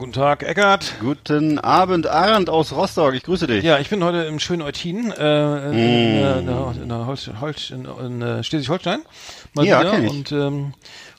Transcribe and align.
Guten 0.00 0.12
Tag, 0.12 0.42
Eckart. 0.42 0.94
Guten 1.00 1.58
Abend, 1.58 2.06
Arndt 2.06 2.48
aus 2.48 2.72
Rostock. 2.72 3.12
Ich 3.12 3.22
grüße 3.22 3.46
dich. 3.46 3.62
Ja, 3.62 3.78
ich 3.80 3.90
bin 3.90 4.02
heute 4.02 4.22
im 4.22 4.40
schönen 4.40 4.62
Eutin, 4.62 5.10
äh, 5.10 5.68
in, 5.68 5.74
äh, 5.74 6.38
in, 6.38 6.48
in, 6.48 7.84
in, 8.06 8.22
äh, 8.22 8.42
Schleswig-Holstein. 8.42 9.00
Mal 9.52 9.66
ja, 9.66 9.80
wieder. 9.80 9.98
Ich. 10.02 10.10
Und 10.10 10.32
ähm, 10.32 10.72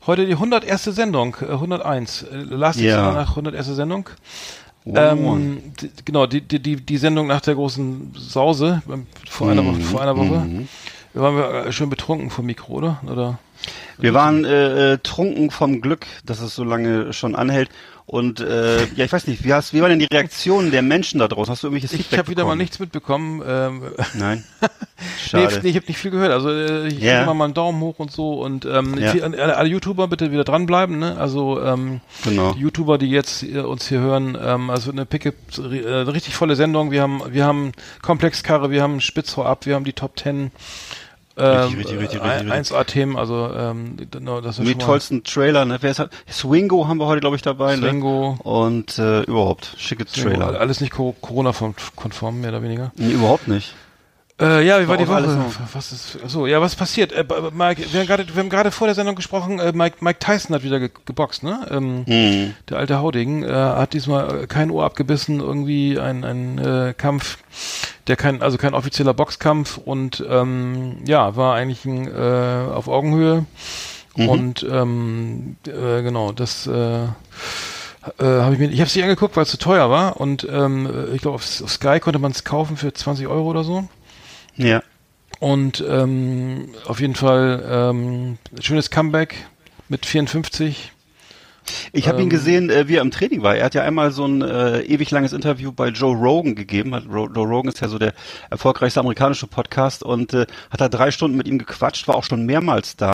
heute 0.07 0.25
die 0.25 0.33
101. 0.33 0.85
Sendung, 0.85 1.37
äh, 1.41 1.51
101. 1.51 2.23
Äh, 2.23 2.37
Last 2.37 2.79
ja. 2.79 3.11
nach 3.11 3.29
101. 3.29 3.67
Sendung. 3.67 4.09
Ähm, 4.87 5.61
die, 5.79 5.91
genau, 6.03 6.25
die, 6.25 6.41
die, 6.41 6.77
die 6.77 6.97
Sendung 6.97 7.27
nach 7.27 7.41
der 7.41 7.53
großen 7.53 8.15
Sause 8.17 8.81
ähm, 8.91 9.05
vor, 9.29 9.45
mhm. 9.45 9.51
einer, 9.51 9.65
Woche, 9.67 9.81
vor 9.81 10.01
einer 10.01 10.17
Woche. 10.17 10.39
Mhm. 10.39 10.67
Wir 11.13 11.21
waren 11.21 11.35
wir 11.35 11.65
äh, 11.67 11.71
schön 11.71 11.91
betrunken 11.91 12.31
vom 12.31 12.47
Mikro, 12.47 12.73
oder? 12.73 12.99
oder? 13.05 13.37
Wir 13.97 14.13
waren 14.13 14.45
äh, 14.45 14.93
äh, 14.93 14.97
trunken 14.97 15.51
vom 15.51 15.81
Glück, 15.81 16.07
dass 16.25 16.41
es 16.41 16.55
so 16.55 16.63
lange 16.63 17.13
schon 17.13 17.35
anhält. 17.35 17.69
Und 18.11 18.41
äh, 18.41 18.87
ja, 18.95 19.05
ich 19.05 19.13
weiß 19.13 19.27
nicht, 19.27 19.45
wie, 19.45 19.53
hast, 19.53 19.73
wie 19.73 19.81
war 19.81 19.87
denn 19.87 19.99
die 19.99 20.07
Reaktion 20.11 20.69
der 20.69 20.81
Menschen 20.81 21.19
da 21.19 21.29
draußen? 21.29 21.49
Hast 21.49 21.63
du 21.63 21.67
irgendwelches 21.67 21.91
Feedback 21.91 22.11
Ich 22.11 22.17
habe 22.17 22.27
wieder 22.29 22.43
mal 22.43 22.57
nichts 22.57 22.77
mitbekommen. 22.77 23.41
Ähm, 23.47 23.83
Nein. 24.15 24.43
Schade. 25.17 25.61
Nee, 25.63 25.69
ich 25.69 25.75
habe 25.77 25.85
nicht 25.85 25.97
viel 25.97 26.11
gehört. 26.11 26.31
Also 26.31 26.49
äh, 26.49 26.87
ich 26.87 27.01
yeah. 27.01 27.23
immer 27.23 27.33
mal 27.33 27.45
einen 27.45 27.53
Daumen 27.53 27.79
hoch 27.79 27.99
und 27.99 28.11
so. 28.11 28.33
Und 28.41 28.65
ähm, 28.65 28.97
ja. 28.97 29.13
alle, 29.23 29.55
alle, 29.55 29.69
YouTuber 29.69 30.09
bitte 30.09 30.31
wieder 30.31 30.43
dranbleiben. 30.43 30.99
Ne? 30.99 31.15
Also 31.17 31.63
ähm, 31.63 32.01
genau. 32.25 32.51
die 32.51 32.59
YouTuber, 32.59 32.97
die 32.97 33.09
jetzt 33.09 33.43
äh, 33.43 33.59
uns 33.59 33.87
hier 33.87 33.99
hören, 33.99 34.37
ähm, 34.43 34.69
also 34.69 34.91
eine 34.91 35.05
Pickup, 35.05 35.35
äh, 35.57 35.87
richtig 35.87 36.35
volle 36.35 36.57
Sendung. 36.57 36.91
Wir 36.91 37.03
haben, 37.03 37.21
wir 37.29 37.45
haben 37.45 37.71
Komplexkarre, 38.01 38.71
wir 38.71 38.81
haben 38.83 38.99
Spitzhau 38.99 39.45
ab, 39.45 39.65
wir 39.65 39.75
haben 39.75 39.85
die 39.85 39.93
Top 39.93 40.17
Ten. 40.17 40.51
Ähm, 41.37 41.73
richtig, 41.75 41.99
richtig, 41.99 42.21
richtig, 42.21 42.51
1A-Themen, 42.51 43.15
also 43.17 43.49
ähm, 43.53 43.95
das 44.43 44.59
ist 44.59 44.67
Die 44.67 44.75
tollsten 44.75 45.23
Trailer, 45.23 45.65
ne? 45.65 45.77
Wer 45.79 45.91
ist 45.91 45.99
halt? 45.99 46.11
Swingo 46.29 46.87
haben 46.87 46.97
wir 46.97 47.07
heute, 47.07 47.21
glaube 47.21 47.35
ich, 47.35 47.41
dabei. 47.41 47.75
Ne? 47.75 47.87
Swingo. 47.87 48.33
Ne? 48.33 48.43
Und 48.43 48.99
äh, 48.99 49.21
überhaupt, 49.21 49.75
schicke 49.77 50.05
Trailer. 50.05 50.59
Alles 50.59 50.81
nicht 50.81 50.91
Corona-konform, 50.91 52.41
mehr 52.41 52.49
oder 52.49 52.63
weniger. 52.63 52.91
Nee, 52.95 53.11
überhaupt 53.11 53.47
nicht. 53.47 53.73
Äh, 54.41 54.65
ja, 54.65 54.81
wie 54.81 54.87
war 54.87 54.97
die 54.97 55.07
Woche? 55.07 55.45
Was 55.71 55.91
ist 55.91 56.17
so? 56.25 56.47
Ja, 56.47 56.61
was 56.61 56.75
passiert? 56.75 57.11
Äh, 57.11 57.23
Mike, 57.53 57.83
wir 57.91 58.07
haben 58.07 58.49
gerade, 58.49 58.71
vor 58.71 58.87
der 58.87 58.95
Sendung 58.95 59.15
gesprochen. 59.15 59.59
Äh, 59.59 59.71
Mike, 59.71 59.97
Mike 59.99 60.17
Tyson 60.19 60.55
hat 60.55 60.63
wieder 60.63 60.79
ge 60.79 60.89
geboxt, 61.05 61.43
ne? 61.43 61.67
Ähm, 61.69 62.05
hm. 62.07 62.53
Der 62.67 62.77
alte 62.79 62.99
Hauding 62.99 63.43
äh, 63.43 63.51
hat 63.51 63.93
diesmal 63.93 64.47
kein 64.47 64.71
Ohr 64.71 64.83
abgebissen. 64.83 65.39
Irgendwie 65.39 65.99
ein 65.99 66.23
ein 66.23 66.57
äh, 66.57 66.93
Kampf, 66.97 67.37
der 68.07 68.15
kein, 68.15 68.41
also 68.41 68.57
kein 68.57 68.73
offizieller 68.73 69.13
Boxkampf 69.13 69.77
und 69.77 70.25
ähm, 70.27 70.97
ja, 71.05 71.35
war 71.35 71.53
eigentlich 71.53 71.85
ein, 71.85 72.07
äh, 72.07 72.73
auf 72.73 72.87
Augenhöhe 72.87 73.45
mhm. 74.15 74.29
und 74.29 74.67
ähm, 74.69 75.55
äh, 75.67 76.01
genau 76.01 76.31
das. 76.31 76.65
Äh, 76.65 77.03
äh, 78.17 78.23
habe 78.23 78.53
ich 78.55 78.59
mir, 78.59 78.69
ich 78.69 78.79
habe 78.79 78.87
es 78.87 78.95
nicht 78.95 79.03
angeguckt, 79.03 79.35
weil 79.37 79.43
es 79.43 79.51
zu 79.51 79.59
teuer 79.59 79.91
war 79.91 80.19
und 80.19 80.47
ähm, 80.49 80.89
ich 81.13 81.21
glaube 81.21 81.35
auf, 81.35 81.61
auf 81.61 81.69
Sky 81.69 81.99
konnte 81.99 82.17
man 82.17 82.31
es 82.31 82.43
kaufen 82.43 82.75
für 82.75 82.91
20 82.91 83.27
Euro 83.27 83.47
oder 83.47 83.63
so. 83.63 83.87
Ja. 84.55 84.83
Und 85.39 85.83
ähm, 85.87 86.69
auf 86.85 86.99
jeden 86.99 87.15
Fall 87.15 87.63
ähm, 87.67 88.37
schönes 88.59 88.91
Comeback 88.91 89.35
mit 89.89 90.05
54. 90.05 90.91
Ich 91.93 92.07
habe 92.07 92.17
ähm, 92.17 92.23
ihn 92.23 92.29
gesehen, 92.29 92.69
äh, 92.69 92.87
wie 92.87 92.95
er 92.95 93.01
im 93.01 93.11
Training 93.11 93.43
war. 93.43 93.55
Er 93.55 93.65
hat 93.65 93.75
ja 93.75 93.83
einmal 93.83 94.11
so 94.11 94.25
ein 94.25 94.41
äh, 94.41 94.81
ewig 94.81 95.11
langes 95.11 95.33
Interview 95.33 95.71
bei 95.71 95.89
Joe 95.89 96.15
Rogan 96.15 96.55
gegeben. 96.55 96.95
Hat, 96.95 97.05
Joe 97.05 97.27
Rogan 97.35 97.69
ist 97.69 97.81
ja 97.81 97.87
so 97.87 97.99
der 97.99 98.13
erfolgreichste 98.49 98.99
amerikanische 98.99 99.47
Podcast 99.47 100.03
und 100.03 100.33
äh, 100.33 100.45
hat 100.69 100.81
da 100.81 100.89
drei 100.89 101.11
Stunden 101.11 101.37
mit 101.37 101.47
ihm 101.47 101.57
gequatscht, 101.57 102.07
war 102.07 102.15
auch 102.15 102.23
schon 102.23 102.45
mehrmals 102.45 102.95
da. 102.95 103.11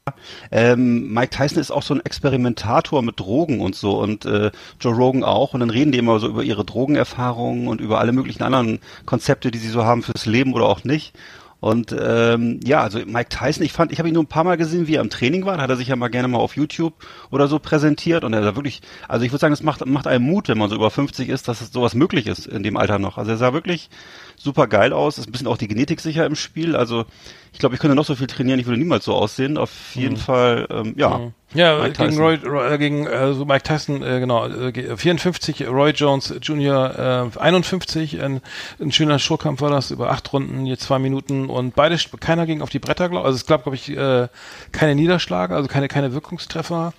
Ähm, 0.52 1.14
Mike 1.14 1.36
Tyson 1.36 1.60
ist 1.60 1.72
auch 1.72 1.84
so 1.84 1.94
ein 1.94 2.06
Experimentator 2.06 3.02
mit 3.02 3.20
Drogen 3.20 3.60
und 3.62 3.76
so 3.76 4.00
und 4.00 4.26
äh, 4.26 4.52
Joe 4.80 4.94
Rogan 4.94 5.24
auch. 5.24 5.54
Und 5.54 5.60
dann 5.62 5.70
reden 5.70 5.92
die 5.92 5.98
immer 5.98 6.20
so 6.20 6.28
über 6.28 6.44
ihre 6.44 6.66
Drogenerfahrungen 6.66 7.68
und 7.68 7.82
über 7.82 8.00
alle 8.00 8.12
möglichen 8.12 8.44
anderen 8.44 8.80
Konzepte, 9.06 9.52
die 9.52 9.60
sie 9.60 9.70
so 9.70 9.84
haben 9.84 10.04
fürs 10.04 10.26
Leben 10.26 10.54
oder 10.54 10.66
auch 10.66 10.84
nicht. 10.84 11.14
Und 11.60 11.96
ähm, 12.00 12.60
ja, 12.64 12.82
also 12.82 13.00
Mike 13.00 13.30
Tyson, 13.30 13.64
ich 13.64 13.74
fand, 13.74 13.92
ich 13.92 13.98
habe 13.98 14.08
ihn 14.08 14.14
nur 14.14 14.24
ein 14.24 14.28
paar 14.28 14.44
Mal 14.44 14.58
gesehen, 14.58 14.88
wie 14.88 14.96
er 14.96 15.02
im 15.02 15.10
Training 15.10 15.46
war. 15.46 15.58
Da 15.58 15.64
hat 15.64 15.70
er 15.70 15.76
sich 15.76 15.88
ja 15.88 15.96
mal 15.96 16.10
gerne 16.10 16.28
mal 16.28 16.38
auf 16.38 16.56
YouTube 16.56 16.94
oder 17.32 17.48
so 17.48 17.58
präsentiert. 17.58 18.24
Und 18.24 18.34
er 18.34 18.44
sah 18.44 18.56
wirklich, 18.56 18.82
also 19.08 19.26
ich 19.26 19.32
würde 19.32 19.40
sagen, 19.40 19.54
es 19.54 19.64
macht, 19.64 19.86
macht 19.86 20.06
einem 20.06 20.26
Mut, 20.26 20.50
wenn 20.50 20.58
man 20.58 20.70
so 20.70 20.76
über 20.76 20.92
50 20.92 21.30
ist, 21.30 21.48
dass 21.48 21.72
sowas 21.72 21.96
möglich 21.96 22.28
ist 22.28 22.46
in 22.46 22.62
dem 22.62 22.78
Alter 22.78 23.00
noch. 23.00 23.18
Also 23.18 23.32
er 23.32 23.38
sah 23.38 23.54
wirklich 23.54 23.90
super 24.38 24.68
geil 24.68 24.94
aus. 24.94 25.18
Ist 25.18 25.28
ein 25.28 25.32
bisschen 25.32 25.48
auch 25.48 25.58
die 25.58 25.68
Genetik 25.68 26.00
sicher 26.00 26.26
im 26.26 26.36
Spiel. 26.36 26.76
Also 26.76 27.06
ich 27.54 27.60
glaube, 27.60 27.76
ich 27.76 27.82
könnte 27.82 27.96
noch 27.96 28.06
so 28.06 28.16
viel 28.16 28.28
trainieren, 28.28 28.60
ich 28.60 28.68
würde 28.68 28.80
niemals 28.80 29.06
so 29.06 29.16
aussehen. 29.16 29.58
Auf 29.58 29.96
jeden 29.96 30.14
mhm. 30.14 30.20
Fall, 30.20 30.68
ähm, 30.70 30.94
ja. 30.96 31.18
Mhm. 31.18 31.34
Ja, 31.54 31.80
Mike 31.80 31.94
gegen 31.94 32.18
Roy, 32.18 32.36
Roy 32.36 32.74
äh, 32.74 32.78
gegen 32.78 33.08
äh, 33.08 33.34
so 33.34 33.46
Mike 33.46 33.64
Tyson, 33.64 34.04
äh, 34.04 34.20
genau, 34.20 34.48
äh, 34.48 34.98
54, 34.98 35.68
Roy 35.68 35.92
Jones 35.92 36.36
Jr. 36.42 37.32
Äh, 37.34 37.40
51, 37.40 38.22
ein, 38.22 38.42
ein 38.80 38.92
schöner 38.92 39.18
Showkampf 39.18 39.62
war 39.62 39.72
das, 39.72 39.90
über 39.90 40.12
acht 40.12 40.32
Runden, 40.34 40.66
je 40.66 40.76
zwei 40.78 41.00
Minuten 41.00 41.50
und 41.50 41.74
beide, 41.74 41.98
keiner 42.20 42.46
ging 42.46 42.62
auf 42.62 42.70
die 42.70 42.80
Bretter, 42.80 43.08
glaub, 43.08 43.24
also 43.24 43.38
es 43.38 43.46
gab, 43.46 43.64
glaube 43.64 43.78
ich, 43.78 43.90
äh, 43.90 44.28
keine 44.74 44.94
Niederschläge, 44.96 45.56
also 45.56 45.70
keine, 45.70 45.88
keine 45.88 46.14
Wirkungstreffer. 46.14 46.94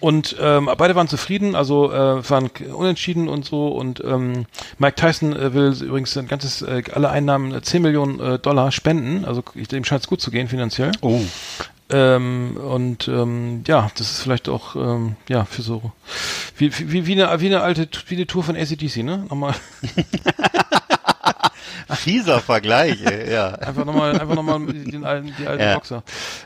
Und 0.00 0.36
ähm, 0.40 0.70
beide 0.78 0.94
waren 0.94 1.08
zufrieden, 1.08 1.54
also 1.54 1.92
äh, 1.92 2.28
waren 2.28 2.50
unentschieden 2.74 3.28
und 3.28 3.44
so. 3.44 3.68
Und 3.68 4.02
ähm, 4.04 4.46
Mike 4.78 4.96
Tyson 4.96 5.34
äh, 5.34 5.52
will 5.52 5.74
übrigens 5.82 6.16
ein 6.16 6.26
ganzes, 6.26 6.62
äh, 6.62 6.82
alle 6.92 7.10
Einnahmen 7.10 7.62
10 7.62 7.76
äh, 7.76 7.82
Millionen 7.82 8.20
äh, 8.20 8.38
Dollar 8.38 8.72
spenden. 8.72 9.24
Also 9.24 9.42
dem 9.54 9.84
scheint 9.84 10.02
es 10.02 10.08
gut 10.08 10.20
zu 10.20 10.30
gehen 10.30 10.48
finanziell. 10.48 10.92
Oh. 11.02 11.20
Ähm, 11.92 12.56
und 12.56 13.08
ähm, 13.08 13.62
ja, 13.66 13.90
das 13.96 14.12
ist 14.12 14.20
vielleicht 14.22 14.48
auch 14.48 14.76
ähm, 14.76 15.16
ja 15.28 15.44
für 15.44 15.62
so 15.62 15.90
wie, 16.56 16.72
wie, 16.78 17.06
wie, 17.06 17.20
eine, 17.20 17.40
wie 17.40 17.46
eine 17.46 17.62
alte 17.62 17.88
wie 18.06 18.14
eine 18.14 18.26
Tour 18.26 18.44
von 18.44 18.56
ACDC, 18.56 18.98
ne? 18.98 19.26
Nochmal. 19.28 19.54
Fieser 21.96 22.40
Vergleich, 22.40 22.98
ja. 23.30 23.48
Einfach 23.54 23.84
nochmal, 23.84 24.18
einfach 24.18 24.34
nochmal 24.34 24.60
den 24.66 25.04
alten, 25.04 25.34
die 25.38 25.46
alten 25.46 25.62
ja. 25.62 25.74
Boxer. 25.74 26.02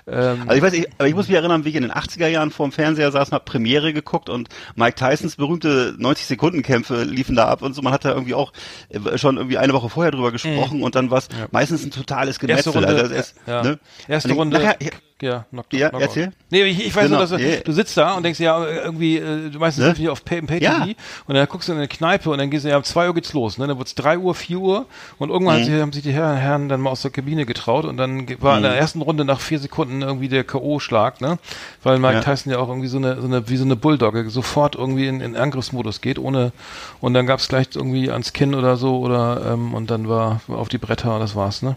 Ähm, 0.07 0.43
also 0.47 0.55
ich 0.55 0.63
weiß, 0.63 0.73
ich, 0.75 0.89
aber 0.99 1.09
ich 1.09 1.15
muss 1.15 1.29
mich 1.29 1.37
erinnern, 1.37 1.65
wie 1.65 1.71
ich 1.71 1.75
in 1.75 1.83
den 1.83 1.93
80er 1.93 2.27
Jahren 2.29 2.51
vorm 2.51 2.73
Fernseher 2.73 3.11
saß 3.11 3.29
und 3.29 3.35
hab 3.35 3.45
Premiere 3.45 3.93
geguckt 3.93 4.29
und 4.29 4.49
Mike 4.77 4.97
Tysons 4.97 5.37
berühmte 5.37 5.95
90 5.99 6.27
Sekunden 6.27 6.63
Kämpfe 6.63 7.05
liefen 7.05 7.37
da 7.37 7.49
ab 7.49 7.63
und 7.63 7.75
so. 7.75 7.83
Man 7.83 7.93
hat 7.93 8.05
da 8.05 8.11
irgendwie 8.11 8.35
auch 8.35 8.53
äh, 8.89 9.19
schon 9.19 9.37
irgendwie 9.37 9.59
eine 9.59 9.73
Woche 9.73 9.89
vorher 9.91 10.13
drüber 10.13 10.33
gesprochen 10.33 10.79
mhm. 10.79 10.85
und 10.85 10.95
dann 10.95 11.11
war 11.11 11.21
ja. 11.21 11.47
meistens 11.51 11.85
ein 11.85 11.91
totales 11.91 12.39
Gemetzel. 12.39 12.73
Erste 12.73 12.87
Runde, 12.87 13.03
also 13.03 13.15
erst, 13.15 13.35
ja. 13.47 13.63
ne? 13.63 13.79
Erste 14.09 14.33
Runde. 14.33 14.59
Nachher, 14.59 14.77
ja, 15.23 15.47
knock, 15.51 15.67
ja, 15.73 15.91
knock 15.91 16.03
erzähl. 16.03 16.33
Nee, 16.51 16.65
ich, 16.65 16.87
ich 16.87 16.95
weiß 16.95 17.05
genau. 17.05 17.19
nur, 17.19 17.27
dass 17.27 17.31
du, 17.31 17.39
yeah. 17.39 17.61
du 17.61 17.73
sitzt 17.73 17.97
da 17.97 18.15
und 18.15 18.25
denkst 18.25 18.41
ja 18.41 18.65
irgendwie, 18.67 19.19
äh, 19.19 19.49
du 19.49 19.59
meistens 19.61 19.85
ne? 19.85 19.95
sind 19.95 19.99
wir 19.99 20.13
auf 20.13 20.25
Pay, 20.25 20.43
Pay 20.43 20.63
ja. 20.63 20.87
Und 21.27 21.35
dann 21.35 21.47
guckst 21.47 21.69
du 21.69 21.73
in 21.73 21.79
eine 21.79 21.87
Kneipe 21.87 22.31
und 22.31 22.39
dann 22.39 22.51
gehst 22.51 22.65
du 22.65 22.69
ja 22.69 22.77
um 22.77 22.85
zwei 22.85 23.07
Uhr 23.07 23.15
geht's 23.15 23.33
los, 23.33 23.57
ne? 23.57 23.69
Dann 23.69 23.79
wird's 23.79 23.95
drei 23.95 24.19
Uhr, 24.19 24.35
vier 24.35 24.59
Uhr 24.59 24.87
und 25.19 25.31
irgendwann 25.31 25.63
mhm. 25.63 25.81
haben 25.81 25.93
sich 25.93 26.03
die 26.03 26.13
Herren, 26.13 26.37
Herren 26.37 26.69
dann 26.69 26.81
mal 26.81 26.91
aus 26.91 27.03
der 27.03 27.13
Kabine 27.13 27.47
getraut 27.47 27.85
und 27.85 27.97
dann 27.97 28.29
war 28.41 28.53
mhm. 28.53 28.57
in 28.59 28.63
der 28.65 28.73
mhm. 28.73 28.79
ersten 28.79 29.03
Runde 29.03 29.25
nach 29.25 29.41
vier 29.41 29.61
Sekunden 29.61 30.03
irgendwie 30.03 30.29
der 30.29 30.43
K.O.-Schlag, 30.43 31.21
ne? 31.21 31.39
Weil 31.85 31.99
Mike 32.01 32.15
ja. 32.15 32.21
Tyson 32.21 32.53
ja 32.53 32.59
auch 32.59 32.69
irgendwie 32.69 32.89
so 32.89 32.99
eine, 32.99 33.21
so 33.21 33.27
eine, 33.27 33.49
wie 33.49 33.57
so 33.57 33.65
eine 33.65 33.77
Bulldogge 33.77 34.29
sofort 34.31 34.75
irgendwie 34.75 35.07
in, 35.07 35.21
in 35.21 35.37
Angriffsmodus 35.37 36.01
geht, 36.01 36.19
ohne 36.19 36.53
und 37.01 37.15
dann 37.15 37.27
gab's 37.27 37.49
gleich 37.49 37.69
irgendwie 37.75 38.11
ans 38.11 38.33
Kinn 38.33 38.55
oder 38.55 38.77
so 38.77 38.99
oder 38.99 39.53
ähm, 39.53 39.75
und 39.75 39.91
dann 39.91 40.09
war 40.09 40.41
auf 40.49 40.69
die 40.69 40.79
Bretter 40.79 41.15
und 41.15 41.21
das 41.21 41.37
war's, 41.37 41.63
ne? 41.63 41.77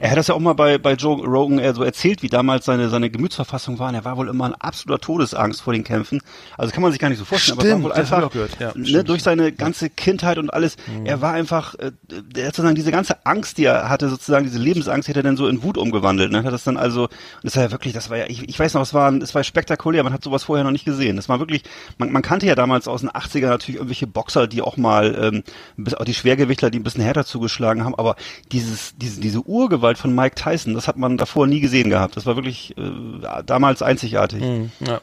Er 0.00 0.10
hat 0.10 0.18
das 0.18 0.28
ja 0.28 0.34
auch 0.34 0.40
mal 0.40 0.54
bei, 0.54 0.78
bei 0.78 0.94
Joe 0.94 1.24
Rogan 1.24 1.74
so 1.74 1.82
erzählt, 1.82 2.22
wie 2.22 2.28
damals 2.28 2.64
seine, 2.64 2.88
seine 2.88 3.10
Gemütsverfassung 3.10 3.78
war. 3.78 3.88
Und 3.88 3.94
er 3.94 4.04
war 4.04 4.16
wohl 4.16 4.28
immer 4.28 4.46
in 4.46 4.54
absoluter 4.54 5.00
Todesangst 5.00 5.62
vor 5.62 5.72
den 5.72 5.84
Kämpfen. 5.84 6.20
Also 6.56 6.72
kann 6.72 6.82
man 6.82 6.92
sich 6.92 7.00
gar 7.00 7.08
nicht 7.08 7.18
so 7.18 7.24
vorstellen, 7.24 7.60
stimmt, 7.60 7.84
aber 7.84 7.98
es 7.98 8.10
war 8.10 8.22
wohl 8.22 8.42
einfach, 8.42 8.60
ja, 8.60 8.72
ne, 8.74 9.04
durch 9.04 9.22
seine 9.22 9.52
ganze 9.52 9.90
Kindheit 9.90 10.38
und 10.38 10.52
alles, 10.52 10.76
mhm. 10.86 11.06
er 11.06 11.20
war 11.20 11.32
einfach, 11.32 11.74
äh, 11.76 11.92
er 12.36 12.46
hat 12.46 12.54
sozusagen 12.54 12.74
diese 12.74 12.90
ganze 12.90 13.26
Angst, 13.26 13.58
die 13.58 13.64
er 13.64 13.88
hatte, 13.88 14.08
sozusagen 14.08 14.44
diese 14.44 14.58
Lebensangst, 14.58 15.08
hätte 15.08 15.20
er 15.20 15.24
dann 15.24 15.36
so 15.36 15.48
in 15.48 15.62
Wut 15.62 15.78
umgewandelt. 15.78 16.32
Ne? 16.32 16.44
Hat 16.44 16.52
das 16.52 16.64
dann 16.64 16.76
also, 16.76 17.08
das 17.42 17.56
war 17.56 17.64
ja 17.64 17.70
wirklich, 17.70 17.92
das 17.94 18.10
war 18.10 18.18
ja, 18.18 18.26
ich, 18.26 18.48
ich 18.48 18.58
weiß 18.58 18.74
noch, 18.74 18.82
es 18.82 18.94
war, 18.94 19.12
es 19.14 19.34
war 19.34 19.44
spektakulär, 19.44 20.04
man 20.04 20.12
hat 20.12 20.24
sowas 20.24 20.44
vorher 20.44 20.64
noch 20.64 20.70
nicht 20.70 20.84
gesehen. 20.84 21.16
Das 21.16 21.28
war 21.28 21.38
wirklich, 21.38 21.62
man, 21.98 22.10
man 22.12 22.22
kannte 22.22 22.46
ja 22.46 22.54
damals 22.54 22.88
aus 22.88 23.00
den 23.00 23.10
80er 23.10 23.48
natürlich 23.48 23.76
irgendwelche 23.76 24.06
Boxer, 24.06 24.46
die 24.46 24.62
auch 24.62 24.76
mal, 24.76 25.16
ähm, 25.20 25.42
bis, 25.76 25.94
auch 25.94 26.04
die 26.04 26.14
Schwergewichtler, 26.14 26.70
die 26.70 26.78
ein 26.78 26.84
bisschen 26.84 27.04
härter 27.04 27.24
zugeschlagen 27.24 27.84
haben, 27.84 27.94
aber 27.94 28.16
dieses, 28.52 28.94
diese, 28.96 29.20
diese 29.20 29.46
Urgewalt 29.58 29.98
von 29.98 30.14
Mike 30.14 30.36
Tyson, 30.36 30.74
das 30.74 30.86
hat 30.86 30.96
man 30.96 31.16
davor 31.16 31.46
nie 31.46 31.60
gesehen 31.60 31.90
gehabt. 31.90 32.16
Das 32.16 32.26
war 32.26 32.36
wirklich 32.36 32.76
äh, 32.78 33.42
damals 33.44 33.82
einzigartig. 33.82 34.40
Mhm, 34.40 34.70
ja. 34.80 35.00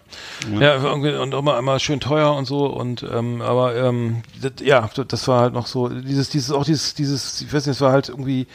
ja. 0.60 0.78
ja, 0.78 0.90
und 0.90 1.34
immer, 1.34 1.58
immer 1.58 1.80
schön 1.80 2.00
teuer 2.00 2.34
und 2.34 2.46
so 2.46 2.66
und 2.68 3.04
ähm, 3.04 3.42
aber 3.42 3.76
ähm, 3.76 4.24
das, 4.42 4.54
ja, 4.64 4.90
das 5.08 5.28
war 5.28 5.42
halt 5.42 5.54
noch 5.54 5.68
so 5.68 5.90
dieses, 5.90 6.30
dieses 6.30 6.52
auch 6.52 6.64
dieses, 6.64 6.94
dieses, 6.94 7.42
ich 7.42 7.54
weiß 7.54 7.66
nicht, 7.66 7.76
es 7.76 7.82
war 7.82 7.92
halt 7.92 8.10
irgendwie, 8.10 8.48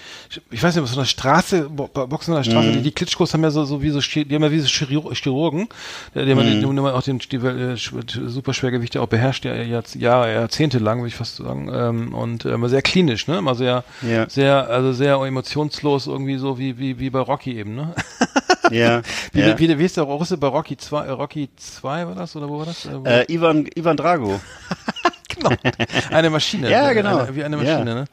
ich 0.50 0.62
weiß 0.62 0.74
nicht, 0.74 0.82
was 0.82 0.90
von 0.90 1.00
der 1.00 1.06
Straße, 1.06 1.68
Boxen 1.68 2.34
an 2.34 2.42
der 2.42 2.50
Straße, 2.50 2.68
mhm. 2.68 2.72
die, 2.74 2.82
die 2.82 2.92
Klitschkos 2.92 3.34
haben 3.34 3.42
ja 3.42 3.50
so, 3.50 3.64
so 3.64 3.82
wie 3.82 3.90
so, 3.90 4.00
die 4.00 4.34
haben 4.34 4.42
ja 4.42 4.50
wie 4.50 4.60
so 4.60 4.68
Chirurgen, 4.68 5.68
die 6.14 6.20
haben, 6.20 6.60
mhm. 6.60 6.76
die 6.76 6.80
auch 6.80 7.02
den 7.02 7.18
die, 7.18 7.36
äh, 7.36 7.76
Superschwergewichte 7.76 9.02
auch 9.02 9.08
beherrscht, 9.08 9.44
ja, 9.44 9.54
Jahre, 9.54 10.32
Jahrzehnte 10.32 10.78
lang, 10.78 10.98
würde 10.98 11.08
ich 11.08 11.16
fast 11.16 11.36
sagen, 11.36 11.70
ähm, 11.72 12.14
und 12.14 12.44
äh, 12.44 12.52
immer 12.52 12.68
sehr 12.68 12.82
klinisch, 12.82 13.26
ne, 13.26 13.38
immer 13.38 13.54
sehr, 13.54 13.84
ja. 14.02 14.28
sehr, 14.28 14.68
also 14.68 14.92
sehr 14.92 15.14
emotionslos 15.16 15.89
irgendwie 16.06 16.36
so 16.36 16.58
wie, 16.58 16.78
wie, 16.78 16.98
wie 16.98 17.10
bei 17.10 17.20
Rocky 17.20 17.58
eben, 17.58 17.74
ne? 17.74 17.94
Ja. 18.70 19.02
wie, 19.32 19.40
ja. 19.40 19.58
Wie, 19.58 19.78
wie 19.78 19.84
ist 19.84 19.96
der 19.96 20.04
Russe 20.04 20.36
bei 20.36 20.46
Rocky 20.46 20.76
2, 20.76 21.06
äh, 21.06 21.10
Rocky 21.10 21.48
2 21.56 22.06
war 22.06 22.14
das 22.14 22.36
oder 22.36 22.48
wo 22.48 22.58
war 22.58 22.66
das? 22.66 22.86
Äh, 23.04 23.32
Ivan, 23.32 23.68
Ivan 23.74 23.96
Drago. 23.96 24.40
genau. 25.40 25.56
Eine 26.10 26.30
Maschine. 26.30 26.70
ja, 26.70 26.92
genau. 26.92 27.18
Eine, 27.18 27.36
wie 27.36 27.44
eine 27.44 27.56
Maschine, 27.56 27.78
ja. 27.90 27.94
ne? 27.94 28.04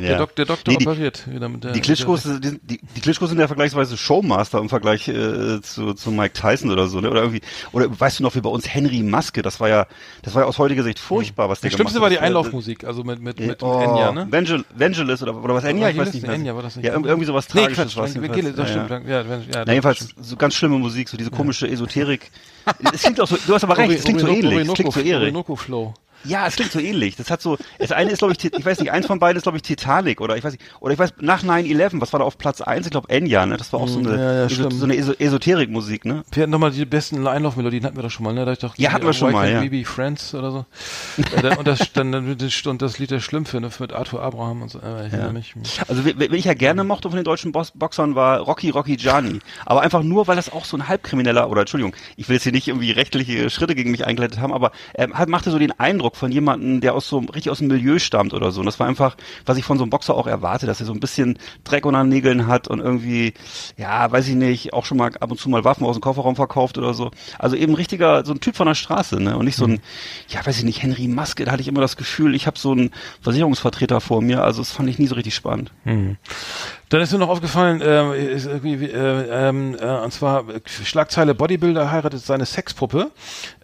Ja. 0.00 0.08
Der, 0.08 0.18
Dok 0.18 0.34
der 0.36 0.44
Doktor 0.46 0.72
Nee, 0.72 0.78
die- 0.78 0.86
operiert. 0.86 1.24
Wieder 1.30 1.48
mit 1.48 1.64
der, 1.64 1.72
Die 1.72 1.80
Klitschkos, 1.80 2.22
die, 2.24 2.58
die, 2.62 2.80
die 2.94 3.00
Klitschkos 3.00 3.28
sind 3.30 3.38
ja 3.38 3.46
vergleichsweise 3.46 3.96
Showmaster 3.96 4.58
im 4.58 4.68
Vergleich 4.68 5.08
äh, 5.08 5.60
zu, 5.62 5.94
zu 5.94 6.10
Mike 6.10 6.34
Tyson 6.34 6.70
oder 6.70 6.86
so, 6.86 7.00
ne? 7.00 7.10
Oder 7.10 7.20
irgendwie, 7.22 7.40
oder 7.72 7.86
weißt 7.98 8.18
du 8.18 8.22
noch, 8.22 8.34
wie 8.34 8.40
bei 8.40 8.50
uns 8.50 8.68
Henry 8.72 9.02
Maske, 9.02 9.42
das 9.42 9.58
war 9.60 9.68
ja, 9.68 9.86
das 10.22 10.34
war 10.34 10.42
ja 10.42 10.48
aus 10.48 10.58
heutiger 10.58 10.82
Sicht 10.82 10.98
furchtbar, 10.98 11.48
was 11.48 11.60
der 11.60 11.70
Das 11.70 11.76
Schlimmste 11.76 11.94
gemacht 11.98 12.02
war 12.02 12.10
die 12.10 12.16
hat. 12.16 12.24
Einlaufmusik, 12.24 12.84
also 12.84 13.04
mit, 13.04 13.20
mit, 13.20 13.38
mit, 13.40 13.48
mit 13.48 13.62
oh, 13.62 13.80
Enya, 13.80 14.12
ne? 14.12 14.26
Vangel, 14.30 14.64
Vangelis 14.74 15.22
oder, 15.22 15.36
oder 15.42 15.54
was 15.54 15.64
Enya, 15.64 15.88
ich 15.88 15.96
weiß 15.96 16.12
nicht 16.12 16.26
mehr. 16.26 16.34
Enya 16.34 16.54
war 16.54 16.62
das 16.62 16.76
nicht. 16.76 16.84
Ja, 16.86 16.94
irg- 16.94 17.06
irgendwie 17.06 17.26
sowas 17.26 17.46
Nee, 17.54 17.62
Tragisches 17.62 17.84
Quatsch, 17.84 17.96
war 17.96 18.04
es 18.04 18.14
Vangelis, 18.20 18.54
das 18.54 18.68
Ja, 18.70 18.84
stimmt. 18.86 19.08
ja. 19.08 19.20
Ja, 19.22 19.22
ja, 19.22 19.36
ja, 19.52 19.62
Na, 19.66 19.72
jedenfalls 19.72 20.08
so 20.20 20.36
ganz 20.36 20.54
schlimme 20.54 20.78
Musik, 20.78 21.08
so 21.08 21.16
diese 21.16 21.30
komische 21.30 21.66
Esoterik. 21.68 22.30
es 22.92 23.02
klingt 23.02 23.20
auch 23.20 23.26
so, 23.28 23.36
du 23.46 23.54
hast 23.54 23.64
aber 23.64 23.78
recht, 23.78 23.92
es 23.92 24.04
klingt 24.04 24.20
so 24.20 24.28
ähnlich, 24.28 24.68
es 24.68 24.74
klingt 24.74 24.92
so 24.92 25.00
ähnlich. 25.00 25.14
Orinoco 25.16 25.56
Flow. 25.56 25.94
Ja, 26.24 26.46
es 26.46 26.56
klingt 26.56 26.72
so 26.72 26.80
ähnlich. 26.80 27.16
Das 27.16 27.30
hat 27.30 27.40
so, 27.40 27.56
das 27.78 27.92
eine 27.92 28.10
ist, 28.10 28.18
glaube 28.18 28.34
ich, 28.36 28.44
ich 28.44 28.64
weiß 28.64 28.80
nicht, 28.80 28.90
eins 28.90 29.06
von 29.06 29.18
beiden 29.18 29.36
ist, 29.36 29.44
glaube 29.44 29.58
ich, 29.58 29.62
Titanic 29.62 30.20
oder 30.20 30.36
ich 30.36 30.44
weiß 30.44 30.52
nicht, 30.52 30.64
oder 30.80 30.92
ich 30.92 30.98
weiß, 30.98 31.14
nach 31.20 31.42
9-11, 31.42 32.00
was 32.00 32.12
war 32.12 32.20
da 32.20 32.26
auf 32.26 32.38
Platz 32.38 32.60
eins? 32.60 32.86
Ich 32.86 32.90
glaube, 32.90 33.08
Enya, 33.10 33.46
ne? 33.46 33.56
Das 33.56 33.72
war 33.72 33.80
auch 33.80 33.88
so 33.88 33.98
eine, 33.98 34.16
Ja, 34.16 34.32
ja, 34.42 34.48
stimmt. 34.48 34.74
so 34.74 34.84
eine 34.84 34.96
eso 34.96 35.12
Esoterik-Musik, 35.12 36.04
ne? 36.04 36.24
Wir 36.32 36.42
hatten 36.44 36.50
nochmal 36.52 36.70
die 36.70 36.84
besten 36.84 37.26
Einlaufmelodien, 37.26 37.84
hatten 37.84 37.96
wir 37.96 38.02
doch 38.02 38.10
schon 38.10 38.24
mal, 38.24 38.34
ne? 38.34 38.44
Da 38.44 38.52
ich 38.52 38.58
doch 38.58 38.76
Ja, 38.76 38.92
hatten 38.92 39.06
wir 39.06 39.12
schon 39.12 39.32
mal, 39.32 39.50
ja. 39.50 39.60
Baby 39.60 39.84
Friends 39.84 40.34
oder 40.34 40.50
so. 40.50 40.66
Äh, 41.36 41.56
und, 41.56 41.66
das, 41.66 41.92
dann, 41.92 42.14
und 42.14 42.82
das 42.82 42.98
Lied 42.98 43.10
der 43.10 43.20
Schlümpfe, 43.20 43.60
ne? 43.60 43.70
Mit 43.78 43.92
Arthur 43.92 44.22
Abraham 44.22 44.62
und 44.62 44.70
so. 44.70 44.78
Äh, 44.78 45.08
erinnere 45.10 45.32
mich. 45.32 45.54
Also, 45.88 46.04
wen 46.04 46.32
ich 46.34 46.44
ja 46.44 46.54
gerne 46.54 46.84
mochte 46.84 47.08
von 47.08 47.16
den 47.16 47.24
deutschen 47.24 47.52
Box 47.52 47.72
Boxern 47.74 48.14
war 48.14 48.38
Rocky 48.40 48.70
Rocky 48.70 48.96
Gianni. 48.96 49.40
Aber 49.64 49.82
einfach 49.82 50.02
nur, 50.02 50.26
weil 50.28 50.36
das 50.36 50.52
auch 50.52 50.64
so 50.64 50.76
ein 50.76 50.88
Halbkrimineller, 50.88 51.50
oder 51.50 51.60
Entschuldigung, 51.62 51.94
ich 52.16 52.28
will 52.28 52.34
jetzt 52.36 52.44
hier 52.44 52.52
nicht 52.52 52.68
irgendwie 52.68 52.90
rechtliche 52.92 53.50
Schritte 53.50 53.74
gegen 53.74 53.90
mich 53.90 54.06
eingeleitet 54.06 54.40
haben, 54.40 54.52
aber 54.52 54.72
er 54.94 55.10
halt 55.12 55.28
machte 55.28 55.50
so 55.50 55.58
den 55.58 55.72
Eindruck 55.78 56.05
von 56.14 56.30
jemandem, 56.30 56.80
der 56.80 56.94
aus 56.94 57.08
so 57.08 57.18
richtig 57.18 57.50
aus 57.50 57.58
dem 57.58 57.68
Milieu 57.68 57.98
stammt 57.98 58.34
oder 58.34 58.52
so. 58.52 58.60
Und 58.60 58.66
das 58.66 58.78
war 58.78 58.86
einfach, 58.86 59.16
was 59.44 59.56
ich 59.56 59.64
von 59.64 59.78
so 59.78 59.84
einem 59.84 59.90
Boxer 59.90 60.14
auch 60.14 60.26
erwarte, 60.26 60.66
dass 60.66 60.80
er 60.80 60.86
so 60.86 60.92
ein 60.92 61.00
bisschen 61.00 61.38
Dreck 61.64 61.86
unter 61.86 62.04
den 62.04 62.10
Nägeln 62.10 62.46
hat 62.46 62.68
und 62.68 62.80
irgendwie, 62.80 63.34
ja, 63.76 64.10
weiß 64.12 64.28
ich 64.28 64.34
nicht, 64.34 64.72
auch 64.72 64.84
schon 64.84 64.98
mal 64.98 65.10
ab 65.18 65.30
und 65.30 65.40
zu 65.40 65.48
mal 65.48 65.64
Waffen 65.64 65.84
aus 65.84 65.96
dem 65.96 66.02
Kofferraum 66.02 66.36
verkauft 66.36 66.78
oder 66.78 66.94
so. 66.94 67.10
Also 67.38 67.56
eben 67.56 67.74
richtiger, 67.74 68.24
so 68.24 68.32
ein 68.32 68.40
Typ 68.40 68.56
von 68.56 68.66
der 68.66 68.74
Straße, 68.74 69.20
ne? 69.20 69.36
Und 69.36 69.46
nicht 69.46 69.56
so 69.56 69.64
ein, 69.64 69.80
ja, 70.28 70.44
weiß 70.44 70.58
ich 70.58 70.64
nicht, 70.64 70.82
Henry 70.82 71.08
Maske, 71.08 71.44
da 71.44 71.52
hatte 71.52 71.62
ich 71.62 71.68
immer 71.68 71.80
das 71.80 71.96
Gefühl, 71.96 72.34
ich 72.34 72.46
habe 72.46 72.58
so 72.58 72.72
einen 72.72 72.90
Versicherungsvertreter 73.22 74.00
vor 74.00 74.22
mir. 74.22 74.44
Also 74.44 74.60
das 74.60 74.70
fand 74.70 74.88
ich 74.88 74.98
nie 74.98 75.06
so 75.06 75.14
richtig 75.14 75.34
spannend. 75.34 75.72
Dann 76.88 77.00
ist 77.00 77.12
mir 77.12 77.18
noch 77.18 77.28
aufgefallen, 77.28 77.80
äh, 77.80 78.32
ist 78.32 78.46
irgendwie, 78.46 78.86
äh, 78.86 79.48
äh, 79.48 80.04
und 80.04 80.12
zwar 80.12 80.48
äh, 80.48 80.60
Schlagzeile 80.84 81.34
Bodybuilder 81.34 81.90
heiratet 81.90 82.24
seine 82.24 82.46
Sexpuppe. 82.46 83.10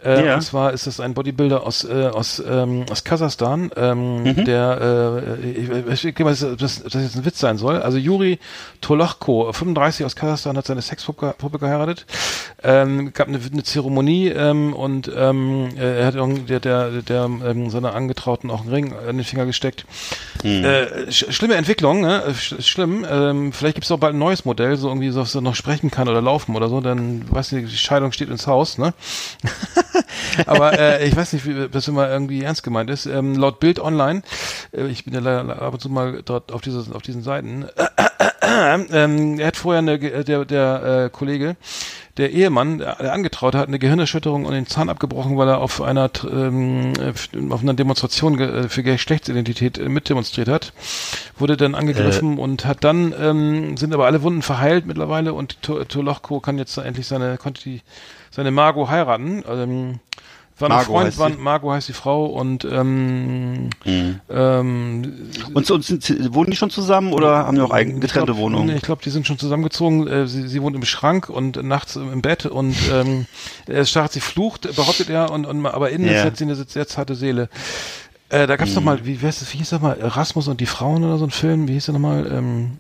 Äh, 0.04 0.26
Ja. 0.26 0.34
Und 0.34 0.40
zwar 0.42 0.72
ist 0.72 0.88
das 0.88 0.98
ein 0.98 1.14
Bodybuilder 1.14 1.64
aus 1.64 1.84
äh, 1.84 2.08
aus 2.12 2.42
ähm, 2.44 2.84
aus 2.90 3.04
Kasachstan, 3.04 3.70
ähm, 3.76 4.24
Mhm. 4.24 4.44
der 4.44 5.22
äh, 5.40 5.50
ich, 5.92 6.04
ich, 6.04 6.04
ich, 6.04 6.14
dass 6.56 6.82
das 6.82 6.94
jetzt 6.94 7.16
ein 7.16 7.24
Witz 7.24 7.38
sein 7.38 7.58
soll. 7.58 7.80
Also 7.80 7.96
Juri 7.98 8.40
Tolochko, 8.80 9.52
35 9.52 10.04
aus 10.04 10.16
Kasachstan, 10.16 10.56
hat 10.56 10.66
seine 10.66 10.82
Sexpuppe 10.82 11.34
Puppe 11.38 11.60
geheiratet. 11.60 12.06
Ähm, 12.64 13.12
gab 13.12 13.28
eine, 13.28 13.38
eine 13.38 13.62
Zeremonie 13.62 14.28
ähm, 14.28 14.72
und 14.74 15.10
ähm, 15.16 15.68
äh, 15.78 16.00
er 16.00 16.06
hat 16.06 16.14
der 16.48 16.60
der 16.60 16.90
der 17.02 17.30
seiner 17.68 17.94
Angetrauten 17.94 18.50
auch 18.50 18.62
einen 18.62 18.70
Ring 18.70 18.94
an 19.08 19.16
den 19.16 19.24
Finger 19.24 19.46
gesteckt. 19.46 19.84
Äh, 20.42 21.10
sch 21.12 21.26
schlimme 21.30 21.54
Entwicklung, 21.54 22.00
ne? 22.00 22.22
Sch 22.34 22.54
schlimm. 22.66 23.04
Ähm, 23.12 23.52
vielleicht 23.52 23.74
gibt's 23.74 23.92
auch 23.92 23.98
bald 23.98 24.14
ein 24.14 24.18
neues 24.18 24.46
Modell, 24.46 24.76
so 24.76 24.88
irgendwie, 24.88 25.10
dass 25.10 25.34
er 25.34 25.42
noch 25.42 25.54
sprechen 25.54 25.90
kann 25.90 26.08
oder 26.08 26.22
laufen 26.22 26.56
oder 26.56 26.70
so. 26.70 26.80
Dann, 26.80 27.30
weiß 27.30 27.52
nicht, 27.52 27.70
die 27.70 27.76
Scheidung 27.76 28.10
steht 28.12 28.30
ins 28.30 28.46
Haus, 28.46 28.78
ne? 28.78 28.94
Aber 30.46 30.78
äh, 30.78 31.06
ich 31.06 31.14
weiß 31.14 31.34
nicht, 31.34 31.44
wie 31.44 31.68
das 31.68 31.88
immer 31.88 32.08
irgendwie 32.08 32.42
ernst 32.42 32.62
gemeint 32.62 32.88
ist. 32.88 33.04
Ähm, 33.04 33.34
laut 33.34 33.60
Bild 33.60 33.80
Online, 33.80 34.22
äh, 34.72 34.86
ich 34.86 35.04
bin 35.04 35.12
ja 35.12 35.20
leider 35.20 35.60
ab 35.60 35.74
und 35.74 35.80
zu 35.80 35.90
mal 35.90 36.22
dort 36.24 36.52
auf, 36.52 36.62
diese, 36.62 36.94
auf 36.94 37.02
diesen 37.02 37.22
Seiten, 37.22 37.66
ähm, 38.92 39.38
er 39.38 39.46
hat 39.48 39.56
vorher 39.56 39.78
eine, 39.78 39.98
Ge- 39.98 40.24
der, 40.24 40.44
der 40.44 41.04
äh, 41.06 41.10
Kollege, 41.10 41.56
der 42.18 42.30
Ehemann, 42.32 42.78
der, 42.78 42.96
der 42.96 43.12
Angetraute, 43.12 43.58
hat 43.58 43.68
eine 43.68 43.78
Gehirnerschütterung 43.78 44.44
und 44.44 44.52
den 44.52 44.66
Zahn 44.66 44.88
abgebrochen, 44.88 45.36
weil 45.38 45.48
er 45.48 45.58
auf 45.60 45.80
einer 45.80 46.10
ähm, 46.30 46.92
äh, 47.00 47.12
auf 47.52 47.62
einer 47.62 47.74
Demonstration 47.74 48.36
ge 48.36 48.64
äh, 48.64 48.68
für 48.68 48.82
Geschlechtsidentität 48.82 49.78
äh, 49.78 49.88
mitdemonstriert 49.88 50.48
hat, 50.48 50.72
wurde 51.38 51.56
dann 51.56 51.74
angegriffen 51.74 52.38
und 52.38 52.64
hat 52.64 52.84
dann 52.84 53.14
ähm, 53.18 53.76
sind 53.76 53.94
aber 53.94 54.06
alle 54.06 54.22
Wunden 54.22 54.42
verheilt 54.42 54.86
mittlerweile 54.86 55.32
und 55.32 55.62
To- 55.62 55.84
Tolochko 55.84 56.40
kann 56.40 56.58
jetzt 56.58 56.76
endlich 56.78 57.06
seine 57.06 57.38
konnte 57.38 57.62
die 57.62 57.80
seine 58.30 58.50
Margot 58.50 58.88
heiraten. 58.88 59.42
Ähm, 59.48 60.00
war 60.62 60.70
ein 60.70 60.76
Margot 60.76 60.86
Freund, 60.86 61.06
heißt 61.08 61.18
war. 61.18 61.30
Margot 61.30 61.72
heißt 61.72 61.88
die 61.88 61.92
Frau 61.92 62.26
und 62.26 62.64
ähm, 62.64 63.68
ähm, 63.84 65.30
Und, 65.52 65.70
und 65.70 65.84
sind, 65.84 66.34
wohnen 66.34 66.50
die 66.50 66.56
schon 66.56 66.70
zusammen 66.70 67.12
oder 67.12 67.46
haben 67.46 67.56
die 67.56 67.60
auch 67.60 67.70
eigen, 67.70 68.00
getrennte 68.00 68.36
Wohnungen? 68.36 68.66
Nee, 68.66 68.76
ich 68.76 68.82
glaube, 68.82 69.02
die 69.04 69.10
sind 69.10 69.26
schon 69.26 69.38
zusammengezogen. 69.38 70.06
Äh, 70.06 70.26
sie, 70.26 70.48
sie 70.48 70.62
wohnt 70.62 70.74
im 70.74 70.84
Schrank 70.84 71.28
und 71.28 71.62
nachts 71.62 71.96
im 71.96 72.22
Bett 72.22 72.46
und 72.46 72.74
ähm, 72.90 73.26
er 73.66 73.84
starrt, 73.84 74.12
sie 74.12 74.20
flucht, 74.20 74.74
behauptet 74.74 75.10
er, 75.10 75.30
und, 75.30 75.44
und 75.44 75.66
aber 75.66 75.90
innen 75.90 76.08
ist 76.08 76.24
jetzt 76.24 76.38
sie 76.38 76.44
eine 76.44 76.54
sehr 76.54 76.86
zarte 76.86 77.14
Seele. 77.14 77.48
Äh, 78.28 78.46
da 78.46 78.56
gab's 78.56 78.74
noch 78.74 78.82
mal, 78.82 79.04
wie, 79.04 79.20
wie, 79.20 79.26
heißt 79.26 79.42
das, 79.42 79.52
wie 79.52 79.58
hieß 79.58 79.70
das 79.70 79.82
mal, 79.82 79.98
Erasmus 79.98 80.48
und 80.48 80.60
die 80.60 80.66
Frauen 80.66 81.04
oder 81.04 81.18
so 81.18 81.24
ein 81.24 81.30
Film, 81.30 81.68
wie 81.68 81.74
hieß 81.74 81.86
der? 81.86 81.94
Ähm, 81.94 82.00
noch 82.02 82.08
mal 82.08 82.70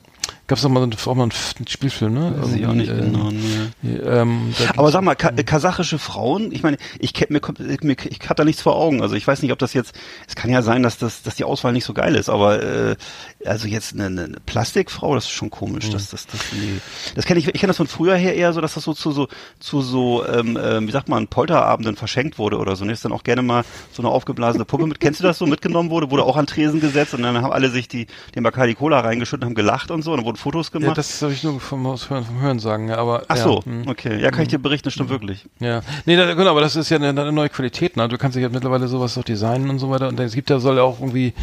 so 0.60 0.68
einen, 0.68 0.92
auch 1.06 1.14
mal 1.14 1.22
einen, 1.22 1.30
F- 1.32 1.54
einen 1.56 1.66
Spielfilm, 1.66 2.14
ne? 2.14 2.34
Weiß 2.36 2.52
ich 2.54 2.66
auch 2.66 2.72
nicht 2.74 2.88
Irgendwie, 2.90 3.12
genau. 3.12 3.30
äh, 3.30 3.34
nee. 3.82 3.96
ähm, 3.96 4.54
Aber 4.76 4.90
sag 4.90 5.02
mal, 5.02 5.14
ka 5.14 5.30
äh, 5.36 5.44
kasachische 5.44 5.98
Frauen, 5.98 6.52
ich 6.52 6.62
meine, 6.62 6.76
ich 6.98 7.14
mir, 7.30 7.40
kommt- 7.40 7.60
mir, 7.84 7.96
ich 8.04 8.18
hab 8.28 8.36
da 8.36 8.44
nichts 8.44 8.60
vor 8.60 8.76
Augen. 8.76 9.00
Also 9.02 9.14
ich 9.14 9.26
weiß 9.26 9.40
nicht, 9.42 9.52
ob 9.52 9.58
das 9.58 9.72
jetzt, 9.72 9.94
es 10.28 10.34
kann 10.34 10.50
ja 10.50 10.60
sein, 10.62 10.82
dass 10.82 10.98
das, 10.98 11.22
dass 11.22 11.36
die 11.36 11.44
Auswahl 11.44 11.72
nicht 11.72 11.84
so 11.84 11.94
geil 11.94 12.14
ist, 12.16 12.28
aber 12.28 12.62
äh, 12.62 12.96
also 13.46 13.68
jetzt 13.68 13.94
eine, 13.94 14.06
eine 14.06 14.36
Plastikfrau, 14.46 15.14
das 15.14 15.24
ist 15.24 15.30
schon 15.30 15.50
komisch. 15.50 15.90
Das, 15.90 16.10
das, 16.10 16.26
das, 16.26 16.40
nee. 16.52 16.80
das 17.14 17.26
kenne 17.26 17.40
ich, 17.40 17.48
ich 17.48 17.60
kenne 17.60 17.68
das 17.68 17.76
von 17.76 17.86
früher 17.86 18.14
her 18.14 18.34
eher 18.34 18.52
so, 18.52 18.60
dass 18.60 18.74
das 18.74 18.84
so 18.84 18.94
zu 18.94 19.12
so, 19.12 19.28
zu 19.58 19.82
so, 19.82 20.26
ähm, 20.26 20.58
ähm, 20.62 20.86
wie 20.86 20.92
sagt 20.92 21.08
man, 21.08 21.28
Polterabenden 21.28 21.96
verschenkt 21.96 22.38
wurde 22.38 22.58
oder 22.58 22.76
so. 22.76 22.84
Und 22.84 22.90
ist 22.90 23.04
dann 23.04 23.12
auch 23.12 23.24
gerne 23.24 23.42
mal 23.42 23.64
so 23.92 24.02
eine 24.02 24.10
aufgeblasene 24.10 24.64
Puppe 24.64 24.86
mit, 24.86 25.00
kennst 25.00 25.20
du 25.20 25.24
das 25.24 25.38
so, 25.38 25.46
mitgenommen 25.46 25.90
wurde, 25.90 26.10
wurde 26.10 26.24
auch 26.24 26.36
an 26.36 26.46
Tresen 26.46 26.80
gesetzt 26.80 27.14
und 27.14 27.22
dann 27.22 27.40
haben 27.40 27.52
alle 27.52 27.70
sich 27.70 27.88
die, 27.88 28.06
den 28.34 28.42
Bacardi 28.42 28.74
Cola 28.74 29.00
reingeschüttet 29.00 29.44
und 29.44 29.50
haben 29.50 29.54
gelacht 29.54 29.90
und 29.90 30.02
so 30.02 30.12
und 30.12 30.18
dann 30.18 30.26
wurden 30.26 30.36
Fotos 30.36 30.70
ja, 30.72 30.80
gemacht. 30.80 30.98
das 30.98 31.22
habe 31.22 31.32
ich 31.32 31.42
nur 31.42 31.60
vom, 31.60 31.84
Hören, 31.84 32.24
vom 32.24 32.40
Hören 32.40 32.58
sagen, 32.58 32.88
ja, 32.88 32.98
aber 32.98 33.24
Ach 33.28 33.36
ja, 33.36 33.42
so, 33.42 33.64
hm. 33.64 33.88
okay. 33.88 34.20
Ja, 34.20 34.30
kann 34.30 34.42
ich 34.42 34.48
dir 34.48 34.58
berichten, 34.58 34.84
das 34.84 34.94
stimmt 34.94 35.10
wirklich. 35.10 35.46
Ja, 35.60 35.82
nee, 36.06 36.16
da, 36.16 36.32
genau, 36.34 36.50
aber 36.50 36.60
das 36.60 36.76
ist 36.76 36.90
ja 36.90 36.96
eine, 36.96 37.08
eine 37.08 37.32
neue 37.32 37.48
Qualität. 37.48 37.96
Ne? 37.96 38.08
Du 38.08 38.18
kannst 38.18 38.36
ja 38.36 38.48
mittlerweile 38.48 38.88
sowas 38.88 39.16
auch 39.18 39.24
designen 39.24 39.70
und 39.70 39.78
so 39.78 39.90
weiter. 39.90 40.08
Und 40.08 40.18
es 40.20 40.34
gibt 40.34 40.50
ja, 40.50 40.58
soll 40.58 40.76
ja 40.76 40.82
auch 40.82 41.00
irgendwie 41.00 41.34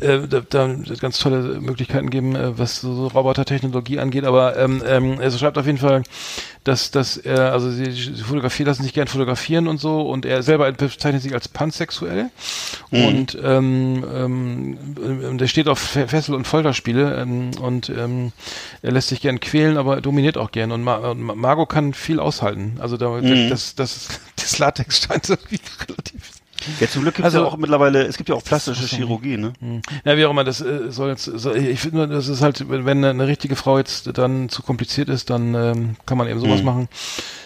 äh, 0.00 0.20
da, 0.26 0.40
da 0.48 0.74
ganz 1.00 1.18
tolle 1.18 1.39
Möglichkeiten 1.42 2.10
geben, 2.10 2.36
äh, 2.36 2.58
was 2.58 2.80
so, 2.80 2.94
so 2.94 3.06
Robotertechnologie 3.08 3.98
angeht. 3.98 4.24
Aber 4.24 4.56
ähm, 4.58 4.82
ähm, 4.86 5.20
er 5.20 5.30
schreibt 5.30 5.58
auf 5.58 5.66
jeden 5.66 5.78
Fall, 5.78 6.02
dass, 6.64 6.90
dass 6.90 7.16
er, 7.16 7.52
also 7.52 7.70
sie, 7.70 7.90
sie 7.90 8.14
fotografieren, 8.22 8.66
lassen 8.68 8.82
sich 8.82 8.92
gern 8.92 9.08
fotografieren 9.08 9.66
und 9.68 9.78
so. 9.80 10.02
Und 10.02 10.26
er 10.26 10.42
selber 10.42 10.70
bezeichnet 10.72 11.22
sich 11.22 11.32
als 11.34 11.48
pansexuell. 11.48 12.30
Und 12.90 13.38
ähm, 13.42 14.04
ähm, 14.14 14.78
ähm, 15.02 15.38
der 15.38 15.46
steht 15.46 15.68
auf 15.68 15.78
Fe- 15.78 16.08
Fessel- 16.08 16.34
und 16.34 16.46
Folterspiele 16.46 17.20
ähm, 17.22 17.50
und 17.60 17.88
ähm, 17.88 18.32
er 18.82 18.92
lässt 18.92 19.08
sich 19.08 19.20
gern 19.20 19.40
quälen, 19.40 19.76
aber 19.76 20.00
dominiert 20.00 20.36
auch 20.36 20.50
gern. 20.52 20.72
Und, 20.72 20.82
Ma 20.82 20.96
und 20.96 21.20
Ma- 21.22 21.34
Margot 21.34 21.68
kann 21.68 21.94
viel 21.94 22.20
aushalten. 22.20 22.76
Also 22.80 22.96
da, 22.96 23.20
das, 23.48 23.74
das, 23.74 24.08
das 24.36 24.58
Latex 24.58 25.02
scheint 25.02 25.28
irgendwie 25.28 25.60
relativ. 25.88 26.39
Ja, 26.80 26.88
zum 26.88 27.02
Glück 27.02 27.14
gibt 27.14 27.26
es 27.26 27.34
Also- 27.34 27.44
ja 27.46 27.50
auch 27.50 27.56
mittlerweile, 27.56 28.02
es 28.04 28.16
gibt 28.16 28.28
ja 28.28 28.34
auch 28.34 28.44
plastische 28.44 28.84
Chirurgie, 28.86 29.36
ne? 29.36 29.52
Hm. 29.60 29.80
Ja, 30.04 30.16
wie 30.16 30.24
auch 30.26 30.30
immer, 30.30 30.44
das 30.44 30.60
äh, 30.60 30.90
soll 30.90 31.10
jetzt, 31.10 31.24
soll, 31.24 31.56
ich 31.56 31.80
finde 31.80 31.96
nur, 31.98 32.06
das 32.06 32.28
ist 32.28 32.42
halt, 32.42 32.64
wenn 32.68 33.04
eine, 33.04 33.26
richtige 33.26 33.56
Frau 33.56 33.78
jetzt 33.78 34.10
dann 34.18 34.48
zu 34.48 34.62
kompliziert 34.62 35.08
ist, 35.08 35.30
dann 35.30 35.54
ähm, 35.54 35.96
kann 36.06 36.18
man 36.18 36.28
eben 36.28 36.40
sowas 36.40 36.60
Mhm. 36.60 36.64
machen. 36.66 36.88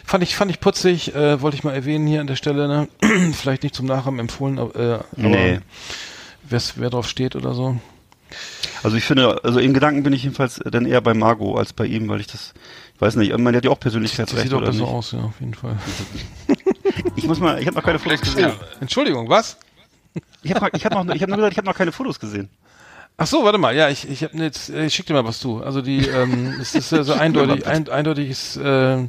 Fand 0.05 0.23
ich, 0.25 0.37
fand 0.37 0.51
ich 0.51 0.61
putzig, 0.61 1.15
äh, 1.15 1.41
wollte 1.41 1.57
ich 1.57 1.65
mal 1.65 1.73
erwähnen 1.75 2.07
hier 2.07 2.21
an 2.21 2.27
der 2.27 2.37
Stelle, 2.37 2.67
ne? 2.69 2.89
Vielleicht 3.33 3.63
nicht 3.63 3.75
zum 3.75 3.87
Nachhaben 3.87 4.19
empfohlen, 4.19 4.59
aber, 4.59 4.75
äh, 4.79 4.95
aber 4.95 5.29
Nee. 5.29 5.61
wer's- 6.49 6.75
wer 6.77 6.91
drauf 6.91 7.09
steht 7.09 7.37
oder 7.37 7.55
so. 7.55 7.77
Also 8.83 8.97
ich 8.97 9.05
finde, 9.05 9.43
also 9.45 9.61
in 9.61 9.73
Gedanken 9.75 10.03
bin 10.03 10.13
ich 10.13 10.25
jedenfalls 10.25 10.61
dann 10.65 10.87
eher 10.87 11.01
bei 11.01 11.15
Margot 11.15 11.57
als 11.57 11.73
bei 11.73 11.87
ihm, 11.87 12.09
weil 12.09 12.21
ich 12.21 12.27
das, 12.27 12.53
ich 12.97 13.01
weiß 13.01 13.17
nicht, 13.17 13.37
man 13.39 13.55
hat 13.55 13.65
ja 13.65 13.71
auch 13.71 13.75
Das 13.77 13.83
Persönlichkeitsrecht 13.83 14.43
sieht 14.43 14.53
doch 14.53 14.61
besser 14.61 14.73
nicht. 14.73 14.83
aus, 14.83 15.13
ja, 15.13 15.21
auf 15.21 15.39
jeden 15.41 15.55
Fall. 15.55 15.77
Ich 17.17 17.25
muss 17.25 17.41
mal, 17.41 17.61
ich 17.61 17.67
habe 17.67 17.77
noch 17.77 17.83
keine 17.85 17.99
Fotos 17.99 18.21
gesehen. 18.21 18.53
Entschuldigung, 18.81 19.29
was? 19.29 19.57
Ich 20.43 20.55
habe 20.55 20.69
ich 20.77 20.85
hab 20.85 20.93
noch, 20.95 21.15
ich 21.15 21.23
habe 21.23 21.31
nur 21.31 21.37
gesagt, 21.39 21.53
ich 21.53 21.59
habe 21.59 21.67
noch 21.67 21.77
keine 21.77 21.93
Fotos 21.93 22.21
gesehen. 22.21 22.49
Ach 23.17 23.27
so, 23.27 23.45
warte 23.45 23.59
mal, 23.59 23.75
ja, 23.77 23.89
ich, 23.89 24.09
ich 24.09 24.25
habe 24.25 24.37
jetzt, 24.39 24.71
ich 24.71 24.93
schick 24.95 25.07
dir 25.07 25.15
mal 25.15 25.25
was 25.25 25.39
zu. 25.39 25.63
Also 25.63 25.83
die, 25.83 26.07
ähm, 26.07 26.55
es 26.61 26.75
ist 26.75 26.91
äh, 26.93 27.05
so 27.05 27.13
eindeutig, 27.15 27.67
ein, 27.67 27.89
eindeutiges, 27.89 28.57
äh, 28.57 29.09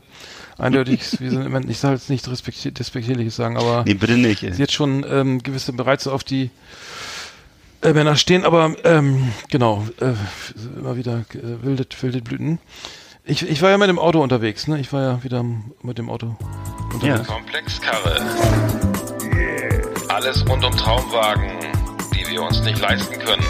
eindeutiges, 0.60 1.20
wie 1.20 1.30
so, 1.30 1.42
ich 1.68 1.80
soll 1.80 1.94
jetzt 1.94 2.10
nicht 2.10 2.28
despektierliches 2.28 3.36
sagen, 3.36 3.58
aber 3.58 3.84
Nee, 3.86 3.96
bitte 3.96 4.14
nicht. 4.14 4.42
sie 4.42 4.48
Ey. 4.48 4.58
hat 4.58 4.72
schon 4.72 5.04
ähm, 5.10 5.42
gewisse 5.42 5.74
Bereize 5.74 6.14
auf 6.14 6.24
die 6.24 6.52
äh, 7.82 7.94
Männer 7.94 8.16
stehen, 8.16 8.46
aber 8.46 8.76
ähm, 8.84 9.32
genau, 9.50 9.86
äh, 10.00 10.14
immer 10.78 10.98
wieder 10.98 11.26
äh, 11.34 11.64
wilde, 11.64 11.86
wilde 12.02 12.22
Blüten. 12.22 12.60
Ich, 13.24 13.42
ich 13.48 13.62
war 13.64 13.72
ja 13.72 13.78
mit 13.80 13.90
dem 13.90 13.98
Auto 13.98 14.22
unterwegs, 14.22 14.68
ne? 14.68 14.80
Ich 14.80 14.94
war 14.94 15.02
ja 15.02 15.24
wieder 15.24 15.44
mit 15.82 15.98
dem 15.98 16.12
Auto 16.12 16.38
Ja. 17.02 17.20
Komplexkarre. 17.20 18.22
Alles 20.08 20.48
rund 20.48 20.64
um 20.64 20.76
Traumwagen 20.76 21.66
die 22.26 22.32
wir 22.32 22.44
uns 22.44 22.62
nicht 22.62 22.80
leisten 22.80 23.20
können. 23.20 23.44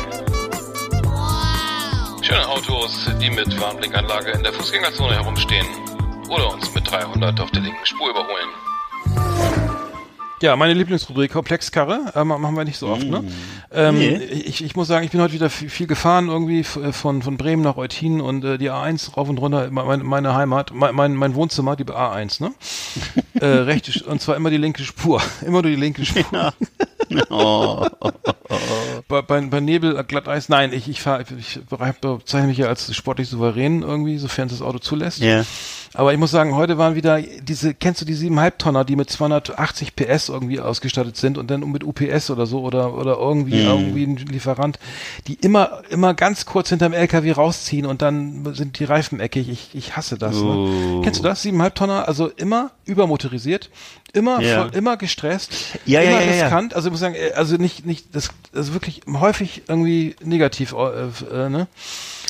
Schöne 2.21 2.47
Autos, 2.47 3.09
die 3.21 3.29
mit 3.29 3.59
Warnblinkanlage 3.59 4.31
in 4.31 4.43
der 4.43 4.53
Fußgängerzone 4.53 5.15
herumstehen 5.15 5.67
oder 6.29 6.51
uns 6.51 6.73
mit 6.73 6.89
300 6.89 7.39
auf 7.39 7.51
der 7.51 7.61
linken 7.61 7.85
Spur 7.85 8.09
überholen. 8.09 8.49
Ja, 10.41 10.55
meine 10.57 10.73
Lieblingsrubrik 10.73 11.31
Komplexkarre, 11.31 12.11
äh, 12.13 12.23
machen 12.23 12.55
wir 12.55 12.65
nicht 12.65 12.77
so 12.77 12.89
oft, 12.89 13.05
ne? 13.05 13.21
Mm. 13.21 13.31
Ähm, 13.71 13.97
nee. 13.97 14.15
ich, 14.15 14.63
ich 14.63 14.75
muss 14.75 14.87
sagen, 14.87 15.05
ich 15.05 15.11
bin 15.11 15.21
heute 15.21 15.33
wieder 15.33 15.49
viel, 15.49 15.69
viel 15.69 15.87
gefahren, 15.87 16.27
irgendwie 16.27 16.59
äh, 16.59 16.91
von, 16.91 17.21
von 17.21 17.37
Bremen 17.37 17.61
nach 17.61 17.77
Eutin 17.77 18.19
und 18.19 18.43
äh, 18.43 18.57
die 18.57 18.69
A1 18.69 19.13
rauf 19.13 19.29
und 19.29 19.37
runter, 19.37 19.69
meine, 19.71 20.03
meine 20.03 20.35
Heimat, 20.35 20.71
mein, 20.73 21.15
mein 21.15 21.35
Wohnzimmer, 21.35 21.77
die 21.77 21.85
A1, 21.85 22.43
ne? 22.43 22.53
äh, 23.39 23.45
rechte, 23.45 24.03
und 24.05 24.21
zwar 24.21 24.35
immer 24.35 24.49
die 24.49 24.57
linke 24.57 24.83
Spur, 24.83 25.21
immer 25.41 25.61
nur 25.61 25.71
die 25.71 25.77
linke 25.77 26.05
Spur. 26.05 26.25
Ja. 26.31 26.53
Oh. 27.29 27.85
bei, 29.07 29.21
bei, 29.21 29.39
bei 29.41 29.59
Nebel, 29.59 29.95
äh, 29.95 30.03
Glatteis, 30.03 30.49
nein, 30.49 30.73
ich, 30.73 30.89
ich, 30.89 31.01
fahr, 31.01 31.21
ich 31.21 31.59
bezeichne 32.01 32.47
mich 32.47 32.57
ja 32.57 32.67
als 32.67 32.93
sportlich 32.95 33.29
souverän 33.29 33.83
irgendwie, 33.83 34.17
sofern 34.17 34.47
es 34.47 34.53
das 34.53 34.61
Auto 34.63 34.79
zulässt. 34.79 35.19
Ja. 35.19 35.27
Yeah. 35.27 35.45
Aber 35.95 36.13
ich 36.13 36.19
muss 36.19 36.31
sagen, 36.31 36.55
heute 36.55 36.77
waren 36.77 36.95
wieder 36.95 37.21
diese, 37.21 37.73
kennst 37.73 38.01
du 38.01 38.05
die 38.05 38.13
siebeneinhalb 38.13 38.59
Tonner, 38.59 38.83
die 38.83 38.95
mit 38.95 39.09
280 39.09 39.95
PS 39.95 40.29
irgendwie 40.29 40.59
ausgestattet 40.59 41.15
sind 41.15 41.37
und 41.37 41.49
dann 41.49 41.61
mit 41.71 41.83
UPS 41.83 42.29
oder 42.29 42.45
so 42.45 42.61
oder, 42.61 42.93
oder 42.93 43.17
irgendwie, 43.17 43.63
mm. 43.63 43.67
irgendwie 43.67 44.03
ein 44.03 44.17
Lieferant, 44.17 44.77
die 45.27 45.35
immer, 45.35 45.81
immer 45.89 46.13
ganz 46.13 46.45
kurz 46.45 46.69
hinterm 46.69 46.93
LKW 46.93 47.31
rausziehen 47.31 47.85
und 47.85 48.01
dann 48.01 48.53
sind 48.53 48.77
die 48.79 48.83
Reifen 48.83 49.19
eckig. 49.21 49.49
Ich, 49.49 49.69
ich 49.73 49.95
hasse 49.95 50.17
das. 50.17 50.35
Ne? 50.35 50.43
Oh. 50.43 50.97
Ne? 50.97 51.01
Kennst 51.03 51.19
du 51.19 51.23
das? 51.23 51.41
Siebeneinhalb 51.41 51.75
Tonner, 51.75 52.07
also 52.07 52.27
immer 52.27 52.71
übermotorisiert, 52.85 53.69
immer, 54.13 54.41
yeah. 54.41 54.63
voll, 54.63 54.75
immer 54.75 54.97
gestresst, 54.97 55.53
ja, 55.85 56.01
immer 56.01 56.19
ja, 56.19 56.25
ja, 56.25 56.43
riskant. 56.43 56.75
Also 56.75 56.89
ich 56.89 56.91
muss 56.91 56.99
sagen, 56.99 57.15
äh, 57.15 57.31
also 57.35 57.55
nicht, 57.55 57.85
nicht, 57.85 58.13
das, 58.13 58.31
das 58.51 58.67
ist 58.67 58.73
wirklich 58.73 59.01
häufig 59.07 59.63
irgendwie 59.67 60.15
negativ, 60.23 60.73
äh, 60.73 61.45
äh, 61.45 61.49
ne? 61.49 61.67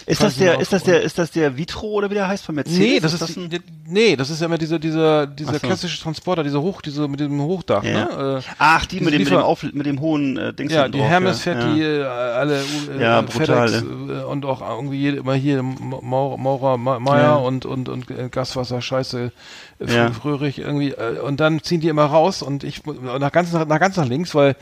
Ist 0.08 0.22
das 0.22 0.38
der, 0.38 0.60
ist 0.60 0.72
das 0.72 0.84
der, 0.84 1.02
ist 1.02 1.18
das 1.18 1.32
der 1.32 1.58
Vitro 1.58 1.88
oder 1.88 2.10
wie 2.10 2.14
der 2.14 2.28
heißt 2.28 2.46
von 2.46 2.56
Mercedes? 2.56 2.80
Nee, 2.80 3.00
das 3.00 3.14
ist, 3.14 3.22
ist 3.22 3.38
das 3.38 3.50
die, 3.50 3.60
nee, 3.88 4.16
das 4.16 4.30
ist 4.30 4.40
ja 4.40 4.46
immer 4.46 4.58
dieser, 4.58 4.78
dieser, 4.78 5.26
dieser 5.26 5.54
so. 5.54 5.60
klassische 5.60 6.02
Transporter, 6.02 6.44
dieser 6.44 6.62
Hoch, 6.62 6.82
diese 6.82 7.08
mit 7.08 7.20
dem 7.20 7.42
Hochdach, 7.42 7.84
ja. 7.84 8.06
ne? 8.06 8.40
Äh, 8.40 8.50
Ach, 8.60 8.86
die 8.86 9.00
mit 9.00 9.14
dem, 9.14 9.24
mit 9.24 9.32
dem, 9.32 9.38
Auf, 9.40 9.64
mit 9.64 9.86
dem 9.86 10.00
hohen 10.00 10.38
äh, 10.38 10.54
Dings 10.54 10.72
Ja, 10.74 10.88
die 10.88 11.00
drauf, 11.00 11.08
Hermes 11.08 11.42
fährt 11.42 11.64
ja. 11.64 11.74
die 11.74 11.82
äh, 11.82 12.04
alle 12.04 12.60
äh, 12.60 13.02
ja, 13.02 13.22
brutal, 13.22 13.70
FedEx 13.70 13.84
äh, 13.84 14.24
und 14.26 14.46
auch 14.46 14.62
irgendwie 14.62 14.98
jede, 14.98 15.18
immer 15.18 15.34
hier 15.34 15.64
Maurer, 15.64 16.38
Maurer 16.38 16.78
Meier 16.78 17.22
ja. 17.22 17.36
und 17.36 17.66
und 17.66 17.90
und 17.90 18.12
äh, 18.12 18.30
Gaswasser 18.30 18.82
Scheiße 18.82 19.32
ja. 19.80 20.12
fröhrig 20.12 20.60
irgendwie 20.60 20.92
äh, 20.92 21.20
und 21.20 21.40
dann 21.40 21.62
ziehen 21.62 21.82
die 21.82 21.90
immer 21.90 22.06
raus 22.06 22.42
und 22.42 22.64
ich 22.64 22.82
nach 22.86 23.32
ganz 23.32 23.52
nach, 23.52 23.66
nach 23.68 23.80
ganz 23.80 23.98
nach 23.98 24.06
links, 24.06 24.34
weil 24.34 24.56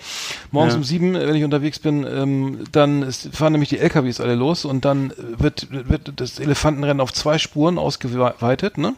morgens 0.52 0.74
ja. 0.74 0.78
um 0.78 0.84
sieben, 0.84 1.14
wenn 1.14 1.36
ich 1.36 1.44
unterwegs 1.44 1.80
bin, 1.80 2.06
ähm, 2.06 2.60
dann 2.72 3.04
ist, 3.04 3.36
fahren 3.36 3.54
nämlich 3.54 3.70
die 3.70 3.80
LKWs 3.80 4.20
alle 4.20 4.36
los 4.36 4.66
und 4.66 4.86
dann 4.86 5.14
wird 5.38 5.68
wird 5.70 6.14
das 6.16 6.40
Elefantenrennen 6.40 7.00
auf 7.00 7.14
zwei 7.14 7.38
Spuren 7.38 7.78
ausgeweitet, 7.78 8.78
ne? 8.78 8.96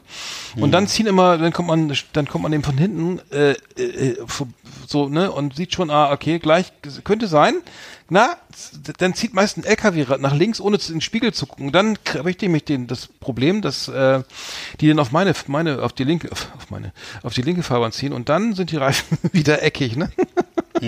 Und 0.55 0.69
mhm. 0.69 0.71
dann 0.71 0.87
ziehen 0.87 1.07
immer, 1.07 1.37
dann 1.37 1.51
kommt 1.51 1.67
man 1.67 1.93
dann 2.13 2.27
kommt 2.27 2.43
man 2.43 2.53
eben 2.53 2.63
von 2.63 2.77
hinten 2.77 3.19
äh, 3.31 3.51
äh, 3.77 4.15
so 4.87 5.09
ne 5.09 5.31
und 5.31 5.55
sieht 5.55 5.73
schon, 5.73 5.89
ah 5.89 6.11
okay, 6.11 6.39
gleich 6.39 6.71
könnte 7.03 7.27
sein 7.27 7.55
na, 8.07 8.37
dann 8.97 9.15
zieht 9.15 9.33
meist 9.33 9.57
ein 9.57 9.63
LKW 9.63 10.05
nach 10.19 10.35
links, 10.35 10.61
ohne 10.61 10.77
in 10.77 10.95
den 10.95 11.01
Spiegel 11.01 11.33
zu 11.33 11.47
gucken. 11.47 11.71
Dann 11.71 11.97
richte 12.13 12.45
ich 12.45 12.51
mich 12.51 12.63
den, 12.63 12.85
das 12.85 13.07
Problem, 13.07 13.63
dass 13.63 13.87
äh, 13.87 14.21
die 14.79 14.87
dann 14.87 14.99
auf 14.99 15.11
meine, 15.11 15.33
meine, 15.47 15.81
auf 15.81 15.93
die 15.93 16.03
linke, 16.03 16.31
auf 16.31 16.69
meine, 16.69 16.93
auf 17.23 17.33
die 17.33 17.41
linke 17.41 17.63
Fahrbahn 17.63 17.91
ziehen 17.91 18.13
und 18.13 18.29
dann 18.29 18.53
sind 18.53 18.71
die 18.71 18.77
Reifen 18.77 19.17
wieder 19.31 19.63
eckig, 19.63 19.95
ne? 19.95 20.11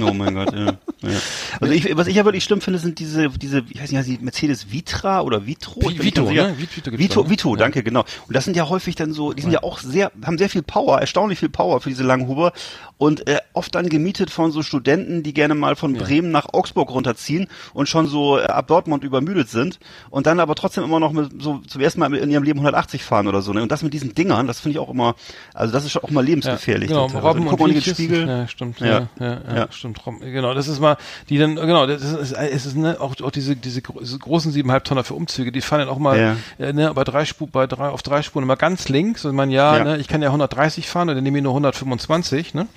Oh 0.03 0.13
mein 0.13 0.33
Gott, 0.33 0.53
ja. 0.53 0.65
ja. 0.65 1.19
Also 1.59 1.73
ich, 1.73 1.95
was 1.95 2.07
ich 2.07 2.15
ja 2.15 2.25
wirklich 2.25 2.43
schlimm 2.43 2.61
finde, 2.61 2.79
sind 2.79 2.99
diese, 2.99 3.29
diese, 3.29 3.69
wie 3.69 3.79
heißt 3.79 4.07
die, 4.07 4.17
Mercedes 4.19 4.71
Vitra 4.71 5.21
oder 5.21 5.45
Vitro? 5.45 5.81
Vito, 5.81 6.03
Vito, 6.03 6.31
ne? 6.31 6.55
Vito, 6.57 6.97
Vito, 6.97 7.29
Vito, 7.29 7.55
ja. 7.55 7.57
danke, 7.57 7.83
genau. 7.83 8.01
Und 8.27 8.35
das 8.35 8.45
sind 8.45 8.55
ja 8.55 8.67
häufig 8.69 8.95
dann 8.95 9.13
so, 9.13 9.33
die 9.33 9.41
sind 9.41 9.51
ja 9.51 9.63
auch 9.63 9.79
sehr, 9.79 10.11
haben 10.25 10.37
sehr 10.37 10.49
viel 10.49 10.63
Power, 10.63 10.99
erstaunlich 10.99 11.39
viel 11.39 11.49
Power 11.49 11.81
für 11.81 11.89
diese 11.89 12.03
Langhuber 12.03 12.53
und 12.97 13.27
äh, 13.27 13.39
oft 13.53 13.73
dann 13.75 13.89
gemietet 13.89 14.29
von 14.29 14.51
so 14.51 14.63
Studenten, 14.63 15.23
die 15.23 15.33
gerne 15.33 15.55
mal 15.55 15.75
von 15.75 15.93
Bremen 15.93 16.31
nach 16.31 16.47
Augsburg 16.53 16.89
runterziehen 16.91 17.47
und 17.73 17.87
schon 17.87 18.07
so 18.07 18.37
äh, 18.39 18.43
ab 18.43 18.67
Dortmund 18.67 19.03
übermüdet 19.03 19.49
sind 19.49 19.79
und 20.09 20.27
dann 20.27 20.39
aber 20.39 20.55
trotzdem 20.55 20.83
immer 20.83 20.99
noch 20.99 21.11
mit 21.11 21.41
so 21.41 21.59
zum 21.67 21.81
ersten 21.81 21.99
Mal 21.99 22.13
in 22.15 22.29
ihrem 22.29 22.43
Leben 22.43 22.59
180 22.59 23.03
fahren 23.03 23.27
oder 23.27 23.41
so. 23.41 23.53
Ne? 23.53 23.61
Und 23.61 23.71
das 23.71 23.83
mit 23.83 23.93
diesen 23.93 24.15
Dingern, 24.15 24.47
das 24.47 24.59
finde 24.59 24.77
ich 24.77 24.79
auch 24.79 24.89
immer, 24.89 25.15
also 25.53 25.73
das 25.73 25.85
ist 25.85 26.03
auch 26.03 26.09
mal 26.09 26.23
lebensgefährlich. 26.23 26.89
Ja, 26.89 27.07
genau, 27.07 27.19
Robben 27.19 27.47
also, 27.47 27.65
in 27.65 27.73
den 27.73 27.81
Spiegel. 27.81 28.27
Ja, 28.27 28.47
stimmt. 28.47 28.79
Ja, 28.79 28.87
ja, 28.87 29.09
ja, 29.19 29.55
ja. 29.55 29.67
Stimmt. 29.95 30.21
Genau, 30.21 30.53
das 30.53 30.67
ist 30.67 30.79
mal, 30.79 30.97
die 31.29 31.37
dann, 31.37 31.55
genau, 31.55 31.85
das 31.85 32.01
ist, 32.03 32.31
es 32.31 32.65
ist 32.65 32.75
ne, 32.75 32.97
auch, 32.99 33.19
auch 33.21 33.31
diese, 33.31 33.55
diese 33.55 33.81
großen 33.81 34.51
siebeneinhalb 34.51 34.83
Tonner 34.83 35.03
für 35.03 35.13
Umzüge, 35.13 35.51
die 35.51 35.61
fahren 35.61 35.79
dann 35.79 35.89
auch 35.89 35.99
mal 35.99 36.19
ja. 36.19 36.65
äh, 36.65 36.73
ne, 36.73 36.93
bei 36.93 37.03
drei 37.03 37.25
Spuren, 37.25 37.51
bei 37.51 37.67
drei, 37.67 37.89
auf 37.89 38.01
drei 38.01 38.21
Spuren 38.21 38.43
immer 38.43 38.57
ganz 38.57 38.89
links 38.89 39.25
und 39.25 39.35
man, 39.35 39.49
ja, 39.49 39.77
ja. 39.77 39.83
Ne, 39.83 39.97
ich 39.97 40.07
kann 40.07 40.21
ja 40.21 40.29
130 40.29 40.87
fahren 40.87 41.09
und 41.09 41.15
dann 41.15 41.23
nehme 41.23 41.37
ich 41.37 41.43
nur 41.43 41.53
125, 41.53 42.53
ne? 42.53 42.67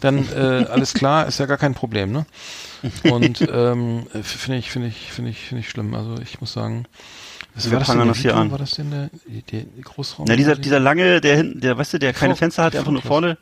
Dann 0.00 0.26
äh, 0.32 0.66
alles 0.70 0.94
klar, 0.94 1.26
ist 1.26 1.38
ja 1.38 1.46
gar 1.46 1.58
kein 1.58 1.74
Problem, 1.74 2.12
ne? 2.12 2.26
Und 3.04 3.40
ähm, 3.52 4.06
finde 4.22 4.58
ich, 4.58 4.70
finde 4.70 4.88
ich, 4.88 5.12
finde 5.12 5.30
ich, 5.30 5.38
finde 5.38 5.60
ich 5.60 5.70
schlimm. 5.70 5.94
Also 5.94 6.16
ich 6.22 6.40
muss 6.40 6.52
sagen, 6.52 6.86
was 7.54 7.70
war 7.70 7.78
das 7.78 7.88
denn 7.88 8.04
der 8.04 8.16
Video? 8.16 8.50
War 8.50 8.58
das 8.58 8.70
denn 8.72 8.90
der, 8.90 9.10
der, 9.50 9.62
der 9.62 9.82
Großraum? 9.82 10.26
Na, 10.28 10.36
dieser, 10.36 10.56
dieser 10.56 10.78
lange, 10.78 11.20
der 11.20 11.36
hinten, 11.36 11.60
der, 11.60 11.78
weißt 11.78 11.94
du, 11.94 11.98
der 11.98 12.12
keine 12.12 12.36
Fenster 12.36 12.64
hat, 12.64 12.74
der 12.74 12.80
einfach 12.80 12.92
nur 12.92 13.02
vorne. 13.02 13.38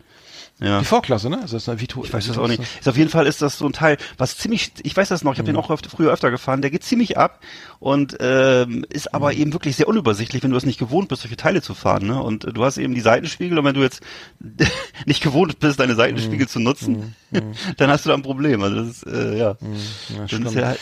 Ja. 0.60 0.78
Die 0.78 0.84
Vorklasse, 0.84 1.28
ne? 1.28 1.40
Ist 1.44 1.52
das 1.52 1.68
eine 1.68 1.80
Vito? 1.80 2.04
Ich 2.04 2.12
weiß 2.12 2.28
das 2.28 2.38
auch 2.38 2.46
nicht. 2.46 2.62
Ist 2.62 2.88
auf 2.88 2.96
jeden 2.96 3.10
Fall 3.10 3.26
ist 3.26 3.42
das 3.42 3.58
so 3.58 3.66
ein 3.66 3.72
Teil, 3.72 3.96
was 4.18 4.38
ziemlich, 4.38 4.72
ich 4.84 4.96
weiß 4.96 5.08
das 5.08 5.24
noch, 5.24 5.32
ich 5.32 5.38
habe 5.38 5.50
mhm. 5.50 5.56
den 5.56 5.62
auch 5.62 5.70
öfter, 5.70 5.90
früher 5.90 6.12
öfter 6.12 6.30
gefahren, 6.30 6.62
der 6.62 6.70
geht 6.70 6.84
ziemlich 6.84 7.18
ab 7.18 7.40
und 7.80 8.16
ähm, 8.20 8.86
ist 8.88 9.12
aber 9.12 9.32
mhm. 9.32 9.40
eben 9.40 9.52
wirklich 9.52 9.74
sehr 9.74 9.88
unübersichtlich, 9.88 10.44
wenn 10.44 10.52
du 10.52 10.56
es 10.56 10.64
nicht 10.64 10.78
gewohnt 10.78 11.08
bist, 11.08 11.22
solche 11.22 11.36
Teile 11.36 11.60
zu 11.60 11.74
fahren. 11.74 12.06
Ne? 12.06 12.22
Und 12.22 12.44
du 12.44 12.64
hast 12.64 12.78
eben 12.78 12.94
die 12.94 13.00
Seitenspiegel 13.00 13.58
und 13.58 13.64
wenn 13.64 13.74
du 13.74 13.82
jetzt 13.82 14.00
nicht 15.06 15.22
gewohnt 15.22 15.58
bist, 15.58 15.80
deine 15.80 15.96
Seitenspiegel 15.96 16.46
mhm. 16.46 16.50
zu 16.50 16.60
nutzen, 16.60 17.14
mhm. 17.30 17.40
Mhm. 17.40 17.52
dann 17.76 17.90
hast 17.90 18.04
du 18.04 18.10
da 18.10 18.14
ein 18.14 18.22
Problem. 18.22 18.62
Also 18.62 18.76
das 18.76 18.88
ist, 18.88 19.06
äh, 19.06 19.36
ja. 19.36 19.56
Mhm. 19.60 19.76
ja 20.16 20.38
das 20.38 20.52
ist 20.52 20.54
ja 20.54 20.76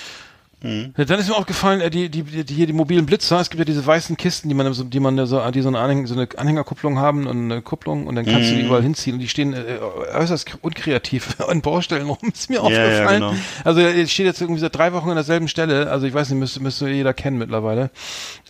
Mhm. 0.62 0.95
Dann 0.97 1.19
ist 1.19 1.28
mir 1.28 1.37
aufgefallen, 1.37 1.81
äh, 1.81 1.90
die, 1.90 2.09
die, 2.09 2.23
die, 2.23 2.54
hier 2.54 2.66
die 2.66 2.73
mobilen 2.73 3.04
Blitzer, 3.04 3.40
es 3.40 3.50
gibt 3.50 3.59
ja 3.59 3.64
diese 3.64 3.85
weißen 3.85 4.16
Kisten, 4.16 4.49
die 4.49 4.54
man 4.54 4.73
so, 4.73 4.85
die 4.85 5.00
man 5.00 5.26
so, 5.26 5.50
die 5.50 5.61
so 5.61 5.69
eine, 5.69 5.78
Anhäng, 5.78 6.07
so 6.07 6.14
eine 6.14 6.28
Anhängerkupplung 6.37 6.99
haben 6.99 7.26
und 7.26 7.50
eine 7.50 7.62
Kupplung 7.62 8.07
und 8.07 8.14
dann 8.14 8.25
kannst 8.25 8.42
mhm. 8.42 8.50
du 8.50 8.54
die 8.54 8.62
mhm. 8.62 8.66
überall 8.66 8.83
hinziehen 8.83 9.14
und 9.14 9.21
die 9.21 9.28
stehen 9.28 9.52
äh, 9.54 9.78
äußerst 10.14 10.59
unkreativ 10.61 11.40
an 11.49 11.62
Baustellen 11.62 12.07
rum, 12.07 12.19
ist 12.33 12.49
mir 12.49 12.62
aufgefallen. 12.62 13.23
Ja, 13.23 13.31
genau. 13.31 13.35
Also 13.64 13.81
es 13.81 14.11
steht 14.12 14.26
jetzt 14.26 14.40
irgendwie 14.40 14.61
seit 14.61 14.76
drei 14.76 14.92
Wochen 14.92 15.09
an 15.09 15.16
derselben 15.16 15.49
Stelle, 15.49 15.90
also 15.90 16.07
ich 16.07 16.14
weiß 16.14 16.31
nicht, 16.31 16.38
müsste, 16.38 16.61
müsste 16.61 16.88
jeder 16.88 17.12
kennen 17.12 17.38
mittlerweile. 17.38 17.90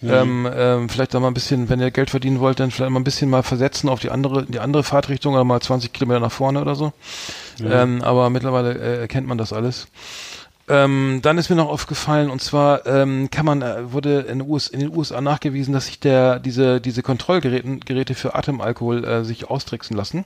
Mhm. 0.03 0.11
Ähm, 0.11 0.49
ähm, 0.55 0.89
vielleicht 0.89 1.15
da 1.15 1.21
mal 1.21 1.29
ein 1.29 1.35
bisschen, 1.35 1.69
wenn 1.69 1.81
ihr 1.81 1.91
Geld 1.91 2.11
verdienen 2.11 2.41
wollt, 2.41 2.61
dann 2.61 2.71
vielleicht 2.71 2.91
mal 2.91 3.01
ein 3.01 3.05
bisschen 3.05 3.31
mal 3.31 3.43
versetzen 3.43 3.89
auf 3.89 4.01
die 4.01 4.11
andere, 4.11 4.45
die 4.45 4.61
andere 4.61 4.83
Fahrtrichtung 4.83 5.35
oder 5.35 5.45
mal 5.45 5.61
20 5.61 5.93
Kilometer 5.93 6.21
nach 6.21 6.33
vorne 6.33 6.61
oder 6.61 6.75
so. 6.75 6.93
Ähm, 7.65 8.03
aber 8.03 8.31
mittlerweile 8.31 9.03
äh, 9.03 9.09
kennt 9.09 9.27
man 9.27 9.39
das 9.39 9.53
alles. 9.53 9.87
Ähm, 10.73 11.21
dann 11.21 11.37
ist 11.37 11.51
mir 11.51 11.57
noch 11.57 11.69
aufgefallen, 11.69 12.31
und 12.31 12.41
zwar 12.41 12.87
ähm, 12.87 13.29
kann 13.31 13.45
man, 13.45 13.61
äh, 13.61 13.93
wurde 13.93 14.21
in, 14.21 14.41
US, 14.41 14.69
in, 14.69 14.81
den 14.81 14.97
USA 14.97 15.21
nachgewiesen, 15.21 15.75
dass 15.75 15.85
sich 15.85 16.01
der, 16.01 16.39
diese, 16.39 16.81
diese 16.81 17.03
Kontrollgeräte 17.03 17.77
Geräte 17.85 18.15
für 18.15 18.35
Atemalkohol 18.35 19.05
äh, 19.05 19.23
sich 19.23 19.51
austricksen 19.51 19.95
lassen. 19.95 20.25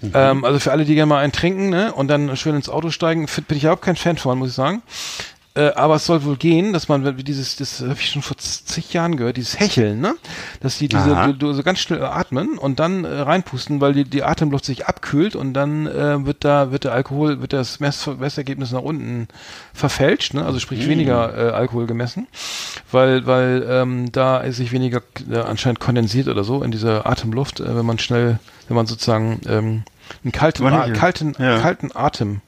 Mhm. 0.00 0.12
Ähm, 0.14 0.44
also 0.46 0.58
für 0.60 0.72
alle, 0.72 0.86
die 0.86 0.94
gerne 0.94 1.10
mal 1.10 1.18
einen 1.18 1.32
trinken 1.32 1.68
ne, 1.68 1.92
und 1.92 2.08
dann 2.08 2.34
schön 2.38 2.56
ins 2.56 2.70
Auto 2.70 2.88
steigen, 2.88 3.26
bin 3.48 3.58
ich 3.58 3.64
überhaupt 3.64 3.82
kein 3.82 3.96
Fan 3.96 4.16
von, 4.16 4.38
muss 4.38 4.48
ich 4.48 4.54
sagen. 4.54 4.80
Äh, 5.56 5.72
aber 5.74 5.94
es 5.94 6.04
soll 6.04 6.22
wohl 6.24 6.36
gehen, 6.36 6.74
dass 6.74 6.88
man 6.88 7.16
wie 7.16 7.24
dieses, 7.24 7.56
das 7.56 7.80
habe 7.80 7.94
ich 7.94 8.10
schon 8.10 8.20
vor 8.20 8.36
zig 8.36 8.92
Jahren 8.92 9.16
gehört, 9.16 9.38
dieses 9.38 9.58
Hecheln, 9.58 10.00
ne? 10.00 10.14
Dass 10.60 10.76
die 10.76 10.86
diese 10.86 11.34
du, 11.38 11.54
so 11.54 11.62
ganz 11.62 11.78
schnell 11.78 12.04
atmen 12.04 12.58
und 12.58 12.78
dann 12.78 13.04
äh, 13.04 13.20
reinpusten, 13.20 13.80
weil 13.80 13.94
die, 13.94 14.04
die 14.04 14.22
Atemluft 14.22 14.66
sich 14.66 14.86
abkühlt 14.86 15.34
und 15.34 15.54
dann 15.54 15.86
äh, 15.86 16.26
wird 16.26 16.44
da 16.44 16.72
wird 16.72 16.84
der 16.84 16.92
Alkohol, 16.92 17.40
wird 17.40 17.54
das 17.54 17.80
Mess, 17.80 18.06
Messergebnis 18.06 18.72
nach 18.72 18.82
unten 18.82 19.28
verfälscht, 19.72 20.34
ne? 20.34 20.44
Also 20.44 20.58
sprich 20.58 20.84
mhm. 20.84 20.90
weniger 20.90 21.34
äh, 21.34 21.50
Alkohol 21.52 21.86
gemessen, 21.86 22.26
weil 22.92 23.26
weil 23.26 23.66
ähm, 23.66 24.12
da 24.12 24.44
sich 24.52 24.72
weniger 24.72 25.00
äh, 25.30 25.38
anscheinend 25.38 25.80
kondensiert 25.80 26.28
oder 26.28 26.44
so 26.44 26.62
in 26.62 26.70
dieser 26.70 27.06
Atemluft, 27.06 27.60
äh, 27.60 27.74
wenn 27.74 27.86
man 27.86 27.98
schnell, 27.98 28.40
wenn 28.68 28.76
man 28.76 28.86
sozusagen 28.86 29.40
ähm, 29.48 29.84
einen 30.22 30.32
kalten, 30.32 30.92
kalten, 30.92 31.34
ja. 31.38 31.60
kalten 31.60 31.92
Atem 31.94 32.42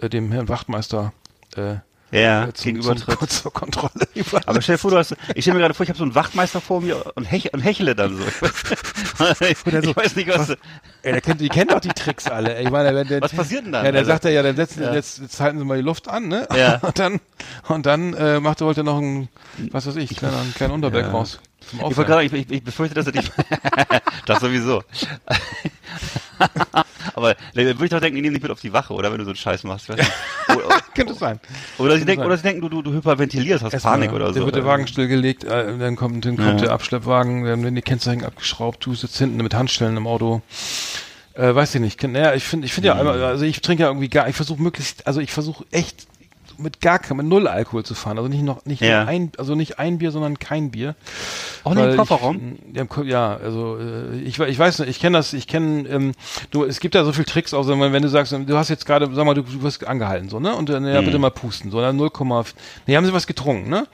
äh, 0.00 0.08
dem 0.08 0.32
Herrn 0.32 0.48
Wachtmeister 0.48 1.12
äh, 1.54 1.76
ja, 2.10 2.44
äh, 2.44 2.52
zum, 2.52 2.74
gegenübertritt. 2.74 3.30
zur 3.30 3.52
Kontrolle. 3.52 4.08
Aber 4.46 4.62
stell 4.62 4.76
dir 4.76 4.78
vor, 4.78 4.90
du 4.90 4.96
hast, 4.96 5.14
ich 5.34 5.44
stelle 5.44 5.56
mir 5.56 5.62
gerade 5.62 5.74
vor, 5.74 5.84
ich 5.84 5.90
habe 5.90 5.98
so 5.98 6.04
einen 6.04 6.14
Wachtmeister 6.14 6.60
vor 6.60 6.80
mir 6.80 7.12
und, 7.14 7.24
hech, 7.24 7.52
und 7.52 7.60
hechle 7.60 7.94
dann 7.94 8.16
so. 8.16 8.24
ich, 9.44 9.66
ich 9.66 9.96
weiß 9.96 10.16
nicht, 10.16 10.28
was. 10.28 10.48
was 10.48 10.58
ey, 11.02 11.12
der 11.12 11.20
kennt, 11.20 11.40
die 11.40 11.48
kennen 11.48 11.68
doch 11.68 11.80
die 11.80 11.88
Tricks 11.88 12.26
alle. 12.26 12.56
Ey. 12.56 12.64
Ich 12.64 12.70
meine, 12.70 12.94
wenn 12.94 13.08
der, 13.08 13.20
was 13.20 13.32
passiert 13.32 13.64
denn 13.64 13.72
dann? 13.72 13.84
Ja, 13.84 13.92
der 13.92 14.00
also, 14.00 14.10
sagt 14.10 14.24
ja, 14.24 14.30
ja, 14.30 14.42
dann 14.42 14.56
setzen, 14.56 14.82
ja. 14.82 14.94
Jetzt, 14.94 15.18
jetzt 15.18 15.40
halten 15.40 15.58
Sie 15.58 15.64
mal 15.64 15.76
die 15.76 15.84
Luft 15.84 16.08
an, 16.08 16.28
ne? 16.28 16.48
Ja. 16.56 16.76
Und 16.82 16.98
dann, 16.98 17.20
und 17.68 17.86
dann 17.86 18.14
äh, 18.14 18.40
macht 18.40 18.60
er 18.60 18.66
heute 18.66 18.82
noch 18.82 18.98
einen, 18.98 19.28
was 19.70 19.86
weiß 19.86 19.96
ich, 19.96 20.16
kleinen, 20.16 20.36
einen 20.36 20.54
kleinen 20.54 20.72
Unterberg 20.72 21.06
ja. 21.06 21.10
raus. 21.12 21.38
Ich, 21.72 21.96
grad, 21.96 22.22
ich, 22.24 22.32
ich, 22.32 22.50
ich 22.50 22.62
befürchte, 22.62 22.94
dass 22.94 23.06
er 23.06 23.12
dich. 23.12 23.30
das 24.26 24.40
sowieso. 24.40 24.82
Aber 27.14 27.34
dann 27.54 27.64
würde 27.64 27.84
ich 27.84 27.90
doch 27.90 28.00
denken, 28.00 28.16
die 28.16 28.22
nehmen 28.22 28.34
dich 28.34 28.42
mit 28.42 28.52
auf 28.52 28.60
die 28.60 28.72
Wache, 28.72 28.94
oder 28.94 29.10
wenn 29.10 29.18
du 29.18 29.24
so 29.24 29.30
einen 29.30 29.36
Scheiß 29.36 29.64
machst. 29.64 29.90
Oder, 29.90 30.02
Könnte 30.94 31.14
sein. 31.14 31.40
Oder 31.78 31.98
sie, 31.98 32.04
denken, 32.04 32.24
oder 32.24 32.36
sie 32.36 32.42
denken, 32.42 32.60
du, 32.62 32.68
du, 32.68 32.82
du 32.82 32.92
hyperventilierst, 32.92 33.62
hast 33.62 33.72
Erstmal, 33.72 33.94
Panik 33.94 34.12
oder 34.12 34.28
so. 34.28 34.34
Dann 34.34 34.44
wird 34.46 34.56
der 34.56 34.64
Wagen 34.64 34.86
stillgelegt, 34.86 35.44
äh, 35.44 35.78
dann 35.78 35.94
kommt, 35.94 36.24
dann 36.24 36.36
kommt 36.36 36.60
ja. 36.60 36.66
der 36.66 36.70
Abschleppwagen, 36.72 37.44
dann 37.44 37.62
werden 37.62 37.74
die 37.74 37.82
Kennzeichen 37.82 38.24
abgeschraubt, 38.24 38.84
du 38.84 38.94
sitzt 38.94 39.18
hinten 39.18 39.36
mit 39.36 39.54
Handstellen 39.54 39.96
im 39.96 40.06
Auto. 40.06 40.42
Äh, 41.34 41.54
weiß 41.54 41.74
ich 41.76 41.80
nicht. 41.80 42.02
Naja, 42.02 42.34
ich 42.34 42.44
finde, 42.44 42.66
ich 42.66 42.72
finde 42.72 42.88
ja, 42.88 42.94
also 42.94 43.44
ich 43.44 43.60
trinke 43.60 43.82
ja 43.82 43.90
irgendwie 43.90 44.08
gar, 44.08 44.28
ich 44.28 44.34
versuche 44.34 44.60
möglichst, 44.60 45.06
also 45.06 45.20
ich 45.20 45.32
versuche 45.32 45.64
echt 45.70 46.06
mit 46.58 46.80
gar 46.80 47.00
mit 47.14 47.26
null 47.26 47.46
Alkohol 47.46 47.84
zu 47.84 47.94
fahren. 47.94 48.18
Also 48.18 48.28
nicht 48.28 48.42
noch 48.42 48.64
nicht 48.64 48.82
ja. 48.82 49.04
ein, 49.04 49.32
also 49.38 49.54
nicht 49.54 49.78
ein 49.78 49.98
Bier, 49.98 50.10
sondern 50.10 50.38
kein 50.38 50.70
Bier. 50.70 50.94
Auch 51.64 51.74
nicht 51.74 51.84
im 51.84 51.96
Kofferraum? 51.96 52.58
Ich, 52.72 53.06
ja, 53.06 53.36
also 53.36 53.78
äh, 53.78 54.18
ich, 54.20 54.38
ich 54.38 54.58
weiß 54.58 54.80
nicht, 54.80 54.88
ich 54.88 55.00
kenne 55.00 55.18
das, 55.18 55.32
ich 55.32 55.46
kenne, 55.46 55.88
ähm, 55.88 56.12
du, 56.50 56.64
es 56.64 56.80
gibt 56.80 56.94
da 56.94 57.04
so 57.04 57.12
viel 57.12 57.24
Tricks, 57.24 57.54
auch 57.54 57.66
wenn 57.66 58.02
du 58.02 58.08
sagst, 58.08 58.32
du 58.32 58.56
hast 58.56 58.68
jetzt 58.68 58.86
gerade, 58.86 59.08
sag 59.12 59.24
mal, 59.24 59.34
du, 59.34 59.42
du 59.42 59.62
wirst 59.62 59.86
angehalten, 59.86 60.28
so, 60.28 60.40
ne? 60.40 60.54
Und 60.54 60.68
dann, 60.68 60.86
ja, 60.86 61.00
mhm. 61.00 61.06
bitte 61.06 61.18
mal 61.18 61.30
pusten, 61.30 61.70
so, 61.70 61.80
dann 61.80 61.96
0, 61.96 62.10
nee, 62.86 62.96
haben 62.96 63.06
sie 63.06 63.12
was 63.12 63.26
getrunken, 63.26 63.70
ne? 63.70 63.86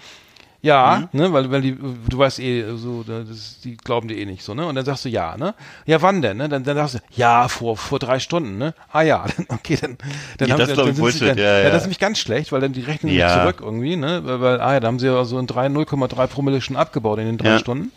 Ja, 0.65 1.07
mhm. 1.13 1.21
ne, 1.21 1.33
weil, 1.35 1.51
weil 1.51 1.61
die, 1.61 1.77
du 1.77 2.19
weißt 2.19 2.41
eh, 2.41 2.65
so, 2.77 3.05
das, 3.07 3.61
die 3.63 3.77
glauben 3.77 4.09
dir 4.09 4.17
eh 4.17 4.25
nicht 4.25 4.43
so, 4.43 4.55
ne? 4.55 4.65
Und 4.65 4.77
dann 4.77 4.85
sagst 4.87 5.05
du 5.05 5.11
ja, 5.11 5.37
ne? 5.37 5.55
Ja, 5.85 6.01
wann 6.01 6.23
denn, 6.23 6.39
ne? 6.39 6.49
Dann, 6.49 6.65
dann 6.65 6.77
sagst 6.77 6.95
du, 6.95 6.99
ja, 7.11 7.49
vor, 7.49 7.77
vor 7.77 7.99
drei 7.99 8.19
Stunden, 8.19 8.57
ne? 8.57 8.73
Ah 8.91 9.03
ja, 9.03 9.27
okay, 9.49 9.77
dann, 9.79 9.99
dann 10.39 10.49
ja, 10.49 10.55
haben 10.55 10.65
sie, 10.65 10.73
dann, 10.73 10.95
Bullshit, 10.95 11.29
dann, 11.29 11.37
ja, 11.37 11.45
ja. 11.45 11.59
ja, 11.65 11.69
das 11.69 11.83
ist 11.83 11.83
nämlich 11.83 11.99
ganz 11.99 12.19
schlecht, 12.19 12.51
weil 12.51 12.63
dann 12.63 12.73
die 12.73 12.81
rechnen 12.81 13.13
ja. 13.13 13.43
zurück 13.43 13.59
irgendwie, 13.61 13.97
ne? 13.97 14.23
Weil, 14.25 14.41
weil, 14.41 14.61
ah 14.63 14.73
ja, 14.73 14.81
da 14.81 14.89
haben 14.89 14.99
sie 14.99 15.07
ja 15.07 15.23
so 15.27 15.39
in 15.39 15.47
0,3 15.47 16.27
Promille 16.29 16.63
schon 16.63 16.77
abgebaut 16.77 17.19
in 17.19 17.27
den 17.27 17.37
drei 17.37 17.51
ja. 17.51 17.59
Stunden. 17.59 17.93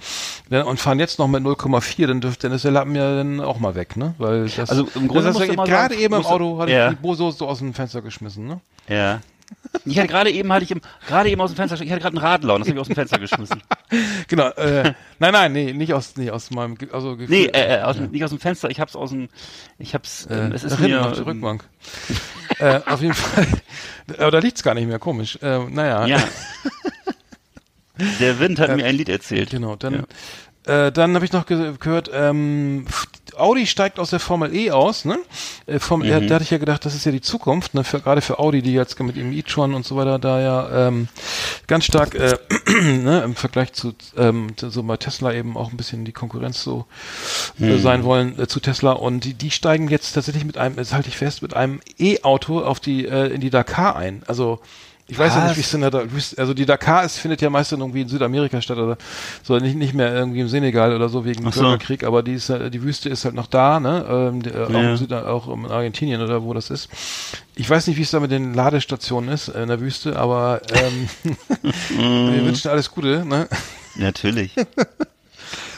Und 0.50 0.78
fahren 0.78 1.00
jetzt 1.00 1.20
noch 1.20 1.30
mit 1.30 1.44
0,4, 1.44 2.06
dann 2.06 2.20
dürfte, 2.20 2.50
dann 2.50 2.56
ist 2.58 2.66
der 2.66 2.72
Lappen 2.72 2.96
ja 2.96 3.16
dann 3.16 3.40
auch 3.40 3.60
mal 3.60 3.76
weg, 3.76 3.96
ne? 3.96 4.14
Weil 4.18 4.50
das, 4.50 4.70
also 4.70 4.90
im 4.94 5.08
Grunde 5.08 5.32
das, 5.32 5.38
das 5.38 5.48
gerade 5.48 5.96
eben 5.96 6.16
im 6.16 6.26
Auto 6.26 6.60
hatte 6.60 6.74
ich 6.74 6.98
die 6.98 7.02
Boso 7.02 7.32
so 7.32 7.48
aus 7.48 7.60
dem 7.60 7.74
Fenster 7.74 8.02
geschmissen, 8.02 8.46
ne? 8.46 8.60
Ja. 8.90 9.22
Ich 9.86 9.98
hatte 9.98 10.08
gerade 10.08 10.32
eben, 10.32 10.52
hatte 10.52 10.66
ich 10.66 10.76
gerade 11.08 11.30
eben 11.30 11.40
aus 11.42 11.52
dem 11.52 11.56
Fenster, 11.56 11.80
ich 11.82 11.92
hatte 11.92 12.02
gerade 12.02 12.18
einen 12.18 12.26
Radlauen, 12.26 12.62
das 12.62 12.68
habe 12.68 12.78
ich 12.78 12.82
aus 12.82 12.88
dem 12.88 12.96
Fenster 12.96 13.20
geschmissen. 13.20 13.62
genau, 14.28 14.50
äh, 14.50 14.94
nein, 15.20 15.34
nein, 15.34 15.54
nee, 15.54 15.74
nicht 15.74 15.94
aus, 15.94 16.16
nee, 16.18 16.30
aus 16.30 16.52
meinem, 16.52 16.78
also 16.92 17.16
Gefühl, 17.16 17.36
Nee, 17.36 17.46
äh, 17.46 17.80
äh, 17.80 17.82
aus, 17.82 17.98
ja. 17.98 18.08
nicht 18.08 18.24
aus 18.24 18.32
dem 18.32 18.40
Fenster, 18.40 18.70
ich 18.70 18.80
hab's 18.80 18.96
aus 18.96 19.12
dem, 19.12 19.30
ich 19.78 19.94
hab's, 19.94 20.26
äh, 20.26 20.50
es 20.54 20.64
ist 20.64 20.80
mir, 20.80 21.06
auf 21.06 21.14
der 21.14 21.26
Rückbank. 21.26 21.64
äh, 22.60 22.82
auf 22.86 23.02
jeden 23.02 23.14
Fall, 23.14 23.48
aber 24.18 24.32
da 24.32 24.40
liegt's 24.40 24.64
gar 24.64 24.74
nicht 24.74 24.88
mehr, 24.88 25.00
komisch, 25.00 25.38
äh, 25.42 25.60
naja. 25.70 26.06
Ja. 26.06 26.24
Der 28.20 28.40
Wind 28.40 28.60
hat 28.60 28.70
äh, 28.70 28.76
mir 28.76 28.86
ein 28.86 28.96
Lied 28.96 29.10
erzählt. 29.10 29.50
Genau, 29.50 29.76
dann, 29.76 29.94
ja. 29.94 30.04
Äh, 30.68 30.92
dann 30.92 31.16
habe 31.16 31.26
ich 31.26 31.32
noch 31.32 31.46
ge 31.46 31.74
gehört, 31.80 32.10
ähm, 32.14 32.86
Audi 33.38 33.68
steigt 33.68 34.00
aus 34.00 34.10
der 34.10 34.20
Formel 34.20 34.56
E 34.56 34.72
aus, 34.72 35.06
ne? 35.06 35.20
Äh, 35.66 35.80
Formel, 35.80 36.08
mhm. 36.08 36.28
da 36.28 36.36
hatte 36.36 36.44
ich 36.44 36.52
ja 36.52 36.58
gedacht, 36.58 36.86
das 36.86 36.96
ist 36.96 37.06
ja 37.06 37.12
die 37.12 37.22
Zukunft, 37.22 37.74
ne? 37.74 37.84
Für, 37.84 38.00
gerade 38.00 38.22
für 38.22 38.40
Audi, 38.40 38.62
die 38.62 38.74
jetzt 38.74 39.00
mit 39.00 39.16
dem 39.16 39.32
e-tron 39.32 39.74
und 39.74 39.86
so 39.86 39.96
weiter 39.96 40.20
da 40.20 40.42
ja 40.42 40.88
ähm, 40.88 41.08
ganz 41.68 41.86
stark 41.86 42.16
äh, 42.16 42.38
ne? 42.82 43.22
im 43.24 43.36
Vergleich 43.36 43.74
zu 43.74 43.94
ähm, 44.18 44.48
so 44.58 44.84
bei 44.84 44.98
Tesla 44.98 45.34
eben 45.34 45.58
auch 45.58 45.72
ein 45.72 45.78
bisschen 45.78 46.06
die 46.06 46.14
Konkurrenz 46.14 46.64
so 46.64 46.86
äh, 47.60 47.64
mhm. 47.64 47.72
äh, 47.72 47.78
sein 47.78 48.04
wollen 48.04 48.40
äh, 48.40 48.48
zu 48.48 48.60
Tesla 48.60 48.94
und 48.94 49.24
die, 49.24 49.34
die 49.34 49.52
steigen 49.52 49.88
jetzt 49.88 50.14
tatsächlich 50.14 50.46
mit 50.46 50.58
einem, 50.58 50.78
jetzt 50.78 50.94
halte 50.94 51.10
ich 51.10 51.18
fest, 51.18 51.42
mit 51.42 51.54
einem 51.54 51.80
E-Auto 51.98 52.60
auf 52.60 52.80
die 52.80 53.06
äh, 53.06 53.28
in 53.28 53.42
die 53.42 53.50
Dakar 53.50 53.96
ein. 53.96 54.24
Also 54.28 54.60
ich 55.10 55.18
weiß 55.18 55.32
Was? 55.32 55.38
ja 55.38 55.48
nicht, 55.48 55.56
wie 55.56 55.62
es 55.62 55.72
denn 55.72 55.82
da, 55.82 56.04
also 56.42 56.54
die 56.54 56.66
Dakar 56.66 57.06
ist, 57.06 57.18
findet 57.18 57.42
ja 57.42 57.50
meistens 57.50 57.80
irgendwie 57.80 58.02
in 58.02 58.10
Südamerika 58.10 58.62
statt 58.62 58.78
oder 58.78 58.98
so, 59.42 59.58
nicht, 59.58 59.78
nicht 59.78 59.94
mehr 59.94 60.14
irgendwie 60.14 60.42
im 60.42 60.50
Senegal 60.50 60.94
oder 60.94 61.08
so 61.08 61.24
wegen 61.24 61.50
so. 61.50 61.62
Bürgerkrieg, 61.62 62.04
aber 62.04 62.24
die 62.24 62.34
ist, 62.34 62.50
die 62.50 62.84
Wüste 62.84 63.08
ist 63.08 63.24
halt 63.24 63.34
noch 63.34 63.48
da, 63.48 63.80
ne, 63.80 64.06
ähm, 64.10 64.44
die, 64.44 64.50
ja. 64.50 64.66
auch, 64.66 64.70
in 64.70 64.98
Süd, 64.98 65.14
auch 65.14 65.48
in 65.48 65.66
Argentinien 65.66 66.22
oder 66.22 66.44
wo 66.44 66.54
das 66.54 66.70
ist. 66.70 66.90
Ich 67.56 67.70
weiß 67.70 67.88
nicht, 67.88 67.96
wie 67.96 68.02
es 68.02 68.12
da 68.12 68.20
mit 68.20 68.32
den 68.32 68.54
Ladestationen 68.54 69.30
ist 69.30 69.48
in 69.48 69.70
der 69.70 69.80
Wüste, 69.80 70.20
aber 70.20 70.62
ähm, 70.74 71.10
wir 72.34 72.46
wünschen 72.46 72.70
alles 72.70 72.92
Gute, 72.92 73.24
ne? 73.26 73.48
Natürlich. 73.96 74.56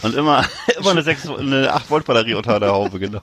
Und 0.01 0.15
immer, 0.15 0.43
immer 0.79 0.91
eine 0.91 1.03
6, 1.03 1.29
eine 1.29 1.71
8 1.71 1.89
Volt 1.91 2.05
Batterie 2.05 2.33
unter 2.33 2.59
der 2.59 2.71
Haube, 2.71 2.97
genau. 2.97 3.21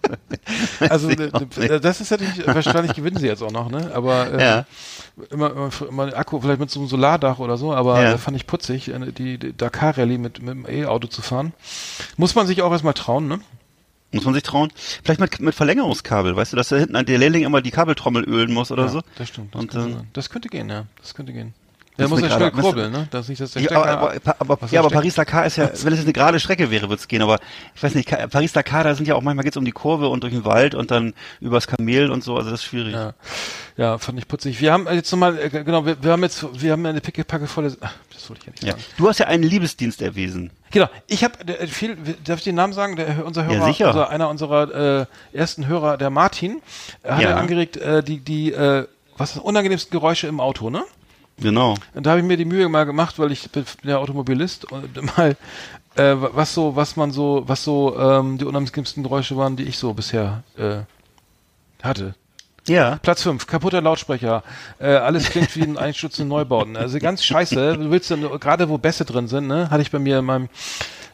Also, 0.89 1.09
ne, 1.09 1.31
ne, 1.57 1.81
das 1.81 2.01
ist 2.01 2.11
natürlich, 2.11 2.47
wahrscheinlich 2.47 2.95
gewinnen 2.95 3.17
sie 3.17 3.27
jetzt 3.27 3.43
auch 3.43 3.51
noch, 3.51 3.71
ne? 3.71 3.91
Aber, 3.93 4.33
äh, 4.33 4.41
ja 4.41 4.67
immer, 5.31 5.51
immer, 5.51 5.71
immer 5.89 6.17
Akku, 6.17 6.41
vielleicht 6.41 6.61
mit 6.61 6.71
so 6.71 6.81
einem 6.81 6.89
Solardach 6.89 7.39
oder 7.39 7.57
so, 7.57 7.73
aber 7.73 8.03
ja. 8.03 8.19
fand 8.19 8.37
ich 8.37 8.47
putzig, 8.47 8.89
äh, 8.89 9.13
die, 9.13 9.39
die 9.39 9.57
Dakar 9.57 9.97
Rallye 9.97 10.19
mit, 10.19 10.43
mit 10.43 10.55
dem 10.55 10.67
E-Auto 10.69 11.09
zu 11.09 11.23
fahren. 11.23 11.53
Muss 12.17 12.35
man 12.35 12.47
sich 12.47 12.63
auch 12.63 12.73
erstmal 12.73 12.95
trauen, 12.95 13.29
ne? 13.29 13.41
Muss 14.13 14.25
man 14.25 14.35
sich 14.35 14.45
trauen. 14.45 14.73
Vielleicht 14.77 15.21
mit, 15.21 15.41
mit 15.41 15.55
Verlängerungskabel, 15.55 16.37
weißt 16.37 16.53
du, 16.53 16.57
dass 16.57 16.69
da 16.69 16.77
hinten 16.77 17.05
der 17.05 17.19
Lehrling 17.19 17.45
immer 17.45 17.61
die 17.61 17.71
Kabeltrommel 17.71 18.25
ölen 18.25 18.53
muss 18.53 18.71
oder 18.71 18.85
ja, 18.85 18.89
so. 18.89 19.03
Das 19.17 19.29
stimmt. 19.29 19.55
Das, 19.55 19.61
Und, 19.61 19.71
könnte, 19.71 20.07
das 20.13 20.31
könnte 20.31 20.49
gehen, 20.49 20.69
ja. 20.69 20.87
Das 21.01 21.15
könnte 21.15 21.33
gehen. 21.33 21.55
Der 21.99 22.09
muss 22.09 22.21
ja 22.21 22.31
schnell 22.31 22.51
kurbeln, 22.51 22.93
ne? 22.93 23.09
Das 23.11 23.29
nicht, 23.29 23.41
dass 23.41 23.53
der 23.53 23.63
ja, 23.63 23.71
aber, 23.71 24.13
aber, 24.13 24.37
aber, 24.39 24.69
ja, 24.71 24.81
aber 24.81 24.91
Paris-Dakar 24.91 25.47
ist 25.47 25.57
ja, 25.57 25.71
wenn 25.83 25.93
es 25.93 26.01
eine 26.01 26.13
gerade 26.13 26.39
Strecke 26.41 26.71
wäre, 26.71 26.89
wird's 26.89 27.09
gehen, 27.09 27.23
aber 27.23 27.39
ich 27.75 27.83
weiß 27.83 27.95
nicht, 27.95 28.09
Paris-Dakar, 28.09 28.85
da 28.85 28.95
sind 28.95 29.09
ja 29.09 29.15
auch 29.15 29.23
manchmal 29.23 29.45
geht's 29.45 29.57
um 29.57 29.65
die 29.65 29.73
Kurve 29.73 30.09
und 30.09 30.23
durch 30.23 30.33
den 30.33 30.45
Wald 30.45 30.75
und 30.75 30.91
dann 30.91 31.15
übers 31.41 31.67
Kamel 31.67 32.11
und 32.11 32.23
so, 32.23 32.37
also 32.37 32.51
das 32.51 32.61
ist 32.61 32.67
schwierig. 32.67 32.95
Ja, 32.95 33.15
ja 33.77 33.99
fand 33.99 34.19
ich 34.19 34.29
putzig. 34.29 34.61
Wir 34.61 34.73
haben 34.73 34.87
jetzt 34.93 35.11
nochmal, 35.11 35.39
äh, 35.39 35.49
genau, 35.49 35.87
wir, 35.87 36.03
wir 36.03 36.13
haben 36.13 36.23
jetzt, 36.23 36.45
wir 36.61 36.73
haben 36.73 36.85
eine 36.85 37.01
pickepacke 37.01 37.47
volle, 37.47 37.77
ach, 37.81 37.95
das 38.13 38.29
wollte 38.29 38.43
ich 38.43 38.47
ja 38.47 38.53
nicht 38.53 38.63
sagen. 38.63 38.79
Ja. 38.79 38.95
Du 38.99 39.09
hast 39.09 39.19
ja 39.19 39.27
einen 39.27 39.45
Liebesdienst 39.45 40.03
erwiesen. 40.03 40.51
Genau, 40.71 40.89
ich 41.07 41.25
habe 41.25 41.35
äh, 41.47 41.67
viel, 41.67 41.97
darf 42.25 42.39
ich 42.39 42.45
den 42.45 42.57
Namen 42.57 42.73
sagen? 42.73 42.97
Der, 42.97 43.25
unser 43.25 43.45
Hörer, 43.45 43.55
ja, 43.55 43.65
sicher. 43.67 43.87
Unser, 43.89 44.11
einer 44.11 44.29
unserer 44.29 45.01
äh, 45.01 45.07
ersten 45.33 45.67
Hörer, 45.67 45.97
der 45.97 46.11
Martin, 46.11 46.61
äh, 47.03 47.13
hat 47.13 47.23
ja. 47.23 47.37
angeregt, 47.37 47.77
äh, 47.77 48.03
die, 48.03 48.19
die, 48.19 48.53
äh, 48.53 48.87
was 49.17 49.35
das 49.35 49.43
unangenehmsten 49.43 49.91
Geräusche 49.91 50.27
im 50.27 50.41
Auto, 50.41 50.69
ne? 50.69 50.85
Genau. 51.39 51.75
Und 51.95 52.07
da 52.07 52.11
habe 52.11 52.21
ich 52.21 52.27
mir 52.27 52.37
die 52.37 52.45
Mühe 52.45 52.69
mal 52.69 52.85
gemacht, 52.85 53.19
weil 53.19 53.31
ich 53.31 53.51
bin 53.51 53.65
ja 53.83 53.99
Automobilist 53.99 54.71
und 54.73 55.17
mal 55.17 55.37
äh, 55.97 56.15
was 56.17 56.55
so, 56.55 56.77
was 56.77 56.97
man 56.97 57.13
so, 57.13 57.45
was 57.47 57.63
so 57.63 57.99
ähm, 57.99 58.39
die 58.39 58.45
unangenehmsten 58.45 59.03
Geräusche 59.03 59.37
waren, 59.37 59.57
die 59.57 59.65
ich 59.65 59.79
so 59.79 59.93
bisher 59.93 60.43
äh, 60.57 60.79
hatte. 61.83 62.15
Ja. 62.69 62.99
Platz 63.01 63.23
5, 63.23 63.47
kaputter 63.47 63.81
Lautsprecher. 63.81 64.43
Äh, 64.79 64.89
alles 64.89 65.31
klingt 65.31 65.55
wie 65.57 65.63
ein 65.63 65.79
einstürzende 65.79 66.29
Neubauten. 66.29 66.77
Also 66.77 66.99
ganz 66.99 67.25
scheiße. 67.25 67.79
Du 67.79 67.91
willst 67.91 68.11
dann, 68.11 68.23
gerade 68.41 68.69
wo 68.69 68.79
Bässe 68.79 69.05
drin 69.05 69.29
sind, 69.29 69.47
ne, 69.47 69.71
hatte 69.71 69.83
ich 69.83 69.91
bei 69.91 69.99
mir 69.99 70.19
in 70.19 70.25
meinem 70.25 70.49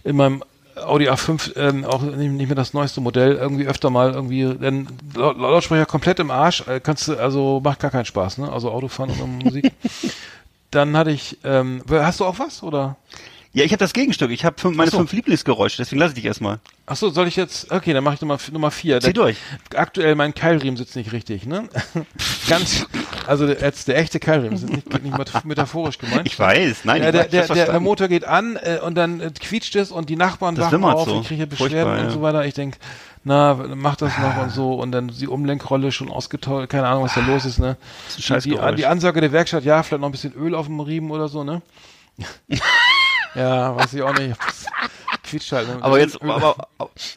in 0.04 0.16
meinem 0.16 0.42
Audi 0.76 1.08
A5 1.08 1.56
ähm, 1.56 1.84
auch 1.84 2.02
nicht, 2.02 2.46
mehr 2.46 2.54
das 2.54 2.72
neueste 2.72 3.00
Modell, 3.00 3.34
irgendwie 3.34 3.66
öfter 3.66 3.90
mal 3.90 4.12
irgendwie, 4.12 4.54
denn 4.54 4.88
Lautsprecher 5.14 5.86
komplett 5.86 6.18
im 6.18 6.30
Arsch, 6.30 6.66
äh, 6.66 6.80
kannst 6.80 7.08
du, 7.08 7.16
also 7.16 7.60
macht 7.62 7.80
gar 7.80 7.90
keinen 7.90 8.04
Spaß, 8.04 8.38
ne? 8.38 8.50
Also 8.50 8.70
Autofahren 8.70 9.10
und 9.20 9.38
Musik. 9.44 9.72
Dann 10.70 10.96
hatte 10.96 11.10
ich, 11.10 11.38
ähm, 11.44 11.82
hast 11.90 12.20
du 12.20 12.24
auch 12.24 12.38
was 12.38 12.62
oder? 12.62 12.96
Ja, 13.54 13.64
ich 13.64 13.72
habe 13.72 13.80
das 13.80 13.92
Gegenstück. 13.92 14.30
Ich 14.30 14.46
habe 14.46 14.56
meine 14.70 14.90
so. 14.90 14.96
fünf 14.96 15.12
Lieblingsgeräusche, 15.12 15.76
deswegen 15.76 16.00
lasse 16.00 16.12
ich 16.12 16.14
dich 16.16 16.24
erstmal. 16.24 16.58
Ach 16.86 16.96
so, 16.96 17.10
soll 17.10 17.28
ich 17.28 17.36
jetzt? 17.36 17.70
Okay, 17.70 17.92
dann 17.92 18.02
mache 18.02 18.14
ich 18.14 18.20
Nummer 18.22 18.38
Nummer 18.50 18.70
vier. 18.70 18.98
Zieh 19.00 19.12
durch. 19.12 19.36
Aktuell 19.74 20.14
mein 20.14 20.34
Keilriemen 20.34 20.78
sitzt 20.78 20.96
nicht 20.96 21.12
richtig, 21.12 21.44
ne? 21.44 21.68
Ganz, 22.48 22.86
also 23.26 23.46
jetzt 23.46 23.88
der 23.88 23.98
echte 23.98 24.20
Keilriemen 24.20 24.54
ist 24.54 24.66
nicht, 24.66 25.02
nicht 25.02 25.44
metaphorisch 25.44 25.98
gemeint. 25.98 26.26
Ich 26.26 26.38
weiß, 26.38 26.84
nein. 26.84 27.02
Ja, 27.02 27.12
der, 27.12 27.24
der, 27.24 27.46
der, 27.46 27.66
der, 27.66 27.80
Motor 27.80 28.08
geht 28.08 28.24
an 28.24 28.56
äh, 28.56 28.78
und 28.82 28.94
dann 28.94 29.20
äh, 29.20 29.30
quietscht 29.38 29.76
es 29.76 29.92
und 29.92 30.08
die 30.08 30.16
Nachbarn 30.16 30.54
das 30.54 30.72
wachen 30.72 30.84
auf, 30.84 31.06
so. 31.06 31.20
ich 31.20 31.28
kriege 31.28 31.46
Beschwerden 31.46 32.06
und 32.06 32.10
so 32.10 32.22
weiter. 32.22 32.46
Ich 32.46 32.54
denk, 32.54 32.78
na, 33.22 33.54
mach 33.74 33.96
das 33.96 34.16
noch 34.16 34.42
und 34.42 34.50
so 34.50 34.74
und 34.74 34.92
dann 34.92 35.08
die 35.08 35.28
Umlenkrolle 35.28 35.92
schon 35.92 36.10
ausgetauscht, 36.10 36.70
keine 36.70 36.86
Ahnung, 36.88 37.04
was 37.04 37.14
da 37.14 37.20
los 37.20 37.44
ist, 37.44 37.58
ne? 37.58 37.76
Das 38.06 38.18
ist 38.18 38.46
die, 38.46 38.56
die, 38.56 38.74
die 38.76 38.86
Ansage 38.86 39.20
der 39.20 39.30
Werkstatt, 39.30 39.64
ja, 39.64 39.82
vielleicht 39.82 40.00
noch 40.00 40.08
ein 40.08 40.12
bisschen 40.12 40.32
Öl 40.32 40.54
auf 40.54 40.66
dem 40.66 40.80
Riemen 40.80 41.10
oder 41.10 41.28
so, 41.28 41.44
ne? 41.44 41.60
Ja, 43.34 43.76
weiß 43.76 43.94
ich 43.94 44.02
auch 44.02 44.14
nicht. 44.14 44.36
Quietscht 45.22 45.52
halt. 45.52 45.68
Ne? 45.68 45.78
Aber 45.80 45.98
jetzt, 45.98 46.20
aber, 46.20 46.68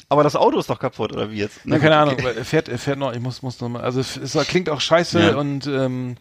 aber 0.10 0.24
das 0.24 0.36
Auto 0.36 0.60
ist 0.60 0.70
doch 0.70 0.80
kaputt, 0.80 1.12
oder 1.12 1.32
wie 1.32 1.38
jetzt? 1.38 1.60
Na, 1.66 1.80
keine 1.80 1.98
Ahnung, 1.98 2.18
er 2.18 2.46
fährt, 2.46 2.70
er 2.70 2.78
fährt 2.78 3.00
noch, 3.00 3.14
ich 3.14 3.20
muss, 3.20 3.42
muss 3.42 3.60
noch 3.60 3.70
mal, 3.70 3.82
also 3.82 4.00
es, 4.00 4.16
es 4.16 4.34
klingt 4.48 4.70
auch 4.70 4.80
scheiße 4.80 5.20
ja. 5.20 5.36
und, 5.36 5.68
ähm, 5.68 6.18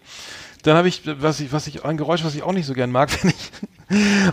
dann 0.65 0.77
habe 0.77 0.89
ich, 0.89 1.03
was 1.05 1.41
ich, 1.41 1.53
was 1.53 1.67
ich, 1.67 1.85
ein 1.85 1.97
Geräusch, 1.97 2.25
was 2.25 2.35
ich 2.35 2.43
auch 2.43 2.53
nicht 2.53 2.67
so 2.67 2.75
gern 2.75 2.91
mag, 2.91 3.11
wenn 3.23 3.31
ich 3.31 3.53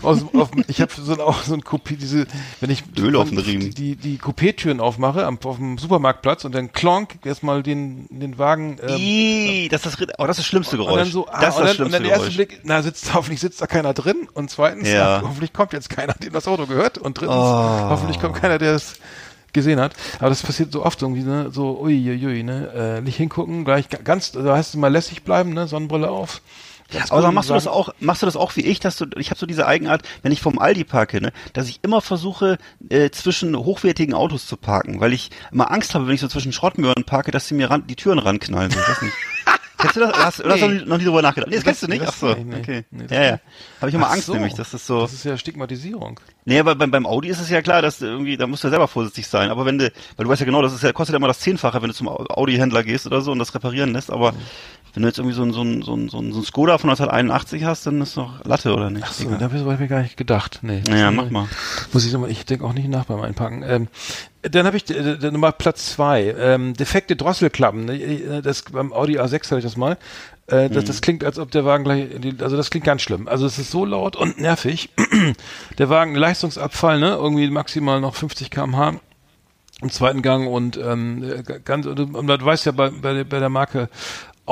aus, 0.02 0.24
auf, 0.34 0.50
ich 0.66 0.80
habe 0.80 0.90
so, 0.96 1.22
auch 1.22 1.42
so 1.42 1.52
ein 1.52 1.60
Coupé, 1.60 1.96
diese, 1.96 2.26
wenn 2.60 2.70
ich 2.70 2.84
Öl 2.98 3.16
auf 3.16 3.28
den 3.28 3.38
Riemen. 3.38 3.70
die, 3.70 3.96
die 3.96 4.18
Coupé-Türen 4.18 4.80
aufmache 4.80 5.26
am, 5.26 5.38
auf 5.44 5.56
dem 5.56 5.76
Supermarktplatz 5.76 6.46
und 6.46 6.54
dann 6.54 6.72
klonk 6.72 7.18
erstmal 7.24 7.62
den, 7.62 8.06
den 8.10 8.38
Wagen. 8.38 8.78
Ähm, 8.82 8.96
Ii, 8.96 9.68
das 9.68 9.84
ist 9.84 10.00
das, 10.00 10.08
oh, 10.18 10.26
das 10.26 10.38
ist 10.38 10.44
das 10.44 10.46
schlimmste 10.46 10.78
Geräusch. 10.78 10.92
Und 10.92 10.98
dann 10.98 11.10
so, 11.10 11.28
ah, 11.28 11.40
das 11.40 11.54
ist 11.54 11.60
das 11.60 11.74
schlimmste 11.74 11.84
und 11.84 11.92
dann 11.92 12.02
der 12.02 12.12
erste 12.12 12.30
Blick, 12.30 12.60
na, 12.64 12.82
sitzt, 12.82 13.12
hoffentlich 13.14 13.40
sitzt 13.40 13.60
da 13.60 13.66
keiner 13.66 13.92
drin 13.92 14.28
und 14.32 14.50
zweitens, 14.50 14.88
ja. 14.88 15.20
na, 15.20 15.28
hoffentlich 15.28 15.52
kommt 15.52 15.74
jetzt 15.74 15.90
keiner, 15.90 16.14
dem 16.14 16.32
das 16.32 16.48
Auto 16.48 16.66
gehört 16.66 16.96
und 16.96 17.20
drittens, 17.20 17.36
oh. 17.36 17.90
hoffentlich 17.90 18.18
kommt 18.18 18.36
keiner, 18.36 18.58
der 18.58 18.74
es 18.74 18.94
gesehen 19.52 19.80
hat. 19.80 19.94
Aber 20.18 20.28
das 20.28 20.42
passiert 20.42 20.72
so 20.72 20.84
oft 20.84 21.00
irgendwie, 21.02 21.22
ne, 21.22 21.50
so, 21.50 21.80
uiuiui, 21.80 22.42
ne, 22.42 22.98
äh, 22.98 23.00
nicht 23.00 23.16
hingucken, 23.16 23.64
gleich 23.64 23.88
ganz, 23.88 24.32
da 24.32 24.56
heißt 24.56 24.70
es 24.70 24.76
mal 24.76 24.92
lässig 24.92 25.22
bleiben, 25.22 25.52
ne, 25.52 25.66
Sonnenbrille 25.68 26.10
auf 26.10 26.42
Aber 27.10 27.22
dann 27.22 27.34
machst 27.34 27.50
du 27.50 27.54
das 27.54 27.66
auch, 27.66 27.94
machst 28.00 28.22
du 28.22 28.26
das 28.26 28.36
auch 28.36 28.56
wie 28.56 28.62
ich, 28.62 28.80
dass 28.80 28.96
du, 28.96 29.06
ich 29.16 29.30
habe 29.30 29.38
so 29.38 29.46
diese 29.46 29.66
Eigenart, 29.66 30.02
wenn 30.22 30.32
ich 30.32 30.40
vom 30.40 30.58
Aldi 30.58 30.84
parke, 30.84 31.20
ne, 31.20 31.32
dass 31.52 31.68
ich 31.68 31.80
immer 31.82 32.00
versuche, 32.00 32.58
äh, 32.88 33.10
zwischen 33.10 33.56
hochwertigen 33.56 34.14
Autos 34.14 34.46
zu 34.46 34.56
parken, 34.56 35.00
weil 35.00 35.12
ich 35.12 35.30
immer 35.50 35.70
Angst 35.70 35.94
habe, 35.94 36.06
wenn 36.06 36.14
ich 36.14 36.20
so 36.20 36.28
zwischen 36.28 36.52
Schrottmöhren 36.52 37.04
parke, 37.04 37.30
dass 37.30 37.48
sie 37.48 37.54
mir 37.54 37.70
ran, 37.70 37.86
die 37.86 37.96
Türen 37.96 38.18
ranknallen. 38.18 38.70
So, 38.70 38.78
ich 38.78 38.88
weiß 38.88 39.02
nicht. 39.02 39.14
Kennst 39.82 39.96
du 39.96 40.00
das? 40.00 40.16
Hast, 40.16 40.38
nee. 40.44 40.50
hast 40.50 40.62
du 40.62 40.68
noch 40.86 40.98
nie 40.98 41.04
drüber 41.04 41.22
nachgedacht? 41.22 41.50
Nee, 41.50 41.56
das, 41.56 41.64
das 41.64 41.80
kennst 41.80 41.82
du 41.82 41.88
nicht? 41.88 42.04
Ach 42.06 42.12
so, 42.12 42.34
nee, 42.34 42.56
okay. 42.56 42.84
Nee, 42.90 43.04
ja, 43.10 43.22
ja. 43.22 43.40
Habe 43.80 43.88
ich 43.90 43.94
immer 43.94 44.10
Angst 44.10 44.26
so. 44.26 44.34
nämlich, 44.34 44.54
dass 44.54 44.70
das 44.70 44.86
so... 44.86 45.02
Das 45.02 45.12
ist 45.12 45.24
ja 45.24 45.36
Stigmatisierung. 45.36 46.20
Nee, 46.44 46.58
aber 46.58 46.74
beim, 46.74 46.90
beim 46.90 47.04
Audi 47.04 47.28
ist 47.28 47.40
es 47.40 47.50
ja 47.50 47.60
klar, 47.60 47.82
dass 47.82 48.00
irgendwie, 48.00 48.36
da 48.36 48.46
musst 48.46 48.64
du 48.64 48.68
ja 48.68 48.70
selber 48.70 48.88
vorsichtig 48.88 49.26
sein. 49.26 49.50
Aber 49.50 49.66
wenn 49.66 49.78
du, 49.78 49.92
weil 50.16 50.24
du 50.24 50.30
weißt 50.30 50.40
ja 50.40 50.46
genau, 50.46 50.62
das 50.62 50.72
ist 50.72 50.82
ja, 50.82 50.92
kostet 50.92 51.12
ja 51.12 51.18
immer 51.18 51.28
das 51.28 51.40
Zehnfache, 51.40 51.82
wenn 51.82 51.88
du 51.88 51.94
zum 51.94 52.08
Audi-Händler 52.08 52.84
gehst 52.84 53.06
oder 53.06 53.20
so 53.20 53.32
und 53.32 53.38
das 53.38 53.54
reparieren 53.54 53.92
lässt, 53.92 54.10
aber... 54.10 54.32
Mhm 54.32 54.38
wenn 54.94 55.02
du 55.02 55.08
jetzt 55.08 55.18
irgendwie 55.18 55.34
so 55.34 55.42
ein, 55.42 55.52
so 55.52 55.62
ein, 55.62 55.82
so 55.82 55.94
ein, 55.94 56.08
so 56.08 56.18
ein, 56.18 56.44
Skoda 56.44 56.76
von 56.76 56.90
1981 56.90 57.64
hast, 57.64 57.86
dann 57.86 58.00
ist 58.02 58.16
doch 58.16 58.44
Latte, 58.44 58.74
oder 58.74 58.90
nicht? 58.90 59.04
Ach 59.06 59.12
so, 59.12 59.30
da 59.30 59.40
habe 59.40 59.56
ich 59.56 59.80
mir 59.80 59.88
gar 59.88 60.02
nicht 60.02 60.18
gedacht. 60.18 60.58
Nee. 60.62 60.82
Naja, 60.86 61.10
mach 61.10 61.30
mal. 61.30 61.48
Muss 61.92 62.04
ich 62.04 62.12
nochmal, 62.12 62.30
ich 62.30 62.44
denke 62.44 62.64
auch 62.64 62.74
nicht 62.74 62.88
nach 62.88 63.06
beim 63.06 63.20
Einpacken. 63.20 63.62
Ähm, 63.66 63.88
dann 64.42 64.66
habe 64.66 64.76
ich 64.76 64.90
äh, 64.90 65.30
Nummer 65.30 65.52
Platz 65.52 65.94
zwei. 65.94 66.34
Ähm, 66.38 66.74
defekte 66.74 67.16
Drosselklappen. 67.16 67.86
Ne, 67.86 68.42
das 68.42 68.62
beim 68.62 68.92
Audi 68.92 69.18
A6 69.18 69.44
hatte 69.46 69.58
ich 69.58 69.64
das 69.64 69.76
mal. 69.76 69.96
Äh, 70.46 70.68
das, 70.68 70.82
mhm. 70.82 70.86
das 70.88 71.00
klingt, 71.00 71.24
als 71.24 71.38
ob 71.38 71.50
der 71.50 71.64
Wagen 71.64 71.84
gleich, 71.84 72.08
also 72.40 72.56
das 72.56 72.68
klingt 72.70 72.84
ganz 72.84 73.00
schlimm. 73.00 73.28
Also 73.28 73.46
es 73.46 73.58
ist 73.58 73.70
so 73.70 73.86
laut 73.86 74.16
und 74.16 74.38
nervig. 74.38 74.90
der 75.78 75.88
Wagen 75.88 76.14
Leistungsabfall, 76.14 77.00
ne, 77.00 77.10
irgendwie 77.10 77.48
maximal 77.48 78.00
noch 78.00 78.14
50 78.14 78.50
km/h 78.50 79.00
im 79.80 79.90
zweiten 79.90 80.22
Gang 80.22 80.48
und 80.48 80.76
ähm, 80.76 81.42
ganz 81.64 81.86
und, 81.86 82.14
und 82.14 82.26
du 82.26 82.44
weißt 82.44 82.66
ja 82.66 82.72
bei, 82.72 82.90
bei, 82.90 83.24
bei 83.24 83.40
der 83.40 83.48
Marke 83.48 83.88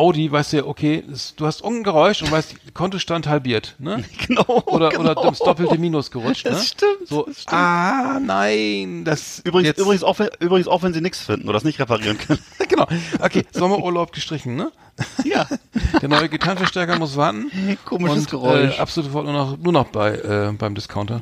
Audi 0.01 0.33
weißt 0.33 0.55
du 0.55 0.57
ja, 0.57 0.65
okay, 0.65 1.05
das, 1.07 1.35
du 1.37 1.45
hast 1.45 1.61
irgendein 1.61 1.85
Geräusch 1.85 2.23
und 2.23 2.31
weißt, 2.31 2.73
Kontostand 2.73 3.27
halbiert, 3.27 3.77
ne? 3.79 4.03
Genau. 4.27 4.63
Oder, 4.67 4.89
genau. 4.89 5.11
oder 5.11 5.29
ins 5.29 5.41
doppelte 5.41 5.77
Minus 5.77 6.11
gerutscht, 6.11 6.47
ne? 6.47 6.53
Das 6.53 6.69
stimmt. 6.69 7.07
So, 7.07 7.25
das 7.25 7.43
stimmt. 7.43 7.53
ah, 7.53 8.19
nein, 8.19 9.05
das 9.05 9.41
übrigens, 9.45 9.69
jetzt. 9.69 9.79
übrigens 9.79 10.03
auch, 10.03 10.19
wenn, 10.19 10.31
übrigens 10.41 10.69
auch, 10.69 10.83
wenn 10.83 10.95
sie 10.95 11.03
nichts 11.03 11.21
finden 11.21 11.45
oder 11.45 11.55
das 11.55 11.65
nicht 11.65 11.79
reparieren 11.79 12.17
können. 12.17 12.39
genau. 12.69 12.87
Okay, 13.21 13.45
Sommerurlaub 13.53 14.13
gestrichen, 14.13 14.57
ne? 14.57 14.73
Ja. 15.25 15.47
Der 16.01 16.09
neue 16.09 16.29
Gitarrenverstärker 16.29 16.99
muss 16.99 17.17
warten. 17.17 17.51
Komisches 17.85 18.19
und, 18.19 18.31
Geräusch. 18.31 18.79
Äh, 18.79 18.81
absolut 18.81 19.13
nur 19.13 19.33
noch, 19.33 19.59
nur 19.59 19.73
noch 19.73 19.87
bei, 19.89 20.15
äh, 20.15 20.53
beim 20.57 20.75
Discounter. 20.75 21.21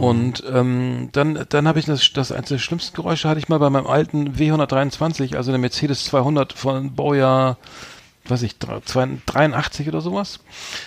Oh. 0.00 0.08
Und 0.08 0.42
ähm, 0.50 1.08
dann, 1.12 1.44
dann 1.48 1.68
habe 1.68 1.78
ich 1.78 1.84
das, 1.84 2.12
das 2.12 2.32
eines 2.32 2.48
der 2.48 2.58
schlimmsten 2.58 2.94
Geräusche 2.96 3.28
hatte 3.28 3.38
ich 3.38 3.48
mal 3.48 3.58
bei 3.58 3.70
meinem 3.70 3.86
alten 3.86 4.34
W123, 4.34 5.36
also 5.36 5.52
der 5.52 5.58
Mercedes 5.58 6.04
200 6.04 6.52
von 6.52 6.94
Baujahr 6.94 7.58
weiß 8.26 8.42
ich, 8.42 8.56
83 8.58 9.88
oder 9.88 10.00
sowas. 10.00 10.40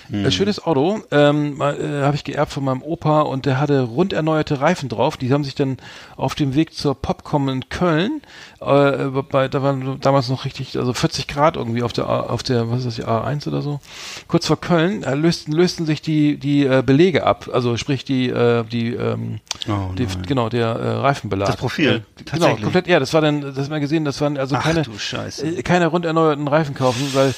Mhm. 0.09 0.25
Ein 0.25 0.31
schönes 0.31 0.63
Auto, 0.63 1.01
ähm, 1.11 1.59
äh, 1.59 2.01
habe 2.01 2.15
ich 2.15 2.23
geerbt 2.23 2.51
von 2.53 2.63
meinem 2.63 2.81
Opa 2.81 3.21
und 3.21 3.45
der 3.45 3.59
hatte 3.59 3.81
rund 3.81 4.13
erneuerte 4.13 4.61
Reifen 4.61 4.87
drauf. 4.87 5.17
Die 5.17 5.33
haben 5.33 5.43
sich 5.43 5.55
dann 5.55 5.77
auf 6.15 6.35
dem 6.35 6.55
Weg 6.55 6.73
zur 6.73 6.95
Popcom 6.95 7.49
in 7.49 7.67
Köln, 7.69 8.21
äh, 8.65 9.21
bei, 9.29 9.47
da 9.47 9.61
waren 9.61 9.99
damals 10.01 10.29
noch 10.29 10.45
richtig, 10.45 10.77
also 10.77 10.93
40 10.93 11.27
Grad 11.27 11.55
irgendwie 11.55 11.83
auf 11.83 11.93
der, 11.93 12.07
auf 12.09 12.43
der, 12.43 12.69
was 12.71 12.85
ist 12.85 12.99
das, 12.99 13.07
A1 13.07 13.47
oder 13.47 13.61
so. 13.61 13.79
Kurz 14.27 14.47
vor 14.47 14.59
Köln 14.59 15.03
äh, 15.03 15.15
lösten, 15.15 15.51
lösten 15.51 15.85
sich 15.85 16.01
die, 16.01 16.37
die 16.37 16.65
äh, 16.65 16.83
Belege 16.85 17.25
ab, 17.25 17.49
also 17.51 17.77
sprich 17.77 18.05
die, 18.05 18.29
äh, 18.29 18.63
die, 18.63 18.93
ähm, 18.93 19.39
oh, 19.67 19.93
die 19.97 20.07
genau, 20.27 20.49
der 20.49 20.67
äh, 20.67 20.91
Reifenbelag. 20.97 21.47
Das 21.47 21.57
Profil, 21.57 22.03
äh, 22.19 22.23
Genau, 22.31 22.55
komplett, 22.55 22.87
ja, 22.87 22.99
das 22.99 23.13
war 23.13 23.21
dann, 23.21 23.41
das 23.41 23.57
hat 23.57 23.69
man 23.69 23.81
gesehen, 23.81 24.05
das 24.05 24.19
waren 24.21 24.37
also 24.37 24.55
Ach, 24.55 24.63
keine, 24.63 24.81
äh, 24.81 25.61
keine 25.63 25.87
rund 25.87 26.05
erneuerten 26.05 26.47
Reifen 26.47 26.75
kaufen, 26.75 27.09
weil 27.13 27.33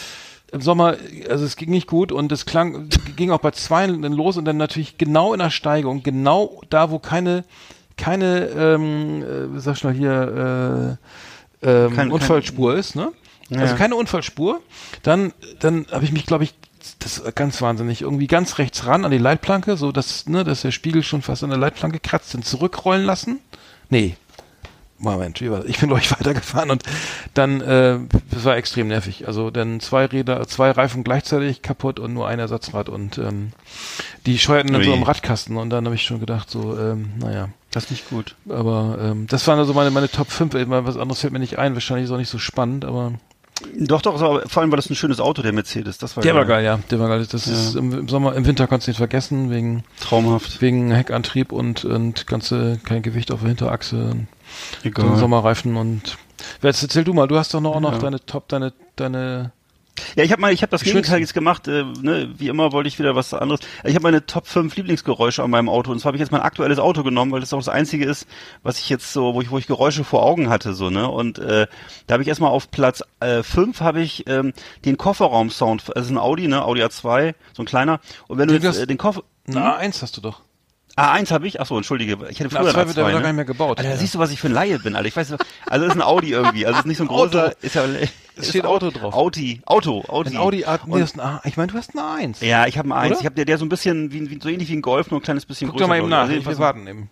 im 0.52 0.62
Sommer, 0.62 0.96
also 1.30 1.46
es 1.46 1.56
ging 1.56 1.70
nicht 1.70 1.88
gut 1.88 2.12
und 2.12 2.32
es 2.32 2.46
klang, 2.46 2.90
ging 3.16 3.32
auch 3.32 3.40
bei 3.40 3.52
zwei 3.52 3.86
los 3.88 4.38
und 4.38 4.46
dann 4.46 4.58
natürlich 4.58 4.98
genau 4.98 5.34
in 5.34 5.40
der 5.40 5.50
Steigung, 5.50 6.04
genau 6.04 6.62
da, 6.70 6.90
wo 6.90 7.00
keine, 7.00 7.44
keine, 7.98 8.48
ähm, 8.48 9.24
äh, 9.56 9.60
sag 9.60 9.76
ich 9.78 9.84
mal 9.84 9.94
hier, 9.94 10.98
äh, 11.64 11.86
ähm, 11.86 11.96
kein, 11.96 12.12
Unfallspur 12.12 12.72
kein, 12.72 12.80
ist, 12.80 12.96
ne? 12.96 13.12
Ja. 13.50 13.62
Also 13.62 13.76
keine 13.76 13.96
Unfallspur. 13.96 14.62
Dann, 15.04 15.34
dann 15.60 15.88
habe 15.92 16.06
ich 16.06 16.12
mich, 16.12 16.26
glaube 16.26 16.44
ich, 16.44 16.54
das 17.00 17.18
ist 17.18 17.36
ganz 17.36 17.62
wahnsinnig, 17.62 18.02
irgendwie 18.02 18.28
ganz 18.28 18.58
rechts 18.58 18.86
ran 18.86 19.04
an 19.04 19.12
die 19.12 19.18
Leitplanke, 19.18 19.78
so 19.78 19.92
dass, 19.92 20.28
ne, 20.28 20.44
dass 20.44 20.62
der 20.62 20.72
Spiegel 20.72 21.04
schon 21.04 21.22
fast 21.22 21.44
an 21.44 21.50
der 21.50 21.60
Leitplanke 21.60 22.00
kratzt, 22.00 22.34
dann 22.34 22.44
zurückrollen 22.44 23.06
lassen. 23.06 23.40
Nee, 23.90 24.16
Moment, 25.00 25.42
wie 25.42 25.52
war 25.52 25.60
das? 25.60 25.68
ich 25.68 25.80
bin 25.80 25.90
glaube 25.90 26.02
ich 26.02 26.12
weitergefahren 26.20 26.72
und 26.72 26.84
dann, 27.34 27.62
äh, 27.62 28.00
das 28.32 28.46
war 28.46 28.58
extrem 28.58 28.88
nervig. 28.88 29.28
Also 29.28 29.52
dann 29.52 29.80
zwei 29.80 30.06
Räder, 30.06 30.48
zwei 30.48 30.72
Reifen 30.72 31.04
gleichzeitig 31.04 31.62
kaputt 31.62 32.00
und 32.00 32.14
nur 32.14 32.28
ein 32.28 32.40
Ersatzrad 32.40 32.90
und 32.90 33.18
ähm, 33.18 33.52
die 34.26 34.40
scheuerten 34.40 34.72
dann 34.72 34.82
Ui. 34.82 34.88
so 34.88 34.94
am 34.94 35.04
Radkasten 35.04 35.58
und 35.58 35.70
dann 35.70 35.86
habe 35.86 35.96
ich 35.96 36.04
schon 36.04 36.20
gedacht, 36.20 36.50
so, 36.50 36.78
ähm, 36.78 37.12
naja. 37.20 37.50
Das 37.78 37.84
ist 37.84 37.92
nicht 37.92 38.10
gut. 38.10 38.34
Aber 38.50 38.98
ähm, 39.00 39.28
das 39.28 39.46
waren 39.48 39.60
also 39.60 39.72
meine, 39.76 39.92
meine 39.92 40.10
Top 40.10 40.32
5. 40.32 40.52
Was 40.68 40.98
anderes 40.98 41.22
fällt 41.22 41.32
mir 41.32 41.38
nicht 41.38 41.60
ein. 41.60 41.76
Wahrscheinlich 41.76 42.06
ist 42.06 42.12
auch 42.12 42.18
nicht 42.18 42.28
so 42.28 42.40
spannend, 42.40 42.86
aber. 42.86 43.14
Doch, 43.78 44.02
doch, 44.02 44.18
vor 44.18 44.62
allem 44.62 44.72
war 44.72 44.78
das 44.78 44.90
ein 44.90 44.96
schönes 44.96 45.20
Auto, 45.20 45.44
der 45.44 45.54
Mercedes. 45.54 46.00
Das 46.00 46.18
war 46.18 46.24
der 46.24 46.34
geil. 46.34 46.42
war 46.42 46.48
geil, 46.48 46.66
ja. 46.66 46.80
Der 46.90 47.00
war 47.00 47.08
geil. 47.08 47.28
Das 47.30 47.46
ja. 47.46 47.54
ist 47.54 47.76
im, 47.76 47.94
im, 47.94 48.10
Sommer, 48.10 48.34
im 48.34 48.48
Winter 48.48 48.66
kannst 48.66 48.88
du 48.88 48.90
nicht 48.90 48.98
vergessen, 48.98 49.52
wegen 49.52 49.84
traumhaft, 50.00 50.60
wegen 50.60 50.90
Heckantrieb 50.90 51.52
und 51.52 51.86
und 51.86 52.26
ganze 52.26 52.80
kein 52.84 53.04
Gewicht 53.04 53.32
auf 53.32 53.42
der 53.42 53.50
Hinterachse. 53.50 54.26
Egal. 54.84 55.16
Sommerreifen 55.18 55.76
und. 55.76 56.18
Jetzt 56.64 56.82
erzähl 56.82 57.04
du 57.04 57.14
mal, 57.14 57.28
du 57.28 57.38
hast 57.38 57.54
doch 57.54 57.62
noch, 57.62 57.76
ja. 57.76 57.80
noch 57.80 58.00
deine 58.00 58.26
Top, 58.26 58.48
deine, 58.48 58.74
deine 58.96 59.52
ja, 60.16 60.24
ich 60.24 60.32
habe 60.32 60.42
mal, 60.42 60.54
ich 60.54 60.62
habe 60.62 60.72
das 60.72 60.84
Gegenteil 60.84 61.20
jetzt 61.20 61.34
gemacht. 61.34 61.68
Äh, 61.68 61.84
ne, 62.02 62.30
wie 62.38 62.48
immer 62.48 62.72
wollte 62.72 62.88
ich 62.88 63.00
wieder 63.00 63.16
was 63.16 63.34
anderes. 63.34 63.62
Ich 63.84 63.96
habe 63.96 64.04
meine 64.04 64.26
Top 64.26 64.48
5 64.48 64.76
Lieblingsgeräusche 64.76 65.44
an 65.44 65.50
meinem 65.50 65.70
Auto 65.70 65.92
und 65.92 66.00
zwar 66.00 66.10
habe 66.10 66.18
ich 66.18 66.22
jetzt 66.22 66.32
mein 66.32 66.42
aktuelles 66.42 66.80
Auto 66.80 67.04
genommen, 67.04 67.32
weil 67.32 67.40
das 67.40 67.54
auch 67.54 67.60
das 67.60 67.70
einzige 67.70 68.06
ist, 68.06 68.28
was 68.64 68.80
ich 68.80 68.90
jetzt 68.90 69.14
so, 69.14 69.34
wo 69.34 69.42
ich, 69.42 69.52
wo 69.52 69.58
ich 69.58 69.68
Geräusche 69.68 70.04
vor 70.04 70.24
Augen 70.24 70.50
hatte 70.50 70.74
so 70.74 70.90
ne. 70.90 71.10
Und 71.10 71.40
äh, 71.40 71.68
da 72.08 72.14
habe 72.14 72.24
ich 72.24 72.30
erstmal 72.30 72.52
auf 72.52 72.72
Platz 72.72 73.04
äh, 73.20 73.44
5 73.44 73.82
habe 73.82 74.02
ich 74.02 74.28
ähm, 74.28 74.54
den 74.86 74.98
Kofferraum-Sound. 74.98 75.96
Also 75.96 76.14
ein 76.14 76.18
Audi, 76.18 76.48
ne, 76.48 76.64
Audi 76.64 76.84
A2, 76.84 77.34
so 77.54 77.64
ein 77.64 77.66
kleiner. 77.66 78.00
Und 78.28 78.38
wenn 78.38 78.48
du 78.48 78.56
jetzt 78.56 78.80
äh, 78.80 78.88
den 78.88 78.98
Koffer, 78.98 79.24
na, 79.46 79.78
eins 79.78 80.02
hast 80.02 80.18
du 80.18 80.22
doch. 80.22 80.42
A1 80.98 81.32
habe 81.32 81.48
ich, 81.48 81.62
achso, 81.62 81.78
entschuldige, 81.78 82.18
ich 82.30 82.40
hätte 82.40 82.50
früher 82.50 82.72
A2 82.72 82.88
wird 82.88 82.98
aber 82.98 83.08
ne? 83.10 83.14
gar 83.14 83.22
nicht 83.22 83.36
mehr 83.36 83.46
gebaut. 83.46 83.78
Alter, 83.78 83.92
da 83.92 83.98
siehst 83.98 84.16
du, 84.16 84.20
was 84.20 84.32
ich 84.32 84.42
für 84.42 84.48
ein 84.48 84.54
Laie 84.54 84.80
bin, 84.80 84.96
Alter. 84.96 85.08
Ich 85.08 85.16
weiß, 85.16 85.36
also 85.68 85.86
ist 85.86 85.94
ein 85.94 86.02
Audi 86.02 86.32
irgendwie, 86.32 86.66
also 86.66 86.80
ist 86.80 86.86
nicht 86.86 86.98
so 86.98 87.04
ein 87.04 87.08
großer, 87.08 87.54
ist 87.62 87.76
ja, 87.76 87.84
es 88.36 88.50
steht 88.50 88.66
Auto 88.66 88.90
drauf. 88.90 89.14
Audi, 89.14 89.62
Auto, 89.66 90.04
Audi. 90.08 90.32
Ein 90.32 90.38
Audi 90.38 90.66
A, 90.66 90.80
nee, 90.88 91.00
das 91.00 91.12
ist 91.12 91.20
ein 91.20 91.22
A, 91.22 91.42
ich 91.46 91.56
meine, 91.56 91.72
du 91.72 91.78
hast 91.78 91.96
ein 91.96 92.00
A1. 92.00 92.44
Ja, 92.44 92.66
ich 92.66 92.80
habe 92.80 92.90
ein 92.90 93.12
A1. 93.12 93.20
Ich 93.20 93.26
habe 93.26 93.36
der, 93.36 93.46
der 93.46 93.60
so 93.60 93.66
ein 93.66 93.70
bisschen, 93.70 94.12
wie, 94.12 94.30
wie, 94.30 94.40
so 94.42 94.50
ähnlich 94.50 94.70
wie 94.70 94.76
ein 94.76 94.82
Golf, 94.82 95.12
nur 95.12 95.20
ein 95.20 95.24
kleines 95.24 95.46
bisschen 95.46 95.70
Guck 95.70 95.78
größer. 95.78 95.88
Guck 95.88 95.98
doch 95.98 95.98
mal 95.98 96.00
eben 96.00 96.10
nach, 96.10 96.30
also, 96.30 96.50
wir 96.50 96.58
warten 96.58 96.88
eben. 96.88 97.10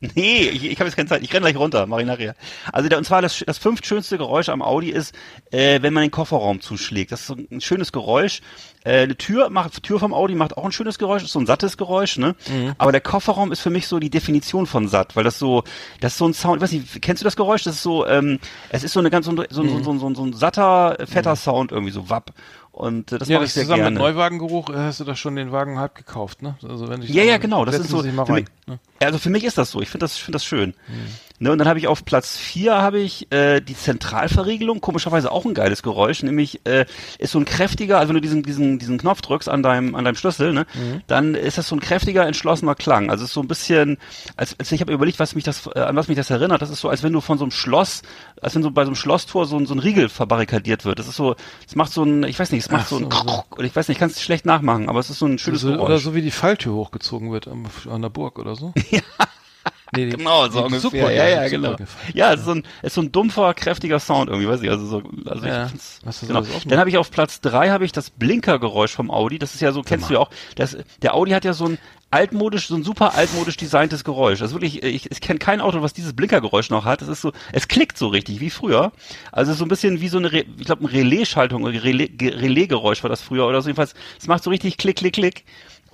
Nee, 0.14 0.48
ich, 0.48 0.64
ich 0.64 0.78
habe 0.78 0.84
jetzt 0.84 0.96
keine 0.96 1.08
Zeit. 1.08 1.22
Ich 1.22 1.32
renn 1.32 1.42
gleich 1.42 1.56
runter, 1.56 1.86
mach 1.86 1.98
ich 1.98 2.06
nachher. 2.06 2.34
Also 2.72 2.88
der, 2.88 2.98
und 2.98 3.04
zwar 3.04 3.22
das, 3.22 3.42
das 3.46 3.58
fünftschönste 3.58 4.18
Geräusch 4.18 4.48
am 4.48 4.60
Audi 4.60 4.90
ist, 4.90 5.14
äh, 5.50 5.80
wenn 5.82 5.94
man 5.94 6.02
den 6.02 6.10
Kofferraum 6.10 6.60
zuschlägt. 6.60 7.12
Das 7.12 7.20
ist 7.20 7.26
so 7.28 7.36
ein 7.50 7.60
schönes 7.60 7.92
Geräusch. 7.92 8.42
Äh, 8.84 9.02
eine 9.02 9.16
Tür 9.16 9.48
macht, 9.48 9.82
Tür 9.82 9.98
vom 9.98 10.12
Audi 10.12 10.34
macht 10.34 10.56
auch 10.56 10.64
ein 10.64 10.72
schönes 10.72 10.98
Geräusch, 10.98 11.24
ist 11.24 11.32
so 11.32 11.40
ein 11.40 11.46
sattes 11.46 11.76
Geräusch, 11.76 12.18
ne? 12.18 12.36
Mhm. 12.48 12.74
Aber 12.78 12.92
der 12.92 13.00
Kofferraum 13.00 13.52
ist 13.52 13.60
für 13.60 13.70
mich 13.70 13.88
so 13.88 13.98
die 13.98 14.10
Definition 14.10 14.66
von 14.66 14.86
satt, 14.86 15.16
weil 15.16 15.24
das 15.24 15.38
so, 15.38 15.64
das 16.00 16.12
ist 16.12 16.18
so 16.18 16.28
ein 16.28 16.34
Sound, 16.34 16.56
ich 16.56 16.62
weiß 16.62 16.72
nicht, 16.72 17.02
kennst 17.02 17.22
du 17.22 17.24
das 17.24 17.36
Geräusch? 17.36 17.64
Das 17.64 17.76
ist 17.76 17.82
so, 17.82 18.06
ähm, 18.06 18.38
es 18.68 18.84
ist 18.84 18.92
so 18.92 19.00
eine 19.00 19.10
ganz 19.10 19.26
so, 19.26 19.32
so, 19.48 19.62
mhm. 19.62 19.68
so, 19.68 19.82
so, 19.82 19.98
so, 19.98 20.14
so 20.14 20.24
ein 20.24 20.32
satter, 20.34 20.96
fetter 21.06 21.32
mhm. 21.32 21.36
Sound 21.36 21.72
irgendwie, 21.72 21.92
so 21.92 22.10
wapp. 22.10 22.32
Und 22.76 23.10
äh, 23.10 23.18
das 23.18 23.28
ja, 23.28 23.38
mache 23.38 23.46
ich 23.46 23.54
sehr 23.54 23.62
zusammen 23.62 23.84
gerne. 23.84 23.98
mit 23.98 24.02
Neuwagengeruch 24.02 24.68
äh, 24.68 24.74
hast 24.74 25.00
du 25.00 25.04
doch 25.04 25.16
schon 25.16 25.34
den 25.34 25.50
Wagen 25.50 25.78
halb 25.78 25.94
gekauft, 25.94 26.42
ne? 26.42 26.56
Also 26.62 26.90
wenn 26.90 27.00
ich 27.00 27.08
ja, 27.08 27.22
ja, 27.22 27.38
genau. 27.38 27.64
Das 27.64 27.78
ist 27.78 27.88
so. 27.88 28.02
Für 28.02 28.32
mich, 28.32 28.44
ne? 28.66 28.78
Also 29.00 29.18
für 29.18 29.30
mich 29.30 29.44
ist 29.44 29.56
das 29.56 29.70
so. 29.70 29.80
Ich 29.80 29.88
finde 29.88 30.04
das, 30.04 30.16
ich 30.16 30.22
finde 30.22 30.36
das 30.36 30.44
schön. 30.44 30.74
Mhm. 30.86 31.08
Ne, 31.38 31.52
und 31.52 31.58
dann 31.58 31.68
habe 31.68 31.78
ich 31.78 31.86
auf 31.86 32.04
Platz 32.04 32.38
vier 32.38 32.76
habe 32.76 32.98
ich 32.98 33.30
äh, 33.30 33.60
die 33.60 33.76
Zentralverriegelung. 33.76 34.80
Komischerweise 34.80 35.30
auch 35.30 35.44
ein 35.44 35.52
geiles 35.52 35.82
Geräusch, 35.82 36.22
nämlich 36.22 36.64
äh, 36.64 36.86
ist 37.18 37.32
so 37.32 37.38
ein 37.38 37.44
kräftiger. 37.44 37.98
Also 37.98 38.08
wenn 38.08 38.14
du 38.14 38.22
diesen 38.22 38.42
diesen 38.42 38.78
diesen 38.78 38.96
Knopf 38.96 39.20
drückst 39.20 39.48
an 39.48 39.62
deinem 39.62 39.94
an 39.94 40.04
deinem 40.06 40.14
Schlüssel, 40.14 40.54
ne, 40.54 40.66
mhm. 40.74 41.02
dann 41.06 41.34
ist 41.34 41.58
das 41.58 41.68
so 41.68 41.76
ein 41.76 41.80
kräftiger, 41.80 42.26
entschlossener 42.26 42.74
Klang. 42.74 43.10
Also 43.10 43.24
es 43.24 43.30
ist 43.30 43.34
so 43.34 43.42
ein 43.42 43.48
bisschen, 43.48 43.98
als, 44.36 44.58
als 44.58 44.72
ich 44.72 44.80
habe 44.80 44.94
überlegt, 44.94 45.18
was 45.18 45.34
mich 45.34 45.44
das 45.44 45.68
äh, 45.74 45.80
an 45.80 45.94
was 45.94 46.08
mich 46.08 46.16
das 46.16 46.30
erinnert. 46.30 46.62
Das 46.62 46.70
ist 46.70 46.80
so, 46.80 46.88
als 46.88 47.02
wenn 47.02 47.12
du 47.12 47.20
von 47.20 47.36
so 47.36 47.44
einem 47.44 47.50
Schloss, 47.50 48.00
als 48.40 48.54
wenn 48.54 48.62
so 48.62 48.70
bei 48.70 48.84
so 48.84 48.88
einem 48.88 48.96
Schlosstor 48.96 49.44
so 49.44 49.58
ein 49.58 49.66
so 49.66 49.74
ein 49.74 49.78
Riegel 49.78 50.08
verbarrikadiert 50.08 50.86
wird. 50.86 50.98
Das 50.98 51.06
ist 51.06 51.16
so, 51.16 51.36
es 51.66 51.76
macht 51.76 51.92
so 51.92 52.02
ein, 52.02 52.22
ich 52.22 52.38
weiß 52.38 52.50
nicht, 52.50 52.64
es 52.64 52.70
macht 52.70 52.84
Ach, 52.84 52.88
so 52.88 52.96
ein 52.96 53.10
so, 53.10 53.44
oder 53.50 53.64
ich 53.64 53.76
weiß 53.76 53.88
nicht, 53.88 53.96
ich 53.96 54.00
kann 54.00 54.10
es 54.10 54.22
schlecht 54.22 54.46
nachmachen, 54.46 54.88
aber 54.88 55.00
es 55.00 55.10
ist 55.10 55.18
so 55.18 55.26
ein 55.26 55.38
schönes 55.38 55.60
so, 55.60 55.74
Oder 55.74 55.98
so 55.98 56.14
wie 56.14 56.22
die 56.22 56.30
Falltür 56.30 56.72
hochgezogen 56.72 57.30
wird 57.30 57.46
an, 57.46 57.66
an 57.90 58.00
der 58.00 58.08
Burg 58.08 58.38
oder 58.38 58.56
so. 58.56 58.72
ja. 58.90 59.02
Nee, 59.94 60.10
genau, 60.10 60.48
so 60.48 60.64
ungefähr. 60.64 60.80
Super, 60.80 61.12
ja, 61.12 61.28
ja, 61.28 61.48
genau. 61.48 61.76
Ja, 62.12 62.32
es 62.32 62.40
ist 62.40 62.46
so 62.46 62.52
ein, 62.52 62.64
es 62.82 62.88
ist 62.88 62.94
so 62.94 63.02
ein 63.02 63.12
dumpfer, 63.12 63.54
kräftiger 63.54 64.00
Sound 64.00 64.28
irgendwie, 64.28 64.48
weiß 64.48 64.62
ich, 64.62 64.70
also 64.70 64.84
so, 64.86 65.02
also 65.26 65.46
ja, 65.46 65.66
ich 65.66 66.20
genau. 66.26 66.42
Dann 66.66 66.78
habe 66.78 66.90
ich 66.90 66.98
auf 66.98 67.10
Platz 67.10 67.40
drei 67.40 67.70
habe 67.70 67.84
ich 67.84 67.92
das 67.92 68.10
Blinkergeräusch 68.10 68.92
vom 68.92 69.10
Audi, 69.10 69.38
das 69.38 69.54
ist 69.54 69.60
ja 69.60 69.72
so, 69.72 69.82
kennst 69.82 70.10
du 70.10 70.14
ja 70.14 70.20
auch, 70.20 70.30
das, 70.56 70.76
der 71.02 71.14
Audi 71.14 71.30
hat 71.30 71.44
ja 71.44 71.52
so 71.52 71.66
ein 71.66 71.78
altmodisch, 72.10 72.68
so 72.68 72.76
ein 72.76 72.82
super 72.82 73.14
altmodisch 73.14 73.56
designtes 73.56 74.04
Geräusch. 74.04 74.40
Ist 74.40 74.52
wirklich, 74.52 74.82
ich, 74.82 75.10
ich 75.10 75.20
kenne 75.20 75.38
kein 75.38 75.60
Auto, 75.60 75.82
was 75.82 75.92
dieses 75.92 76.14
Blinkergeräusch 76.14 76.70
noch 76.70 76.84
hat. 76.84 77.02
Das 77.02 77.08
ist 77.08 77.20
so, 77.20 77.32
es 77.52 77.68
klickt 77.68 77.98
so 77.98 78.08
richtig, 78.08 78.40
wie 78.40 78.50
früher. 78.50 78.92
Also 79.32 79.52
so 79.54 79.64
ein 79.64 79.68
bisschen 79.68 80.00
wie 80.00 80.08
so 80.08 80.18
eine, 80.18 80.28
ich 80.28 80.64
glaube, 80.64 80.84
eine 80.84 80.92
Relaisschaltung 80.92 81.64
oder 81.64 81.82
Relaisgeräusch 81.82 83.02
war 83.02 83.10
das 83.10 83.20
früher 83.20 83.46
oder 83.46 83.60
so. 83.60 83.68
Jedenfalls, 83.68 83.94
es 84.18 84.28
macht 84.28 84.44
so 84.44 84.50
richtig 84.50 84.76
Klick, 84.76 84.96
Klick, 84.96 85.14
Klick. 85.14 85.44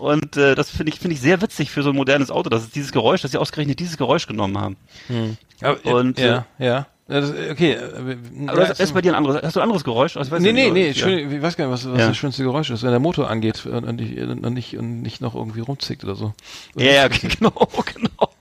Und 0.03 0.37
äh, 0.37 0.57
das 0.57 0.69
finde 0.69 0.93
ich 0.93 0.99
finde 0.99 1.15
ich 1.15 1.21
sehr 1.21 1.41
witzig 1.43 1.71
für 1.71 1.85
so 1.85 1.91
ein 1.91 1.97
modernes 1.97 2.33
Auto, 2.33 2.51
dass 2.51 2.65
es 2.65 2.71
dieses 2.71 2.91
Geräusch, 2.91 3.23
dass 3.23 3.31
sie 3.31 3.39
ausgerechnet 3.39 3.79
dieses 3.79 3.97
Geräusch 3.97 4.27
genommen 4.27 4.59
haben. 4.59 4.77
Hm. 5.07 5.37
Aber, 5.61 5.95
und 5.95 6.19
ja, 6.19 6.45
äh, 6.59 6.67
ja. 6.67 6.87
Okay. 7.09 7.75
Äh, 7.75 8.17
Aber 8.49 8.63
ja, 8.63 8.71
ist 8.71 8.95
bei 8.95 9.01
dir 9.01 9.13
ein 9.13 9.15
anderes, 9.15 9.41
hast 9.43 9.55
du 9.55 9.61
ein 9.61 9.65
anderes 9.65 9.85
Geräusch? 9.85 10.17
Also, 10.17 10.37
nee, 10.39 10.53
nee, 10.53 10.73
nee, 10.73 10.93
schön, 10.93 11.31
ich 11.31 11.41
weiß 11.41 11.57
gar 11.57 11.67
nicht, 11.67 11.73
was, 11.73 11.89
was 11.89 12.01
ja. 12.01 12.09
das 12.09 12.17
schönste 12.17 12.43
Geräusch 12.43 12.71
ist, 12.71 12.83
wenn 12.83 12.91
der 12.91 12.99
Motor 12.99 13.31
angeht 13.31 13.65
und, 13.65 13.95
nicht, 13.95 14.19
und, 14.19 14.55
nicht, 14.55 14.77
und 14.77 15.03
nicht 15.03 15.21
noch 15.21 15.37
irgendwie 15.37 15.61
rumzickt 15.61 16.03
oder 16.03 16.17
so. 16.17 16.33
Oder 16.75 16.85
ja, 16.85 17.09
genau, 17.09 17.53
genau. 17.95 18.32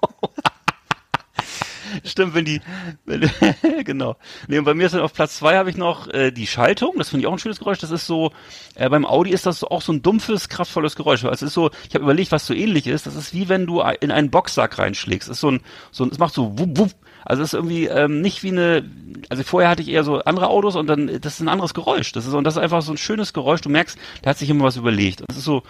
Stimmt, 2.04 2.34
wenn 2.34 2.46
die, 2.46 2.62
wenn, 3.06 3.30
genau. 3.86 4.16
Nee, 4.48 4.58
und 4.60 4.66
bei 4.66 4.74
mir 4.74 4.86
ist 4.86 4.94
dann 4.94 5.02
auf 5.02 5.14
Platz 5.14 5.38
zwei 5.38 5.58
habe 5.58 5.70
ich 5.70 5.78
noch 5.78 6.08
äh, 6.08 6.32
die 6.32 6.48
Schaltung. 6.48 6.96
Das 6.98 7.10
finde 7.10 7.22
ich 7.22 7.28
auch 7.28 7.34
ein 7.34 7.40
schönes 7.40 7.60
Geräusch. 7.60 7.80
Das 7.80 7.92
ist 7.92 8.08
so, 8.08 8.32
äh, 8.76 8.90
beim 8.90 9.06
Audi 9.06 9.32
ist 9.32 9.46
das 9.46 9.64
auch 9.64 9.82
so 9.82 9.94
ein 9.94 10.02
dumpfes, 10.02 10.50
kraftvolles 10.50 10.96
Geräusch. 10.96 11.24
Also 11.24 11.34
es 11.34 11.42
ist 11.42 11.54
so, 11.54 11.72
ich 11.88 11.94
habe 11.94 12.04
überlegt, 12.04 12.32
was 12.32 12.46
so 12.46 12.54
ähnlich 12.54 12.88
ist. 12.88 13.06
Das 13.06 13.16
ist 13.16 13.34
wie 13.34 13.50
wenn 13.50 13.66
du 13.66 13.82
in 14.00 14.12
einen 14.12 14.32
Boxsack 14.32 14.78
reinschlägst. 14.78 15.30
Es 15.30 15.38
ist 15.38 15.42
so 15.42 15.52
ein, 15.52 15.62
so 15.92 16.04
ein, 16.04 16.10
es 16.12 16.18
macht 16.18 16.34
so 16.34 16.58
wupp, 16.58 16.78
wupp. 16.78 16.92
Also 17.24 17.44
es 17.44 17.50
ist 17.50 17.54
irgendwie 17.54 17.86
ähm, 17.86 18.22
nicht 18.22 18.42
wie 18.44 18.50
eine, 18.50 18.90
also 19.30 19.44
vorher 19.44 19.70
hatte 19.70 19.84
ich 19.84 19.90
eher 19.90 20.04
so 20.04 20.20
andere 20.24 20.48
Autos 20.48 20.76
und 20.76 20.88
dann, 20.88 21.08
das 21.22 21.36
ist 21.36 21.40
ein 21.40 21.50
anderes 21.50 21.74
Geräusch. 21.74 22.12
Das 22.14 22.26
ist, 22.26 22.34
und 22.34 22.44
das 22.44 22.56
ist 22.56 22.62
einfach 22.62 22.82
so 22.82 22.92
ein 22.92 22.98
schönes 22.98 23.34
Geräusch. 23.34 23.62
Du 23.62 23.70
merkst, 23.70 23.98
da 24.24 24.32
hat 24.32 24.38
sich 24.38 24.50
immer 24.50 24.66
was 24.66 24.78
überlegt. 24.78 25.24
Das 25.28 25.38
ist 25.38 25.44
so, 25.44 25.62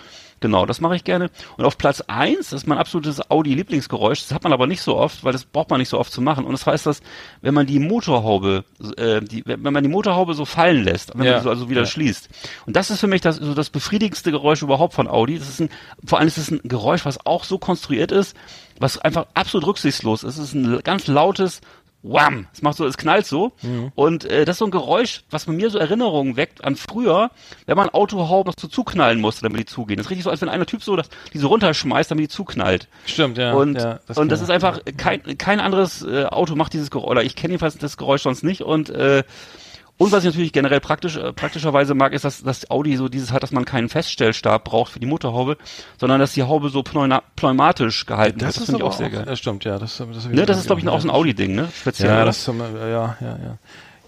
Genau, 0.41 0.65
das 0.65 0.81
mache 0.81 0.95
ich 0.95 1.03
gerne. 1.03 1.29
Und 1.55 1.65
auf 1.65 1.77
Platz 1.77 2.01
eins 2.07 2.49
das 2.49 2.63
ist 2.63 2.67
mein 2.67 2.79
absolutes 2.79 3.29
Audi-Lieblingsgeräusch. 3.29 4.23
Das 4.23 4.33
hat 4.33 4.43
man 4.43 4.51
aber 4.51 4.67
nicht 4.67 4.81
so 4.81 4.97
oft, 4.97 5.23
weil 5.23 5.31
das 5.31 5.45
braucht 5.45 5.69
man 5.69 5.79
nicht 5.79 5.89
so 5.89 5.99
oft 5.99 6.11
zu 6.11 6.19
machen. 6.19 6.45
Und 6.45 6.51
das 6.51 6.65
heißt, 6.65 6.85
dass 6.85 7.01
wenn 7.41 7.53
man 7.53 7.67
die 7.67 7.79
Motorhaube, 7.79 8.65
äh, 8.97 9.21
die, 9.21 9.43
wenn 9.45 9.61
man 9.61 9.83
die 9.83 9.89
Motorhaube 9.89 10.33
so 10.33 10.43
fallen 10.45 10.83
lässt, 10.83 11.15
wenn 11.15 11.25
ja. 11.25 11.33
man 11.33 11.43
sie 11.43 11.49
also 11.49 11.69
wieder 11.69 11.81
ja. 11.81 11.87
schließt. 11.87 12.27
Und 12.65 12.75
das 12.75 12.89
ist 12.89 12.99
für 12.99 13.07
mich 13.07 13.21
das, 13.21 13.37
so 13.37 13.53
das 13.53 13.69
befriedigendste 13.69 14.31
Geräusch 14.31 14.63
überhaupt 14.63 14.95
von 14.95 15.07
Audi. 15.07 15.37
Das 15.37 15.47
ist 15.47 15.61
ein, 15.61 15.69
vor 16.03 16.17
allem 16.17 16.27
ist 16.27 16.37
es 16.39 16.49
ein 16.49 16.59
Geräusch, 16.63 17.05
was 17.05 17.23
auch 17.25 17.43
so 17.43 17.59
konstruiert 17.59 18.11
ist, 18.11 18.35
was 18.79 18.97
einfach 18.97 19.27
absolut 19.35 19.67
rücksichtslos 19.67 20.23
ist. 20.23 20.37
Es 20.37 20.49
ist 20.49 20.53
ein 20.55 20.81
ganz 20.83 21.05
lautes, 21.05 21.61
Wham! 22.03 22.47
Es 22.51 22.61
macht 22.61 22.77
so, 22.77 22.85
es 22.85 22.97
knallt 22.97 23.25
so. 23.25 23.51
Mhm. 23.61 23.91
Und 23.95 24.25
äh, 24.25 24.45
das 24.45 24.55
ist 24.55 24.59
so 24.59 24.65
ein 24.65 24.71
Geräusch, 24.71 25.23
was 25.29 25.45
bei 25.45 25.51
mir 25.51 25.69
so 25.69 25.77
Erinnerungen 25.77 26.35
weckt 26.35 26.63
an 26.63 26.75
früher, 26.75 27.31
wenn 27.65 27.77
man 27.77 27.89
Autohauben 27.89 28.49
noch 28.49 28.59
so 28.59 28.67
zuknallen 28.67 29.21
musste, 29.21 29.43
damit 29.43 29.59
die 29.59 29.65
zugehen. 29.65 29.97
Das 29.97 30.07
ist 30.07 30.09
richtig 30.09 30.23
so, 30.23 30.29
als 30.29 30.41
wenn 30.41 30.49
einer 30.49 30.65
Typ 30.65 30.83
so 30.83 30.95
das, 30.95 31.09
die 31.33 31.37
so 31.37 31.47
runterschmeißt, 31.47 32.09
damit 32.09 32.23
die 32.25 32.29
zuknallt. 32.29 32.87
Stimmt, 33.05 33.37
ja. 33.37 33.53
Und, 33.53 33.75
ja, 33.75 33.99
das, 34.07 34.17
und 34.17 34.29
das 34.29 34.41
ist 34.41 34.49
einfach, 34.49 34.79
kein, 34.97 35.37
kein 35.37 35.59
anderes 35.59 36.01
äh, 36.01 36.25
Auto 36.25 36.55
macht 36.55 36.73
dieses 36.73 36.89
Geräusch, 36.89 37.09
oder 37.09 37.23
ich 37.23 37.35
kenne 37.35 37.53
jedenfalls 37.53 37.77
das 37.77 37.97
Geräusch 37.97 38.23
sonst 38.23 38.43
nicht 38.43 38.61
und 38.61 38.89
äh, 38.89 39.23
und 40.01 40.11
was 40.11 40.23
ich 40.23 40.31
natürlich 40.31 40.51
generell 40.51 40.79
praktisch, 40.79 41.15
äh, 41.15 41.31
praktischerweise 41.31 41.93
mag, 41.93 42.11
ist, 42.13 42.25
dass, 42.25 42.41
dass 42.41 42.71
Audi 42.71 42.97
so 42.97 43.07
dieses 43.07 43.31
hat, 43.31 43.43
dass 43.43 43.51
man 43.51 43.65
keinen 43.65 43.87
Feststellstab 43.87 44.63
braucht 44.63 44.93
für 44.93 44.99
die 44.99 45.05
Motorhaube, 45.05 45.57
sondern 45.99 46.19
dass 46.19 46.33
die 46.33 46.41
Haube 46.41 46.69
so 46.69 46.81
pneumatisch 46.81 48.07
gehalten 48.07 48.39
das 48.39 48.47
wird. 48.47 48.57
Das 48.57 48.65
finde 48.65 48.79
ich 48.79 48.83
auch 48.83 48.93
sehr 48.93 49.11
geil. 49.11 49.25
Das 49.27 49.37
stimmt, 49.37 49.63
ja. 49.63 49.77
Das, 49.77 49.97
das, 49.97 50.27
ne, 50.27 50.47
das 50.47 50.57
ist, 50.57 50.65
glaube 50.65 50.81
ich, 50.81 50.87
auch 50.87 50.99
so 50.99 51.07
ein 51.07 51.11
Audi-Ding, 51.11 51.53
ne? 51.53 51.69
Speziell. 51.79 52.09
Ja, 52.09 52.25
das, 52.25 52.47
ja, 52.47 52.53
ja, 52.81 53.15
ja. 53.21 53.57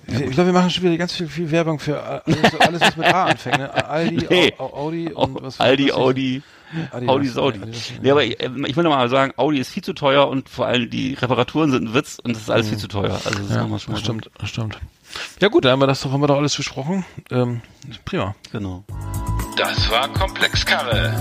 Ich, 0.07 0.31
glaube, 0.31 0.47
wir 0.47 0.53
machen 0.53 0.71
schon 0.71 0.83
wieder 0.83 0.97
ganz 0.97 1.13
viel, 1.13 1.27
viel 1.27 1.51
Werbung 1.51 1.77
für 1.77 2.01
alles, 2.01 2.59
alles, 2.59 2.81
was 2.81 2.97
mit 2.97 3.13
A 3.13 3.25
anfängt. 3.25 3.59
Ne? 3.59 3.87
Aldi, 3.87 4.27
nee. 4.31 4.53
Audi 4.57 5.13
und 5.13 5.43
was 5.43 5.59
Aldi, 5.59 5.91
Audi. 5.91 6.41
Adi, 6.91 7.07
Audi 7.07 7.27
ist 7.27 7.37
Audi. 7.37 7.59
Nee, 8.01 8.09
aber 8.09 8.23
ich, 8.23 8.39
ich 8.39 8.75
will 8.75 8.83
noch 8.83 8.89
mal 8.89 9.07
sagen, 9.09 9.33
Audi 9.37 9.59
ist 9.59 9.69
viel 9.69 9.83
zu 9.83 9.93
teuer 9.93 10.27
und 10.27 10.49
vor 10.49 10.65
allem 10.65 10.89
die 10.89 11.13
Reparaturen 11.13 11.69
sind 11.69 11.89
ein 11.89 11.93
Witz 11.93 12.17
und 12.17 12.35
das 12.35 12.43
ist 12.43 12.49
alles 12.49 12.65
mhm. 12.65 12.69
viel 12.71 12.79
zu 12.79 12.87
teuer. 12.87 13.13
Also 13.23 13.29
das 13.29 13.49
ja, 13.49 13.79
schon 13.79 13.93
mal 13.93 13.99
stimmt, 13.99 14.31
das 14.39 14.49
stimmt. 14.49 14.79
Ja 15.39 15.47
gut, 15.49 15.65
dann 15.65 15.73
haben 15.73 15.81
wir 15.81 15.87
das 15.87 16.01
doch, 16.01 16.11
haben 16.11 16.21
wir 16.21 16.27
doch 16.27 16.37
alles 16.37 16.55
besprochen. 16.55 17.05
Ähm, 17.31 17.61
prima. 18.05 18.35
Genau. 18.51 18.83
Das 19.57 19.89
war 19.89 20.07
Komplexkarre. 20.09 21.13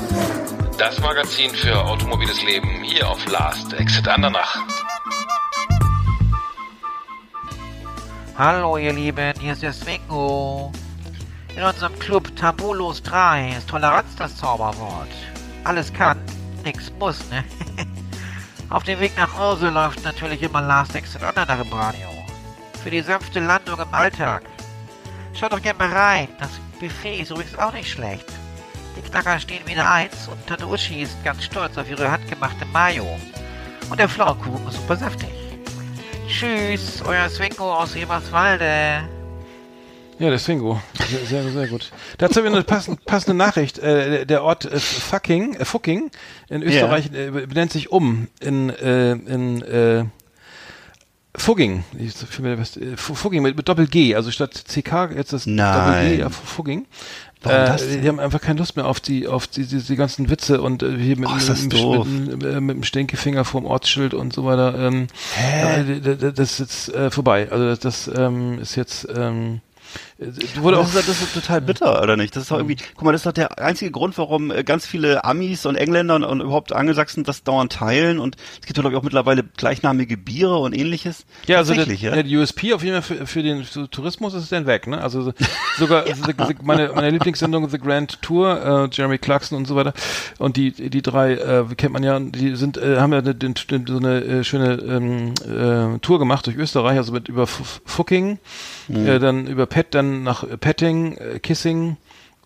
Das 0.79 0.99
Magazin 1.01 1.51
für 1.51 1.85
automobiles 1.85 2.43
Leben 2.45 2.83
hier 2.83 3.09
auf 3.09 3.27
Last 3.31 3.73
Exit 3.75 4.09
Andernach. 4.09 4.57
Hallo 8.39 8.79
ihr 8.79 8.93
Lieben, 8.93 9.35
hier 9.39 9.53
ist 9.53 9.63
der 9.63 9.73
Swingo. 9.73 10.73
In 11.55 11.63
unserem 11.63 11.99
Club 11.99 12.35
Tabulos 12.35 13.03
3 13.03 13.57
ist 13.59 13.69
Toleranz 13.69 14.17
das 14.17 14.37
Zauberwort. 14.37 15.11
Alles 15.65 15.93
kann, 15.93 16.19
nix 16.65 16.91
muss, 16.99 17.29
ne? 17.29 17.45
Auf 18.71 18.85
dem 18.85 19.01
Weg 19.01 19.17
nach 19.19 19.37
Hause 19.37 19.69
läuft 19.69 20.03
natürlich 20.03 20.43
immer 20.43 20.63
Last 20.63 20.95
Exit 20.97 21.23
Andernach 21.23 21.61
im 21.61 21.73
Radio 21.73 22.12
für 22.83 22.90
die 22.90 23.01
sanfte 23.01 23.40
Landung 23.40 23.79
im 23.79 23.95
Alltag. 23.95 24.42
Schaut 25.35 25.53
doch 25.53 25.62
gerne 25.62 25.79
mal 25.79 25.92
rein. 25.92 26.29
Das 26.38 26.51
Buffet 26.81 27.21
ist 27.21 27.31
übrigens 27.31 27.59
auch 27.59 27.73
nicht 27.73 27.88
schlecht. 27.88 28.27
Die 28.97 29.01
Knacker 29.01 29.38
stehen 29.38 29.66
wieder 29.66 29.90
eins 29.90 30.29
und 30.29 30.47
Tanushi 30.47 31.03
ist 31.03 31.23
ganz 31.25 31.45
stolz 31.45 31.79
auf 31.79 31.88
ihre 31.88 32.11
handgemachte 32.11 32.66
Mayo. 32.66 33.07
Und 33.88 33.99
der 33.99 34.09
Pflaumenkuchen 34.09 34.68
ist 34.68 34.77
super 34.77 34.97
saftig. 34.97 35.31
Tschüss, 36.29 37.03
euer 37.05 37.29
Swingo 37.29 37.73
aus 37.73 37.95
Eberswalde. 37.95 39.03
Ja, 40.18 40.31
der 40.31 40.38
Swingo. 40.38 40.81
Sehr, 41.09 41.42
sehr, 41.42 41.51
sehr 41.51 41.68
gut. 41.68 41.90
Dazu 42.18 42.37
habe 42.37 42.49
ich 42.49 42.55
eine 42.55 42.64
passende, 42.64 43.01
passende 43.05 43.37
Nachricht. 43.37 43.79
Äh, 43.79 44.25
der 44.25 44.42
Ort 44.42 44.64
Fucking, 44.64 45.55
äh, 45.55 45.64
Fucking 45.64 46.11
in 46.49 46.62
Österreich 46.62 47.11
ja. 47.12 47.27
äh, 47.27 47.47
benennt 47.47 47.73
sich 47.73 47.90
um 47.90 48.29
in, 48.40 48.71
äh, 48.71 49.12
in 49.12 49.62
äh, 49.62 50.05
Fugging, 51.35 51.83
Fugging 52.97 53.42
mit, 53.42 53.57
mit 53.57 53.66
Doppel-G, 53.66 54.14
also 54.14 54.31
statt 54.31 54.64
CK 54.68 55.12
jetzt 55.16 55.33
das 55.33 55.45
Doppel-G, 55.45 56.18
ja, 56.18 56.29
Fugging. 56.29 56.87
Äh, 57.45 57.77
die 58.01 58.07
haben 58.07 58.21
einfach 58.21 58.40
keine 58.40 58.61
Lust 58.61 58.77
mehr 58.77 58.87
auf 58.87 59.01
die, 59.01 59.27
auf 59.27 59.47
die, 59.47 59.66
die, 59.66 59.79
die 59.79 59.97
ganzen 59.97 60.31
Witze 60.31 60.61
und 60.61 60.83
äh, 60.83 60.97
hier 60.97 61.18
mit, 61.18 61.29
oh, 61.29 61.35
mit, 61.35 62.07
mit, 62.07 62.29
mit, 62.29 62.45
äh, 62.45 62.61
mit, 62.61 62.77
dem 62.77 62.83
Stinkefinger 62.85 63.45
vorm 63.45 63.64
Ortsschild 63.64 64.14
und 64.14 64.33
so 64.33 64.45
weiter. 64.45 64.79
Ähm, 64.79 65.09
Hä? 65.35 65.81
Äh, 65.81 66.33
das 66.33 66.53
ist 66.53 66.59
jetzt 66.61 66.95
äh, 66.95 67.11
vorbei. 67.11 67.49
Also 67.51 67.64
das, 67.64 67.81
das 67.81 68.11
ähm, 68.16 68.59
ist 68.61 68.77
jetzt 68.77 69.09
ähm, 69.14 69.61
Wurde 70.57 70.79
auch 70.79 70.87
gesagt, 70.87 71.09
das 71.09 71.23
ist 71.23 71.35
total 71.35 71.61
bitter, 71.61 72.03
oder 72.03 72.16
nicht? 72.16 72.37
Das 72.37 72.45
ist 72.45 72.51
doch 72.51 72.59
irgendwie, 72.59 72.77
guck 72.95 73.05
mal, 73.05 73.12
das 73.12 73.23
ist 73.23 73.27
doch 73.27 73.33
der 73.33 73.59
einzige 73.59 73.90
Grund, 73.90 74.16
warum 74.18 74.51
äh, 74.51 74.64
ganz 74.64 74.87
viele 74.87 75.25
Amis 75.25 75.66
und 75.66 75.77
Engländer 75.77 76.16
und, 76.16 76.25
und 76.25 76.40
überhaupt 76.40 76.73
Angelsachsen 76.73 77.25
das 77.25 77.42
dauernd 77.42 77.73
teilen 77.73 78.18
und 78.18 78.37
es 78.61 78.66
gibt 78.66 78.79
glaube 78.83 78.90
ich, 78.90 78.97
auch 78.97 79.03
mittlerweile 79.03 79.45
gleichnamige 79.57 80.16
Biere 80.16 80.59
und 80.59 80.77
ähnliches. 80.77 81.25
Ja, 81.47 81.59
also 81.59 81.75
der, 81.75 81.87
ja? 81.87 82.21
der 82.21 82.25
USP 82.38 82.75
auf 82.75 82.83
jeden 82.83 83.01
Fall 83.03 83.16
für, 83.18 83.27
für 83.27 83.42
den 83.42 83.64
Tourismus 83.90 84.35
ist 84.35 84.53
dann 84.53 84.66
weg, 84.66 84.87
ne? 84.87 85.01
Also 85.01 85.33
sogar 85.79 86.07
ja. 86.09 86.14
meine, 86.62 86.92
meine 86.95 87.11
Lieblingssendung 87.11 87.68
The 87.68 87.79
Grand 87.79 88.21
Tour, 88.23 88.88
äh, 88.92 88.95
Jeremy 88.95 89.18
Clarkson 89.18 89.57
und 89.59 89.66
so 89.66 89.77
weiter 89.77 89.95
und 90.38 90.57
die, 90.57 90.73
die 90.73 91.03
drei 91.03 91.35
äh, 91.35 91.64
kennt 91.77 91.92
man 91.92 92.03
ja, 92.03 92.18
die 92.18 92.57
sind, 92.57 92.77
äh, 92.77 92.99
haben 92.99 93.12
ja 93.12 93.21
eine, 93.21 93.37
so 93.87 93.97
eine 93.97 94.25
äh, 94.25 94.45
schöne 94.45 94.75
ähm, 94.75 95.35
äh, 95.45 95.99
Tour 96.01 96.18
gemacht 96.18 96.47
durch 96.47 96.57
Österreich, 96.57 96.97
also 96.97 97.12
mit 97.12 97.29
über 97.29 97.47
Fucking, 97.47 98.38
mhm. 98.88 99.07
äh, 99.07 99.18
dann 99.18 99.47
über 99.47 99.66
Pet, 99.73 99.95
dann 99.95 100.23
nach 100.23 100.45
Petting, 100.61 101.17
äh, 101.17 101.39
Kissing 101.39 101.97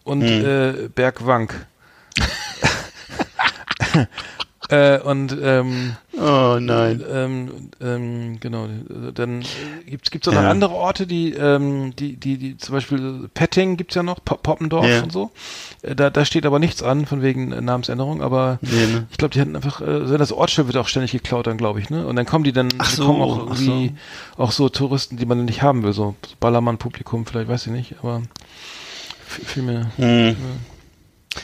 und 0.04 0.20
mhm. 0.20 0.44
äh, 0.44 0.88
Bergwank. 0.94 1.66
äh, 4.68 4.98
und 4.98 5.36
ähm, 5.40 5.96
oh 6.18 6.58
nein. 6.60 7.02
Ähm, 7.08 7.70
ähm, 7.80 8.40
genau. 8.40 8.68
Dann 9.14 9.44
gibt's 9.86 10.10
gibt's 10.10 10.26
auch 10.26 10.32
noch 10.32 10.42
andere 10.42 10.74
Orte, 10.74 11.06
die 11.06 11.32
ähm, 11.32 11.94
die 11.96 12.16
die 12.16 12.36
die 12.36 12.56
zum 12.56 12.74
Beispiel 12.74 13.28
Petting 13.32 13.76
gibt's 13.76 13.94
ja 13.94 14.02
noch, 14.02 14.18
Poppendorf 14.24 14.86
ja. 14.86 15.02
und 15.02 15.12
so. 15.12 15.30
Äh, 15.82 15.94
da 15.94 16.10
da 16.10 16.24
steht 16.24 16.46
aber 16.46 16.58
nichts 16.58 16.82
an 16.82 17.06
von 17.06 17.22
wegen 17.22 17.48
Namensänderung, 17.64 18.22
aber 18.22 18.58
nee, 18.62 18.86
ne? 18.86 19.06
ich 19.10 19.18
glaube, 19.18 19.34
die 19.34 19.40
hatten 19.40 19.54
einfach 19.54 19.80
äh, 19.80 20.18
das 20.18 20.32
Ortsschild 20.32 20.66
wird 20.66 20.78
auch 20.78 20.88
ständig 20.88 21.12
geklaut 21.12 21.46
dann, 21.46 21.58
glaube 21.58 21.80
ich, 21.80 21.90
ne? 21.90 22.06
Und 22.06 22.16
dann 22.16 22.26
kommen 22.26 22.44
die 22.44 22.52
dann 22.52 22.68
ach 22.78 22.90
so, 22.90 23.06
kommen 23.06 23.22
auch 23.22 23.38
irgendwie 23.38 23.94
so. 24.36 24.42
auch 24.42 24.50
so 24.50 24.68
Touristen, 24.68 25.16
die 25.16 25.26
man 25.26 25.44
nicht 25.44 25.62
haben 25.62 25.84
will, 25.84 25.92
so 25.92 26.16
Ballermann 26.40 26.78
Publikum, 26.78 27.24
vielleicht 27.24 27.48
weiß 27.48 27.66
ich 27.66 27.72
nicht, 27.72 27.96
aber 28.00 28.22
viel 29.26 29.62
mehr. 29.62 29.92
Hm. 29.96 29.96
Viel 29.96 30.32
mehr 30.32 30.34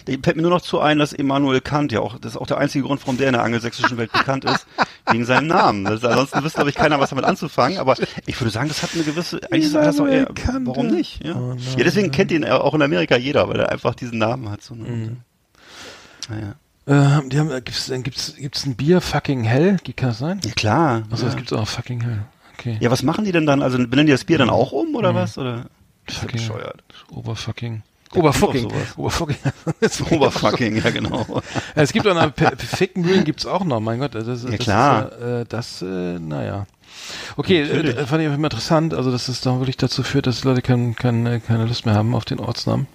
da 0.07 0.13
fällt 0.23 0.37
mir 0.37 0.43
nur 0.43 0.51
noch 0.51 0.61
zu 0.61 0.81
ein, 0.81 0.99
dass 0.99 1.13
Immanuel 1.13 1.61
Kant 1.61 1.93
ja 1.93 2.01
auch, 2.01 2.19
das 2.19 2.33
ist 2.33 2.37
auch 2.37 2.47
der 2.47 2.59
einzige 2.59 2.85
Grund, 2.85 3.01
warum 3.03 3.17
der 3.17 3.29
in 3.29 3.33
der 3.35 3.43
angelsächsischen 3.43 3.97
Welt 3.99 4.13
bekannt 4.13 4.45
ist, 4.45 4.67
wegen 5.11 5.25
seinem 5.25 5.47
Namen. 5.49 5.85
Das, 5.85 6.05
ansonsten 6.05 6.43
wüsste, 6.45 6.57
glaube 6.57 6.71
ich, 6.71 6.77
keiner 6.77 7.01
was 7.01 7.11
damit 7.11 7.25
anzufangen, 7.25 7.79
aber 7.79 7.97
ich 8.27 8.41
würde 8.41 8.51
sagen, 8.51 8.69
das 8.69 8.83
hat 8.83 8.91
eine 8.95 9.05
gewisse, 9.05 9.41
eigentlich 9.51 9.65
ist 9.67 9.75
das 9.75 10.01
auch 10.01 10.07
eher, 10.07 10.29
warum 10.65 10.89
nicht? 10.89 11.25
Ja. 11.25 11.35
Oh 11.37 11.57
ja, 11.77 11.85
deswegen 11.85 12.11
kennt 12.11 12.31
ihn 12.33 12.45
auch 12.45 12.75
in 12.75 12.83
Amerika 12.83 13.17
jeder, 13.17 13.49
weil 13.49 13.61
er 13.61 13.71
einfach 13.71 13.95
diesen 13.95 14.19
Namen 14.19 14.51
hat. 14.51 14.63
So, 14.63 14.75
mhm. 14.75 15.19
Naja. 16.29 16.55
Äh, 16.85 17.29
die 17.29 17.39
haben, 17.39 17.51
äh, 17.51 17.61
gibt's, 17.61 17.87
dann 17.87 18.03
gibt's, 18.03 18.35
gibt's 18.37 18.67
ein 18.67 18.75
Bier 18.75 19.01
fucking 19.01 19.45
hell? 19.45 19.77
Kann 19.97 20.09
das 20.11 20.19
sein? 20.19 20.41
Ja, 20.45 20.53
klar. 20.53 21.03
Also, 21.11 21.25
ja. 21.25 21.29
das 21.29 21.37
gibt's 21.37 21.53
auch 21.53 21.69
fucking 21.69 22.01
hell. 22.01 22.25
Okay. 22.59 22.77
Ja, 22.81 22.91
was 22.91 23.03
machen 23.03 23.25
die 23.25 23.33
denn 23.33 23.47
dann? 23.47 23.63
Also 23.63 23.79
benennen 23.79 24.07
die 24.07 24.13
das 24.13 24.25
Bier 24.25 24.39
dann 24.39 24.51
auch 24.51 24.73
um 24.73 24.95
oder 24.95 25.13
Mhm. 25.13 25.17
was? 25.17 25.39
Oder? 25.39 25.67
Fucking. 26.09 26.41
bescheuert. 26.41 26.83
Oberfucking. 27.11 27.83
Kommt 28.13 28.25
Oberfucking. 28.25 28.73
Oberfucking. 28.97 29.37
Oberfucking, 30.11 30.77
ja 30.85 30.91
genau. 30.91 31.43
es 31.75 31.93
gibt 31.93 32.07
auch 32.07 32.15
noch, 32.15 32.33
Fickmühlen 32.59 33.25
gibt's 33.25 33.47
auch 33.47 33.65
noch, 33.65 33.81
mein 33.81 33.99
Gott. 34.01 34.15
Das, 34.15 34.27
Ja, 34.45 34.51
das 34.51 34.59
klar. 34.61 35.11
Ja, 35.21 35.41
äh, 35.41 35.45
das, 35.49 35.83
äh, 35.83 35.87
naja. 36.19 36.67
Okay, 37.37 37.63
äh, 37.63 38.07
fand 38.07 38.23
ich 38.23 38.27
immer 38.29 38.45
interessant, 38.45 38.93
also 38.95 39.11
dass 39.11 39.29
es 39.29 39.41
dann 39.41 39.61
wirklich 39.61 39.79
dazu 39.79 40.03
führt, 40.03 40.27
dass 40.27 40.45
Leute 40.45 40.61
kein, 40.63 40.95
kein, 40.95 41.43
keine 41.45 41.65
Lust 41.65 41.87
mehr 41.87 41.95
haben 41.95 42.15
auf 42.15 42.25
den 42.27 42.39
Ortsnamen. 42.39 42.87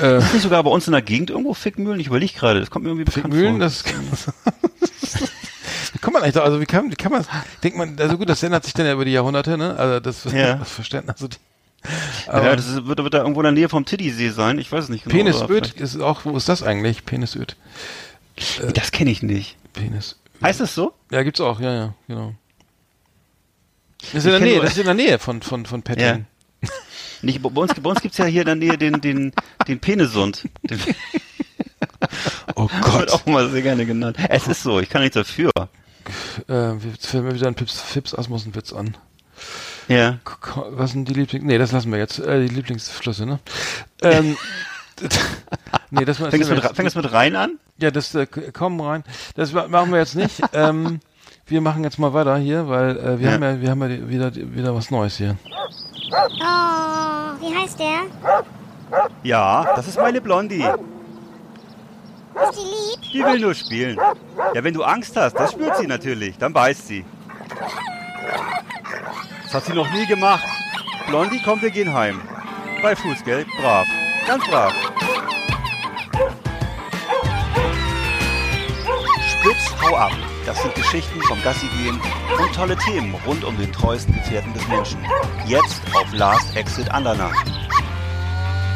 Äh, 0.00 0.18
Ist 0.18 0.32
nicht 0.34 0.42
sogar 0.42 0.60
bei 0.64 0.70
uns 0.70 0.86
in 0.88 0.92
der 0.92 1.02
Gegend 1.02 1.30
irgendwo 1.30 1.54
Fickmühlen? 1.54 2.00
Ich 2.00 2.08
überlege 2.08 2.32
gerade, 2.34 2.58
das 2.58 2.70
kommt 2.70 2.84
mir 2.84 2.90
irgendwie 2.90 3.04
bekannt 3.04 3.26
Fickmühlen, 3.32 3.54
vor. 3.58 3.60
das 3.60 3.84
wie 5.92 5.98
kann 6.00 6.12
man 6.12 6.22
eigentlich, 6.22 6.34
da- 6.34 6.42
also 6.42 6.60
wie 6.60 6.66
kann, 6.66 6.90
wie 6.90 6.96
kann 6.96 7.12
man, 7.12 7.24
denkt 7.62 7.78
man, 7.78 7.96
also 8.00 8.18
gut, 8.18 8.28
das 8.28 8.42
ändert 8.42 8.64
sich 8.64 8.74
dann 8.74 8.86
ja 8.86 8.92
über 8.92 9.04
die 9.04 9.12
Jahrhunderte, 9.12 9.56
ne? 9.56 9.76
Also 9.78 10.00
das, 10.00 10.24
Ja. 10.32 10.54
das 10.56 10.70
Verständnis, 10.72 11.14
also 11.14 11.28
die, 11.28 11.36
aber 12.26 12.46
ja, 12.46 12.56
das 12.56 12.86
wird, 12.86 13.02
wird 13.02 13.14
da 13.14 13.18
irgendwo 13.18 13.40
in 13.40 13.44
der 13.44 13.52
Nähe 13.52 13.68
vom 13.68 13.84
Tiddysee 13.84 14.30
sein. 14.30 14.58
Ich 14.58 14.70
weiß 14.72 14.84
es 14.84 14.90
nicht 14.90 15.04
genau. 15.04 15.14
Penisöd 15.16 15.72
ist 15.72 16.00
auch, 16.00 16.24
wo 16.24 16.36
ist 16.36 16.48
das 16.48 16.62
eigentlich? 16.62 17.04
Penisöd. 17.04 17.56
Nee, 18.62 18.72
Das 18.72 18.90
kenne 18.92 19.10
ich 19.10 19.22
nicht. 19.22 19.56
Penis. 19.72 20.16
Heißt 20.42 20.60
es 20.60 20.74
so? 20.74 20.92
Ja, 21.10 21.22
gibt's 21.22 21.40
auch, 21.40 21.60
ja, 21.60 21.74
ja, 21.74 21.94
genau. 22.08 22.34
Das 24.12 24.14
ist 24.14 24.24
in 24.26 24.30
der 24.32 24.40
Nähe, 24.40 24.60
das 24.60 24.72
ist 24.72 24.78
in 24.78 24.84
der 24.84 24.94
Nähe 24.94 25.18
von, 25.18 25.40
von, 25.42 25.64
von 25.66 25.82
Petting. 25.82 26.26
Nicht, 27.22 27.42
bei 27.42 27.48
uns, 27.60 27.72
bei 27.74 27.90
uns 27.90 28.02
gibt's 28.02 28.18
ja 28.18 28.26
hier 28.26 28.42
in 28.42 28.46
der 28.46 28.54
Nähe 28.56 28.76
den, 28.76 29.00
den, 29.00 29.32
den 29.66 29.80
Penisund. 29.80 30.44
Den 30.62 30.78
Oh 32.54 32.68
wird 32.70 32.82
Gott. 32.82 33.10
auch 33.10 33.26
mal 33.26 33.48
sehr 33.50 33.62
gerne 33.62 33.86
genannt. 33.86 34.18
Es 34.28 34.46
ist 34.46 34.62
so, 34.62 34.78
ich 34.78 34.90
kann 34.90 35.00
nichts 35.02 35.14
dafür. 35.14 35.50
Äh, 36.48 36.74
jetzt 36.74 37.06
fällt 37.06 37.24
mir 37.24 37.34
wieder 37.34 37.46
ein 37.46 37.54
Pips, 37.54 37.80
Fips 37.80 38.14
Asmussen-Witz 38.14 38.72
an. 38.74 38.96
Ja. 39.88 40.18
Was 40.70 40.92
sind 40.92 41.08
die 41.08 41.14
Lieblings... 41.14 41.44
Nee, 41.44 41.58
das 41.58 41.72
lassen 41.72 41.90
wir 41.92 41.98
jetzt. 41.98 42.18
Äh, 42.18 42.46
die 42.46 42.54
Lieblingsflüsse, 42.54 43.26
ne? 43.26 43.38
Ähm, 44.02 44.36
nee, 45.90 46.04
das, 46.04 46.18
Fängt 46.18 46.32
es 46.34 46.40
das 46.40 46.50
mit, 46.50 46.62
fängt 46.64 46.78
es 46.78 46.94
jetzt- 46.94 46.96
mit 46.96 47.12
rein 47.12 47.36
an? 47.36 47.58
Ja, 47.78 47.90
das 47.90 48.14
äh, 48.14 48.26
k- 48.26 48.50
komm 48.52 48.80
rein. 48.80 49.04
Das 49.34 49.52
ma- 49.52 49.68
machen 49.68 49.90
wir 49.92 49.98
jetzt 49.98 50.14
nicht. 50.14 50.40
ähm, 50.52 51.00
wir 51.46 51.60
machen 51.60 51.84
jetzt 51.84 51.98
mal 51.98 52.12
weiter 52.14 52.36
hier, 52.38 52.68
weil 52.68 52.96
äh, 52.96 53.18
wir 53.18 53.26
Ja. 53.28 53.32
haben 53.34 53.42
ja, 53.42 53.60
wir 53.60 53.70
haben 53.70 53.82
ja 53.82 53.88
die- 53.88 54.08
wieder, 54.08 54.34
wieder 54.34 54.74
was 54.74 54.90
Neues 54.90 55.16
hier. 55.16 55.36
Oh, 56.10 57.40
wie 57.40 57.54
heißt 57.54 57.78
der? 57.78 58.06
Ja, 59.22 59.74
das 59.76 59.88
ist 59.88 59.98
meine 59.98 60.20
Blondie. 60.20 60.60
Ist 60.62 62.52
die 62.52 62.60
lieb? 62.60 63.12
Die 63.12 63.24
will 63.24 63.40
nur 63.40 63.54
spielen. 63.54 63.98
Ja, 64.54 64.62
wenn 64.64 64.74
du 64.74 64.82
Angst 64.84 65.16
hast, 65.16 65.34
das 65.34 65.52
spürt 65.52 65.76
sie 65.76 65.86
natürlich. 65.86 66.38
Dann 66.38 66.52
beißt 66.52 66.86
sie. 66.88 67.04
Das 69.54 69.62
hat 69.62 69.70
sie 69.70 69.78
noch 69.78 69.88
nie 69.92 70.04
gemacht. 70.04 70.42
Blondie, 71.06 71.40
komm, 71.44 71.62
wir 71.62 71.70
gehen 71.70 71.94
heim. 71.94 72.20
Bei 72.82 72.96
Fußgeld, 72.96 73.46
brav. 73.56 73.86
Ganz 74.26 74.44
brav. 74.48 74.72
Spitz, 79.28 79.70
hau 79.80 79.94
ab. 79.94 80.10
Das 80.44 80.60
sind 80.60 80.74
Geschichten 80.74 81.22
vom 81.22 81.40
Gassi 81.44 81.68
gehen 81.68 82.00
und 82.36 82.52
tolle 82.52 82.76
Themen 82.78 83.14
rund 83.24 83.44
um 83.44 83.56
den 83.56 83.72
treuesten 83.72 84.12
Gefährten 84.14 84.52
des 84.54 84.66
Menschen. 84.66 84.98
Jetzt 85.46 85.82
auf 85.94 86.12
Last 86.12 86.56
Exit 86.56 86.90
Andernach. 86.90 87.44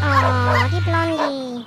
Oh, 0.01 0.69
die 0.71 0.81
Blondie. 0.83 1.67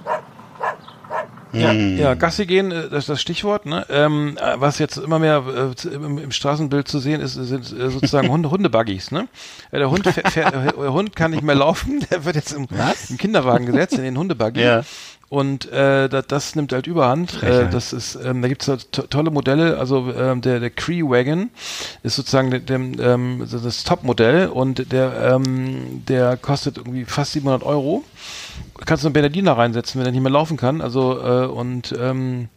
Ja, 1.54 1.72
Hm. 1.72 1.98
ja, 1.98 2.14
Gassi 2.14 2.46
gehen, 2.46 2.72
äh, 2.72 2.90
das 2.90 3.00
ist 3.00 3.10
das 3.10 3.22
Stichwort, 3.22 3.66
ne? 3.66 3.86
Ähm, 3.90 4.38
äh, 4.38 4.60
was 4.60 4.80
jetzt 4.80 4.98
immer 4.98 5.20
mehr 5.20 5.44
äh, 5.86 5.88
im, 5.88 6.18
im 6.18 6.32
Straßenbild 6.32 6.88
zu 6.88 7.00
sehen 7.00 7.22
ist, 7.22 7.34
sind 7.34 7.72
äh, 7.78 7.90
sozusagen 7.90 8.30
Hunde, 8.30 8.52
Hundebuggies, 8.52 9.12
ne? 9.12 9.28
Der 9.72 9.90
Hund 9.90 10.06
fährt, 10.08 10.36
äh, 10.54 10.72
der 10.74 10.94
Hund 10.94 11.16
kann 11.16 11.32
nicht 11.32 11.44
mehr 11.44 11.56
laufen, 11.56 12.06
der 12.12 12.26
wird 12.26 12.36
jetzt 12.36 12.52
im, 12.54 12.68
im 13.10 13.18
Kinderwagen 13.18 13.66
gesetzt, 13.66 13.94
in 13.98 14.04
den 14.04 14.18
Hundebuggy. 14.18 14.62
Ja. 14.62 14.84
Und 15.32 15.72
äh, 15.72 16.10
das, 16.10 16.28
das 16.28 16.56
nimmt 16.58 16.74
halt 16.74 16.88
Überhand. 16.88 17.42
Äh, 17.42 17.70
das 17.70 17.94
ist, 17.94 18.16
ähm, 18.16 18.42
da 18.42 18.50
gibt's 18.50 18.68
halt 18.68 18.92
to 18.92 19.04
tolle 19.04 19.32
Modelle. 19.32 19.78
Also 19.78 20.14
ähm, 20.14 20.42
der 20.42 20.60
der 20.60 20.70
Cree 20.70 21.04
Wagon 21.04 21.52
ist 22.04 22.18
sozusagen 22.18 22.52
der, 22.52 22.60
der, 22.60 22.78
ähm, 22.78 23.48
das 23.50 23.86
Top-Modell 23.86 24.50
und 24.50 24.92
der 24.92 25.32
ähm, 25.32 26.04
der 26.06 26.36
kostet 26.36 26.76
irgendwie 26.80 27.06
fast 27.06 27.32
700 27.32 27.64
Euro. 27.64 28.04
Kannst 28.86 29.06
du 29.06 29.08
einen 29.08 29.14
Bernardiner 29.14 29.58
reinsetzen, 29.58 30.00
wenn 30.00 30.06
er 30.06 30.12
nicht 30.12 30.22
mehr 30.22 30.34
laufen 30.34 30.58
kann. 30.58 30.82
Also 30.82 31.18
äh, 31.22 31.46
und 31.46 31.96
ähm, 31.98 32.50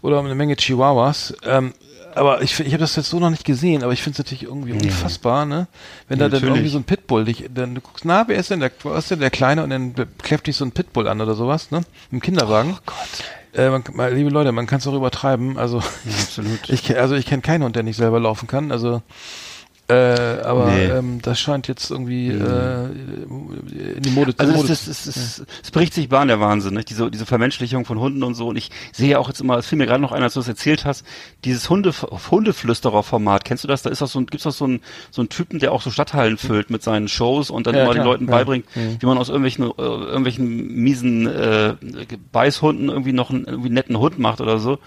oder 0.00 0.18
eine 0.20 0.34
Menge 0.34 0.56
Chihuahuas. 0.56 1.34
Ähm, 1.44 1.74
aber 2.16 2.42
ich, 2.42 2.58
ich 2.60 2.72
habe 2.72 2.78
das 2.78 2.96
jetzt 2.96 3.10
so 3.10 3.20
noch 3.20 3.30
nicht 3.30 3.44
gesehen, 3.44 3.82
aber 3.82 3.92
ich 3.92 4.02
finde 4.02 4.14
es 4.14 4.18
natürlich 4.18 4.44
irgendwie 4.44 4.72
unfassbar, 4.72 5.44
ne? 5.44 5.66
Wenn 6.08 6.18
da 6.18 6.24
dann 6.24 6.32
Natürlich. 6.32 6.54
irgendwie 6.54 6.70
so 6.70 6.78
ein 6.78 6.84
Pitbull 6.84 7.24
dich, 7.24 7.48
dann 7.52 7.74
du 7.74 7.80
guckst, 7.80 8.04
na, 8.04 8.26
wer 8.26 8.36
ist 8.38 8.50
denn 8.50 8.60
der, 8.60 8.70
wer 8.82 8.96
ist 8.96 9.10
denn 9.10 9.20
der 9.20 9.30
Kleine 9.30 9.62
und 9.62 9.70
dann 9.70 9.94
kläfft 10.22 10.46
dich 10.46 10.56
so 10.56 10.64
ein 10.64 10.72
Pitbull 10.72 11.08
an 11.08 11.20
oder 11.20 11.34
sowas, 11.34 11.70
ne? 11.70 11.82
Im 12.10 12.20
Kinderwagen. 12.20 12.76
Oh 12.76 12.80
Gott. 12.86 13.24
Äh, 13.54 13.70
man, 13.70 13.84
mal, 13.92 14.12
liebe 14.12 14.30
Leute, 14.30 14.52
man 14.52 14.66
kann 14.66 14.78
es 14.78 14.86
auch 14.86 14.94
übertreiben. 14.94 15.58
Also 15.58 15.78
absolut. 15.78 16.60
ich, 16.68 16.98
also 16.98 17.14
ich 17.14 17.26
kenne 17.26 17.42
keinen 17.42 17.64
Hund, 17.64 17.76
der 17.76 17.82
nicht 17.82 17.96
selber 17.96 18.20
laufen 18.20 18.46
kann. 18.46 18.72
Also 18.72 19.02
äh, 19.88 19.94
aber 19.94 20.66
Nee. 20.72 20.84
ähm, 20.86 21.22
das 21.22 21.38
scheint 21.38 21.68
jetzt 21.68 21.90
irgendwie 21.90 22.28
äh, 22.28 22.86
in 22.86 24.02
die 24.02 24.10
Mode 24.10 24.34
Also 24.36 24.52
Mode 24.52 24.72
es, 24.72 24.86
es, 24.88 25.06
es, 25.06 25.16
es, 25.16 25.44
es 25.62 25.70
bricht 25.70 25.94
sich 25.94 26.08
Bahn 26.08 26.26
der 26.28 26.40
Wahnsinn, 26.40 26.74
nicht? 26.74 26.90
Diese, 26.90 27.10
diese 27.10 27.24
Vermenschlichung 27.26 27.84
von 27.84 28.00
Hunden 28.00 28.22
und 28.24 28.34
so. 28.34 28.48
Und 28.48 28.56
ich 28.56 28.70
sehe 28.92 29.10
ja 29.10 29.18
auch 29.18 29.28
jetzt 29.28 29.40
immer, 29.40 29.58
es 29.58 29.66
fiel 29.66 29.78
mir 29.78 29.86
gerade 29.86 30.02
noch 30.02 30.12
ein, 30.12 30.22
als 30.22 30.34
du 30.34 30.40
das 30.40 30.48
erzählt 30.48 30.84
hast, 30.84 31.04
dieses 31.44 31.70
Hunde, 31.70 31.92
Hundeflüsterer-Format. 31.92 33.44
Kennst 33.44 33.64
du 33.64 33.68
das? 33.68 33.82
Da 33.82 33.90
ist 33.90 34.02
auch 34.02 34.08
so 34.08 34.18
ein, 34.18 34.26
gibt's 34.26 34.46
auch 34.46 34.52
so 34.52 34.64
einen, 34.64 34.80
so 35.10 35.22
einen 35.22 35.28
Typen, 35.28 35.58
der 35.58 35.72
auch 35.72 35.82
so 35.82 35.90
Stadthallen 35.90 36.38
füllt 36.38 36.70
mit 36.70 36.82
seinen 36.82 37.08
Shows 37.08 37.50
und 37.50 37.66
dann 37.66 37.74
Ja, 37.74 37.82
immer 37.84 37.92
den 37.94 38.02
klar, 38.02 38.06
Leuten 38.06 38.24
ja. 38.26 38.30
beibringt, 38.30 38.66
Mhm. 38.74 38.96
wie 39.00 39.06
man 39.06 39.18
aus 39.18 39.28
irgendwelchen, 39.28 39.64
äh, 39.66 39.82
irgendwelchen 39.82 40.74
miesen 40.74 41.26
äh, 41.26 41.74
Beißhunden 42.32 42.88
irgendwie 42.88 43.12
noch 43.12 43.30
einen 43.30 43.44
irgendwie 43.44 43.70
netten 43.70 43.98
Hund 43.98 44.18
macht 44.18 44.40
oder 44.40 44.58
so. 44.58 44.78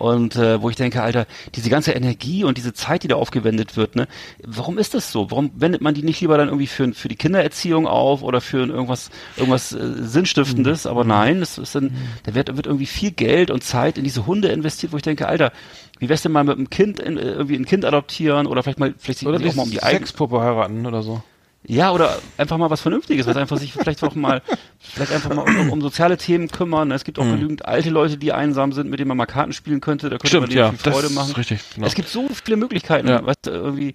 Und 0.00 0.34
äh, 0.36 0.62
wo 0.62 0.70
ich 0.70 0.76
denke, 0.76 1.02
Alter, 1.02 1.26
diese 1.54 1.68
ganze 1.68 1.92
Energie 1.92 2.42
und 2.42 2.56
diese 2.56 2.72
Zeit, 2.72 3.02
die 3.02 3.08
da 3.08 3.16
aufgewendet 3.16 3.76
wird, 3.76 3.96
ne, 3.96 4.08
warum 4.42 4.78
ist 4.78 4.94
das 4.94 5.12
so? 5.12 5.30
Warum 5.30 5.50
wendet 5.54 5.82
man 5.82 5.92
die 5.92 6.02
nicht 6.02 6.22
lieber 6.22 6.38
dann 6.38 6.48
irgendwie 6.48 6.68
für, 6.68 6.94
für 6.94 7.08
die 7.08 7.16
Kindererziehung 7.16 7.86
auf 7.86 8.22
oder 8.22 8.40
für 8.40 8.66
irgendwas, 8.66 9.10
irgendwas 9.36 9.72
äh, 9.72 9.78
Sinnstiftendes? 9.98 10.86
Aber 10.86 11.04
nein, 11.04 11.42
es 11.42 11.58
ist 11.58 11.74
dann, 11.74 11.92
da 12.22 12.34
wird, 12.34 12.56
wird 12.56 12.64
irgendwie 12.64 12.86
viel 12.86 13.10
Geld 13.10 13.50
und 13.50 13.62
Zeit 13.62 13.98
in 13.98 14.04
diese 14.04 14.24
Hunde 14.24 14.48
investiert, 14.48 14.94
wo 14.94 14.96
ich 14.96 15.02
denke, 15.02 15.28
Alter, 15.28 15.52
wie 15.98 16.08
wär's 16.08 16.22
denn 16.22 16.32
mal 16.32 16.44
mit 16.44 16.56
einem 16.56 16.70
Kind 16.70 16.98
in, 16.98 17.18
äh, 17.18 17.32
irgendwie 17.32 17.56
ein 17.56 17.66
Kind 17.66 17.84
adoptieren 17.84 18.46
oder 18.46 18.62
vielleicht 18.62 18.80
mal 18.80 18.94
vielleicht 18.96 19.18
sich 19.18 19.28
oder 19.28 19.36
auch 19.36 19.54
mal 19.54 19.64
um 19.64 19.70
die 19.70 19.76
Sexpuppe 19.76 20.40
heiraten 20.40 20.86
oder 20.86 21.02
so. 21.02 21.22
ja, 21.66 21.92
oder 21.92 22.18
einfach 22.38 22.56
mal 22.56 22.70
was 22.70 22.80
Vernünftiges, 22.80 23.26
was 23.26 23.36
einfach 23.36 23.58
sich 23.58 23.74
vielleicht 23.74 24.02
auch 24.02 24.14
mal, 24.14 24.40
vielleicht 24.82 25.12
einfach 25.12 25.34
mal 25.34 25.42
um, 25.46 25.70
um 25.70 25.80
soziale 25.82 26.16
Themen 26.16 26.48
kümmern. 26.48 26.90
Es 26.90 27.04
gibt 27.04 27.18
auch 27.18 27.24
genügend 27.24 27.66
alte 27.66 27.90
Leute, 27.90 28.16
die 28.16 28.32
einsam 28.32 28.72
sind, 28.72 28.88
mit 28.90 28.98
denen 28.98 29.08
man 29.08 29.16
mal 29.16 29.26
Karten 29.26 29.52
spielen 29.52 29.80
könnte. 29.80 30.08
Da 30.10 30.16
könnte 30.18 30.40
man 30.40 30.50
Stimmt, 30.50 30.52
denen 30.52 30.58
ja, 30.58 30.70
viel 30.72 30.78
das 30.82 30.94
Freude 31.00 31.14
machen. 31.14 31.30
ist 31.30 31.36
richtig. 31.38 31.60
Genau. 31.74 31.86
Es 31.86 31.94
gibt 31.94 32.08
so 32.08 32.26
viele 32.44 32.56
Möglichkeiten, 32.56 33.06
Ja. 33.08 33.24
weißt 33.24 33.46
du, 33.46 33.50
irgendwie. 33.50 33.94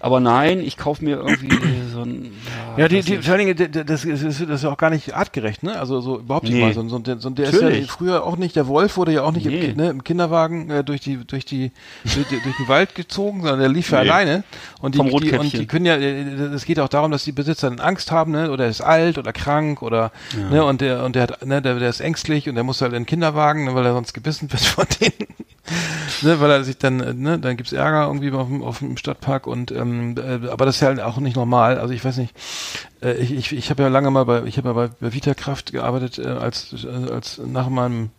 Aber 0.00 0.20
nein, 0.20 0.60
ich 0.60 0.76
kaufe 0.76 1.04
mir 1.04 1.16
irgendwie 1.18 1.48
so 1.92 2.02
ein. 2.02 2.32
Ja, 2.76 2.88
die, 2.88 2.96
weiß 2.98 3.04
die, 3.04 3.12
nicht. 3.16 3.24
vor 3.24 3.34
allen 3.34 3.46
Dingen, 3.54 3.86
das 3.86 4.04
ist, 4.04 4.22
das 4.24 4.40
ist 4.40 4.64
ja 4.64 4.70
auch 4.70 4.76
gar 4.76 4.90
nicht 4.90 5.14
artgerecht, 5.14 5.62
ne? 5.62 5.78
Also 5.78 6.00
so 6.00 6.18
überhaupt 6.20 6.44
nicht 6.44 6.54
Nee. 6.54 6.60
mal. 6.62 6.72
So, 6.74 6.82
so, 6.88 7.02
so, 7.18 7.30
der 7.30 7.46
ist 7.48 7.54
ja 7.54 7.62
Natürlich. 7.62 7.90
früher 7.90 8.24
auch 8.24 8.36
nicht, 8.36 8.56
der 8.56 8.66
Wolf 8.68 8.96
wurde 8.96 9.12
ja 9.12 9.22
auch 9.22 9.32
nicht 9.32 9.46
Nee. 9.46 9.66
im, 9.66 9.76
ne, 9.76 9.90
im 9.90 10.04
Kinderwagen 10.04 10.70
äh, 10.70 10.84
durch 10.84 11.00
die 11.00 11.16
durch 11.18 11.44
die 11.44 11.72
durch, 12.04 12.26
die- 12.28 12.40
durch 12.40 12.56
den 12.56 12.68
Wald 12.68 12.94
gezogen, 12.94 13.40
sondern 13.42 13.60
der 13.60 13.68
lief 13.68 13.90
ja 13.90 14.02
Nee. 14.02 14.10
alleine. 14.10 14.44
Und 14.80 14.94
die, 14.94 14.98
Vom 14.98 15.08
die 15.20 15.32
und 15.36 15.52
die 15.52 15.66
können 15.66 15.84
ja, 15.86 15.96
äh, 15.96 16.22
es 16.54 16.64
geht 16.64 16.78
auch 16.80 16.88
darum, 16.88 17.10
dass 17.10 17.24
die 17.24 17.32
Besitzer 17.32 17.68
dann 17.68 17.80
Angst 17.80 18.10
haben, 18.12 18.32
ne? 18.32 18.50
Oder 18.50 18.64
er 18.64 18.70
ist 18.70 18.80
alt 18.80 19.18
oder 19.18 19.32
krank 19.32 19.82
oder 19.82 19.97
ne, 20.50 20.64
und 20.64 20.80
der 20.80 21.04
und 21.04 21.14
der 21.16 21.22
hat, 21.24 21.44
ne, 21.46 21.60
der, 21.62 21.78
der 21.78 21.88
ist 21.90 22.00
ängstlich 22.00 22.48
und 22.48 22.54
der 22.54 22.64
muss 22.64 22.80
halt 22.80 22.92
in 22.92 23.00
den 23.02 23.06
Kinderwagen, 23.06 23.64
ne, 23.64 23.74
weil 23.74 23.84
er 23.86 23.92
sonst 23.92 24.12
gebissen 24.14 24.50
wird 24.52 24.62
von 24.62 24.86
denen. 25.00 25.28
ne, 26.22 26.40
weil 26.40 26.50
er 26.50 26.64
sich 26.64 26.78
dann, 26.78 26.96
ne, 27.20 27.38
dann 27.38 27.56
gibt's 27.56 27.72
Ärger 27.72 28.06
irgendwie 28.06 28.30
auf 28.32 28.48
dem, 28.48 28.62
auf 28.62 28.78
dem 28.78 28.96
Stadtpark 28.96 29.46
und 29.46 29.70
ähm, 29.70 30.16
äh, 30.16 30.48
aber 30.48 30.64
das 30.66 30.76
ist 30.76 30.80
ja 30.80 30.88
halt 30.88 31.00
auch 31.00 31.18
nicht 31.18 31.36
normal. 31.36 31.78
Also 31.78 31.92
ich 31.94 32.04
weiß 32.04 32.16
nicht, 32.18 32.34
äh, 33.02 33.12
ich, 33.14 33.32
ich, 33.32 33.52
ich 33.52 33.70
habe 33.70 33.82
ja 33.82 33.88
lange 33.88 34.10
mal 34.10 34.24
bei, 34.24 34.42
ich 34.44 34.56
habe 34.58 34.68
ja 34.68 34.72
bei, 34.74 34.88
bei 35.00 35.12
Vitakraft 35.14 35.72
gearbeitet 35.72 36.18
äh, 36.18 36.26
als 36.28 36.74
äh, 36.84 37.12
als 37.12 37.38
nach 37.44 37.68
meinem 37.68 38.10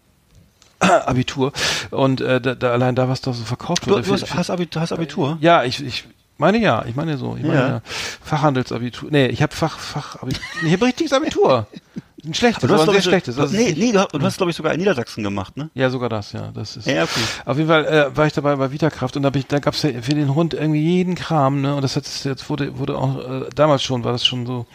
Abitur 0.79 1.51
und 1.91 2.21
äh, 2.21 2.39
da, 2.39 2.55
da 2.55 2.71
allein 2.71 2.95
da 2.95 3.09
was 3.09 3.19
da 3.19 3.33
so 3.33 3.43
verkauft 3.43 3.85
Du, 3.85 3.91
wurde. 3.91 4.03
du 4.03 4.07
für- 4.07 4.13
hast, 4.21 4.33
hast, 4.33 4.49
Abitur, 4.49 4.81
hast 4.81 4.93
Abitur? 4.93 5.37
ja, 5.41 5.63
ich, 5.65 5.83
ich 5.83 6.05
meine 6.39 6.57
ja, 6.57 6.85
ich 6.87 6.95
meine 6.95 7.17
so, 7.17 7.35
ich 7.37 7.43
meine 7.43 7.59
Ja. 7.59 7.67
ja. 7.67 7.81
Fachhandelsabitur. 8.23 9.09
Nee, 9.11 9.27
ich 9.27 9.41
habe 9.41 9.55
Fach 9.55 9.77
Fachabitur. 9.77 10.41
Nee, 10.61 10.67
ich 10.69 10.73
habe 10.73 10.85
richtiges 10.85 11.13
Abitur. 11.13 11.67
Ein 12.25 12.33
schlechtes, 12.33 12.65
Aber 12.65 12.67
du 12.67 12.73
hast, 12.73 12.81
aber 12.81 12.91
ein 12.91 12.95
sehr 12.95 13.09
schlechtes. 13.09 13.39
Also 13.39 13.55
nee, 13.55 13.73
nee, 13.77 13.93
du, 13.93 13.99
hast- 13.99 14.13
hast, 14.13 14.37
glaube 14.37 14.49
ich, 14.49 14.57
sogar 14.57 14.73
in 14.73 14.79
Niedersachsen 14.79 15.23
gemacht, 15.23 15.55
ne? 15.55 15.69
ja, 15.73 15.89
sogar 15.89 16.09
das, 16.09 16.33
ja, 16.33 16.51
das 16.53 16.75
ist. 16.75 16.85
Ja, 16.85 17.03
okay. 17.03 17.21
Auf 17.45 17.55
jeden 17.55 17.69
Fall 17.69 17.85
äh, 17.85 18.17
war 18.17 18.27
ich 18.27 18.33
dabei 18.33 18.57
bei 18.57 18.73
Vitakraft 18.73 19.15
und 19.15 19.23
da, 19.23 19.31
ich, 19.33 19.47
da 19.47 19.59
gab's 19.59 19.83
ja 19.83 20.01
für 20.01 20.13
den 20.13 20.35
Hund 20.35 20.53
irgendwie 20.53 20.81
jeden 20.81 21.15
Kram, 21.15 21.61
ne? 21.61 21.75
Und 21.75 21.81
das 21.81 21.95
hat 21.95 22.03
jetzt 22.25 22.49
wurde 22.49 22.77
wurde 22.77 22.97
auch 22.97 23.19
äh, 23.19 23.49
damals 23.55 23.83
schon 23.83 24.03
war 24.03 24.11
das 24.11 24.25
schon 24.25 24.45
so 24.45 24.65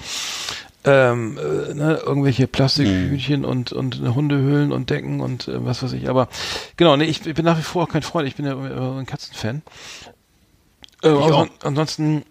ähm, 0.85 1.39
äh, 1.39 1.75
ne, 1.75 2.01
irgendwelche 2.05 2.47
Plastikhühnchen 2.47 3.41
mhm. 3.41 3.47
und 3.47 3.73
und 3.73 4.01
Hundehöhlen 4.15 4.73
und 4.73 4.91
Decken 4.91 5.21
und 5.21 5.49
äh, 5.49 5.65
was 5.65 5.83
weiß 5.83 5.93
ich. 5.95 6.09
Aber 6.09 6.29
genau, 6.77 6.97
nee, 6.97 7.05
ich, 7.05 7.27
ich, 7.27 7.35
bin 7.35 7.45
nach 7.45 7.59
wie 7.59 7.63
vor 7.63 7.85
auch 7.85 7.89
kein 7.89 8.03
Freund. 8.03 8.29
Ich 8.29 8.37
bin 8.37 8.47
ja 8.47 8.53
äh, 8.53 8.99
ein 9.01 9.07
Katzenfan. 9.07 9.63
Äh, 11.05 11.09
an, 11.09 11.51
ansonsten 11.63 12.25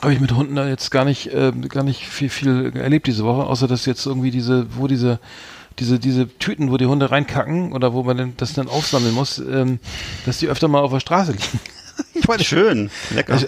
habe 0.00 0.14
ich 0.14 0.20
mit 0.20 0.32
Hunden 0.32 0.54
da 0.54 0.68
jetzt 0.68 0.90
gar 0.90 1.04
nicht 1.04 1.26
äh, 1.32 1.52
gar 1.68 1.82
nicht 1.82 2.06
viel 2.06 2.28
viel 2.28 2.72
erlebt 2.76 3.06
diese 3.06 3.24
Woche, 3.24 3.44
außer 3.44 3.66
dass 3.66 3.84
jetzt 3.86 4.06
irgendwie 4.06 4.30
diese 4.30 4.66
wo 4.76 4.86
diese 4.86 5.18
diese, 5.78 5.98
diese 5.98 6.28
Tüten, 6.38 6.70
wo 6.70 6.76
die 6.76 6.86
Hunde 6.86 7.10
reinkacken 7.10 7.72
oder 7.72 7.92
wo 7.92 8.02
man 8.02 8.34
das 8.36 8.52
dann 8.52 8.68
aufsammeln 8.68 9.14
muss, 9.14 9.38
ähm, 9.38 9.78
dass 10.26 10.38
die 10.38 10.48
öfter 10.48 10.68
mal 10.68 10.80
auf 10.80 10.92
der 10.92 11.00
Straße 11.00 11.32
liegen. 11.32 11.60
ich 12.14 12.28
meine, 12.28 12.44
Schön, 12.44 12.90
lecker. 13.14 13.34
Also, 13.34 13.46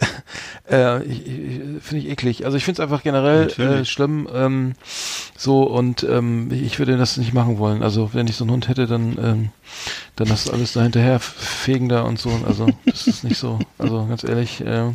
äh, 0.66 1.00
finde 1.80 2.04
ich 2.04 2.08
eklig. 2.08 2.44
Also 2.44 2.56
ich 2.56 2.64
finde 2.64 2.80
es 2.80 2.84
einfach 2.84 3.02
generell 3.02 3.48
äh, 3.48 3.84
schlimm. 3.84 4.28
Ähm, 4.32 4.74
so 5.36 5.62
und 5.62 6.02
ähm, 6.04 6.50
ich 6.52 6.78
würde 6.78 6.96
das 6.96 7.16
nicht 7.16 7.32
machen 7.32 7.58
wollen. 7.58 7.82
Also 7.82 8.10
wenn 8.12 8.26
ich 8.26 8.36
so 8.36 8.44
einen 8.44 8.52
Hund 8.52 8.68
hätte, 8.68 8.86
dann 8.86 9.18
ähm, 9.22 9.48
dann 10.16 10.28
das 10.28 10.48
alles 10.48 10.72
da 10.72 10.82
hinterher 10.82 11.20
fegen 11.20 11.88
da 11.88 12.02
und 12.02 12.18
so. 12.18 12.30
Also 12.46 12.68
das 12.86 13.06
ist 13.06 13.24
nicht 13.24 13.38
so. 13.38 13.58
Also 13.78 14.06
ganz 14.06 14.24
ehrlich. 14.24 14.60
Äh, 14.60 14.92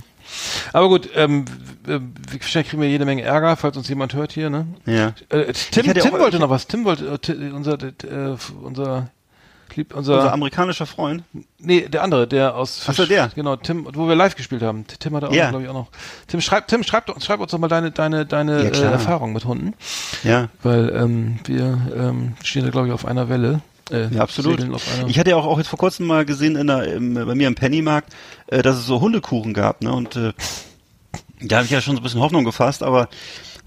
aber 0.73 0.89
gut, 0.89 1.09
ähm, 1.15 1.45
wahrscheinlich 1.85 2.69
kriegen 2.69 2.81
wir 2.81 2.89
jede 2.89 3.05
Menge 3.05 3.21
Ärger, 3.21 3.55
falls 3.55 3.77
uns 3.77 3.87
jemand 3.87 4.13
hört 4.13 4.31
hier, 4.31 4.49
ne? 4.49 4.67
Ja. 4.85 5.13
Äh, 5.29 5.53
Tim, 5.71 5.93
Tim 5.93 6.11
wollte 6.13 6.39
noch 6.39 6.49
was. 6.49 6.67
Tim 6.67 6.85
wollte, 6.85 7.05
äh, 7.05 7.51
unser, 7.51 7.77
äh, 7.81 8.35
unser, 8.61 9.09
lieb, 9.75 9.95
unser, 9.95 10.15
unser 10.15 10.33
amerikanischer 10.33 10.85
Freund. 10.85 11.23
Nee, 11.59 11.87
der 11.87 12.03
andere, 12.03 12.27
der 12.27 12.55
aus. 12.55 12.85
Ach 12.87 12.93
so, 12.93 13.05
der. 13.05 13.29
Genau, 13.35 13.55
Tim, 13.55 13.87
wo 13.93 14.07
wir 14.07 14.15
live 14.15 14.35
gespielt 14.35 14.61
haben. 14.61 14.85
Tim 14.87 15.15
hat 15.15 15.23
da 15.23 15.27
auch, 15.27 15.33
ja. 15.33 15.49
glaube 15.49 15.63
ich, 15.63 15.69
auch 15.69 15.73
noch. 15.73 15.87
Tim, 16.27 16.41
schreib, 16.41 16.67
Tim, 16.67 16.83
schreib, 16.83 17.11
schreib 17.21 17.39
uns 17.39 17.51
doch 17.51 17.59
mal 17.59 17.67
deine, 17.67 17.91
deine, 17.91 18.25
deine 18.25 18.65
ja, 18.65 18.69
äh, 18.69 18.91
Erfahrung 18.91 19.33
mit 19.33 19.45
Hunden. 19.45 19.73
Ja. 20.23 20.49
Weil 20.63 20.93
ähm, 20.95 21.39
wir 21.45 21.79
ähm, 21.95 22.33
stehen 22.43 22.63
da, 22.63 22.71
glaube 22.71 22.87
ich, 22.87 22.93
auf 22.93 23.05
einer 23.05 23.29
Welle. 23.29 23.61
Äh, 23.91 24.07
ja, 24.13 24.21
absolut. 24.21 24.65
Ich 25.07 25.19
hatte 25.19 25.29
ja 25.29 25.35
auch, 25.35 25.45
auch 25.45 25.57
jetzt 25.57 25.67
vor 25.67 25.79
kurzem 25.79 26.07
mal 26.07 26.25
gesehen 26.25 26.55
in 26.55 26.67
der, 26.67 26.93
im, 26.93 27.13
bei 27.13 27.35
mir 27.35 27.47
im 27.47 27.55
Pennymarkt, 27.55 28.13
äh, 28.47 28.61
dass 28.61 28.77
es 28.77 28.85
so 28.85 28.99
Hundekuchen 28.99 29.53
gab, 29.53 29.81
ne? 29.83 29.93
Und 29.93 30.15
äh, 30.15 30.33
da 31.41 31.57
habe 31.57 31.65
ich 31.65 31.71
ja 31.71 31.81
schon 31.81 31.95
so 31.95 32.01
ein 32.01 32.03
bisschen 32.03 32.21
Hoffnung 32.21 32.45
gefasst, 32.45 32.81
aber 32.81 33.09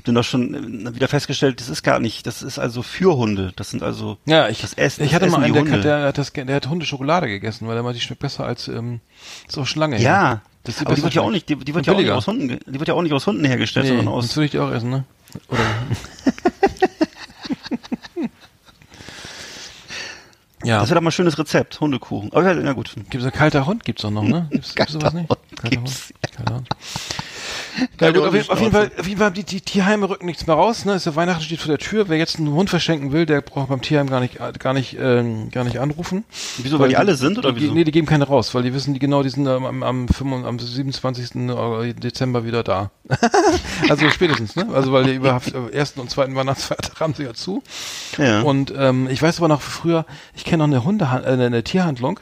dann 0.04 0.14
doch 0.14 0.24
schon 0.24 0.86
äh, 0.86 0.94
wieder 0.94 1.08
festgestellt, 1.08 1.60
das 1.60 1.68
ist 1.68 1.82
gar 1.82 2.00
nicht, 2.00 2.26
das 2.26 2.42
ist 2.42 2.58
also 2.58 2.82
für 2.82 3.16
Hunde. 3.16 3.52
Das 3.56 3.70
sind 3.70 3.82
also 3.82 4.18
ja, 4.24 4.48
ich, 4.48 4.60
das 4.60 4.74
Essen. 4.74 5.04
Ich 5.04 5.14
hatte 5.14 5.26
das 5.26 5.32
mal 5.32 5.42
einen, 5.42 5.54
der, 5.54 5.78
der, 5.78 6.02
hat 6.08 6.18
das, 6.18 6.32
der 6.32 6.54
hat 6.54 6.68
Hundeschokolade 6.68 7.28
gegessen, 7.28 7.68
weil 7.68 7.76
er 7.76 7.82
mal 7.82 7.92
die 7.92 8.00
schmeckt 8.00 8.20
besser 8.20 8.44
als 8.44 8.68
ähm, 8.68 9.00
so 9.48 9.64
Schlange. 9.64 10.00
Ja, 10.00 10.42
das 10.64 10.80
aber 10.84 10.94
die 10.94 11.02
wird 11.02 11.14
ja 11.14 11.22
auch 11.22 11.30
nicht, 11.30 11.48
die, 11.48 11.56
die 11.56 11.74
wird 11.74 11.86
ja 11.86 11.92
auch 11.92 11.98
nicht 11.98 12.10
aus 12.10 12.26
Hunden, 12.26 12.58
die 12.66 12.78
wird 12.78 12.88
ja 12.88 12.94
auch 12.94 13.02
nicht 13.02 13.12
aus 13.12 13.26
Hunden 13.26 13.44
hergestellt, 13.44 13.86
nee, 13.86 13.96
sondern 13.96 14.08
aus. 14.08 14.26
Das 14.26 14.36
würde 14.36 14.46
ich 14.46 14.50
die 14.52 14.58
auch 14.58 14.70
essen, 14.70 14.90
ne? 14.90 15.04
Oder 15.48 15.60
Ja. 20.64 20.80
Das 20.80 20.90
wäre 20.90 20.96
doch 20.96 21.02
mal 21.02 21.08
ein 21.08 21.12
schönes 21.12 21.38
Rezept. 21.38 21.80
Hundekuchen. 21.80 22.32
Aber 22.32 22.60
ja, 22.60 22.72
gut. 22.72 22.92
Gibt 22.94 23.14
es 23.14 23.24
ein 23.24 23.32
kalter 23.32 23.66
Hund? 23.66 23.84
Gibt's 23.84 24.02
doch 24.02 24.10
noch, 24.10 24.22
ne? 24.22 24.48
Gibt's, 24.50 24.74
gibt's 24.74 24.92
sowas 24.92 25.14
nicht? 25.14 25.28
Kalter 25.28 25.76
gibt's. 25.76 26.08
Hund? 26.08 26.36
Kalter 26.36 26.54
Hund. 26.56 26.68
Ja, 28.00 28.10
gut, 28.10 28.22
auf, 28.22 28.34
jeden, 28.34 28.50
auf 28.50 28.60
jeden 28.60 28.72
Fall, 28.72 28.90
auf 28.98 29.06
jeden 29.06 29.18
Fall, 29.18 29.30
die, 29.30 29.44
die 29.44 29.60
Tierheime 29.60 30.08
rücken 30.08 30.26
nichts 30.26 30.46
mehr 30.46 30.56
raus, 30.56 30.84
ne? 30.84 30.94
Ist 30.94 31.06
ja 31.06 31.16
Weihnachten 31.16 31.42
steht 31.42 31.60
vor 31.60 31.68
der 31.68 31.78
Tür. 31.78 32.08
Wer 32.08 32.18
jetzt 32.18 32.38
einen 32.38 32.52
Hund 32.52 32.70
verschenken 32.70 33.12
will, 33.12 33.26
der 33.26 33.40
braucht 33.40 33.68
beim 33.68 33.80
Tierheim 33.80 34.08
gar 34.08 34.20
nicht, 34.20 34.38
gar 34.58 34.72
nicht, 34.72 34.96
ähm, 35.00 35.50
gar 35.50 35.64
nicht 35.64 35.78
anrufen. 35.78 36.24
Wieso, 36.58 36.78
weil, 36.78 36.84
weil 36.84 36.88
die, 36.90 36.96
alle 36.96 37.14
sind, 37.16 37.38
oder 37.38 37.54
wieso? 37.56 37.72
Nee, 37.72 37.84
die 37.84 37.90
geben 37.90 38.06
keine 38.06 38.24
raus, 38.24 38.54
weil 38.54 38.62
die 38.62 38.74
wissen, 38.74 38.94
die 38.94 39.00
genau, 39.00 39.22
die 39.22 39.30
sind 39.30 39.46
am, 39.46 39.64
am, 39.64 39.82
am, 39.82 40.08
25, 40.08 40.48
am 40.48 40.58
27. 40.58 41.34
Äh, 41.34 41.94
Dezember 41.94 42.44
wieder 42.44 42.62
da. 42.62 42.90
also 43.88 44.08
spätestens, 44.10 44.56
ne? 44.56 44.68
Also, 44.72 44.92
weil 44.92 45.04
die 45.04 45.14
überhaupt, 45.14 45.54
äh, 45.54 45.76
ersten 45.76 46.00
und 46.00 46.10
zweiten 46.10 46.34
Weihnachtsfeiertag 46.34 47.00
haben 47.00 47.14
sie 47.14 47.24
ja 47.24 47.34
zu. 47.34 47.62
Ja. 48.18 48.42
Und, 48.42 48.72
ähm, 48.76 49.08
ich 49.10 49.22
weiß 49.22 49.38
aber 49.38 49.48
noch 49.48 49.62
früher, 49.62 50.04
ich 50.34 50.44
kenne 50.44 50.58
noch 50.58 50.64
eine 50.66 50.84
Hunde, 50.84 51.04
äh, 51.04 51.30
eine 51.30 51.64
Tierhandlung, 51.64 52.20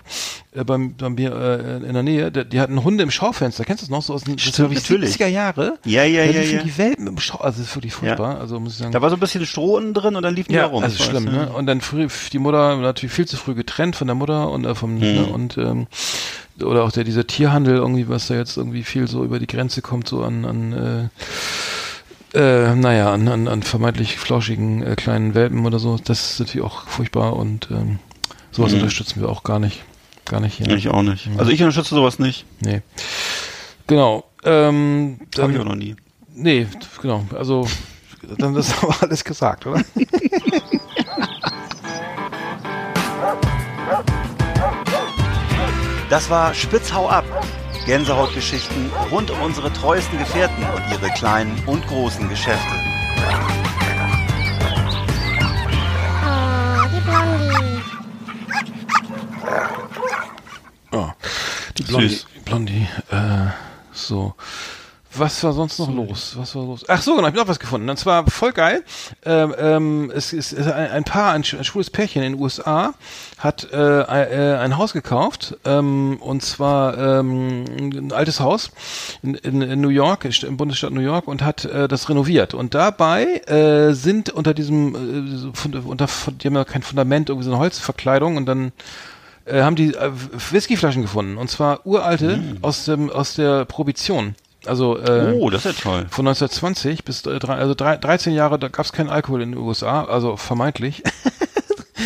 äh, 0.52 0.64
beim, 0.64 0.94
bei 0.96 1.10
mir 1.10 1.34
äh, 1.34 1.86
in 1.86 1.92
der 1.94 2.02
Nähe, 2.02 2.32
die, 2.32 2.44
die 2.48 2.60
hatten 2.60 2.82
Hunde 2.82 3.02
im 3.02 3.10
Schaufenster. 3.10 3.64
Kennst 3.64 3.82
du 3.82 3.86
das 3.86 3.90
noch 3.90 4.02
so 4.02 4.14
aus 4.14 4.24
den 4.24 4.38
Stimmt, 4.38 4.76
das 4.76 4.84
70er 4.84 5.26
Jahre? 5.46 5.78
Ja, 5.84 6.04
ja, 6.04 6.24
ja. 6.24 6.42
ja. 6.42 6.62
Die 6.62 6.78
Welpen 6.78 7.06
im 7.06 7.18
Schau, 7.18 7.38
also 7.38 7.58
das 7.60 7.70
ist 7.70 7.76
wirklich 7.76 7.94
furchtbar. 7.94 8.34
Ja. 8.34 8.40
Also 8.40 8.60
muss 8.60 8.72
ich 8.72 8.78
sagen. 8.78 8.92
Da 8.92 9.02
war 9.02 9.10
so 9.10 9.16
ein 9.16 9.20
bisschen 9.20 9.44
Stroh 9.46 9.76
unten 9.76 9.94
drin 9.94 10.16
und 10.16 10.22
dann 10.22 10.34
liefen 10.34 10.52
ja, 10.52 10.62
die 10.62 10.68
herum. 10.68 10.82
Also 10.82 11.02
schlimm, 11.02 11.24
ne? 11.24 11.50
Und 11.50 11.66
dann 11.66 11.80
früh, 11.80 12.08
die 12.32 12.38
Mutter 12.38 12.76
natürlich 12.76 13.12
viel 13.12 13.26
zu 13.26 13.36
früh 13.36 13.54
getrennt 13.54 13.96
von 13.96 14.06
der 14.06 14.14
Mutter 14.14 14.50
und 14.50 14.64
äh, 14.64 14.74
vom 14.74 14.94
mhm. 14.94 15.00
ne? 15.00 15.26
und 15.26 15.58
ähm, 15.58 15.86
oder 16.62 16.84
auch 16.84 16.92
der 16.92 17.04
dieser 17.04 17.26
Tierhandel 17.26 17.76
irgendwie, 17.76 18.08
was 18.08 18.28
da 18.28 18.34
jetzt 18.34 18.56
irgendwie 18.56 18.82
viel 18.82 19.08
so 19.08 19.24
über 19.24 19.38
die 19.38 19.46
Grenze 19.46 19.82
kommt, 19.82 20.08
so 20.08 20.22
an, 20.22 20.44
an 20.44 21.10
äh, 22.34 22.38
äh, 22.38 22.74
naja, 22.74 23.12
an, 23.12 23.28
an, 23.28 23.48
an 23.48 23.62
vermeintlich 23.62 24.16
flauschigen 24.16 24.82
äh, 24.82 24.96
kleinen 24.96 25.34
Welpen 25.34 25.64
oder 25.66 25.78
so, 25.78 25.98
das 26.02 26.32
ist 26.32 26.40
natürlich 26.40 26.66
auch 26.66 26.86
furchtbar 26.86 27.36
und 27.36 27.68
ähm, 27.70 27.98
sowas 28.50 28.72
mhm. 28.72 28.78
unterstützen 28.78 29.20
wir 29.20 29.28
auch 29.28 29.42
gar 29.42 29.58
nicht. 29.58 29.84
Gar 30.24 30.40
nicht 30.40 30.56
hier. 30.56 30.68
Ich 30.70 30.88
auch 30.88 31.02
nicht. 31.02 31.28
Also 31.38 31.52
ich 31.52 31.60
unterstütze 31.62 31.94
sowas 31.94 32.18
nicht. 32.18 32.46
Nee. 32.60 32.82
Genau. 33.86 34.24
Ähm, 34.46 35.18
Habe 35.38 35.52
ich 35.52 35.58
auch 35.58 35.64
noch 35.64 35.74
nie. 35.74 35.96
Nee, 36.34 36.66
genau. 37.02 37.24
Also 37.34 37.66
dann 38.38 38.54
ist 38.56 38.82
aber 38.82 38.96
alles 39.02 39.24
gesagt, 39.24 39.66
oder? 39.66 39.82
Das 46.08 46.30
war 46.30 46.54
Spitzhau 46.54 47.08
ab. 47.08 47.24
Gänsehautgeschichten 47.84 48.90
rund 49.12 49.30
um 49.30 49.42
unsere 49.42 49.72
treuesten 49.72 50.18
Gefährten 50.18 50.64
und 50.74 50.82
ihre 50.90 51.12
kleinen 51.14 51.56
und 51.66 51.86
großen 51.86 52.28
Geschäfte. 52.28 52.74
Die 61.78 61.82
Blondie. 61.82 62.20
Blondie. 62.44 62.88
Äh, 63.10 63.48
so. 63.96 64.34
Was 65.18 65.42
war 65.42 65.52
sonst 65.52 65.78
noch 65.78 65.90
los? 65.90 66.34
Was 66.36 66.54
war 66.54 66.64
los? 66.64 66.84
Ach 66.88 67.00
so, 67.00 67.16
genau, 67.16 67.28
ich 67.28 67.32
habe 67.32 67.38
noch 67.38 67.48
was 67.48 67.58
gefunden. 67.58 67.88
Und 67.88 67.96
zwar 67.96 68.28
voll 68.30 68.52
geil. 68.52 68.84
Ähm, 69.24 69.54
ähm, 69.58 70.12
es 70.14 70.32
ist 70.32 70.54
ein, 70.54 70.90
ein 70.90 71.04
Paar, 71.04 71.32
ein, 71.32 71.42
ein 71.42 71.64
schwules 71.64 71.90
Pärchen 71.90 72.22
in 72.22 72.32
den 72.32 72.42
USA 72.42 72.92
hat 73.38 73.72
äh, 73.72 74.00
äh, 74.00 74.58
ein 74.58 74.76
Haus 74.76 74.92
gekauft. 74.92 75.56
Ähm, 75.64 76.18
und 76.20 76.42
zwar 76.42 76.98
ähm, 76.98 77.64
ein 77.78 78.12
altes 78.12 78.40
Haus 78.40 78.70
in, 79.22 79.34
in, 79.36 79.62
in 79.62 79.80
New 79.80 79.88
York, 79.88 80.26
im 80.42 80.56
Bundesstaat 80.56 80.92
New 80.92 81.00
York, 81.00 81.28
und 81.28 81.42
hat 81.42 81.64
äh, 81.64 81.88
das 81.88 82.08
renoviert. 82.08 82.52
Und 82.52 82.74
dabei 82.74 83.38
äh, 83.46 83.94
sind 83.94 84.30
unter 84.30 84.52
diesem, 84.52 84.94
äh, 84.94 85.78
unter, 85.78 86.08
die 86.30 86.48
haben 86.48 86.56
ja 86.56 86.64
kein 86.64 86.82
Fundament, 86.82 87.30
irgendwie 87.30 87.46
so 87.46 87.52
eine 87.52 87.60
Holzverkleidung 87.60 88.36
und 88.36 88.46
dann 88.46 88.72
äh, 89.46 89.62
haben 89.62 89.76
die 89.76 89.94
äh, 89.94 90.10
Whiskyflaschen 90.50 91.02
gefunden 91.02 91.36
und 91.38 91.50
zwar 91.50 91.86
uralte 91.86 92.36
mm. 92.36 92.58
aus 92.62 92.84
dem 92.84 93.10
aus 93.10 93.34
der 93.34 93.64
Prohibition. 93.64 94.34
Also 94.66 94.98
äh, 94.98 95.32
oh, 95.38 95.50
das 95.50 95.64
ist 95.64 95.78
ja 95.78 95.90
toll. 95.90 96.06
Von 96.10 96.26
1920 96.26 97.04
bis 97.04 97.24
äh, 97.26 97.38
also 97.46 97.74
drei, 97.74 97.96
13 97.96 98.34
Jahre, 98.34 98.58
da 98.58 98.68
gab 98.68 98.84
es 98.84 98.92
keinen 98.92 99.10
Alkohol 99.10 99.42
in 99.42 99.52
den 99.52 99.60
USA, 99.60 100.04
also 100.04 100.36
vermeintlich. 100.36 101.02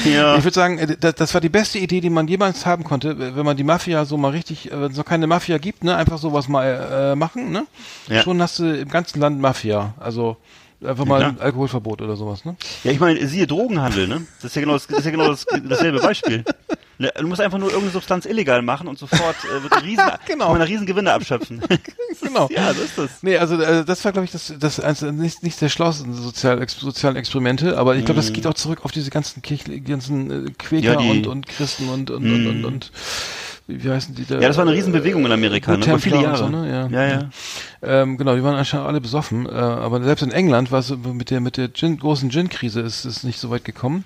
Ja. 0.05 0.37
Ich 0.37 0.45
würde 0.45 0.55
sagen, 0.55 0.79
äh, 0.79 0.97
das, 0.99 1.15
das, 1.17 1.35
war 1.35 1.41
die 1.41 1.49
beste 1.49 1.79
Idee, 1.79 2.01
die 2.01 2.09
man 2.11 2.27
jemals 2.27 2.65
haben 2.65 2.85
konnte, 2.85 3.37
wenn 3.37 3.45
man 3.45 3.57
die 3.57 3.65
Mafia 3.65 4.05
so 4.05 4.17
mal 4.17 4.31
richtig, 4.31 4.71
äh, 4.71 4.81
wenn 4.81 4.93
es 4.93 4.97
noch 4.97 5.05
keine 5.05 5.27
Mafia 5.27 5.59
gibt, 5.59 5.85
ne, 5.85 5.95
einfach 5.95 6.17
sowas 6.17 6.49
mal 6.49 7.13
äh, 7.13 7.17
machen, 7.17 7.51
ne? 7.51 7.67
Ja. 8.09 8.23
Schon 8.23 8.41
hast 8.41 8.61
du 8.61 8.81
im 8.81 8.89
ganzen 8.89 9.21
Land 9.21 9.41
Mafia. 9.41 9.93
Also 9.99 10.37
Einfach 10.83 11.05
mal 11.05 11.21
ja, 11.21 11.29
ein 11.29 11.41
Alkoholverbot 11.41 12.01
oder 12.01 12.17
sowas, 12.17 12.47
ne? 12.47 12.57
Ja, 12.85 12.91
ich 12.91 13.01
meine, 13.01 13.27
siehe 13.27 13.47
Drogenhandel, 13.47 14.09
ne? 14.09 14.27
Das 14.37 14.47
ist 14.47 14.57
ja 14.57 14.63
genau, 14.63 14.73
das, 14.73 14.87
das 14.87 15.01
ist 15.01 15.05
ja 15.05 15.11
genau 15.11 15.29
das, 15.29 15.45
dasselbe 15.69 16.01
Beispiel. 16.01 16.43
Ne, 17.01 17.11
du 17.17 17.27
musst 17.27 17.41
einfach 17.41 17.57
nur 17.57 17.69
irgendeine 17.69 17.93
Substanz 17.93 18.27
illegal 18.27 18.61
machen 18.61 18.87
und 18.87 18.99
sofort 18.99 19.37
äh, 19.45 19.63
wird 19.63 19.73
ein 19.73 19.83
riesen, 19.85 20.05
genau. 20.27 20.53
eine 20.53 20.69
riesen 20.69 20.85
Gewinne 20.85 21.15
abschöpfen. 21.15 21.63
genau. 22.21 22.47
ja, 22.51 22.67
das 22.75 22.79
ist 22.79 22.99
das. 22.99 23.23
Nee, 23.23 23.39
also 23.39 23.59
äh, 23.59 23.87
das 23.87 24.05
war, 24.05 24.13
glaube 24.13 24.27
ich, 24.27 24.33
das, 24.33 24.53
das 24.61 24.81
eins, 24.81 25.01
nicht, 25.01 25.43
nicht 25.43 25.59
der 25.63 25.71
schlauesten 25.71 26.13
sozial, 26.13 26.61
ex, 26.61 26.79
sozialen 26.79 27.17
Experimente, 27.17 27.79
aber 27.79 27.97
ich 27.97 28.05
glaube, 28.05 28.19
das 28.19 28.29
mhm. 28.29 28.35
geht 28.35 28.47
auch 28.47 28.53
zurück 28.53 28.85
auf 28.85 28.93
diese 28.93 29.09
ganzen 29.09 29.41
Kirchen, 29.41 29.83
ganzen 29.83 30.49
äh, 30.49 30.51
Quäker 30.59 31.01
ja, 31.01 31.11
und, 31.11 31.27
und 31.27 31.47
Christen 31.47 31.89
und, 31.89 32.11
und, 32.11 32.23
mm. 32.23 32.35
und, 32.35 32.47
und, 32.47 32.57
und, 32.57 32.65
und 32.67 32.93
wie 33.71 33.91
heißen 33.91 34.15
die 34.15 34.25
da? 34.25 34.41
Ja, 34.41 34.49
das 34.49 34.57
war 34.57 34.67
eine 34.67 34.73
Riesenbewegung 34.75 35.25
in 35.27 35.33
Amerika, 35.33 35.77
ne? 35.77 35.99
Viele 35.99 36.23
Jahre. 36.23 36.37
So, 36.37 36.49
ne? 36.49 36.69
Ja, 36.69 36.89
ja. 36.89 37.09
ja. 37.09 37.31
Ähm, 37.83 38.19
genau, 38.19 38.35
die 38.35 38.43
waren 38.43 38.57
anscheinend 38.57 38.87
alle 38.87 39.01
besoffen. 39.01 39.47
Äh, 39.47 39.51
aber 39.51 40.03
selbst 40.03 40.23
in 40.23 40.33
England 40.33 40.71
war 40.71 40.81
es 40.81 40.91
mit 40.91 41.31
der 41.31 41.41
mit 41.41 41.57
der 41.57 41.73
Gin, 41.73 41.99
großen 41.99 42.31
Gin-Krise 42.31 42.81
ist 42.81 43.05
es 43.05 43.25
nicht 43.25 43.39
so 43.39 43.51
weit 43.51 43.65
gekommen. 43.65 44.05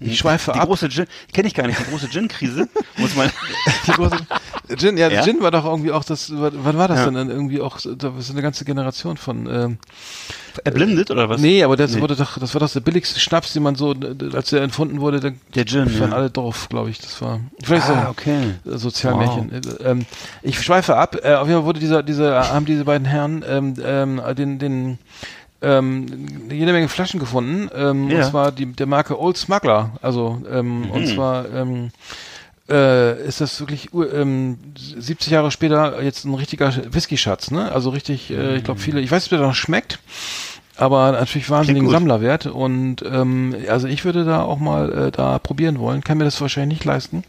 Ich 0.00 0.18
schweife 0.18 0.52
die 0.52 0.58
ab. 0.58 0.66
Große 0.68 0.88
Gin, 0.88 1.06
kenne 1.32 1.48
ich 1.48 1.54
gar 1.54 1.66
nicht, 1.66 1.78
die 1.78 1.90
große 1.90 2.08
Gin-Krise. 2.08 2.68
Muss 2.96 3.14
man. 3.14 3.30
die 3.86 3.92
große 3.92 4.18
Gin, 4.76 4.96
ja, 4.96 5.08
ja, 5.08 5.22
Gin 5.22 5.40
war 5.40 5.50
doch 5.50 5.64
irgendwie 5.64 5.92
auch 5.92 6.04
das. 6.04 6.32
Wann 6.34 6.76
war 6.76 6.88
das 6.88 7.00
ja. 7.00 7.10
denn 7.10 7.30
irgendwie 7.30 7.60
auch? 7.60 7.78
Da 7.80 8.12
ist 8.18 8.30
eine 8.30 8.42
ganze 8.42 8.64
Generation 8.64 9.16
von. 9.16 9.46
Ähm, 9.46 9.78
Erblindet 10.64 11.10
oder 11.10 11.28
was? 11.28 11.40
Nee, 11.40 11.62
aber 11.62 11.76
das 11.76 11.94
nee. 11.94 12.00
wurde 12.00 12.16
doch, 12.16 12.38
das 12.38 12.54
war 12.54 12.60
doch 12.60 12.70
der 12.70 12.80
billigste 12.80 13.20
Schnaps, 13.20 13.52
den 13.52 13.62
man 13.62 13.74
so, 13.74 13.94
als 14.32 14.50
der 14.50 14.62
entfunden 14.62 15.00
wurde, 15.00 15.20
der, 15.20 15.34
der 15.54 15.64
Gin, 15.66 16.00
waren 16.00 16.10
ja. 16.10 16.16
alle 16.16 16.30
drauf, 16.30 16.68
glaube 16.68 16.90
ich. 16.90 16.98
Das 16.98 17.20
war 17.22 17.40
vielleicht 17.62 17.88
ah, 17.88 18.04
so 18.04 18.10
okay. 18.10 18.54
Sozialmärchen. 18.64 19.50
Wow. 19.52 19.76
Ähm, 19.84 20.06
ich 20.42 20.60
schweife 20.60 20.96
ab. 20.96 21.16
Äh, 21.22 21.34
auf 21.34 21.46
jeden 21.48 21.60
Fall 21.60 21.66
wurde 21.66 21.80
dieser, 21.80 22.02
dieser, 22.02 22.52
haben 22.52 22.66
diese 22.66 22.84
beiden 22.84 23.06
Herren 23.06 23.44
ähm, 23.48 23.74
ähm, 23.84 24.20
den, 24.36 24.58
den 24.58 24.98
ähm, 25.62 26.06
jede 26.50 26.72
Menge 26.72 26.88
Flaschen 26.88 27.18
gefunden. 27.20 27.70
Ähm, 27.74 28.10
Ja. 28.10 28.18
Und 28.18 28.30
zwar 28.30 28.52
die, 28.52 28.66
der 28.66 28.86
Marke 28.86 29.18
Old 29.20 29.36
Smuggler. 29.36 29.92
Also, 30.02 30.42
ähm, 30.50 30.82
Mhm. 30.82 30.90
und 30.90 31.06
zwar 31.08 31.50
ähm, 31.52 31.90
äh, 32.68 33.22
ist 33.26 33.40
das 33.40 33.60
wirklich 33.60 33.90
ähm, 33.94 34.58
70 34.76 35.30
Jahre 35.32 35.50
später 35.50 36.02
jetzt 36.02 36.24
ein 36.24 36.34
richtiger 36.34 36.72
Whisky-Schatz, 36.92 37.50
ne? 37.50 37.70
Also 37.70 37.90
richtig, 37.90 38.30
äh, 38.30 38.56
ich 38.56 38.64
glaube 38.64 38.80
viele, 38.80 39.00
ich 39.00 39.10
weiß 39.10 39.24
nicht, 39.24 39.32
ob 39.32 39.38
der 39.38 39.48
noch 39.48 39.54
schmeckt, 39.54 40.00
aber 40.76 41.12
natürlich 41.12 41.48
wahnsinnigen. 41.48 41.88
Sammlerwert. 41.88 42.46
Und 42.46 43.02
ähm, 43.02 43.54
also 43.68 43.88
ich 43.88 44.04
würde 44.04 44.24
da 44.24 44.42
auch 44.42 44.58
mal 44.58 44.92
äh, 44.92 45.10
da 45.10 45.38
probieren 45.38 45.78
wollen. 45.78 46.02
Kann 46.02 46.18
mir 46.18 46.24
das 46.24 46.40
wahrscheinlich 46.40 46.78
nicht 46.78 46.84
leisten. 46.84 47.24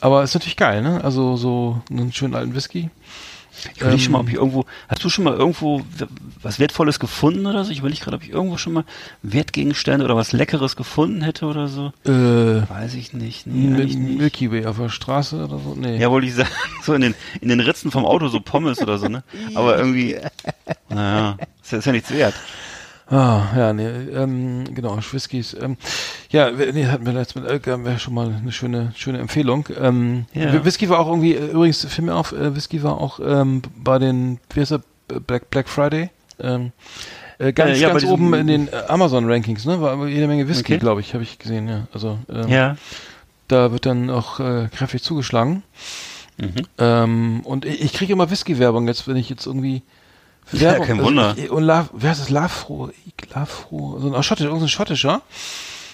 Aber 0.00 0.22
ist 0.22 0.34
natürlich 0.34 0.56
geil, 0.56 0.82
ne? 0.82 1.02
Also 1.02 1.36
so 1.36 1.80
einen 1.90 2.12
schönen 2.12 2.34
alten 2.34 2.54
Whisky. 2.54 2.90
Ich 3.74 3.80
überlege 3.80 4.00
schon 4.02 4.12
mal, 4.12 4.18
Ähm, 4.18 4.24
ob 4.24 4.28
ich 4.30 4.34
irgendwo, 4.36 4.64
hast 4.88 5.04
du 5.04 5.08
schon 5.08 5.24
mal 5.24 5.34
irgendwo 5.34 5.82
was 6.42 6.58
Wertvolles 6.58 6.98
gefunden 6.98 7.46
oder 7.46 7.64
so? 7.64 7.70
Ich 7.70 7.78
überlege 7.80 8.00
gerade, 8.00 8.16
ob 8.16 8.22
ich 8.22 8.30
irgendwo 8.30 8.56
schon 8.56 8.72
mal 8.72 8.84
Wertgegenstände 9.22 10.04
oder 10.04 10.16
was 10.16 10.32
Leckeres 10.32 10.74
gefunden 10.76 11.22
hätte 11.22 11.46
oder 11.46 11.68
so. 11.68 11.92
Äh, 12.04 12.68
Weiß 12.68 12.94
ich 12.94 13.12
nicht. 13.12 13.46
Nee, 13.46 13.84
nicht. 13.84 13.98
Milky 13.98 14.50
Way 14.50 14.66
auf 14.66 14.78
der 14.78 14.88
Straße 14.88 15.36
oder 15.44 15.58
so? 15.58 15.74
Nee. 15.78 15.98
Ja, 15.98 16.10
wollte 16.10 16.26
ich 16.26 16.34
sagen, 16.34 16.50
so 16.82 16.94
in 16.94 17.02
den, 17.02 17.14
in 17.40 17.48
den 17.48 17.60
Ritzen 17.60 17.90
vom 17.90 18.04
Auto 18.04 18.28
so 18.28 18.40
Pommes 18.40 18.80
oder 18.80 18.98
so, 18.98 19.08
ne? 19.08 19.22
Aber 19.54 19.78
irgendwie, 19.78 20.16
naja, 20.88 21.36
ist 21.62 21.72
ja, 21.72 21.78
ist 21.78 21.84
ja 21.86 21.92
nichts 21.92 22.10
wert. 22.10 22.34
Ah, 23.12 23.42
ja, 23.54 23.72
nee, 23.74 23.86
ähm, 23.86 24.64
genau, 24.74 24.96
Whiskys. 24.96 25.54
Ähm, 25.60 25.76
ja, 26.30 26.50
nee, 26.50 26.86
hatten 26.86 27.04
wir 27.04 27.12
mit 27.12 27.44
Elke, 27.46 27.72
haben 27.72 27.84
wir 27.84 27.98
schon 27.98 28.14
mal 28.14 28.32
eine 28.34 28.52
schöne, 28.52 28.92
schöne 28.96 29.18
Empfehlung. 29.18 29.68
Ähm, 29.78 30.24
Ja. 30.32 30.64
Whisky 30.64 30.88
war 30.88 30.98
auch 30.98 31.08
irgendwie, 31.08 31.34
äh, 31.34 31.50
übrigens, 31.50 31.84
fiel 31.84 32.04
mir 32.04 32.14
auf, 32.14 32.32
äh, 32.32 32.56
Whisky 32.56 32.82
war 32.82 32.98
auch 32.98 33.20
ähm, 33.22 33.60
bei 33.76 33.98
den, 33.98 34.38
wie 34.54 34.60
heißt 34.60 34.70
der, 34.70 34.80
Black, 35.26 35.50
Black 35.50 35.68
Friday, 35.68 36.08
ähm, 36.40 36.72
äh, 37.38 37.52
ganz, 37.52 37.76
Äh, 37.76 37.82
ja, 37.82 37.88
ganz 37.90 38.04
oben 38.04 38.32
in 38.32 38.46
den 38.46 38.68
äh, 38.68 38.76
Amazon-Rankings, 38.88 39.66
ne? 39.66 39.78
War 39.82 39.90
aber 39.92 40.08
jede 40.08 40.26
Menge 40.26 40.48
Whisky, 40.48 40.72
Okay. 40.72 40.78
glaube 40.78 41.02
ich, 41.02 41.12
habe 41.12 41.22
ich 41.22 41.38
gesehen, 41.38 41.68
ja. 41.68 41.86
Also, 41.92 42.18
ähm, 42.32 42.48
Ja. 42.48 42.76
da 43.48 43.72
wird 43.72 43.84
dann 43.84 44.08
auch 44.08 44.40
äh, 44.40 44.68
kräftig 44.74 45.02
zugeschlagen. 45.02 45.62
Mhm. 46.38 46.54
Ähm, 46.78 47.40
und 47.44 47.66
ich, 47.66 47.82
ich 47.82 47.92
kriege 47.92 48.14
immer 48.14 48.30
Whisky-Werbung 48.30 48.88
jetzt, 48.88 49.06
wenn 49.06 49.16
ich 49.16 49.28
jetzt 49.28 49.44
irgendwie 49.44 49.82
Ja, 50.50 50.78
kein 50.80 51.02
Wunder. 51.02 51.34
Ich, 51.36 51.50
und 51.50 51.62
La, 51.62 51.88
wer 51.92 52.12
ist 52.12 52.20
das? 52.20 52.30
Lafro, 52.30 52.90
Lafro, 53.34 53.98
so 54.00 54.12
ein 54.14 54.22
Schottisch, 54.22 54.44
irgendein 54.46 54.68
Schottischer. 54.68 55.22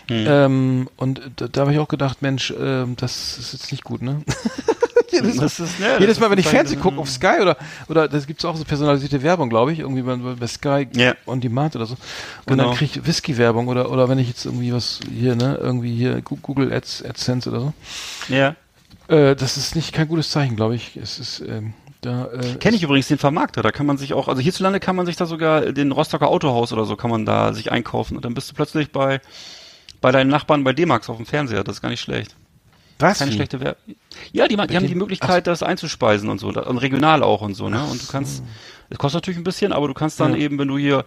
Hm. 0.08 0.24
Ähm, 0.26 0.88
und 0.96 1.20
da, 1.36 1.48
da 1.48 1.60
habe 1.62 1.72
ich 1.74 1.78
auch 1.78 1.88
gedacht, 1.88 2.22
Mensch, 2.22 2.52
ähm, 2.58 2.96
das 2.96 3.36
ist 3.38 3.52
jetzt 3.52 3.70
nicht 3.70 3.84
gut, 3.84 4.00
ne? 4.00 4.22
jedes, 5.10 5.36
Das 5.36 5.60
ist, 5.60 5.78
ne, 5.78 5.96
jedes 6.00 6.18
Mal, 6.18 6.30
wenn 6.30 6.38
ich 6.38 6.48
Fernsehen 6.48 6.80
gucke 6.80 6.98
auf 6.98 7.10
Sky 7.10 7.40
oder 7.42 7.56
oder 7.88 8.08
das 8.08 8.26
gibt's 8.26 8.44
auch 8.44 8.56
so 8.56 8.64
personalisierte 8.64 9.22
Werbung, 9.22 9.48
glaube 9.50 9.72
ich, 9.72 9.80
irgendwie 9.80 10.02
bei, 10.02 10.16
bei 10.16 10.46
Sky 10.46 10.88
Ja. 10.94 11.14
on 11.26 11.40
Demand 11.40 11.76
oder 11.76 11.86
so. 11.86 11.94
Und 11.94 12.00
Genau. 12.46 12.64
dann 12.68 12.74
kriege 12.76 13.00
ich 13.00 13.06
Whisky-Werbung 13.06 13.68
oder 13.68 13.90
oder 13.90 14.08
wenn 14.08 14.18
ich 14.18 14.28
jetzt 14.28 14.44
irgendwie 14.46 14.72
was 14.72 15.00
hier, 15.14 15.36
ne, 15.36 15.58
irgendwie 15.60 15.94
hier 15.94 16.20
Google 16.22 16.72
Ads, 16.72 17.04
AdSense 17.04 17.50
oder 17.50 17.60
so. 17.60 17.72
Ja. 18.28 18.54
Äh, 19.08 19.36
das 19.36 19.56
ist 19.58 19.76
nicht 19.76 19.92
kein 19.92 20.08
gutes 20.08 20.30
Zeichen, 20.30 20.56
glaube 20.56 20.74
ich. 20.74 20.96
Es 20.96 21.18
ist 21.18 21.40
ähm, 21.40 21.74
da. 22.00 22.26
Äh, 22.32 22.56
Kenne 22.56 22.76
ich 22.76 22.82
übrigens 22.82 23.08
den 23.08 23.18
Vermarkter, 23.18 23.62
da 23.62 23.70
kann 23.72 23.86
man 23.86 23.98
sich 23.98 24.14
auch, 24.14 24.28
also 24.28 24.40
hierzulande 24.40 24.80
kann 24.80 24.96
man 24.96 25.06
sich 25.06 25.16
da 25.16 25.26
sogar 25.26 25.72
den 25.72 25.92
Rostocker 25.92 26.28
Autohaus 26.28 26.72
oder 26.72 26.84
so 26.84 26.96
kann 26.96 27.10
man 27.10 27.26
da 27.26 27.52
sich 27.52 27.70
einkaufen 27.72 28.16
und 28.16 28.24
dann 28.24 28.34
bist 28.34 28.50
du 28.50 28.54
plötzlich 28.54 28.92
bei 28.92 29.20
bei 30.00 30.12
deinen 30.12 30.30
Nachbarn 30.30 30.62
bei 30.62 30.72
D-Max 30.72 31.08
auf 31.10 31.16
dem 31.16 31.26
Fernseher, 31.26 31.64
das 31.64 31.76
ist 31.76 31.82
gar 31.82 31.88
nicht 31.88 32.00
schlecht. 32.00 32.36
was? 33.00 33.18
Keine 33.18 33.30
Wie? 33.32 33.34
schlechte 33.34 33.58
Werbung. 33.60 33.96
Ja, 34.32 34.46
die, 34.48 34.56
die 34.56 34.76
haben 34.76 34.86
die 34.86 34.94
Möglichkeit, 34.94 35.46
das 35.46 35.62
einzuspeisen 35.62 36.28
und 36.28 36.38
so, 36.38 36.48
und 36.48 36.78
regional 36.78 37.22
auch 37.22 37.40
und 37.40 37.54
so, 37.54 37.68
ne? 37.68 37.82
Und 37.84 38.02
du 38.02 38.06
kannst, 38.06 38.42
es 38.90 38.98
kostet 38.98 39.18
natürlich 39.22 39.38
ein 39.38 39.44
bisschen, 39.44 39.72
aber 39.72 39.88
du 39.88 39.94
kannst 39.94 40.20
dann 40.20 40.34
Ja. 40.34 40.38
eben, 40.40 40.58
wenn 40.58 40.68
du 40.68 40.78
hier 40.78 41.04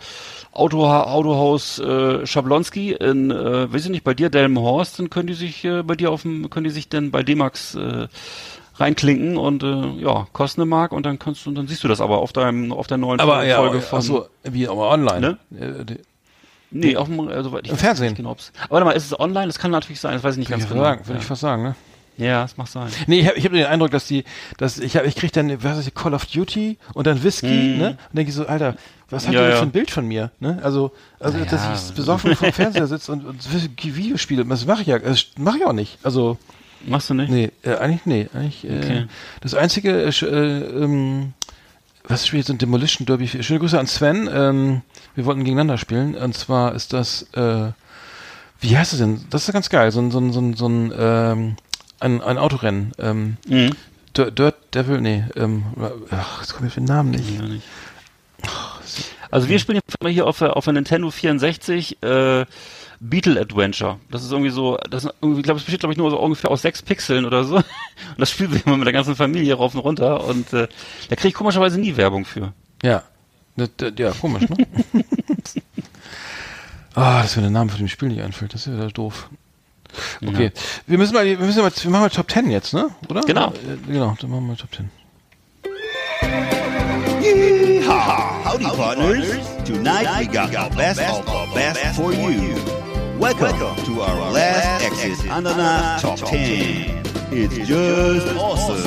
Auto, 0.51 0.85
Autohaus 0.85 1.79
äh, 1.79 2.25
Schablonski 2.25 2.91
in, 2.93 3.31
äh, 3.31 3.71
weiß 3.71 3.85
ich 3.85 3.91
nicht, 3.91 4.03
bei 4.03 4.13
dir 4.13 4.29
Delmenhorst, 4.29 4.99
dann 4.99 5.09
können 5.09 5.27
die 5.27 5.33
sich 5.33 5.63
äh, 5.63 5.83
bei 5.83 5.95
dir 5.95 6.11
auf 6.11 6.23
dem, 6.23 6.49
können 6.49 6.65
die 6.65 6.69
sich 6.69 6.89
dann 6.89 7.11
bei 7.11 7.23
D-Max 7.23 7.75
äh, 7.75 8.07
reinklinken 8.81 9.37
und 9.37 9.63
äh, 9.63 10.01
ja, 10.01 10.27
kosten 10.33 10.61
eine 10.61 10.69
Mark 10.69 10.91
und 10.91 11.05
dann 11.05 11.19
kannst 11.19 11.45
du, 11.45 11.51
dann 11.51 11.67
siehst 11.67 11.83
du 11.83 11.87
das 11.87 12.01
aber 12.01 12.17
auf 12.19 12.33
deinem, 12.33 12.73
auf 12.73 12.87
der 12.87 12.97
neuen 12.97 13.19
Aber 13.19 13.45
ja, 13.45 13.57
Folge 13.57 13.77
aber, 13.77 13.85
von. 13.85 13.99
ach 13.99 14.03
so, 14.03 14.27
wie 14.43 14.67
aber 14.67 14.89
online. 14.89 15.37
Äh, 15.57 15.85
die- 15.85 15.99
Nee, 16.73 16.95
auf 16.95 17.07
dem, 17.07 17.19
also, 17.27 17.59
ich 17.59 17.69
Im 17.69 17.75
Fernsehen? 17.75 18.15
Genau, 18.15 18.31
aber 18.31 18.39
warte 18.69 18.85
mal, 18.85 18.91
ist 18.91 19.05
es 19.05 19.19
online? 19.19 19.47
Das 19.47 19.59
kann 19.59 19.71
natürlich 19.71 19.99
sein, 19.99 20.13
das 20.13 20.23
weiß 20.23 20.35
ich 20.35 20.39
nicht 20.39 20.49
Würde 20.49 20.61
ganz 20.61 20.71
genau. 20.71 20.83
sagen, 20.83 21.05
würde 21.05 21.19
ich 21.19 21.25
fast 21.25 21.41
sagen, 21.41 21.63
ne? 21.63 21.75
ja, 22.17 22.43
das 22.43 22.57
mag 22.57 22.67
sein. 22.67 22.89
Nee, 23.07 23.19
ich 23.21 23.27
habe 23.27 23.37
ich 23.37 23.45
hab 23.45 23.51
den 23.51 23.65
Eindruck, 23.65 23.91
dass 23.91 24.05
die, 24.05 24.23
dass 24.57 24.79
ich 24.79 24.95
hab, 24.95 25.05
ich 25.05 25.15
krieg 25.15 25.31
dann, 25.33 25.63
was 25.63 25.79
ist 25.79 25.93
Call 25.95 26.13
of 26.13 26.25
Duty 26.25 26.77
und 26.93 27.07
dann 27.07 27.23
Whisky, 27.23 27.75
ne? 27.77 27.97
Und 28.09 28.17
denke 28.17 28.29
ich 28.29 28.35
so, 28.35 28.45
Alter, 28.45 28.75
was 29.09 29.27
hat. 29.27 29.33
Ja, 29.33 29.41
denn 29.41 29.51
ja. 29.51 29.55
für 29.57 29.63
ein 29.63 29.71
Bild 29.71 29.91
von 29.91 30.07
mir, 30.07 30.31
ne? 30.39 30.59
Also, 30.61 30.91
also 31.19 31.37
Na 31.39 31.45
dass 31.45 31.63
ja. 31.63 31.73
ich 31.73 31.95
besoffen 31.95 32.35
vor 32.35 32.47
dem 32.47 32.53
Fernseher 32.53 32.87
sitze 32.87 33.11
und, 33.11 33.25
und 33.25 33.39
Videospiele, 33.83 34.45
das 34.45 34.65
mache 34.65 34.81
ich 34.81 34.87
ja, 34.87 34.99
das 34.99 35.25
mache 35.37 35.57
ich 35.57 35.65
auch 35.65 35.73
nicht. 35.73 35.97
Also, 36.03 36.37
Machst 36.85 37.09
du 37.09 37.13
nicht? 37.13 37.29
nee, 37.29 37.51
äh, 37.63 37.75
eigentlich 37.75 38.05
nee, 38.05 38.27
eigentlich. 38.33 38.63
Äh, 38.65 38.77
Okay. 38.79 39.05
Das 39.41 39.53
einzige, 39.53 40.03
äh, 40.03 40.09
äh, 40.09 40.83
ähm, 40.83 41.33
was 42.07 42.25
spielt 42.27 42.45
so 42.47 42.53
ein 42.53 42.57
Demolition 42.57 43.05
Derby? 43.05 43.27
Schöne 43.27 43.59
Grüße 43.59 43.79
an 43.79 43.87
Sven. 43.87 44.29
Ähm, 44.33 44.81
wir 45.15 45.25
wollten 45.25 45.43
gegeneinander 45.43 45.77
spielen. 45.77 46.15
Und 46.15 46.35
zwar 46.35 46.73
ist 46.73 46.93
das, 46.93 47.27
äh, 47.33 47.71
wie 48.59 48.77
heißt 48.77 48.93
es 48.93 48.99
denn? 48.99 49.21
Das 49.29 49.47
ist 49.47 49.53
ganz 49.53 49.69
geil. 49.69 49.91
So 49.91 49.99
ein, 50.01 50.11
so 50.11 50.19
ein, 50.19 50.33
so 50.33 50.39
ein, 50.41 50.53
so 50.55 50.67
ein, 50.67 50.93
ähm, 50.97 51.55
ein, 51.99 52.21
ein 52.21 52.37
Autorennen. 52.37 52.91
Ähm, 52.99 53.37
Mhm. 53.47 53.71
Dirt, 54.17 54.37
Dirt 54.39 54.55
Devil, 54.75 54.99
nee, 54.99 55.23
ähm, 55.37 55.63
ach, 56.11 56.41
jetzt 56.41 56.51
kommt 56.51 56.63
mir 56.65 56.69
für 56.69 56.81
den 56.81 56.87
Namen 56.87 57.11
nicht. 57.11 57.29
Ja, 57.33 57.43
nicht. 57.47 57.63
Also 59.29 59.47
wir 59.47 59.57
spielen 59.59 59.77
jetzt 59.77 60.01
mal 60.03 60.11
hier 60.11 60.27
auf, 60.27 60.39
der- 60.39 60.57
auf 60.57 60.65
der 60.65 60.73
Nintendo 60.73 61.09
64 61.09 62.03
äh, 62.03 62.45
Beetle 63.03 63.41
Adventure. 63.41 63.99
Das 64.11 64.23
ist 64.23 64.31
irgendwie 64.31 64.51
so, 64.51 64.77
das 64.89 65.05
ist 65.05 65.13
irgendwie, 65.21 65.39
ich 65.39 65.43
glaube, 65.43 65.59
es 65.59 65.65
besteht 65.65 65.79
glaube 65.79 65.93
ich 65.93 65.97
nur 65.97 66.11
so 66.11 66.19
ungefähr 66.19 66.51
aus 66.51 66.61
sechs 66.61 66.83
Pixeln 66.83 67.25
oder 67.25 67.43
so. 67.43 67.55
Und 67.55 67.65
das 68.17 68.29
spielen 68.29 68.53
wir 68.53 68.65
immer 68.65 68.77
mit 68.77 68.85
der 68.85 68.93
ganzen 68.93 69.15
Familie 69.15 69.55
rauf 69.55 69.73
und 69.73 69.81
runter 69.81 70.23
und 70.25 70.53
äh, 70.53 70.67
da 71.09 71.15
kriege 71.15 71.29
ich 71.29 71.33
komischerweise 71.33 71.79
nie 71.79 71.97
Werbung 71.97 72.25
für. 72.25 72.53
Ja. 72.83 73.03
Das, 73.55 73.69
das, 73.77 73.93
ja, 73.97 74.11
komisch, 74.11 74.47
ne? 74.49 74.67
Ah, 76.93 77.21
dass 77.21 77.37
mir 77.37 77.43
der 77.43 77.51
Name 77.51 77.69
von 77.69 77.79
dem 77.79 77.87
Spiel 77.87 78.09
nicht 78.09 78.21
einfällt, 78.21 78.53
das 78.53 78.61
ist 78.61 78.67
ja 78.67 78.73
wieder 78.73 78.89
doof. 78.89 79.29
Okay. 80.25 80.51
Wir 80.87 80.97
müssen 80.97 81.13
mal, 81.13 81.25
wir 81.25 81.37
müssen 81.37 81.61
mal, 81.61 81.71
wir 81.71 81.89
machen 81.89 82.01
mal 82.01 82.09
Top 82.09 82.29
10 82.29 82.51
jetzt, 82.51 82.73
ne? 82.73 82.89
Oder? 83.09 83.21
Genau. 83.21 83.53
Äh, 83.53 83.77
genau, 83.87 84.15
dann 84.19 84.29
machen 84.29 84.47
wir 84.47 84.57
Top 84.57 84.75
10. 84.75 84.89
Yeehaw! 87.21 88.43
Howdy, 88.43 88.65
partners. 88.65 89.39
Tonight 89.63 90.07
we 90.19 90.27
got 90.27 90.51
the 90.51 90.75
best 90.75 90.99
of 90.99 91.25
the 91.25 91.53
best 91.53 91.95
for 91.95 92.11
you. 92.11 92.80
Welcome 93.21 93.75
to 93.85 94.01
our 94.01 94.31
last 94.31 94.83
exit 94.83 95.29
Ananas 95.31 96.01
Top 96.01 96.17
10. 96.25 97.03
It's 97.31 97.55
just 97.67 98.27
awesome. 98.35 98.81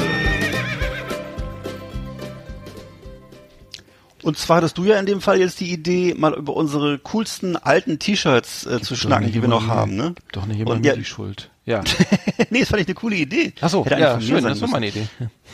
Und 4.24 4.37
zwar 4.37 4.57
hattest 4.57 4.76
du 4.76 4.85
ja 4.87 4.99
in 4.99 5.07
dem 5.07 5.20
Fall 5.20 5.39
jetzt 5.39 5.61
die 5.61 5.70
Idee, 5.70 6.14
mal 6.16 6.35
über 6.35 6.57
unsere 6.57 6.99
coolsten 6.99 7.57
alten 7.57 8.01
T-Shirts 8.01 8.66
äh, 8.66 8.80
zu 8.80 8.97
schnacken, 8.97 9.30
die 9.30 9.41
wir 9.41 9.49
noch 9.49 9.68
haben, 9.68 9.95
ne? 9.95 10.16
Doch 10.32 10.47
nicht 10.47 10.59
immer 10.59 10.80
ja- 10.82 10.97
die 10.97 11.05
Schuld. 11.05 11.51
Ja. 11.64 11.85
nee, 12.51 12.59
das 12.59 12.70
fand 12.70 12.82
ich 12.82 12.89
eine 12.89 12.95
coole 12.97 13.14
Idee. 13.14 13.53
Ach 13.61 13.70
so, 13.70 13.87
ja, 13.89 14.20
schön, 14.20 14.43
das 14.43 14.45
war 14.45 14.51
müssen. 14.51 14.70
meine 14.72 14.89
Idee. 14.89 15.07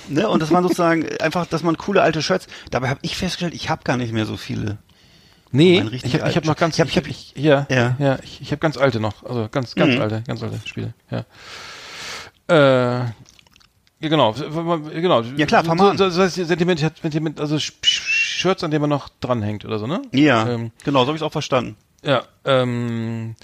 Ne? 0.09 0.27
Und 0.27 0.41
das 0.41 0.51
waren 0.51 0.63
sozusagen 0.63 1.05
einfach, 1.21 1.45
dass 1.45 1.63
man 1.63 1.77
coole 1.77 2.01
alte 2.01 2.23
Shirts. 2.23 2.47
Dabei 2.71 2.89
habe 2.89 3.01
ich 3.03 3.15
festgestellt, 3.15 3.53
ich 3.55 3.69
habe 3.69 3.85
gar 3.85 3.99
nicht 3.99 4.15
mehr 4.15 4.25
so 4.25 4.39
viele. 4.39 4.79
Nee, 5.53 5.83
ich 6.03 6.15
habe 6.21 6.31
ich 6.31 6.37
hab 6.37 6.45
noch 6.45 6.57
ganz, 6.57 6.79
ich 6.79 6.85
ich 6.85 6.97
hab- 6.97 7.05
hab, 7.05 7.11
ich, 7.11 7.33
ja, 7.37 7.67
Ja. 7.69 7.97
ja, 7.99 8.19
ich, 8.23 8.41
ich 8.41 8.51
habe 8.53 8.61
ganz 8.61 8.77
alte 8.77 9.01
noch, 9.01 9.25
also 9.25 9.49
ganz, 9.51 9.75
ganz 9.75 9.95
Mhm. 9.97 10.01
alte, 10.01 10.23
ganz 10.27 10.43
alte 10.43 10.61
Spiele, 10.65 10.95
ja. 11.11 11.25
Äh, 12.49 13.05
ja, 14.03 14.09
genau, 14.09 14.33
genau. 14.33 15.21
Ja, 15.23 15.47
klar, 15.47 15.65
fang 15.65 15.77
mal 15.77 15.91
an. 15.91 15.99
so, 15.99 16.09
so, 16.09 16.21
das 16.21 16.37
heißt, 16.39 16.49
Sentiment, 16.49 16.79
Sentiment, 17.03 17.41
also 17.41 17.57
Sh- 17.57 17.73
Shirts, 17.83 18.65
an 18.65 18.71
denen 18.71 18.81
man 18.83 18.91
noch 18.91 19.09
dranhängt 19.21 19.65
oder 19.65 19.79
so, 19.79 19.87
ne? 19.87 20.03
Ja, 20.13 20.49
Ähm, 20.49 20.71
genau, 20.85 21.01
so 21.03 21.09
habe 21.09 21.17
ich 21.17 21.23
auch 21.23 21.33
verstanden. 21.33 21.77
Ja, 22.03 22.23
ähm, 22.45 23.35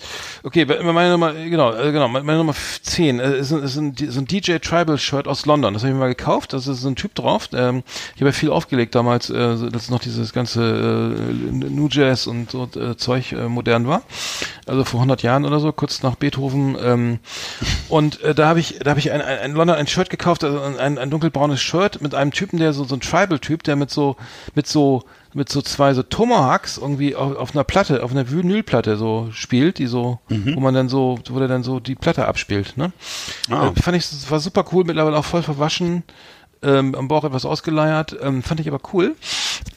okay, 0.42 0.64
meine 0.64 1.10
Nummer, 1.10 1.34
genau, 1.34 1.72
äh, 1.74 1.92
genau, 1.92 2.08
meine 2.08 2.36
Nummer 2.38 2.54
10 2.82 3.18
äh, 3.20 3.36
ist, 3.38 3.52
ein- 3.52 3.62
ist 3.62 3.76
ein, 3.76 4.26
DJ 4.26 4.56
Tribal 4.58 4.96
Shirt 4.98 5.28
aus 5.28 5.44
London. 5.44 5.74
Das 5.74 5.82
habe 5.82 5.90
ich 5.90 5.94
mir 5.94 6.00
mal 6.00 6.08
gekauft. 6.08 6.52
Das 6.54 6.66
ist 6.66 6.80
so 6.80 6.88
ein 6.88 6.96
Typ 6.96 7.14
drauf. 7.14 7.50
Ähm, 7.52 7.82
ich 8.14 8.20
habe 8.22 8.30
ja 8.30 8.32
viel 8.32 8.50
aufgelegt 8.50 8.94
damals, 8.94 9.28
äh, 9.28 9.70
dass 9.70 9.90
noch 9.90 10.00
dieses 10.00 10.32
ganze 10.32 10.62
äh, 10.62 11.32
New 11.52 11.88
Jazz 11.90 12.26
und 12.26 12.50
so 12.50 12.68
äh, 12.74 12.96
Zeug 12.96 13.32
äh, 13.32 13.48
modern 13.48 13.86
war. 13.86 14.02
Also 14.66 14.84
vor 14.84 15.00
100 15.00 15.22
Jahren 15.22 15.44
oder 15.44 15.60
so, 15.60 15.72
kurz 15.72 16.02
nach 16.02 16.14
Beethoven. 16.16 16.76
Ähm, 16.82 17.18
und 17.88 18.22
äh, 18.22 18.34
da 18.34 18.48
habe 18.48 18.60
ich, 18.60 18.78
da 18.82 18.90
habe 18.90 19.00
ich 19.00 19.12
ein, 19.12 19.20
ein, 19.20 19.38
ein 19.38 19.52
London 19.52 19.76
ein 19.76 19.86
Shirt 19.86 20.08
gekauft, 20.10 20.42
also 20.42 20.58
ein, 20.60 20.96
ein 20.98 21.10
dunkelbraunes 21.10 21.60
Shirt 21.60 22.00
mit 22.00 22.14
einem 22.14 22.30
Typen, 22.32 22.58
der 22.58 22.72
so 22.72 22.84
so 22.84 22.94
ein 22.96 23.00
Tribal-Typ, 23.00 23.62
der 23.62 23.76
mit 23.76 23.90
so 23.90 24.16
mit 24.54 24.66
so 24.66 25.02
mit 25.34 25.50
so 25.50 25.60
zwei 25.60 25.92
so 25.92 26.02
Tomahawks 26.02 26.78
irgendwie 26.78 27.14
auf, 27.14 27.36
auf 27.36 27.54
einer 27.54 27.62
Platte, 27.64 28.02
auf 28.02 28.10
einer 28.10 28.30
Vinylplatte 28.30 28.85
so 28.94 29.28
spielt, 29.32 29.78
die 29.78 29.86
so, 29.88 30.20
wo 30.28 30.60
man 30.60 30.72
dann 30.74 30.88
so, 30.88 31.18
wo 31.28 31.40
der 31.40 31.48
dann 31.48 31.64
so 31.64 31.80
die 31.80 31.96
Platte 31.96 32.28
abspielt, 32.28 32.76
ne? 32.76 32.92
Ah. 33.50 33.72
Äh, 33.74 33.80
fand 33.82 33.96
ich, 33.96 34.06
war 34.30 34.38
super 34.38 34.64
cool, 34.70 34.84
mittlerweile 34.84 35.16
auch 35.16 35.24
voll 35.24 35.42
verwaschen. 35.42 36.04
ähm, 36.62 36.94
am 36.94 37.08
Bauch 37.08 37.24
etwas 37.24 37.44
ausgeleiert, 37.44 38.16
ähm, 38.22 38.42
fand 38.42 38.60
ich 38.60 38.68
aber 38.68 38.80
cool, 38.92 39.14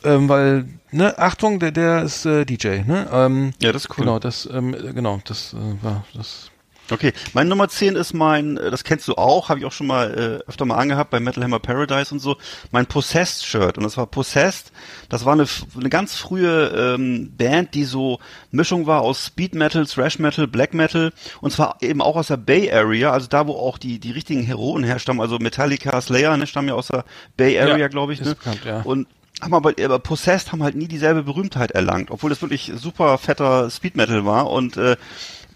ähm, 0.04 0.30
weil, 0.30 0.66
ne, 0.92 1.18
Achtung, 1.18 1.60
der, 1.60 1.72
der 1.72 2.04
ist 2.04 2.26
äh, 2.26 2.46
DJ, 2.46 2.84
ne? 2.88 3.08
Ähm, 3.12 3.52
Ja, 3.62 3.72
das 3.74 3.84
ist 3.86 3.90
cool. 3.98 4.06
Genau, 4.06 4.20
das, 4.20 4.48
ähm, 4.52 4.76
genau, 4.96 5.20
das 5.26 5.54
äh, 5.54 5.84
war 5.84 6.06
das. 6.14 6.49
Okay, 6.92 7.14
mein 7.34 7.48
Nummer 7.48 7.68
10 7.70 7.96
ist 7.96 8.14
mein, 8.14 8.58
äh, 8.58 8.72
das 8.72 8.84
kennst 8.84 9.08
du 9.08 9.16
auch, 9.16 9.50
habe 9.50 9.60
ich 9.60 9.66
auch 9.66 9.72
schon 9.72 9.88
mal 9.88 10.42
äh, 10.46 10.50
öfter 10.50 10.66
mal 10.66 10.78
angehabt 10.78 11.12
bei 11.12 11.20
Metal 11.20 11.44
Hammer 11.44 11.60
Paradise 11.60 12.14
und 12.14 12.20
so, 12.20 12.38
mein 12.72 12.86
Possessed 12.86 13.46
Shirt. 13.46 13.78
Und 13.78 13.84
das 13.84 13.98
war 13.98 14.08
Possessed, 14.08 14.72
das 15.10 15.26
war 15.26 15.34
eine, 15.34 15.46
eine 15.78 15.90
ganz 15.90 16.16
frühe 16.16 16.96
ähm, 16.96 17.32
Band, 17.38 17.74
die 17.76 17.84
so 17.84 18.20
Mischung 18.52 18.88
war 18.88 19.02
aus 19.02 19.26
Speed 19.28 19.56
Metal, 19.56 19.86
Thrash 19.86 20.20
Metal, 20.20 20.48
Black 20.48 20.74
Metal 20.74 21.12
und 21.42 21.52
zwar 21.52 21.78
eben 21.82 22.02
auch 22.02 22.16
aus 22.16 22.28
der 22.28 22.38
Bay 22.38 22.72
Area, 22.72 23.12
also 23.12 23.28
da, 23.28 23.48
wo 23.48 23.54
auch 23.54 23.78
die, 23.78 24.00
die 24.00 24.12
richtigen 24.12 24.44
Heroen 24.44 24.84
herstammen, 24.84 25.22
also 25.22 25.38
Metallica, 25.40 26.00
Slayer, 26.02 26.36
ne, 26.38 26.48
stammen 26.48 26.70
ja 26.70 26.74
aus 26.76 26.88
der 26.88 27.06
Bay 27.38 27.60
Area, 27.60 27.78
Ja, 27.78 27.88
glaube 27.88 28.14
ich. 28.14 28.22
ist 28.22 28.28
Ne? 28.28 28.36
bekannt, 28.36 28.62
ja. 28.66 28.82
Und 28.82 29.08
haben 29.42 29.54
aber, 29.54 29.74
aber 29.82 30.00
Possessed 30.00 30.52
haben 30.52 30.64
halt 30.64 30.76
nie 30.76 30.88
dieselbe 30.88 31.24
Berühmtheit 31.24 31.72
erlangt, 31.72 32.12
obwohl 32.12 32.30
das 32.30 32.42
wirklich 32.42 32.74
super 32.76 33.18
fetter 33.18 33.70
Speed 33.70 33.96
Metal 33.96 34.26
war 34.26 34.50
und 34.50 34.76
äh, 34.76 34.98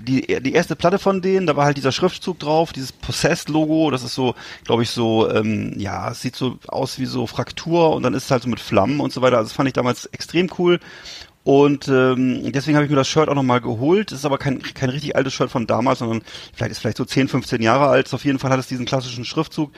die, 0.04 0.42
die 0.42 0.54
erste 0.54 0.76
Platte 0.76 1.00
von 1.00 1.22
denen, 1.22 1.48
da 1.48 1.56
war 1.56 1.66
halt 1.66 1.78
dieser 1.78 1.92
Schriftzug 1.92 2.40
drauf, 2.40 2.74
dieses 2.74 2.92
Possessed-Logo, 2.92 3.92
das 3.92 4.04
ist 4.04 4.16
so, 4.16 4.36
glaube 4.66 4.84
ich, 4.84 4.90
so, 4.90 5.30
ähm, 5.30 5.74
ja, 5.78 6.12
es 6.12 6.22
sieht 6.22 6.36
so 6.36 6.58
aus 6.68 7.00
wie 7.00 7.06
so 7.06 7.28
Fraktur 7.28 7.96
und 7.96 8.04
dann 8.04 8.14
ist 8.14 8.26
es 8.26 8.32
halt 8.32 8.44
so 8.44 8.50
mit 8.50 8.60
Flammen 8.60 9.00
und 9.00 9.12
so 9.14 9.22
weiter. 9.22 9.38
Also 9.38 9.50
das 9.50 9.56
fand 9.56 9.68
ich 9.68 9.74
damals 9.74 10.06
extrem 10.08 10.50
cool. 10.58 10.80
Und 11.44 11.90
ähm, 11.90 12.52
deswegen 12.54 12.78
habe 12.78 12.86
ich 12.86 12.90
mir 12.90 12.96
das 12.96 13.10
Shirt 13.10 13.28
auch 13.28 13.36
nochmal 13.36 13.60
geholt. 13.60 14.12
Es 14.12 14.20
ist 14.20 14.26
aber 14.26 14.38
kein, 14.38 14.62
kein 14.62 14.90
richtig 14.90 15.16
altes 15.16 15.34
Shirt 15.34 15.52
von 15.52 15.68
damals, 15.68 16.00
sondern 16.00 16.22
vielleicht 16.54 16.72
ist 16.72 16.80
vielleicht 16.80 16.98
so 16.98 17.06
10, 17.06 17.28
15 17.28 17.62
Jahre 17.62 17.88
alt. 17.88 18.14
Auf 18.14 18.24
jeden 18.24 18.40
Fall 18.40 18.52
hat 18.52 18.60
es 18.60 18.68
diesen 18.68 18.86
klassischen 18.86 19.26
Schriftzug. 19.26 19.72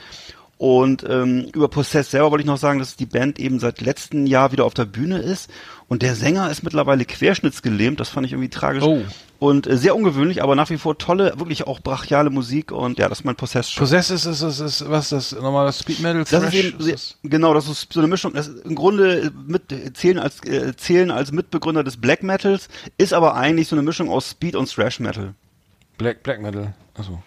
Und 0.57 1.03
ähm, 1.09 1.47
über 1.53 1.67
Possessed 1.67 2.11
selber 2.11 2.31
wollte 2.31 2.43
ich 2.43 2.47
noch 2.47 2.57
sagen, 2.57 2.79
dass 2.79 2.95
die 2.95 3.05
Band 3.05 3.39
eben 3.39 3.59
seit 3.59 3.81
letztem 3.81 4.25
Jahr 4.25 4.51
wieder 4.51 4.63
auf 4.65 4.73
der 4.73 4.85
Bühne 4.85 5.17
ist. 5.17 5.49
Und 5.87 6.01
der 6.01 6.15
Sänger 6.15 6.49
ist 6.49 6.63
mittlerweile 6.63 7.03
querschnittsgelähmt. 7.03 7.99
Das 7.99 8.09
fand 8.09 8.25
ich 8.25 8.33
irgendwie 8.33 8.49
tragisch. 8.49 8.83
Oh. 8.83 9.01
Und 9.39 9.67
äh, 9.67 9.77
sehr 9.77 9.95
ungewöhnlich, 9.95 10.41
aber 10.41 10.55
nach 10.55 10.69
wie 10.69 10.77
vor 10.77 10.97
tolle, 10.97 11.33
wirklich 11.37 11.67
auch 11.67 11.79
brachiale 11.79 12.29
Musik. 12.29 12.71
Und 12.71 12.99
ja, 12.99 13.09
das 13.09 13.19
ist 13.19 13.25
mein 13.25 13.35
Possessed. 13.35 13.75
Possess 13.75 14.09
ist, 14.09 14.25
ist, 14.25 14.41
ist, 14.41 14.59
ist 14.59 14.89
was 14.89 15.11
ist 15.11 15.33
das 15.33 15.41
normale 15.41 15.73
Speed 15.73 15.99
Metal? 15.99 16.21
Das 16.21 16.31
ist 16.31 16.39
Thrash? 16.39 16.53
eben 16.55 16.81
sehr, 16.81 16.95
genau, 17.23 17.53
das 17.53 17.67
ist 17.67 17.91
so 17.91 17.99
eine 17.99 18.07
Mischung. 18.07 18.33
Das 18.33 18.47
ist 18.47 18.65
im 18.65 18.75
Grunde 18.75 19.31
mit 19.45 19.63
zählen 19.95 20.19
als 20.19 20.43
äh, 20.45 20.75
zählen 20.75 21.11
als 21.11 21.31
Mitbegründer 21.31 21.83
des 21.83 21.97
Black 21.97 22.23
Metals, 22.23 22.69
ist 22.97 23.13
aber 23.13 23.35
eigentlich 23.35 23.67
so 23.67 23.75
eine 23.75 23.83
Mischung 23.83 24.09
aus 24.09 24.31
Speed 24.31 24.55
und 24.55 24.73
Thrash 24.73 24.99
Metal. 24.99 25.33
Black, 25.97 26.23
Black 26.23 26.41
Metal. 26.41 26.73
Achso. 26.95 27.21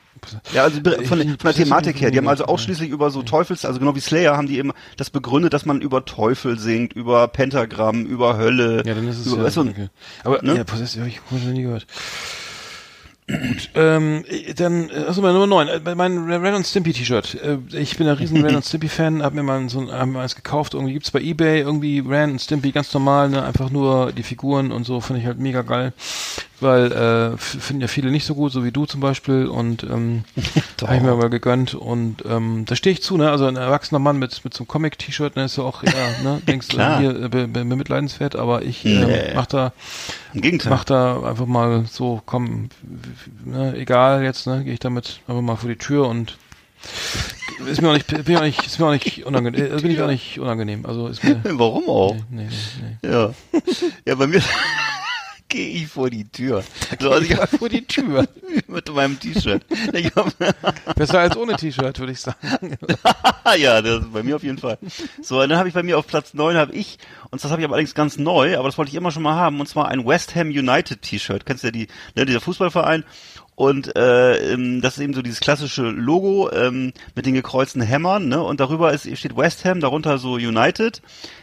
Ja, 0.53 0.65
also 0.65 0.81
von, 0.81 0.93
Ich- 1.03 1.09
von 1.09 1.19
der 1.19 1.37
Possessed 1.37 1.65
Thematik 1.65 2.01
her. 2.01 2.11
Die 2.11 2.19
haben 2.19 2.29
also 2.29 2.45
ausschließlich 2.45 2.91
über 2.91 3.11
so 3.11 3.23
Teufels, 3.23 3.65
also 3.65 3.79
genau 3.81 3.95
wie 3.95 4.01
Slayer 4.01 4.37
haben 4.37 4.47
die 4.47 4.59
eben 4.59 4.73
das 4.97 5.11
begründet, 5.11 5.53
dass 5.53 5.67
man 5.67 5.81
über 5.81 6.05
Teufel 6.05 6.59
singt, 6.59 6.93
über 6.93 7.29
Pentagramm, 7.29 8.05
über 8.07 8.37
Hölle. 8.37 8.83
Ja, 8.87 8.95
dann 8.95 9.09
ist 9.09 9.19
es 9.21 9.27
über, 9.27 9.39
ja. 9.39 9.45
weißt 9.45 9.57
du, 9.57 9.61
okay. 9.63 9.89
Aber 10.25 10.43
ne? 10.43 10.57
ja, 10.57 10.65
Possess, 10.65 10.95
ja, 10.95 11.05
ich 11.07 11.21
habe 11.31 11.41
noch 11.45 11.53
nie 11.53 11.63
gehört. 11.63 11.87
Gut, 13.29 13.71
ähm, 13.75 14.25
äh, 14.27 14.55
dann, 14.55 14.89
äh, 14.89 15.05
achso, 15.07 15.21
meine 15.21 15.35
Nummer 15.35 15.47
9, 15.65 15.83
mein 15.97 16.17
Ren 16.31 16.55
und 16.55 16.67
Stimpy 16.67 16.95
T-Shirt. 16.95 17.35
Äh, 17.43 17.59
ich 17.77 17.97
bin 17.99 18.09
ein 18.09 18.17
riesen 18.17 18.43
Ren 18.43 18.57
und 18.57 18.65
Stimpy 18.65 18.89
Fan, 18.89 19.23
hab 19.23 19.35
mir 19.35 19.43
mal 19.43 19.69
so 19.69 19.81
ein, 19.81 19.93
hab 19.93 20.09
mir 20.09 20.21
eins 20.21 20.35
gekauft, 20.35 20.73
irgendwie 20.75 20.95
gibt's 20.95 21.11
bei 21.11 21.21
Ebay, 21.21 21.61
irgendwie 21.61 22.01
Ren 22.01 22.33
und 22.33 22.41
Stimpy 22.41 22.73
ganz 22.73 22.93
normal, 22.95 23.29
ne, 23.29 23.43
einfach 23.45 23.69
nur 23.71 24.13
die 24.13 24.23
Figuren 24.23 24.73
und 24.73 24.85
so, 24.85 25.01
finde 25.03 25.21
ich 25.21 25.27
halt 25.27 25.39
mega 25.39 25.61
geil, 25.61 25.93
weil, 26.61 26.91
äh, 26.91 27.37
finden 27.37 27.83
ja 27.83 27.89
viele 27.89 28.11
nicht 28.11 28.25
so 28.25 28.35
gut, 28.35 28.51
so 28.51 28.65
wie 28.65 28.73
du 28.73 28.87
zum 28.87 29.01
Beispiel. 29.01 29.47
Und, 29.47 29.83
ähm, 29.85 30.25
habe 30.83 30.97
ich 30.97 31.03
mir 31.03 31.15
mal 31.15 31.29
gegönnt. 31.29 31.75
Und, 31.75 32.25
ähm, 32.27 32.65
da 32.67 32.77
stehe 32.77 32.95
ich 32.95 33.03
zu, 33.03 33.19
ne, 33.19 33.31
also 33.31 33.45
ein 33.45 33.57
erwachsener 33.57 33.99
Mann 33.99 34.19
mit, 34.19 34.43
mit 34.43 34.55
so 34.55 34.63
einem 34.63 34.69
Comic-T-Shirt, 34.69 35.37
ne, 35.37 35.45
ist 35.45 35.59
ja 35.59 35.65
auch, 35.65 35.83
ja, 35.83 35.93
ne, 36.23 36.41
denkst 36.49 36.69
du, 36.69 36.77
Klar. 36.77 36.99
hier, 36.99 37.11
äh, 37.11 37.29
be, 37.29 37.47
be, 37.47 37.65
bemitleidenswert, 37.65 38.37
aber 38.37 38.63
ich, 38.63 38.87
ähm, 38.87 39.07
Nee. 39.07 39.33
mach 39.35 39.47
da, 39.47 39.73
Im 40.33 40.41
Gegenteil. 40.41 40.71
mach 40.71 40.85
da 40.85 41.23
einfach 41.23 41.47
mal 41.47 41.85
so, 41.91 42.23
komm, 42.25 42.71
ne, 43.45 43.75
egal 43.77 44.23
jetzt, 44.23 44.47
ne, 44.47 44.65
gehe 44.65 44.73
ich 44.75 44.81
damit 44.81 45.21
einfach 45.27 45.43
mal 45.43 45.57
vor 45.57 45.69
die 45.69 45.77
Tür 45.77 46.07
und 46.09 46.39
ist 47.67 47.83
mir 47.83 47.89
auch 47.91 47.95
nicht, 47.95 48.07
bin 48.07 48.37
auch 48.37 48.43
nicht, 48.43 48.65
ist 48.65 48.79
mir 48.79 48.87
auch 48.87 48.93
nicht 48.93 49.27
unangenehm, 49.27 49.65
äh, 49.77 49.81
bin 49.81 49.91
ich 49.91 50.01
auch 50.01 50.07
nicht 50.07 50.39
unangenehm, 50.39 50.87
also 50.87 51.09
ist 51.09 51.25
mir, 51.25 51.41
Warum 51.45 51.89
auch? 51.89 52.17
nee, 52.31 52.49
nee, 52.49 52.99
nee. 53.03 53.09
Ja. 53.11 53.35
Ja, 54.07 54.15
bei 54.15 54.27
mir 54.27 54.41
gehe 55.49 55.69
ich 55.69 55.89
vor 55.89 56.11
die 56.11 56.29
Tür. 56.29 56.65
So, 57.01 57.11
also 57.11 57.25
ich 57.25 57.37
hab 57.37 57.51
vor 57.51 57.69
die 57.69 57.85
Tür. 57.85 58.27
mit 58.69 58.93
meinem 58.93 59.19
T-Shirt. 59.19 59.65
Besser 60.97 61.21
als 61.21 61.37
ohne 61.37 61.57
T-Shirt, 61.57 61.99
würde 61.99 62.13
ich 62.13 62.21
sagen. 62.21 62.77
ja, 63.59 63.83
das 63.83 64.03
ist 64.03 64.13
bei 64.13 64.23
mir 64.23 64.37
auf 64.37 64.43
jeden 64.43 64.59
Fall. 64.59 64.79
So, 65.23 65.41
und 65.41 65.49
dann 65.49 65.59
habe 65.59 65.69
ich 65.69 65.75
bei 65.75 65.83
mir 65.83 65.99
auf 65.99 66.07
Platz 66.07 66.35
9 66.35 66.57
habe 66.57 66.73
ich, 66.73 66.99
und 67.31 67.43
das 67.43 67.51
habe 67.51 67.61
ich 67.61 67.65
aber 67.65 67.75
allerdings 67.75 67.95
ganz 67.95 68.19
neu, 68.19 68.59
aber 68.59 68.69
das 68.69 68.79
wollte 68.79 68.91
ich 68.91 68.97
immer 68.97 69.11
schon 69.11 69.23
mal 69.23 69.35
haben, 69.35 69.61
und 69.61 69.67
zwar 69.67 69.89
ein 69.89 70.07
West 70.07 70.35
Ham 70.35 70.49
United 70.49 71.03
T-Shirt. 71.03 71.47
Kennst 71.47 71.65
du 71.65 71.69
ja 71.69 71.73
die, 71.73 71.89
ne, 72.15 72.27
dieser 72.27 72.41
Fußballverein? 72.41 73.05
Und 73.55 73.97
äh, 73.97 74.53
ähm, 74.53 74.81
das 74.83 74.99
ist 74.99 75.03
eben 75.03 75.15
so 75.15 75.23
dieses 75.23 75.41
klassische 75.41 75.83
Logo 75.83 76.49
ähm, 76.53 76.93
mit 77.17 77.27
den 77.27 77.35
gekreuzten 77.35 77.83
Hämmern, 77.83 78.29
ne? 78.29 78.41
Und 78.41 78.61
darüber 78.61 78.93
ist, 78.93 79.09
steht 79.19 79.37
West 79.37 79.65
Ham, 79.65 79.81
darunter 79.81 80.19
so 80.19 80.35
United. 80.35 81.03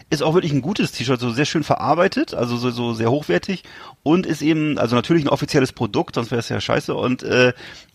Ist 0.09 0.21
auch 0.21 0.33
wirklich 0.33 0.53
ein 0.53 0.61
gutes 0.61 0.91
T-Shirt, 0.91 1.19
so 1.19 1.31
sehr 1.31 1.45
schön 1.45 1.63
verarbeitet, 1.63 2.33
also 2.33 2.57
so, 2.57 2.69
so 2.69 2.93
sehr 2.93 3.09
hochwertig 3.09 3.63
und 4.03 4.27
ist 4.27 4.43
eben, 4.43 4.77
also 4.77 4.95
natürlich 4.95 5.25
ein 5.25 5.29
offizielles 5.29 5.73
Produkt, 5.73 6.13
sonst 6.13 6.29
wäre 6.29 6.39
es 6.39 6.49
ja 6.49 6.61
scheiße 6.61 6.93
und 6.93 7.23
äh, 7.23 7.53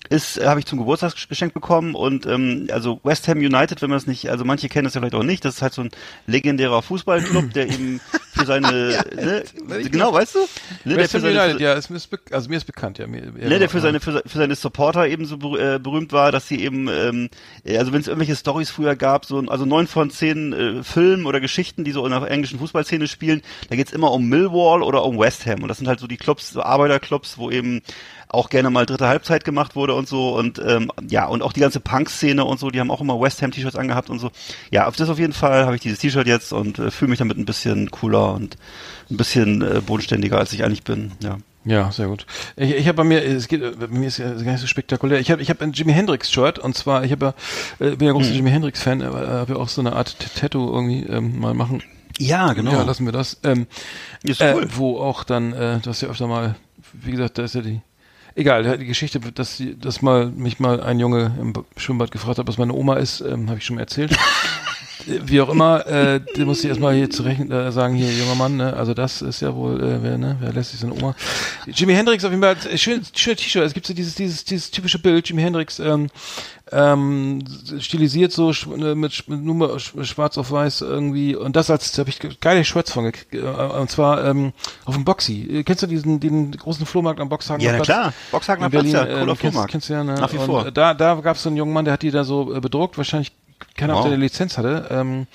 ist, 0.09 0.39
äh, 0.39 0.47
habe 0.47 0.59
ich 0.59 0.67
zum 0.67 0.79
Geburtstag 0.79 1.15
geschenkt 1.29 1.55
bekommen 1.55 1.95
und 1.95 2.27
ähm, 2.27 2.67
also 2.73 2.99
West 3.05 3.29
Ham 3.29 3.39
United, 3.39 3.81
wenn 3.81 3.91
man 3.91 3.99
es 3.99 4.09
nicht, 4.09 4.29
also 4.29 4.45
manche 4.45 4.69
kennen 4.69 4.87
das 4.87 4.95
ja 4.95 5.01
vielleicht 5.01 5.15
auch 5.15 5.23
nicht, 5.23 5.45
das 5.45 5.57
ist 5.57 5.63
halt 5.63 5.73
so 5.73 5.83
ein 5.83 5.91
legendärer 6.27 6.83
Fußballclub, 6.83 7.53
der 7.53 7.69
eben 7.69 8.01
für 8.33 8.45
seine, 8.45 8.71
ne, 9.15 9.45
genau, 9.89 10.13
weißt 10.13 10.35
du? 10.35 10.39
Ne, 10.41 10.47
der 10.85 10.97
West 10.97 11.13
für 11.13 11.19
Ham 11.19 11.23
seine, 11.23 11.43
United, 11.45 11.61
ja, 11.61 11.75
ist 11.75 11.91
mir, 11.91 11.97
ist 11.97 12.09
also 12.33 12.49
mir 12.49 12.57
ist 12.57 12.65
bekannt, 12.65 12.99
ja. 12.99 13.07
Mir, 13.07 13.33
ja 13.39 13.49
Ne, 13.49 13.59
der 13.61 13.69
für 13.69 13.77
ja. 13.77 13.83
seine 13.83 14.01
für, 14.01 14.23
für 14.27 14.39
seine 14.39 14.57
Supporter 14.57 15.07
eben 15.07 15.27
so 15.27 15.37
äh, 15.57 15.79
berühmt 15.79 16.13
war, 16.13 16.33
dass 16.33 16.49
sie 16.49 16.61
eben 16.61 16.89
ähm, 16.89 17.29
äh, 17.65 17.79
also 17.79 17.93
wenn 17.93 18.01
es 18.01 18.09
irgendwelche 18.09 18.35
Stories 18.35 18.71
früher 18.71 18.97
gab, 18.97 19.27
so 19.27 19.39
also 19.47 19.65
neun 19.65 19.87
von 19.87 20.11
zehn 20.11 20.53
äh, 20.53 20.83
Filmen 20.83 21.27
oder 21.27 21.41
Geschichten, 21.41 21.85
die 21.85 21.93
so 21.93 22.00
in 22.05 22.13
der 22.13 22.31
englischen 22.31 22.59
Fußballszene 22.59 23.09
spielen, 23.09 23.43
da 23.69 23.77
geht's 23.77 23.93
immer 23.93 24.13
um 24.13 24.29
Millwall 24.29 24.83
oder 24.83 25.05
um 25.05 25.19
West 25.19 25.47
Ham 25.47 25.63
und 25.63 25.69
das 25.69 25.79
sind 25.79 25.89
halt 25.89 26.01
so 26.01 26.07
die 26.07 26.17
Clubs, 26.17 26.51
so 26.51 26.63
Arbeiterclubs, 26.63 27.39
wo 27.39 27.51
eben 27.51 27.83
auch 28.29 28.49
gerne 28.49 28.71
mal 28.71 28.87
dritte 28.87 29.09
Halbzeit 29.09 29.45
gemacht 29.45 29.75
wurde 29.75 29.95
und 29.95 30.09
so 30.09 30.37
und 30.37 30.61
ähm, 30.65 30.91
ja 31.09 31.27
und 31.27 31.43
auch 31.43 31.53
die 31.53 31.61
ganze 31.61 31.81
Punk-Szene 31.81 32.45
und 32.45 32.61
so, 32.61 32.71
die 32.71 32.81
haben 32.81 32.91
auch 32.91 33.01
immer 33.01 33.21
West 33.21 33.43
Ham 33.43 33.51
T-Shirts 33.51 33.77
angehabt 33.77 34.11
und 34.11 34.19
so. 34.19 34.31
Ja, 34.71 34.87
auf 34.87 34.97
das 34.97 35.09
auf 35.09 35.19
jeden 35.19 35.33
Fall 35.33 35.65
habe 35.65 35.75
ich 35.75 35.83
dieses 35.83 35.99
T-Shirt 35.99 36.27
jetzt 36.27 36.53
und 36.53 36.79
äh, 36.79 36.91
fühle 36.91 37.11
mich 37.11 37.19
damit 37.19 37.39
ein 37.39 37.45
bisschen 37.45 37.91
cooler 37.91 38.35
und 38.35 38.57
ein 39.11 39.17
bisschen 39.17 39.63
äh, 39.63 39.81
bodenständiger 39.81 40.39
als 40.39 40.53
ich 40.53 40.65
eigentlich 40.65 40.85
bin. 40.85 41.13
Ja. 41.23 41.39
Ja, 41.65 41.93
sehr 41.93 42.07
gut. 42.07 42.27
Ich, 42.57 42.75
ich 42.75 42.89
habe 42.89 42.97
bei 42.97 43.05
mir, 43.05 43.23
es 43.23 43.47
geht, 43.47 43.79
bei 43.79 43.87
mir 43.89 44.09
ist 44.09 44.19
ja 44.19 44.33
gar 44.33 44.53
nicht 44.53 44.61
so 44.61 44.67
spektakulär. 44.67 45.21
Ich 45.21 45.31
habe, 45.31 45.43
ich 45.43 45.51
habe 45.51 45.63
ein 45.63 45.73
Jimi 45.73 45.93
Hendrix 45.93 46.31
Shirt 46.31 46.59
und 46.59 46.75
zwar, 46.75 47.05
ich 47.05 47.13
habe 47.13 47.35
ja, 47.81 47.87
äh, 47.87 47.97
bin 47.97 48.07
ja 48.07 48.13
großer 48.13 48.31
Jimi 48.31 48.51
Hendrix 48.51 48.83
Fan, 48.83 49.03
aber 49.03 49.29
habe 49.29 49.53
ja 49.53 49.59
auch 49.59 49.69
so 49.69 49.83
eine 49.83 49.93
Art 49.93 50.17
Tattoo 50.37 50.73
irgendwie 50.73 51.05
ähm, 51.05 51.39
mal 51.39 51.53
machen. 51.53 51.83
Ja, 52.19 52.53
genau. 52.55 52.73
Ja, 52.73 52.83
lassen 52.83 53.05
wir 53.05 53.13
das. 53.13 53.39
Ähm, 53.45 53.67
Ist 54.23 54.41
äh, 54.41 54.55
cool. 54.55 54.69
wo 54.75 54.99
auch 54.99 55.25
dann, 55.25 55.53
äh, 55.53 55.81
du 55.81 55.91
hast 55.91 56.01
ja 56.01 56.09
öfter 56.09 56.27
mal, 56.27 56.57
wie 56.93 57.13
gesagt, 57.13 57.39
da 57.39 57.45
ist 57.45 57.55
ja 57.55 57.61
die, 57.61 57.81
egal, 58.35 58.79
die 58.79 58.87
Geschichte, 58.87 59.21
dass, 59.21 59.63
dass 59.77 60.03
mal 60.03 60.27
mich 60.27 60.61
mal 60.61 60.83
ein 60.83 60.99
Junge 60.99 61.37
im 61.41 61.53
Schwimmbad 61.77 62.11
gefragt 62.11 62.39
hat, 62.39 62.49
was 62.49 62.59
meine 62.59 62.73
Oma 62.73 62.97
ist, 62.97 63.21
ähm, 63.21 63.49
habe 63.49 63.59
ich 63.59 63.65
schon 63.65 63.77
mal 63.77 63.83
erzählt. 63.83 64.17
Äh, 65.07 65.21
Wie 65.25 65.41
auch 65.41 65.49
immer, 65.49 65.87
äh, 65.87 66.21
da 66.37 66.45
muss 66.45 66.61
ich 66.63 66.69
erstmal 66.69 66.95
hier 66.95 67.11
zurecht 67.11 67.41
äh, 67.51 67.71
sagen, 67.73 67.95
hier, 67.95 68.11
junger 68.13 68.35
Mann, 68.35 68.57
ne? 68.57 68.75
also 68.75 68.95
das 68.95 69.23
ist 69.23 69.41
ja 69.41 69.55
wohl, 69.55 69.81
äh, 69.83 70.03
wer, 70.03 70.19
ne? 70.19 70.37
wer 70.41 70.53
lässt 70.53 70.71
sich 70.73 70.81
seine 70.81 70.95
Oma? 70.95 71.15
Jimi 71.67 71.95
Hendrix 71.95 72.25
auf 72.25 72.31
jeden 72.31 72.43
Fall, 72.43 72.57
äh, 72.71 72.79
schön, 72.79 73.03
schön 73.15 73.37
T-Shirt, 73.37 73.65
es 73.65 73.75
gibt 73.75 73.87
so 73.87 73.95
dieses, 73.95 74.15
dieses, 74.15 74.45
dieses 74.45 74.71
typische 74.71 74.99
Bild, 74.99 75.29
Jimi 75.29 75.43
Hendrix, 75.43 75.79
ähm, 75.79 76.09
ähm, 76.73 77.43
stilisiert 77.81 78.31
so 78.31 78.51
äh, 78.53 78.95
mit, 78.95 79.29
mit 79.29 79.41
sch- 79.41 80.05
schwarz 80.05 80.39
auf 80.39 80.53
weiß 80.53 80.83
irgendwie 80.83 81.35
und 81.35 81.57
das 81.57 81.69
als 81.69 81.91
da 81.91 82.01
habe 82.01 82.11
ich 82.11 82.21
ge- 82.21 82.31
geile 82.41 82.65
Shirts 82.65 82.93
von 82.93 83.03
gekriegt 83.05 83.35
äh, 83.35 83.41
und 83.41 83.91
zwar 83.91 84.25
ähm, 84.25 84.53
auf 84.85 84.95
dem 84.95 85.05
Boxy. 85.05 85.49
Äh, 85.51 85.63
Kennst 85.65 85.83
du 85.83 85.89
diesen 85.89 86.21
den 86.21 86.53
großen 86.53 86.87
Flohmarkt 86.87 87.19
am 87.19 87.29
Boxhagen? 87.29 87.61
Ja, 87.65 87.73
na 87.73 87.81
klar. 87.81 88.13
Boxhagener 88.31 88.67
in 88.67 88.71
Platz, 88.71 88.83
Berlin, 88.85 88.95
ja. 88.95 89.03
äh, 89.05 89.21
Cooler 89.21 89.27
kennst, 89.27 89.41
Flohmarkt. 89.41 89.73
kennst 89.73 89.89
du 89.89 89.93
ja, 89.95 90.05
ne? 90.05 90.15
Nach 90.15 90.33
wie 90.33 90.37
und 90.39 90.47
vor. 90.47 90.71
Da, 90.71 90.95
da 90.95 91.15
gab 91.17 91.35
es 91.37 91.43
so 91.43 91.49
einen 91.49 91.57
jungen 91.57 91.73
Mann, 91.73 91.85
der 91.87 91.95
hat 91.95 92.03
die 92.03 92.13
da 92.13 92.23
so 92.23 92.55
äh, 92.55 92.61
bedruckt, 92.61 92.97
wahrscheinlich 92.97 93.33
keiner, 93.77 93.95
ob 93.95 93.99
Wow. 94.01 94.07
der 94.07 94.15
eine 94.15 94.23
Lizenz 94.25 94.59
hatte. 94.59 94.87
Ähm, 94.91 95.27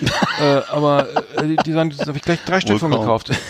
äh, 0.40 0.60
aber 0.70 1.08
äh, 1.36 1.46
die, 1.46 1.56
die 1.56 1.72
sagen, 1.72 1.90
das 1.90 2.06
habe 2.06 2.16
ich 2.16 2.22
gleich 2.24 2.40
drei 2.44 2.60
Stück 2.60 2.78
von 2.78 2.90
gekauft. 2.90 3.30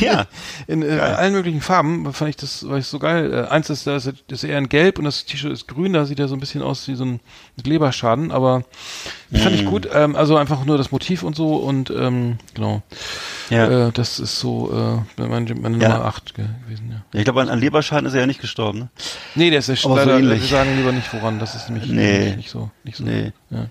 Ja. 0.00 0.26
In 0.66 0.82
äh, 0.82 0.98
allen 0.98 1.32
möglichen 1.32 1.60
Farben 1.60 2.12
fand 2.12 2.30
ich 2.30 2.36
das, 2.36 2.68
war 2.68 2.78
ich 2.78 2.86
so 2.86 2.98
geil. 2.98 3.32
Äh, 3.32 3.48
eins 3.50 3.70
ist, 3.70 3.86
da 3.86 3.96
ist, 3.96 4.12
ist 4.30 4.44
eher 4.44 4.58
in 4.58 4.68
Gelb 4.68 4.98
und 4.98 5.04
das 5.04 5.24
T-Shirt 5.24 5.52
ist 5.52 5.68
grün, 5.68 5.92
da 5.92 6.04
sieht 6.04 6.18
er 6.20 6.28
so 6.28 6.34
ein 6.34 6.40
bisschen 6.40 6.62
aus 6.62 6.88
wie 6.88 6.94
so 6.94 7.04
ein 7.04 7.20
Leberschaden, 7.64 8.30
aber 8.32 8.64
fand 9.32 9.52
Mm. 9.52 9.54
ich 9.54 9.64
gut. 9.66 9.88
Ähm, 9.92 10.14
also 10.16 10.36
einfach 10.36 10.64
nur 10.64 10.76
das 10.78 10.90
Motiv 10.92 11.22
und 11.22 11.34
so 11.36 11.56
und 11.56 11.90
ähm, 11.90 12.38
genau. 12.54 12.82
Ja. 13.50 13.88
Äh, 13.88 13.92
das 13.92 14.18
ist 14.18 14.38
so 14.40 15.02
äh, 15.18 15.22
meine, 15.28 15.54
meine 15.54 15.78
Ja. 15.78 15.88
Nummer 15.90 16.04
8 16.06 16.34
ge 16.34 16.44
gewesen, 16.66 16.88
ja. 16.90 17.02
Ja, 17.12 17.18
ich 17.20 17.24
glaube, 17.24 17.40
an, 17.42 17.48
an 17.48 17.58
Leberschaden 17.60 18.06
ist 18.06 18.14
er 18.14 18.20
ja 18.20 18.26
nicht 18.26 18.40
gestorben. 18.40 18.78
Ne? 18.80 18.88
Nee, 19.34 19.50
der 19.50 19.58
ist 19.60 19.68
ja 19.68 19.76
so 19.76 19.94
leider, 19.96 20.18
ähnlich. 20.18 20.40
wir 20.42 20.48
sagen 20.48 20.76
lieber 20.76 20.92
nicht 20.92 21.12
woran, 21.12 21.38
das 21.38 21.54
ist 21.54 21.68
nämlich 21.70 21.90
Nee. 21.90 22.24
nicht, 22.26 22.36
nicht 22.36 22.50
so, 22.50 22.70
nicht 22.84 22.96
so. 22.96 23.04
Nee. 23.04 23.32
Ja. 23.50 23.66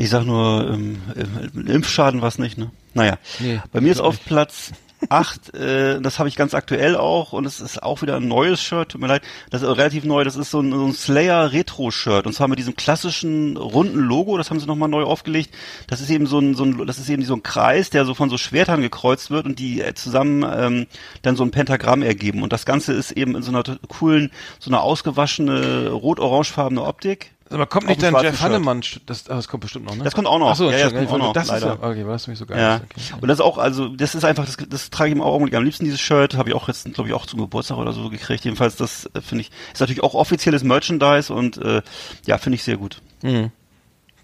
Ich 0.00 0.08
sag 0.08 0.24
nur, 0.24 0.66
ähm, 0.72 1.02
äh, 1.14 1.72
Impfschaden 1.72 2.22
was 2.22 2.38
nicht, 2.38 2.56
ne? 2.56 2.70
Naja. 2.94 3.18
Nee, 3.38 3.60
Bei 3.70 3.82
mir 3.82 3.92
ist 3.92 4.00
auf 4.00 4.24
Platz 4.24 4.72
acht, 5.10 5.52
äh, 5.54 6.00
das 6.00 6.18
habe 6.18 6.30
ich 6.30 6.36
ganz 6.36 6.54
aktuell 6.54 6.96
auch 6.96 7.34
und 7.34 7.44
es 7.44 7.60
ist 7.60 7.82
auch 7.82 8.00
wieder 8.00 8.16
ein 8.16 8.26
neues 8.26 8.62
Shirt, 8.62 8.92
tut 8.92 9.00
mir 9.02 9.08
leid, 9.08 9.20
das 9.50 9.60
ist 9.60 9.68
relativ 9.68 10.04
neu, 10.04 10.24
das 10.24 10.36
ist 10.36 10.50
so 10.50 10.60
ein, 10.60 10.72
so 10.72 10.86
ein 10.86 10.94
Slayer 10.94 11.52
Retro-Shirt 11.52 12.26
und 12.26 12.32
zwar 12.32 12.48
mit 12.48 12.58
diesem 12.58 12.76
klassischen 12.76 13.58
runden 13.58 13.98
Logo, 13.98 14.38
das 14.38 14.48
haben 14.48 14.58
sie 14.58 14.66
nochmal 14.66 14.88
neu 14.88 15.02
aufgelegt. 15.02 15.54
Das 15.86 16.00
ist 16.00 16.08
eben 16.08 16.24
so 16.26 16.38
ein, 16.38 16.54
so 16.54 16.64
ein, 16.64 16.86
das 16.86 16.98
ist 16.98 17.10
eben 17.10 17.22
so 17.22 17.34
ein 17.34 17.42
Kreis, 17.42 17.90
der 17.90 18.06
so 18.06 18.14
von 18.14 18.30
so 18.30 18.38
Schwertern 18.38 18.80
gekreuzt 18.80 19.30
wird 19.30 19.44
und 19.44 19.58
die 19.58 19.82
äh, 19.82 19.92
zusammen 19.92 20.50
ähm, 20.50 20.86
dann 21.20 21.36
so 21.36 21.44
ein 21.44 21.50
Pentagramm 21.50 22.00
ergeben. 22.02 22.42
Und 22.42 22.54
das 22.54 22.64
Ganze 22.64 22.94
ist 22.94 23.10
eben 23.12 23.36
in 23.36 23.42
so 23.42 23.50
einer 23.50 23.64
coolen, 23.88 24.30
so 24.60 24.70
einer 24.70 24.80
ausgewaschene 24.80 25.90
rot-orangefarbene 25.90 26.82
Optik. 26.82 27.32
Aber 27.50 27.66
kommt 27.66 27.88
nicht 27.88 28.02
dann 28.02 28.12
schwarzen 28.12 28.26
Jeff 28.30 28.40
Hannemann, 28.40 28.80
das, 29.06 29.28
ah, 29.28 29.34
das 29.34 29.48
kommt 29.48 29.62
bestimmt 29.62 29.84
noch, 29.84 29.96
ne? 29.96 30.04
Das 30.04 30.14
kommt 30.14 30.28
auch 30.28 30.38
noch. 30.38 30.50
Ach 30.50 30.56
so, 30.56 30.70
Ja, 30.70 30.90
das 30.90 30.94
kommt 30.94 31.10
auch 31.10 31.18
noch, 31.18 31.32
das 31.32 31.50
ist 31.50 31.62
ja, 31.62 31.72
okay, 31.80 32.06
war 32.06 32.12
das 32.12 32.28
nicht 32.28 32.38
so 32.38 32.46
geil. 32.46 32.58
Ja. 32.58 32.76
Okay. 32.76 33.00
Und 33.20 33.28
das 33.28 33.38
ist 33.38 33.44
auch, 33.44 33.58
also 33.58 33.88
das 33.88 34.14
ist 34.14 34.24
einfach, 34.24 34.46
das, 34.46 34.56
das 34.68 34.90
trage 34.90 35.10
ich 35.10 35.16
im 35.16 35.22
Augenblick 35.22 35.54
am 35.54 35.64
liebsten, 35.64 35.84
dieses 35.84 36.00
Shirt. 36.00 36.34
Habe 36.34 36.50
ich 36.50 36.54
auch 36.54 36.68
jetzt, 36.68 36.92
glaube 36.94 37.08
ich, 37.08 37.14
auch 37.14 37.26
zum 37.26 37.40
Geburtstag 37.40 37.76
oder 37.78 37.92
so 37.92 38.08
gekriegt. 38.08 38.44
Jedenfalls, 38.44 38.76
das 38.76 39.10
äh, 39.14 39.20
finde 39.20 39.42
ich, 39.42 39.50
ist 39.72 39.80
natürlich 39.80 40.02
auch 40.02 40.14
offizielles 40.14 40.62
Merchandise 40.62 41.32
und 41.32 41.58
äh, 41.58 41.82
ja, 42.24 42.38
finde 42.38 42.56
ich 42.56 42.62
sehr 42.62 42.76
gut. 42.76 43.02
Mhm. 43.22 43.50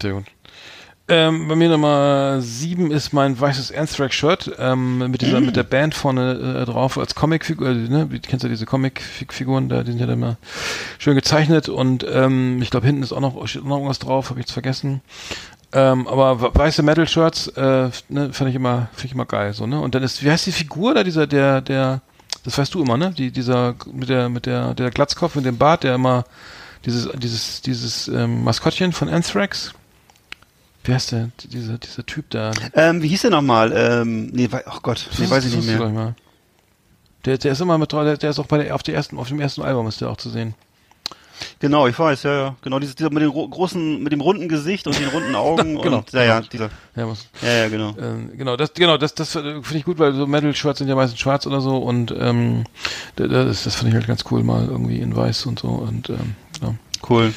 Sehr 0.01 0.13
gut. 0.13 0.25
Ähm, 1.09 1.47
bei 1.47 1.55
mir 1.55 1.69
Nummer 1.69 2.41
sieben 2.41 2.91
ist 2.91 3.13
mein 3.13 3.39
weißes 3.39 3.71
Anthrax-Shirt 3.73 4.51
ähm, 4.59 5.09
mit 5.09 5.21
dieser 5.21 5.39
mit 5.39 5.55
der 5.55 5.63
Band 5.63 5.95
vorne 5.95 6.59
äh, 6.61 6.65
drauf 6.65 6.97
als 6.97 7.15
Comicfigur. 7.15 7.69
Äh, 7.69 7.73
ne? 7.75 8.07
Wie- 8.11 8.19
Kennst 8.19 8.43
du 8.43 8.49
diese 8.49 8.65
Comic-Figuren 8.65 9.69
da? 9.69 9.83
Die 9.83 9.91
sind 9.91 10.01
ja 10.01 10.05
dann 10.05 10.17
immer 10.19 10.35
schön 10.99 11.15
gezeichnet 11.15 11.69
und 11.69 12.05
ähm, 12.11 12.61
ich 12.61 12.71
glaube 12.71 12.85
hinten 12.87 13.03
ist 13.03 13.13
auch 13.13 13.21
noch, 13.21 13.47
steht 13.47 13.63
noch 13.63 13.77
irgendwas 13.77 13.99
drauf, 13.99 14.29
habe 14.31 14.41
ich 14.41 14.47
jetzt 14.47 14.51
vergessen. 14.51 14.99
Ähm, 15.71 16.09
aber 16.09 16.41
we- 16.41 16.51
weiße 16.53 16.83
Metal-Shirts 16.83 17.47
äh, 17.55 17.89
ne, 18.09 18.33
fand 18.33 18.49
ich 18.49 18.55
immer, 18.57 18.89
finde 18.91 19.05
ich 19.07 19.13
immer 19.13 19.25
geil 19.25 19.53
so 19.53 19.65
ne. 19.65 19.79
Und 19.79 19.95
dann 19.95 20.03
ist, 20.03 20.21
wie 20.25 20.29
heißt 20.31 20.45
die 20.45 20.51
Figur 20.51 20.93
da 20.93 21.05
dieser 21.05 21.25
der 21.25 21.61
der 21.61 22.01
das 22.43 22.57
weißt 22.57 22.73
du 22.73 22.81
immer 22.81 22.97
ne? 22.97 23.11
Die 23.17 23.31
dieser 23.31 23.75
mit 23.93 24.09
der 24.09 24.27
mit 24.27 24.45
der 24.45 24.73
der 24.73 24.91
Glatzkopf 24.91 25.35
mit 25.35 25.45
dem 25.45 25.57
Bart, 25.57 25.83
der 25.85 25.95
immer 25.95 26.25
dieses 26.85 27.09
dieses 27.17 27.61
dieses 27.61 28.09
ähm, 28.09 28.43
Maskottchen 28.43 28.91
von 28.91 29.07
Anthrax. 29.07 29.73
Wie 30.87 30.93
heißt 30.93 31.11
der, 31.11 31.29
dieser, 31.43 31.77
dieser 31.77 32.05
Typ 32.05 32.29
da? 32.29 32.51
Ähm, 32.73 33.01
wie 33.03 33.09
hieß 33.09 33.23
der 33.23 33.31
nochmal? 33.31 33.73
Ähm, 33.75 34.27
nee, 34.27 34.47
oh 34.51 34.79
Gott, 34.81 35.05
nee, 35.19 35.29
weiß 35.29 35.43
ich 35.45 35.53
nicht 35.55 35.67
mehr. 35.67 36.15
Der, 37.25 37.37
der 37.37 37.51
ist 37.51 37.59
immer 37.59 37.77
mit 37.77 37.91
der, 37.91 38.15
der 38.15 38.29
ist 38.29 38.39
auch 38.39 38.45
bei 38.45 38.63
der, 38.63 38.73
auf, 38.73 38.83
der 38.83 38.95
ersten, 38.95 39.17
auf 39.17 39.27
dem 39.27 39.41
ersten 39.41 39.61
Album 39.63 39.85
ist 39.87 39.99
der 39.99 40.09
auch 40.09 40.15
zu 40.17 40.29
sehen. 40.29 40.53
Genau, 41.59 41.87
ich 41.87 41.99
weiß, 41.99 42.23
ja, 42.23 42.31
ja. 42.35 42.55
Genau, 42.61 42.79
dieses, 42.79 42.95
dieser 42.95 43.09
mit 43.11 43.21
dem 43.21 43.29
ro- 43.31 43.47
großen, 43.49 44.01
mit 44.01 44.11
dem 44.13 44.21
runden 44.21 44.47
Gesicht 44.47 44.87
und 44.87 44.97
den 44.97 45.09
runden 45.09 45.35
Augen 45.35 45.77
Genau. 45.81 45.97
und 45.97 46.11
ja, 46.13 46.23
ja, 46.23 46.41
dieser. 46.41 46.69
Ja, 46.95 47.05
Ja, 47.41 47.53
ja, 47.53 47.67
genau. 47.67 47.95
ähm, 47.99 48.31
genau, 48.37 48.55
das, 48.55 48.73
genau, 48.73 48.97
das, 48.97 49.13
das 49.13 49.35
äh, 49.35 49.41
finde 49.61 49.77
ich 49.77 49.83
gut, 49.83 49.99
weil 49.99 50.13
so 50.13 50.25
Metal-Shirts 50.25 50.79
sind 50.79 50.87
ja 50.87 50.95
meistens 50.95 51.19
schwarz 51.19 51.45
oder 51.45 51.59
so 51.61 51.77
und 51.77 52.15
ähm, 52.17 52.63
da- 53.17 53.27
das, 53.27 53.65
das 53.65 53.75
finde 53.75 53.89
ich 53.89 53.95
halt 53.95 54.07
ganz 54.07 54.23
cool, 54.31 54.41
mal 54.43 54.65
irgendwie 54.65 54.99
in 54.99 55.15
weiß 55.15 55.45
und 55.47 55.59
so 55.59 55.67
und 55.67 56.09
ähm, 56.09 56.35
ja. 56.61 56.73
Cool. 57.07 57.33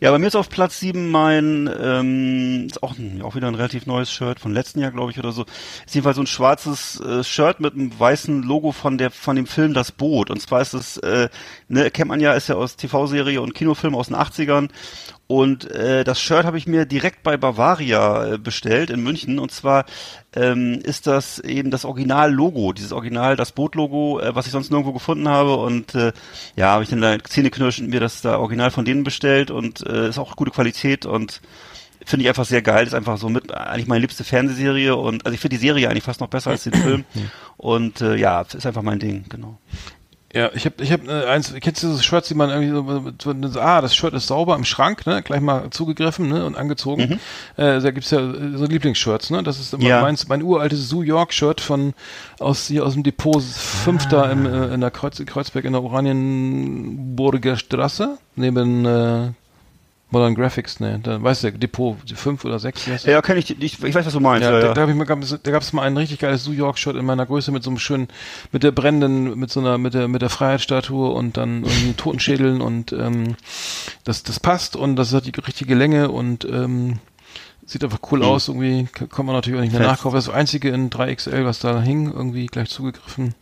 Ja, 0.00 0.10
bei 0.10 0.18
mir 0.18 0.28
ist 0.28 0.34
auf 0.34 0.48
Platz 0.48 0.80
sieben 0.80 1.10
mein, 1.10 1.68
ähm, 1.78 2.66
ist 2.66 2.82
auch, 2.82 2.96
ein, 2.96 3.20
auch 3.20 3.34
wieder 3.34 3.48
ein 3.48 3.54
relativ 3.54 3.84
neues 3.84 4.10
Shirt 4.10 4.40
von 4.40 4.54
letzten 4.54 4.80
Jahr, 4.80 4.92
glaube 4.92 5.12
ich, 5.12 5.18
oder 5.18 5.30
so. 5.30 5.44
Ist 5.84 5.94
jedenfalls 5.94 6.16
so 6.16 6.22
ein 6.22 6.26
schwarzes 6.26 6.98
äh, 7.00 7.22
Shirt 7.22 7.60
mit 7.60 7.74
einem 7.74 7.98
weißen 7.98 8.42
Logo 8.42 8.72
von 8.72 8.96
der 8.96 9.10
von 9.10 9.36
dem 9.36 9.46
Film 9.46 9.74
Das 9.74 9.92
Boot. 9.92 10.30
Und 10.30 10.40
zwar 10.40 10.62
ist 10.62 10.72
es, 10.72 10.96
äh, 10.96 11.28
ne, 11.68 11.90
kennt 11.90 12.08
man 12.08 12.18
ja, 12.18 12.32
ist 12.32 12.48
ja 12.48 12.54
aus 12.54 12.76
TV-Serie 12.76 13.42
und 13.42 13.54
Kinofilm 13.54 13.94
aus 13.94 14.06
den 14.06 14.16
80ern. 14.16 14.70
Und 15.30 15.70
äh, 15.70 16.02
das 16.02 16.20
Shirt 16.20 16.44
habe 16.44 16.58
ich 16.58 16.66
mir 16.66 16.86
direkt 16.86 17.22
bei 17.22 17.36
Bavaria 17.36 18.32
äh, 18.32 18.36
bestellt 18.36 18.90
in 18.90 19.00
München. 19.00 19.38
Und 19.38 19.52
zwar 19.52 19.84
ähm, 20.34 20.80
ist 20.82 21.06
das 21.06 21.38
eben 21.38 21.70
das 21.70 21.84
Original-Logo, 21.84 22.72
dieses 22.72 22.90
Original, 22.90 23.36
das 23.36 23.52
Boot-Logo, 23.52 24.18
äh, 24.18 24.34
was 24.34 24.46
ich 24.46 24.52
sonst 24.52 24.72
nirgendwo 24.72 24.92
gefunden 24.92 25.28
habe. 25.28 25.54
Und 25.54 25.94
äh, 25.94 26.10
ja, 26.56 26.72
habe 26.72 26.82
ich 26.82 26.90
dann 26.90 27.00
da 27.00 27.16
zähneknirschend 27.22 27.90
mir 27.90 28.00
das 28.00 28.22
da 28.22 28.38
Original 28.38 28.72
von 28.72 28.84
denen 28.84 29.04
bestellt 29.04 29.52
und 29.52 29.86
äh, 29.86 30.08
ist 30.08 30.18
auch 30.18 30.34
gute 30.34 30.50
Qualität 30.50 31.06
und 31.06 31.40
finde 32.04 32.24
ich 32.24 32.28
einfach 32.28 32.44
sehr 32.44 32.62
geil. 32.62 32.84
Ist 32.84 32.94
einfach 32.94 33.16
so 33.16 33.28
mit 33.28 33.54
eigentlich 33.54 33.86
meine 33.86 34.00
liebste 34.00 34.24
Fernsehserie 34.24 34.96
und 34.96 35.26
also 35.26 35.32
ich 35.32 35.40
finde 35.40 35.58
die 35.58 35.64
Serie 35.64 35.88
eigentlich 35.90 36.02
fast 36.02 36.20
noch 36.20 36.26
besser 36.26 36.50
als 36.50 36.64
den 36.64 36.74
Film. 36.74 37.04
Und 37.56 38.00
äh, 38.00 38.16
ja, 38.16 38.40
ist 38.40 38.66
einfach 38.66 38.82
mein 38.82 38.98
Ding, 38.98 39.26
genau. 39.28 39.58
Ja, 40.32 40.50
ich 40.54 40.64
habe 40.64 40.76
ich 40.80 40.92
hab, 40.92 41.08
äh, 41.08 41.24
eins, 41.26 41.52
kennst 41.60 41.82
du 41.82 41.88
dieses 41.88 42.04
Shirt, 42.04 42.30
die 42.30 42.34
man 42.34 42.50
irgendwie 42.50 43.12
so, 43.20 43.60
ah, 43.60 43.80
das 43.80 43.96
Shirt 43.96 44.14
ist 44.14 44.28
sauber 44.28 44.54
im 44.54 44.64
Schrank, 44.64 45.04
ne, 45.04 45.22
gleich 45.22 45.40
mal 45.40 45.70
zugegriffen, 45.70 46.28
ne, 46.28 46.46
und 46.46 46.56
angezogen. 46.56 47.18
Äh, 47.56 47.80
da 47.80 47.90
gibt's 47.90 48.12
ja 48.12 48.20
äh, 48.20 48.56
so 48.56 48.64
Lieblingsshirts, 48.64 49.30
ne, 49.30 49.42
das 49.42 49.58
ist 49.58 49.74
immer 49.74 49.82
Ja. 49.88 50.00
meins, 50.02 50.28
mein 50.28 50.42
uraltes 50.42 50.88
Zoo 50.88 51.02
York 51.02 51.32
Shirt 51.32 51.60
von, 51.60 51.94
aus, 52.38 52.68
hier 52.68 52.86
aus 52.86 52.92
dem 52.94 53.02
Depot 53.02 53.42
5 53.42 54.06
da 54.06 54.30
im, 54.30 54.46
äh, 54.46 54.72
in 54.72 54.80
der 54.80 54.92
Kreuz, 54.92 55.20
Kreuzberg 55.26 55.64
in 55.64 55.72
der 55.72 55.82
Oranienburger 55.82 57.56
Straße, 57.56 58.16
neben, 58.36 58.84
äh, 58.86 59.32
Modern 60.10 60.34
Graphics, 60.34 60.80
ne, 60.80 60.98
da 61.02 61.22
weißt 61.22 61.44
du, 61.44 61.52
Depot 61.52 61.96
5 62.12 62.44
oder 62.44 62.58
6, 62.58 62.86
wie 62.86 62.92
heißt 62.92 63.04
das? 63.06 63.12
Ja, 63.12 63.22
kenne 63.22 63.38
ich, 63.38 63.50
ich, 63.62 63.82
ich 63.82 63.94
weiß, 63.94 64.04
was 64.06 64.12
du 64.12 64.20
meinst. 64.20 64.42
Ja, 64.44 64.52
Ja, 64.52 64.60
da, 64.60 64.66
ja. 64.68 64.74
da, 64.74 64.88
ich 64.88 64.94
mal, 64.94 65.04
gab 65.04 65.22
es- 65.22 65.38
da 65.42 65.50
gab 65.50 65.62
es 65.62 65.72
mal 65.72 65.82
ein 65.82 65.96
richtig 65.96 66.18
geiles 66.18 66.46
New 66.48 66.52
York 66.54 66.78
Shirt 66.78 66.96
in 66.96 67.04
meiner 67.04 67.26
Größe 67.26 67.52
mit 67.52 67.62
so 67.62 67.70
einem 67.70 67.78
schönen, 67.78 68.08
mit 68.52 68.62
der 68.62 68.72
brennenden, 68.72 69.38
mit 69.38 69.50
so 69.50 69.60
einer, 69.60 69.78
mit 69.78 69.94
der, 69.94 70.08
mit 70.08 70.22
der 70.22 70.30
Freiheitsstatue 70.30 71.10
und 71.10 71.36
dann 71.36 71.62
irgendwie 71.64 71.92
Totenschädeln 71.94 72.60
und 72.60 72.92
ähm, 72.92 73.36
das, 74.04 74.22
das 74.24 74.40
passt 74.40 74.74
und 74.76 74.96
das 74.96 75.12
hat 75.14 75.26
die 75.26 75.40
richtige 75.40 75.74
Länge 75.74 76.10
und 76.10 76.44
ähm, 76.44 76.98
sieht 77.64 77.84
einfach 77.84 78.00
cool 78.10 78.24
aus. 78.24 78.48
Irgendwie 78.48 78.86
kann 78.92 79.26
man 79.26 79.36
natürlich 79.36 79.58
auch 79.58 79.62
nicht 79.62 79.72
mehr 79.72 79.82
Fest. 79.82 79.90
nachkaufen. 79.92 80.16
Das 80.16 80.24
ist 80.24 80.28
das 80.28 80.34
einzige 80.36 80.70
in 80.70 80.90
3XL, 80.90 81.44
was 81.44 81.60
da 81.60 81.80
hing, 81.80 82.10
irgendwie 82.12 82.46
gleich 82.46 82.68
zugegriffen 82.70 83.34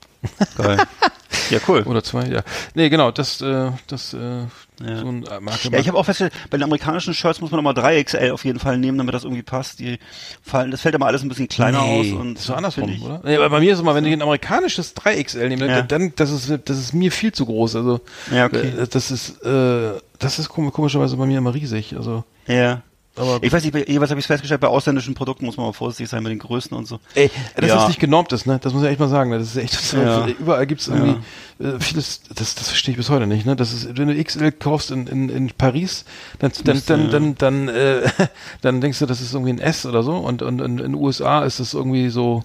Geil. 0.58 0.78
ja, 1.50 1.60
cool. 1.68 1.82
oder 1.84 2.02
zwei. 2.02 2.26
Ja, 2.26 2.42
nee, 2.74 2.88
genau, 2.90 3.10
das, 3.12 3.40
äh, 3.40 3.70
das, 3.86 4.12
äh, 4.14 4.42
Ja. 4.80 4.98
so 5.00 5.08
ein 5.08 5.24
äh, 5.26 5.40
Marke. 5.40 5.68
Ja, 5.72 5.78
ich 5.78 5.88
habe 5.88 5.98
auch 5.98 6.04
festgestellt, 6.04 6.32
bei 6.50 6.56
den 6.58 6.64
amerikanischen 6.64 7.14
Shirts 7.14 7.40
muss 7.40 7.50
man 7.50 7.62
nochmal 7.62 7.74
3XL 7.84 8.30
auf 8.32 8.44
jeden 8.44 8.58
Fall 8.58 8.78
nehmen, 8.78 8.98
damit 8.98 9.14
das 9.14 9.24
irgendwie 9.24 9.42
passt. 9.42 9.78
Die 9.80 9.98
fallen, 10.42 10.70
das 10.70 10.80
fällt 10.82 10.94
immer 10.94 11.06
alles 11.06 11.22
ein 11.22 11.28
bisschen 11.28 11.48
kleiner 11.48 11.82
Nee, 11.82 12.12
aus 12.12 12.20
und 12.20 12.34
das 12.34 12.40
ist 12.42 12.46
so 12.46 12.54
andersrum, 12.54 12.88
ich. 12.88 13.02
oder? 13.02 13.20
Nee, 13.24 13.36
aber 13.36 13.50
bei 13.50 13.60
mir 13.60 13.70
ist 13.72 13.78
es 13.78 13.82
immer, 13.82 13.94
wenn 13.94 14.04
ich 14.04 14.12
ein 14.12 14.22
amerikanisches 14.22 14.94
3XL 14.96 15.48
nehme, 15.48 15.66
Ja. 15.68 15.82
dann, 15.82 16.12
das 16.16 16.30
ist, 16.30 16.52
das 16.64 16.78
ist 16.78 16.92
mir 16.94 17.10
viel 17.12 17.32
zu 17.32 17.46
groß. 17.46 17.76
Also, 17.76 18.00
Ja, 18.32 18.46
okay. 18.46 18.68
äh, 18.78 18.86
das 18.88 19.10
ist, 19.10 19.42
äh, 19.44 19.90
das 20.18 20.38
ist 20.38 20.50
kom- 20.50 20.70
komischerweise 20.70 21.16
bei 21.16 21.26
mir 21.26 21.38
immer 21.38 21.54
riesig. 21.54 21.96
Also, 21.96 22.24
Ja. 22.46 22.82
Aber, 23.18 23.38
Ich 23.42 23.52
weiß 23.52 23.64
nicht, 23.64 23.88
jeweils 23.88 24.10
habe 24.10 24.20
ich 24.20 24.26
festgestellt, 24.26 24.60
bei 24.60 24.68
ausländischen 24.68 25.14
Produkten 25.14 25.44
muss 25.46 25.56
man 25.56 25.66
mal 25.66 25.72
vorsichtig 25.72 26.08
sein 26.08 26.22
mit 26.22 26.30
den 26.32 26.38
Größen 26.38 26.76
und 26.76 26.86
so. 26.86 27.00
ey, 27.14 27.30
das 27.56 27.68
Ja. 27.68 27.82
ist 27.82 27.88
nicht 27.88 28.00
genormt 28.00 28.32
ist, 28.32 28.46
ne? 28.46 28.58
Das 28.62 28.72
muss 28.72 28.82
ich 28.82 28.88
echt 28.88 29.00
mal 29.00 29.08
sagen. 29.08 29.30
Ne? 29.30 29.38
Das 29.38 29.48
ist 29.48 29.56
echt, 29.56 29.74
das 29.74 29.92
Ja. 29.92 30.26
überall 30.26 30.66
gibt's 30.66 30.88
irgendwie 30.88 31.16
äh, 31.64 31.80
vieles, 31.80 32.22
das, 32.34 32.54
das 32.54 32.68
verstehe 32.68 32.92
ich 32.92 32.96
bis 32.98 33.10
heute 33.10 33.26
nicht, 33.26 33.44
ne? 33.46 33.56
Das 33.56 33.72
ist, 33.72 33.96
wenn 33.98 34.08
du 34.08 34.22
XL 34.24 34.52
kaufst 34.52 34.90
in, 34.90 35.06
in, 35.06 35.28
in 35.28 35.50
Paris, 35.56 36.04
dann, 36.38 36.52
dann, 36.64 36.74
Müsste, 36.76 36.92
dann, 36.92 37.04
ja. 37.04 37.10
dann, 37.10 37.34
dann, 37.36 37.68
äh, 37.68 38.08
dann 38.62 38.80
denkst 38.80 38.98
du, 39.00 39.06
das 39.06 39.20
ist 39.20 39.32
irgendwie 39.34 39.52
ein 39.52 39.58
S 39.60 39.84
oder 39.86 40.02
so 40.02 40.16
und, 40.16 40.42
und, 40.42 40.60
und 40.60 40.78
in 40.80 40.92
den 40.92 40.94
USA 40.94 41.44
ist 41.44 41.58
es 41.60 41.74
irgendwie 41.74 42.08
so, 42.10 42.44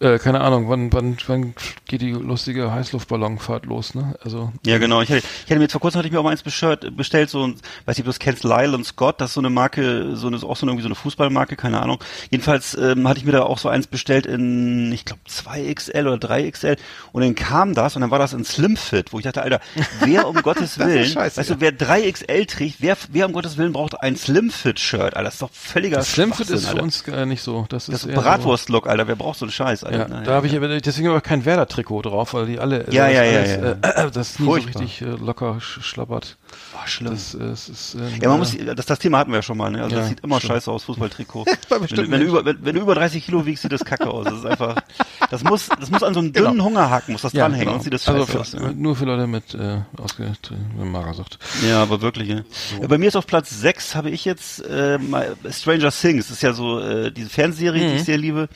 äh, 0.00 0.18
keine 0.18 0.40
Ahnung, 0.40 0.68
wann, 0.68 0.92
wann, 0.92 1.16
wann 1.26 1.54
geht 1.86 2.00
die 2.02 2.10
lustige 2.12 2.72
Heißluftballonfahrt 2.72 3.66
los, 3.66 3.94
ne? 3.94 4.16
Also, 4.22 4.52
Ja, 4.64 4.78
genau. 4.78 5.00
Ich 5.02 5.08
hatte, 5.10 5.18
ich 5.18 5.44
hatte 5.50 5.56
mir 5.56 5.62
jetzt 5.62 5.72
vor 5.72 5.80
kurzem 5.80 5.98
hatte 5.98 6.08
ich 6.08 6.12
mir 6.12 6.20
auch 6.20 6.24
mal 6.24 6.30
eins 6.30 6.42
bestellt, 6.42 6.96
bestellt 6.96 7.30
so 7.30 7.46
ein, 7.46 7.54
weiß 7.86 7.96
nicht, 7.96 8.00
ob 8.00 8.04
du 8.04 8.10
das 8.10 8.18
kennst, 8.18 8.44
Lyle 8.44 8.74
und 8.74 8.84
Scott, 8.84 9.20
das 9.20 9.30
ist 9.30 9.34
so 9.34 9.40
eine 9.40 9.50
Marke, 9.50 10.16
so 10.16 10.26
eine, 10.26 10.36
auch 10.36 10.56
so 10.56 10.64
eine, 10.64 10.72
irgendwie 10.72 10.82
so 10.82 10.88
eine 10.88 10.94
Fußballmarke, 10.94 11.56
keine 11.56 11.80
Ahnung. 11.80 11.98
Jedenfalls 12.30 12.74
ähm, 12.74 13.06
hatte 13.08 13.18
ich 13.18 13.24
mir 13.24 13.32
da 13.32 13.42
auch 13.42 13.58
so 13.58 13.68
eins 13.68 13.86
bestellt 13.86 14.26
in, 14.26 14.90
ich 14.92 15.04
glaube, 15.04 15.20
2XL 15.28 16.06
oder 16.12 16.28
3XL 16.28 16.76
und 17.12 17.22
dann 17.22 17.34
kam 17.34 17.74
das 17.74 17.94
und 17.96 18.02
dann 18.02 18.10
war 18.10 18.18
das 18.18 18.32
in 18.32 18.44
Slim 18.44 18.76
Fit, 18.76 19.12
wo 19.12 19.18
ich 19.18 19.24
dachte, 19.24 19.42
Alter, 19.42 19.60
wer 20.00 20.26
um 20.28 20.36
Gottes 20.42 20.78
Willen, 20.78 21.04
scheiße, 21.06 21.38
weißt 21.38 21.50
ja. 21.50 21.54
du, 21.56 21.60
wer 21.60 21.72
3XL 21.72 22.46
trägt, 22.48 22.76
wer, 22.80 22.96
wer 23.10 23.26
um 23.26 23.32
Gottes 23.32 23.56
Willen 23.56 23.72
braucht 23.72 24.00
ein 24.00 24.16
Slim 24.16 24.50
Fit 24.50 24.78
Shirt, 24.80 25.14
Alter, 25.14 25.22
das 25.24 25.34
ist 25.34 25.42
doch 25.42 25.50
völliger 25.52 26.02
Slimfit 26.02 26.50
ist 26.50 26.68
für 26.68 26.80
uns 26.82 27.02
äh, 27.08 27.26
nicht 27.26 27.42
so. 27.42 27.66
Das, 27.68 27.86
Das 27.86 28.04
ist 28.04 28.14
so- 28.14 28.20
Bratwurst-Look, 28.20 28.86
Alter, 28.86 29.08
wer 29.08 29.16
braucht 29.16 29.38
so 29.38 29.44
einen 29.44 29.52
Scheiß, 29.52 29.84
Alter? 29.86 29.98
Ja, 29.98 30.08
Naja. 30.08 30.22
da 30.24 30.32
habe 30.34 30.46
ich 30.46 30.56
aber 30.56 30.68
deswegen 30.80 31.08
aber 31.08 31.20
kein 31.20 31.44
Werder-Trikot 31.44 32.02
drauf, 32.02 32.34
weil 32.34 32.46
die 32.46 32.58
alle 32.58 32.78
Ja, 32.90 33.06
das 33.06 33.14
ja, 33.14 33.22
ja, 33.24 33.38
alles, 33.38 33.50
ja. 33.50 34.04
Äh, 34.06 34.10
das 34.10 34.38
nie 34.38 34.46
Furchtbar. 34.46 34.72
so 34.74 34.78
richtig 34.80 35.02
äh, 35.02 35.04
locker 35.24 35.60
sch 35.60 35.80
schlappert. 35.82 36.36
Boah, 36.72 36.86
schlimm. 36.86 37.12
Das, 37.12 37.34
äh, 37.34 37.42
es 37.44 37.68
ist, 37.68 37.94
äh, 37.96 38.22
Ja, 38.22 38.28
man 38.28 38.38
muss, 38.38 38.56
das, 38.76 38.86
das 38.86 38.98
Thema 38.98 39.18
hatten 39.18 39.30
wir 39.30 39.36
ja 39.38 39.42
schon 39.42 39.56
mal, 39.58 39.70
ne? 39.70 39.82
Also 39.82 39.94
Ja, 39.96 40.00
das 40.00 40.08
sieht 40.10 40.20
immer 40.20 40.38
stimmt. 40.38 40.52
scheiße 40.54 40.70
aus, 40.70 40.84
Fußballtrikot. 40.84 41.44
Wenn, 41.68 42.10
wenn, 42.10 42.20
du 42.20 42.26
über, 42.26 42.44
wenn, 42.44 42.64
wenn 42.64 42.74
du 42.74 42.80
über 42.80 42.94
30 42.94 43.24
Kilo 43.24 43.44
wiegst, 43.46 43.62
sieht 43.62 43.72
das 43.72 43.84
kacke 43.84 44.08
aus. 44.08 44.24
Das 44.24 44.34
ist 44.34 44.46
einfach, 44.46 44.76
das 45.30 45.42
muss, 45.44 45.68
das 45.80 45.90
muss 45.90 46.02
an 46.02 46.14
so 46.14 46.20
einem 46.20 46.32
dünnen 46.32 46.62
Hungerhaken, 46.62 47.12
muss 47.12 47.22
das 47.22 47.32
dranhängen, 47.32 47.72
sonst 47.74 47.84
sieht 47.84 47.94
das 47.94 48.04
scheiße 48.04 48.18
also 48.20 48.38
aus. 48.38 48.50
für, 48.50 48.56
Ja. 48.62 48.72
nur 48.72 48.96
für 48.96 49.04
Leute 49.04 49.26
mit 49.26 49.54
äh, 49.54 49.80
ausgetriebener 50.00 50.84
Magersucht. 50.84 51.38
ja, 51.66 51.82
aber 51.82 52.00
wirklich, 52.00 52.28
ja. 52.28 52.36
Ja, 52.80 52.86
Bei 52.88 52.98
mir 52.98 53.08
ist 53.08 53.16
auf 53.16 53.26
Platz 53.26 53.50
6 53.50 53.94
habe 53.94 54.10
ich 54.10 54.24
jetzt 54.24 54.64
äh, 54.64 54.98
Stranger 55.50 55.90
Things. 55.90 56.28
Das 56.28 56.36
ist 56.38 56.42
ja 56.42 56.52
so 56.52 56.80
äh, 56.80 57.10
diese 57.12 57.28
Fernsehserie, 57.30 57.84
Mhm. 57.84 57.90
die 57.90 57.96
ich 57.96 58.04
sehr 58.04 58.18
liebe 58.18 58.48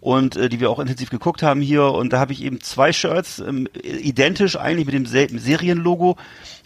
und 0.00 0.36
äh, 0.36 0.48
die 0.48 0.60
wir 0.60 0.70
auch 0.70 0.78
intensiv 0.78 1.10
geguckt 1.10 1.42
haben 1.42 1.60
hier. 1.60 1.84
Und 1.84 2.12
da 2.12 2.20
habe 2.20 2.32
ich 2.32 2.42
eben 2.42 2.60
zwei 2.60 2.92
Shirts, 2.92 3.38
ähm, 3.40 3.68
identisch 3.74 4.56
eigentlich 4.56 4.86
mit 4.86 4.94
dem 4.94 5.06
Serienlogo 5.38 6.16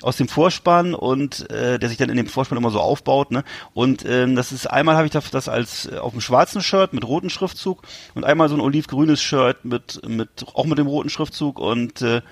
aus 0.03 0.17
dem 0.17 0.29
Vorspann. 0.29 0.95
Und 0.95 1.51
äh, 1.51 1.79
der 1.79 1.89
sich 1.89 1.99
dann 1.99 2.11
in 2.11 2.17
dem 2.17 2.27
Vorspann 2.27 2.59
immer 2.59 2.71
so 2.71 2.81
aufbaut, 2.81 3.31
ne? 3.31 3.45
Und 3.75 4.05
ähm, 4.07 4.37
das 4.37 4.53
ist 4.53 4.67
einmal 4.67 4.97
habe 4.97 5.07
ich 5.07 5.13
das, 5.13 5.31
das 5.31 5.49
als 5.49 5.87
äh, 5.87 5.99
auf 5.99 6.13
dem 6.13 6.21
schwarzen 6.21 6.63
Shirt 6.63 6.93
mit 6.93 7.07
rotem 7.07 7.31
Schriftzug 7.31 7.83
und 8.15 8.25
einmal 8.25 8.49
so 8.49 8.55
ein 8.55 8.61
olivgrünes 8.61 9.23
Shirt 9.23 9.65
mit 9.65 10.01
mit 10.09 10.45
auch 10.55 10.67
mit 10.67 10.79
dem 10.79 10.87
roten 10.87 11.11
Schriftzug 11.11 11.59
und 11.59 12.03
äh, 12.03 12.23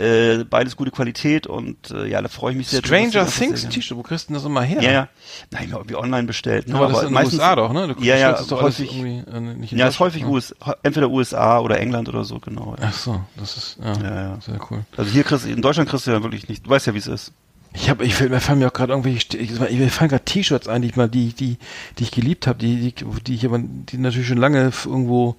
äh, 0.00 0.44
beides 0.44 0.76
gute 0.76 0.90
Qualität 0.90 1.46
und 1.46 1.90
äh, 1.90 2.08
ja, 2.08 2.22
da 2.22 2.28
freue 2.28 2.52
ich 2.52 2.58
mich 2.58 2.68
sehr. 2.68 2.80
Stranger 2.80 3.26
Things 3.26 3.68
T-Shirt, 3.68 3.96
wo 3.96 4.02
kriegst 4.02 4.30
du 4.30 4.34
das 4.34 4.44
immer 4.44 4.62
her? 4.62 4.82
Ja, 4.82 4.90
ja. 4.90 5.08
Nein, 5.50 5.64
ich 5.66 5.72
habe 5.72 5.82
irgendwie 5.82 5.96
online 5.96 6.26
bestellt. 6.26 6.68
Ne? 6.68 6.74
Aber, 6.74 6.86
aber 6.86 6.92
das 6.94 7.02
ist 7.02 7.08
in 7.08 7.14
den 7.14 7.24
USA 7.24 7.56
doch, 7.56 7.72
ne? 7.72 7.94
Du 7.94 8.02
ja, 8.02 8.16
ja, 8.16 8.32
das 8.32 8.46
doch 8.46 8.62
häufig, 8.62 8.96
äh, 8.96 9.40
nicht 9.40 9.72
ja, 9.72 9.88
ist 9.88 10.00
häufig 10.00 10.22
ja. 10.22 10.28
US, 10.28 10.54
entweder 10.82 11.10
USA 11.10 11.60
oder 11.60 11.78
England 11.78 12.08
oder 12.08 12.24
so, 12.24 12.38
genau. 12.38 12.74
Ja. 12.80 12.88
Ach 12.88 12.94
so, 12.94 13.20
das 13.36 13.56
ist 13.56 13.78
ja, 13.82 13.92
ja, 13.94 14.22
ja. 14.22 14.38
sehr 14.40 14.58
cool. 14.70 14.84
Also 14.96 15.10
hier 15.10 15.22
kriegst 15.22 15.44
du, 15.44 15.50
in 15.50 15.62
Deutschland 15.62 15.88
kriegst 15.88 16.06
du 16.06 16.10
ja 16.10 16.22
wirklich 16.22 16.48
nicht, 16.48 16.66
du 16.66 16.70
weißt 16.70 16.86
ja, 16.86 16.94
wie 16.94 16.98
es 16.98 17.06
ist. 17.06 17.32
Ich 17.72 17.88
habe, 17.88 18.04
ich 18.04 18.18
mir 18.18 18.40
fallen 18.40 18.58
mir 18.58 18.66
auch 18.66 18.72
gerade 18.72 18.92
irgendwie, 18.92 19.14
ich, 19.14 19.32
ich, 19.32 19.60
mir 19.60 19.90
fallen 19.90 20.10
gerade 20.10 20.24
T-Shirts 20.24 20.66
ein, 20.66 20.82
die 20.82 20.88
ich 20.88 20.96
mal, 20.96 21.08
die, 21.08 21.32
die, 21.32 21.56
die 21.98 22.02
ich 22.02 22.10
geliebt 22.10 22.48
habe, 22.48 22.58
die, 22.58 22.92
die, 22.92 23.04
die 23.26 23.34
ich 23.34 23.46
aber, 23.46 23.60
die 23.60 23.96
natürlich 23.96 24.26
schon 24.26 24.38
lange 24.38 24.72
irgendwo 24.84 25.36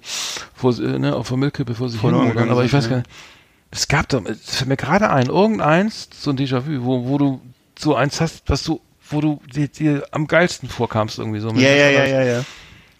vor, 0.54 0.72
ne, 0.72 1.14
auf 1.14 1.28
der 1.28 1.36
Müllkippe 1.36 1.74
vor 1.74 1.90
sich 1.90 2.00
hin, 2.00 2.14
aber 2.14 2.64
ich 2.64 2.72
weiß 2.72 2.88
gar 2.88 2.98
nicht. 2.98 3.10
Es 3.74 3.88
gab 3.88 4.08
doch, 4.10 4.22
es 4.26 4.56
fällt 4.56 4.68
mir 4.68 4.76
gerade 4.76 5.10
ein, 5.10 5.26
irgendeins, 5.26 6.08
so 6.14 6.30
ein 6.30 6.36
Déjà-vu, 6.36 6.84
wo, 6.84 7.06
wo 7.06 7.18
du 7.18 7.40
so 7.78 7.96
eins 7.96 8.20
hast, 8.20 8.42
was 8.46 8.62
du, 8.64 8.82
wo 9.08 9.22
du 9.22 9.40
dir, 9.52 9.66
dir 9.66 10.06
am 10.10 10.26
geilsten 10.26 10.68
vorkamst 10.68 11.18
irgendwie 11.18 11.40
so. 11.40 11.48
Ja, 11.52 11.70
ja, 11.70 11.88
ja, 11.88 12.04
ja, 12.04 12.22
ja. 12.22 12.44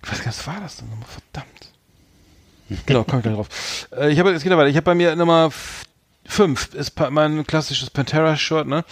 Ich 0.03 0.11
weiß 0.11 0.19
gar 0.21 0.29
nicht, 0.29 0.39
was 0.39 0.47
war 0.47 0.61
das 0.61 0.77
denn 0.77 0.89
nochmal? 0.89 1.09
Verdammt. 1.09 2.87
genau, 2.87 3.05
komm 3.05 3.19
ich 3.19 3.23
gleich 3.23 3.35
drauf. 3.35 3.49
Äh, 3.97 4.11
ich 4.11 4.19
habe, 4.19 4.31
es 4.31 4.43
geht 4.43 4.51
aber, 4.51 4.67
ich 4.67 4.75
habe 4.75 4.85
bei 4.85 4.95
mir 4.95 5.15
Nummer 5.15 5.51
fünf 6.25 6.73
ist 6.75 6.99
mein 7.11 7.47
klassisches 7.47 7.91
Pantera-Shirt, 7.91 8.67
ne? 8.67 8.85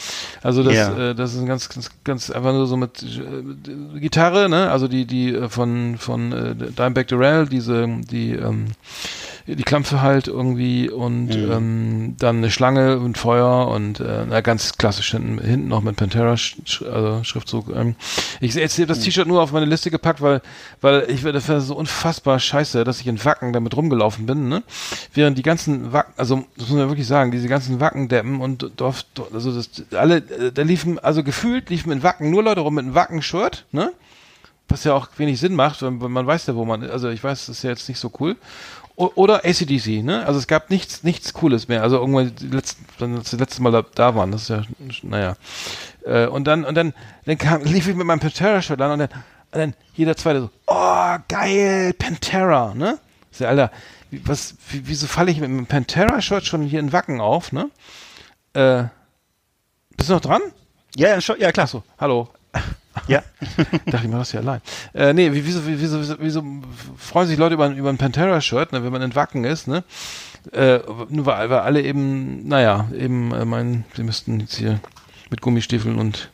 Also 0.43 0.63
das, 0.63 0.75
yeah. 0.75 1.11
äh, 1.11 1.15
das 1.15 1.33
ist 1.33 1.41
ein 1.41 1.47
ganz, 1.47 1.69
ganz, 1.69 1.91
ganz 2.05 2.31
einfach 2.31 2.53
nur 2.53 2.67
so 2.67 2.77
mit 2.77 3.03
äh, 3.03 3.99
Gitarre, 4.01 4.51
ne? 4.51 4.71
Also 4.71 4.89
die, 4.89 5.07
die 5.07 5.35
äh, 5.35 5.49
von 5.49 5.97
von 5.97 6.33
äh, 6.33 6.55
Dimebag 6.55 7.09
Darrell, 7.09 7.49
diese, 7.49 7.89
die 8.11 8.33
ähm, 8.33 8.67
die 9.57 9.63
Klampfe 9.63 10.01
halt 10.01 10.29
irgendwie 10.29 10.91
und 10.91 11.29
mhm. 11.29 11.53
ähm, 11.53 12.17
dann 12.19 12.39
eine 12.39 12.51
Schlange 12.51 12.99
und 12.99 13.19
Feuer 13.19 13.69
und 13.69 14.01
äh, 14.01 14.25
na, 14.29 14.41
ganz 14.41 14.77
klassisch 14.77 15.11
hinten, 15.11 15.39
hinten 15.41 15.69
noch 15.69 15.83
mit 15.83 15.97
Pantera 15.97 16.37
sch 16.37 16.83
also 16.83 17.25
Schriftzug. 17.25 17.75
Ähm, 17.75 17.97
ich 18.41 18.55
jetzt 18.55 18.79
habe 18.79 18.87
das 18.87 18.99
mhm. 19.01 19.05
T-Shirt 19.05 19.27
nur 19.27 19.43
auf 19.43 19.53
meine 19.53 19.67
Liste 19.67 19.91
gepackt, 19.91 20.21
weil 20.21 20.41
weil 20.81 21.07
ich 21.09 21.23
das 21.23 21.49
war 21.49 21.61
so 21.61 21.77
unfassbar 21.77 22.39
scheiße, 22.39 22.85
dass 22.85 23.01
ich 23.01 23.07
in 23.07 23.25
Wacken 23.25 23.53
damit 23.53 23.77
rumgelaufen 23.77 24.27
bin, 24.27 24.49
ne? 24.49 24.63
Während 25.15 25.37
die 25.39 25.43
ganzen 25.43 25.93
Wacken, 25.93 26.13
also 26.17 26.45
das 26.57 26.69
muss 26.69 26.79
man 26.79 26.89
wirklich 26.89 27.07
sagen, 27.07 27.31
diese 27.31 27.49
ganzen 27.49 27.81
Wackendeppen 27.81 28.41
und 28.41 28.71
Dorf, 28.77 29.05
also 29.33 29.55
das 29.55 29.71
alle, 29.93 30.17
äh, 30.17 30.53
da 30.53 30.63
liefen 30.63 30.99
also 30.99 31.23
gefühlt 31.23 31.71
liefen 31.71 31.93
in 31.93 32.03
Wacken 32.03 32.31
nur 32.31 32.43
Leute 32.43 32.61
rum 32.61 32.75
mit 32.75 32.85
einem 32.85 32.95
Wacken-Shirt, 32.95 33.65
ne? 33.73 33.93
was 34.71 34.85
ja 34.85 34.95
auch 34.95 35.09
wenig 35.17 35.41
Sinn 35.41 35.55
macht, 35.55 35.83
wenn, 35.83 36.01
wenn 36.01 36.13
man 36.13 36.27
weiß 36.27 36.47
ja, 36.47 36.55
wo 36.55 36.65
man, 36.65 36.89
also 36.89 37.09
ich 37.09 37.23
weiß, 37.23 37.47
das 37.47 37.57
ist 37.57 37.65
ja 37.65 37.71
jetzt 37.71 37.89
nicht 37.89 37.99
so 37.99 38.11
cool 38.21 38.37
oder 39.01 39.45
ACDC, 39.45 40.03
ne? 40.03 40.27
Also 40.27 40.39
es 40.39 40.47
gab 40.47 40.69
nichts, 40.69 41.03
nichts 41.03 41.33
Cooles 41.33 41.69
mehr. 41.69 41.83
Also 41.83 41.97
irgendwann 41.97 42.35
die 42.37 42.49
letzten, 42.49 42.85
das 43.17 43.33
letzte 43.33 43.63
Mal 43.63 43.73
da, 43.73 43.83
da 43.95 44.15
waren, 44.15 44.31
das 44.31 44.43
ist 44.43 44.49
ja, 44.51 44.63
naja. 45.03 45.37
Äh, 46.05 46.27
und 46.27 46.45
dann, 46.45 46.65
und 46.65 46.75
dann, 46.75 46.93
dann 47.25 47.39
kam, 47.39 47.63
lief 47.63 47.89
ich 47.89 47.95
mit 47.95 48.07
meinem 48.07 48.21
Pantera-Shirt 48.21 48.81
an 48.81 48.93
und 48.93 48.99
dann, 48.99 49.09
und 49.53 49.59
dann 49.59 49.75
jeder 49.95 50.17
zweite 50.17 50.43
so, 50.43 50.51
oh, 50.67 51.17
geil, 51.29 51.95
Pantera, 51.95 52.75
ne? 52.75 52.99
Ich 53.33 53.47
Alter, 53.47 53.71
wie, 54.11 54.27
was, 54.27 54.57
wie, 54.69 54.87
wieso 54.87 55.07
falle 55.07 55.31
ich 55.31 55.41
mit 55.41 55.51
meinem 55.51 55.67
Pantera-Shirt 55.67 56.45
schon 56.45 56.63
hier 56.63 56.81
in 56.81 56.93
Wacken 56.93 57.21
auf, 57.21 57.53
ne? 57.53 57.71
Äh, 58.53 58.85
bist 59.97 60.11
du 60.11 60.15
noch 60.15 60.21
dran? 60.21 60.43
Ja, 60.97 61.17
ja, 61.17 61.35
ja 61.39 61.53
klar. 61.53 61.67
so, 61.67 61.83
hallo. 61.99 62.29
Ja. 63.09 63.23
Dachte 63.87 64.05
ich 64.05 64.11
mal, 64.11 64.19
das 64.19 64.33
ja 64.33 64.41
allein. 64.41 64.61
Äh, 64.95 65.13
nee, 65.13 65.31
wieso, 65.33 65.67
wieso, 65.67 66.01
wieso, 66.01 66.17
wieso 66.19 66.45
freuen 66.97 67.29
sich 67.29 67.39
Leute 67.39 67.55
über, 67.55 67.69
über 67.69 67.89
ein 67.89 67.99
Pantera-Shirt, 67.99 68.73
ne, 68.73 68.85
wenn 68.85 68.93
man 68.93 69.03
in 69.03 69.15
Wacken 69.15 69.45
ist, 69.45 69.69
ne? 69.69 69.85
Äh, 70.53 70.81
nur 71.09 71.27
weil, 71.27 71.51
weil 71.51 71.59
alle 71.59 71.83
eben, 71.83 72.49
naja, 72.49 72.89
eben 72.97 73.33
äh, 73.33 73.45
meinen, 73.45 73.85
sie 73.95 74.03
müssten 74.03 74.41
jetzt 74.41 74.57
hier 74.57 74.81
mit 75.29 75.41
Gummistiefeln 75.41 75.99
und 75.99 76.31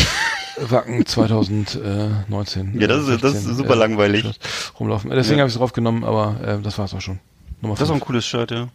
Wacken 0.60 1.04
2019. 1.04 2.80
Ja, 2.80 2.86
das 2.86 3.00
ist, 3.00 3.06
16, 3.06 3.20
das 3.20 3.44
ist 3.44 3.56
super 3.56 3.74
äh, 3.74 3.78
langweilig. 3.78 4.30
Rumlaufen. 4.78 5.10
Deswegen 5.10 5.38
ja. 5.38 5.42
habe 5.42 5.48
ich 5.48 5.54
es 5.54 5.58
draufgenommen, 5.58 6.04
aber 6.04 6.36
äh, 6.44 6.62
das 6.62 6.78
war 6.78 6.86
es 6.86 6.94
auch 6.94 7.00
schon. 7.00 7.20
Nummer 7.60 7.74
das 7.74 7.84
ist 7.84 7.90
auch 7.90 7.94
ein 7.94 8.00
cooles 8.00 8.26
Shirt, 8.26 8.50
ja. 8.50 8.68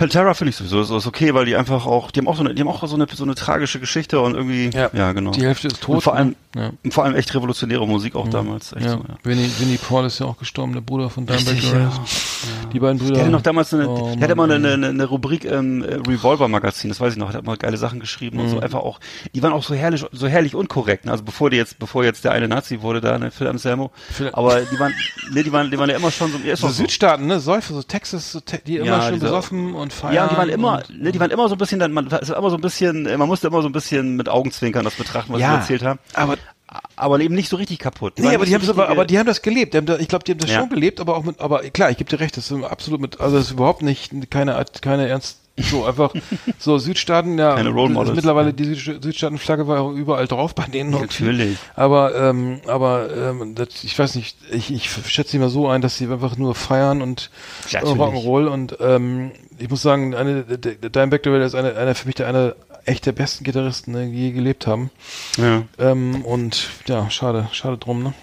Pantera 0.00 0.32
finde 0.32 0.48
ich 0.48 0.56
sowieso 0.56 0.80
ist, 0.80 0.90
ist 0.90 1.06
okay, 1.06 1.34
weil 1.34 1.44
die 1.44 1.56
einfach 1.56 1.84
auch, 1.84 2.10
die 2.10 2.20
haben 2.20 2.28
auch 2.28 2.36
so 2.36 2.42
eine, 2.42 2.54
die 2.54 2.62
haben 2.62 2.68
auch 2.68 2.82
so 2.86 2.94
eine, 2.94 3.06
so 3.12 3.22
eine 3.22 3.34
tragische 3.34 3.78
Geschichte 3.80 4.18
und 4.18 4.34
irgendwie, 4.34 4.70
ja, 4.72 4.88
ja 4.94 5.12
genau. 5.12 5.30
Die 5.30 5.42
Hälfte 5.42 5.68
ist 5.68 5.82
tot. 5.82 5.96
Und 5.96 6.00
vor 6.00 6.14
allem, 6.16 6.36
ne? 6.54 6.72
ja. 6.82 6.90
vor 6.90 7.04
allem 7.04 7.14
echt 7.14 7.34
revolutionäre 7.34 7.86
Musik 7.86 8.16
auch 8.16 8.24
ja. 8.24 8.30
damals. 8.30 8.72
Echt 8.72 8.86
ja. 8.86 8.92
So, 8.92 8.96
ja. 8.96 9.16
Vinnie, 9.24 9.50
Vinnie 9.58 9.76
Paul 9.76 10.06
ist 10.06 10.18
ja 10.18 10.24
auch 10.24 10.38
gestorben, 10.38 10.72
der 10.72 10.80
Bruder 10.80 11.10
von 11.10 11.26
Dimebag 11.26 11.62
ja. 11.62 11.92
Die 12.72 12.80
beiden 12.80 12.98
Brüder. 12.98 13.12
Der 13.12 13.22
hatte 13.24 13.30
noch 13.30 13.42
damals 13.42 13.74
eine, 13.74 13.90
oh, 13.90 14.14
der 14.14 14.22
hatte 14.22 14.32
immer 14.32 14.44
eine, 14.44 14.72
eine, 14.72 14.88
eine 14.88 15.04
Rubrik 15.04 15.44
im 15.44 15.82
äh, 15.82 15.96
Revolver 15.96 16.48
Magazin, 16.48 16.88
das 16.88 16.98
weiß 16.98 17.12
ich 17.12 17.18
noch, 17.18 17.28
hat 17.28 17.42
immer 17.42 17.58
geile 17.58 17.76
Sachen 17.76 18.00
geschrieben 18.00 18.38
mhm. 18.38 18.44
und 18.44 18.48
so 18.48 18.56
mhm. 18.56 18.62
einfach 18.62 18.80
auch, 18.80 19.00
die 19.34 19.42
waren 19.42 19.52
auch 19.52 19.64
so 19.64 19.74
herrlich, 19.74 20.02
so 20.12 20.26
herrlich 20.26 20.54
unkorrekt, 20.54 21.04
ne? 21.04 21.12
also 21.12 21.24
bevor 21.24 21.50
die 21.50 21.58
jetzt, 21.58 21.78
bevor 21.78 22.04
jetzt 22.04 22.24
der 22.24 22.32
eine 22.32 22.48
Nazi 22.48 22.80
wurde 22.80 23.02
da, 23.02 23.18
ne, 23.18 23.30
Phil 23.30 23.48
Anselmo, 23.48 23.90
Phil 24.10 24.30
aber 24.32 24.62
die 24.62 24.78
waren, 24.78 24.94
ne, 25.30 25.42
die 25.42 25.52
waren, 25.52 25.70
die 25.70 25.78
waren 25.78 25.90
ja 25.90 25.96
immer 25.96 26.10
schon 26.10 26.32
so, 26.32 26.38
so, 26.38 26.68
so 26.68 26.72
Südstaaten, 26.72 27.26
ne, 27.26 27.38
Säufe, 27.38 27.74
so 27.74 27.82
Texas, 27.82 28.32
so 28.32 28.40
te 28.40 28.62
die 28.66 28.78
immer 28.78 29.02
schön 29.02 29.18
besoffen 29.18 29.74
und 29.74 29.89
feiern. 29.90 30.14
Ja, 30.14 30.22
und 30.24 30.32
die 30.32 30.36
waren 30.36 30.48
immer 30.48 30.82
ne, 30.90 31.12
die 31.12 31.20
waren 31.20 31.30
immer 31.30 31.48
so 31.48 31.54
ein 31.54 31.58
bisschen, 31.58 31.80
dann, 31.80 31.92
man, 31.92 32.06
ist 32.06 32.30
immer 32.30 32.50
so 32.50 32.56
ein 32.56 32.60
bisschen, 32.60 33.04
man 33.04 33.28
musste 33.28 33.48
immer 33.48 33.62
so 33.62 33.68
ein 33.68 33.72
bisschen 33.72 34.16
mit 34.16 34.28
Augenzwinkern 34.28 34.84
das 34.84 34.94
betrachten, 34.94 35.32
was 35.32 35.40
ja, 35.40 35.48
sie 35.48 35.56
erzählt 35.56 35.82
haben. 35.82 35.98
Aber 36.14 36.36
aber 36.96 37.20
eben 37.20 37.34
nicht 37.34 37.48
so 37.48 37.56
richtig 37.56 37.80
kaputt. 37.80 38.18
Die 38.18 38.22
nee, 38.22 38.34
aber 38.34 38.46
die 38.46 38.54
haben 38.54 38.68
aber, 38.68 38.88
aber 38.88 39.04
die 39.04 39.18
haben 39.18 39.26
das 39.26 39.42
gelebt. 39.42 39.74
Haben 39.74 39.86
da, 39.86 39.98
ich 39.98 40.08
glaube, 40.08 40.24
die 40.24 40.32
haben 40.32 40.38
das 40.38 40.50
ja. 40.50 40.60
schon 40.60 40.68
gelebt, 40.68 41.00
aber 41.00 41.16
auch 41.16 41.24
mit, 41.24 41.40
aber 41.40 41.62
klar, 41.70 41.90
ich 41.90 41.96
gebe 41.96 42.08
dir 42.08 42.20
recht, 42.20 42.36
das 42.36 42.50
ist 42.50 42.64
absolut 42.64 43.00
mit, 43.00 43.20
also 43.20 43.36
das 43.36 43.46
ist 43.46 43.52
überhaupt 43.52 43.82
nicht 43.82 44.30
keine, 44.30 44.64
keine 44.80 45.08
ernst, 45.08 45.38
so 45.58 45.84
einfach, 45.84 46.14
so 46.58 46.78
Südstaaten, 46.78 47.38
ja, 47.38 47.54
keine 47.54 47.70
Role 47.70 47.92
Models, 47.92 48.14
mittlerweile 48.14 48.54
die 48.54 48.74
Südstaatenflagge 48.74 49.66
war 49.66 49.80
auch 49.80 49.92
überall 49.92 50.28
drauf 50.28 50.54
bei 50.54 50.64
denen. 50.64 50.90
Natürlich. 50.90 51.58
Aber, 51.74 52.14
ähm, 52.14 52.60
aber, 52.66 53.08
ähm, 53.16 53.54
das, 53.54 53.82
ich 53.82 53.98
weiß 53.98 54.14
nicht, 54.14 54.36
ich, 54.52 54.72
ich 54.72 54.90
schätze 54.90 55.32
sie 55.32 55.38
mal 55.38 55.48
so 55.48 55.68
ein, 55.68 55.80
dass 55.80 55.98
sie 55.98 56.06
einfach 56.06 56.36
nur 56.36 56.54
feiern 56.54 57.02
und 57.02 57.30
ja, 57.70 57.80
Rock'n'Roll 57.80 58.46
und, 58.46 58.76
ähm, 58.80 59.32
ich 59.60 59.68
muss 59.68 59.82
sagen, 59.82 60.14
eine, 60.14 60.44
Dimebag 60.44 61.22
Darrell 61.22 61.42
ist 61.42 61.54
eine, 61.54 61.76
einer 61.76 61.94
für 61.94 62.06
mich 62.06 62.14
der 62.16 62.28
einer 62.28 62.54
echt 62.86 63.06
der 63.06 63.12
besten 63.12 63.44
Gitarristen, 63.44 63.92
die 63.92 64.16
je 64.16 64.32
gelebt 64.32 64.66
haben. 64.66 64.90
Ja. 65.36 65.62
Ähm, 65.78 66.24
und 66.24 66.68
ja, 66.86 67.10
schade, 67.10 67.48
schade 67.52 67.78
drum, 67.78 68.02
ne? 68.02 68.14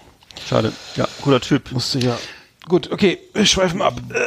Schade. 0.48 0.72
Ja, 0.96 1.06
cooler 1.22 1.40
Typ. 1.40 1.72
Musste 1.72 1.98
ja. 1.98 2.18
Gut, 2.66 2.90
okay, 2.90 3.18
wir 3.32 3.46
schweifen 3.46 3.80
ab. 3.80 3.94
Äh, 4.10 4.18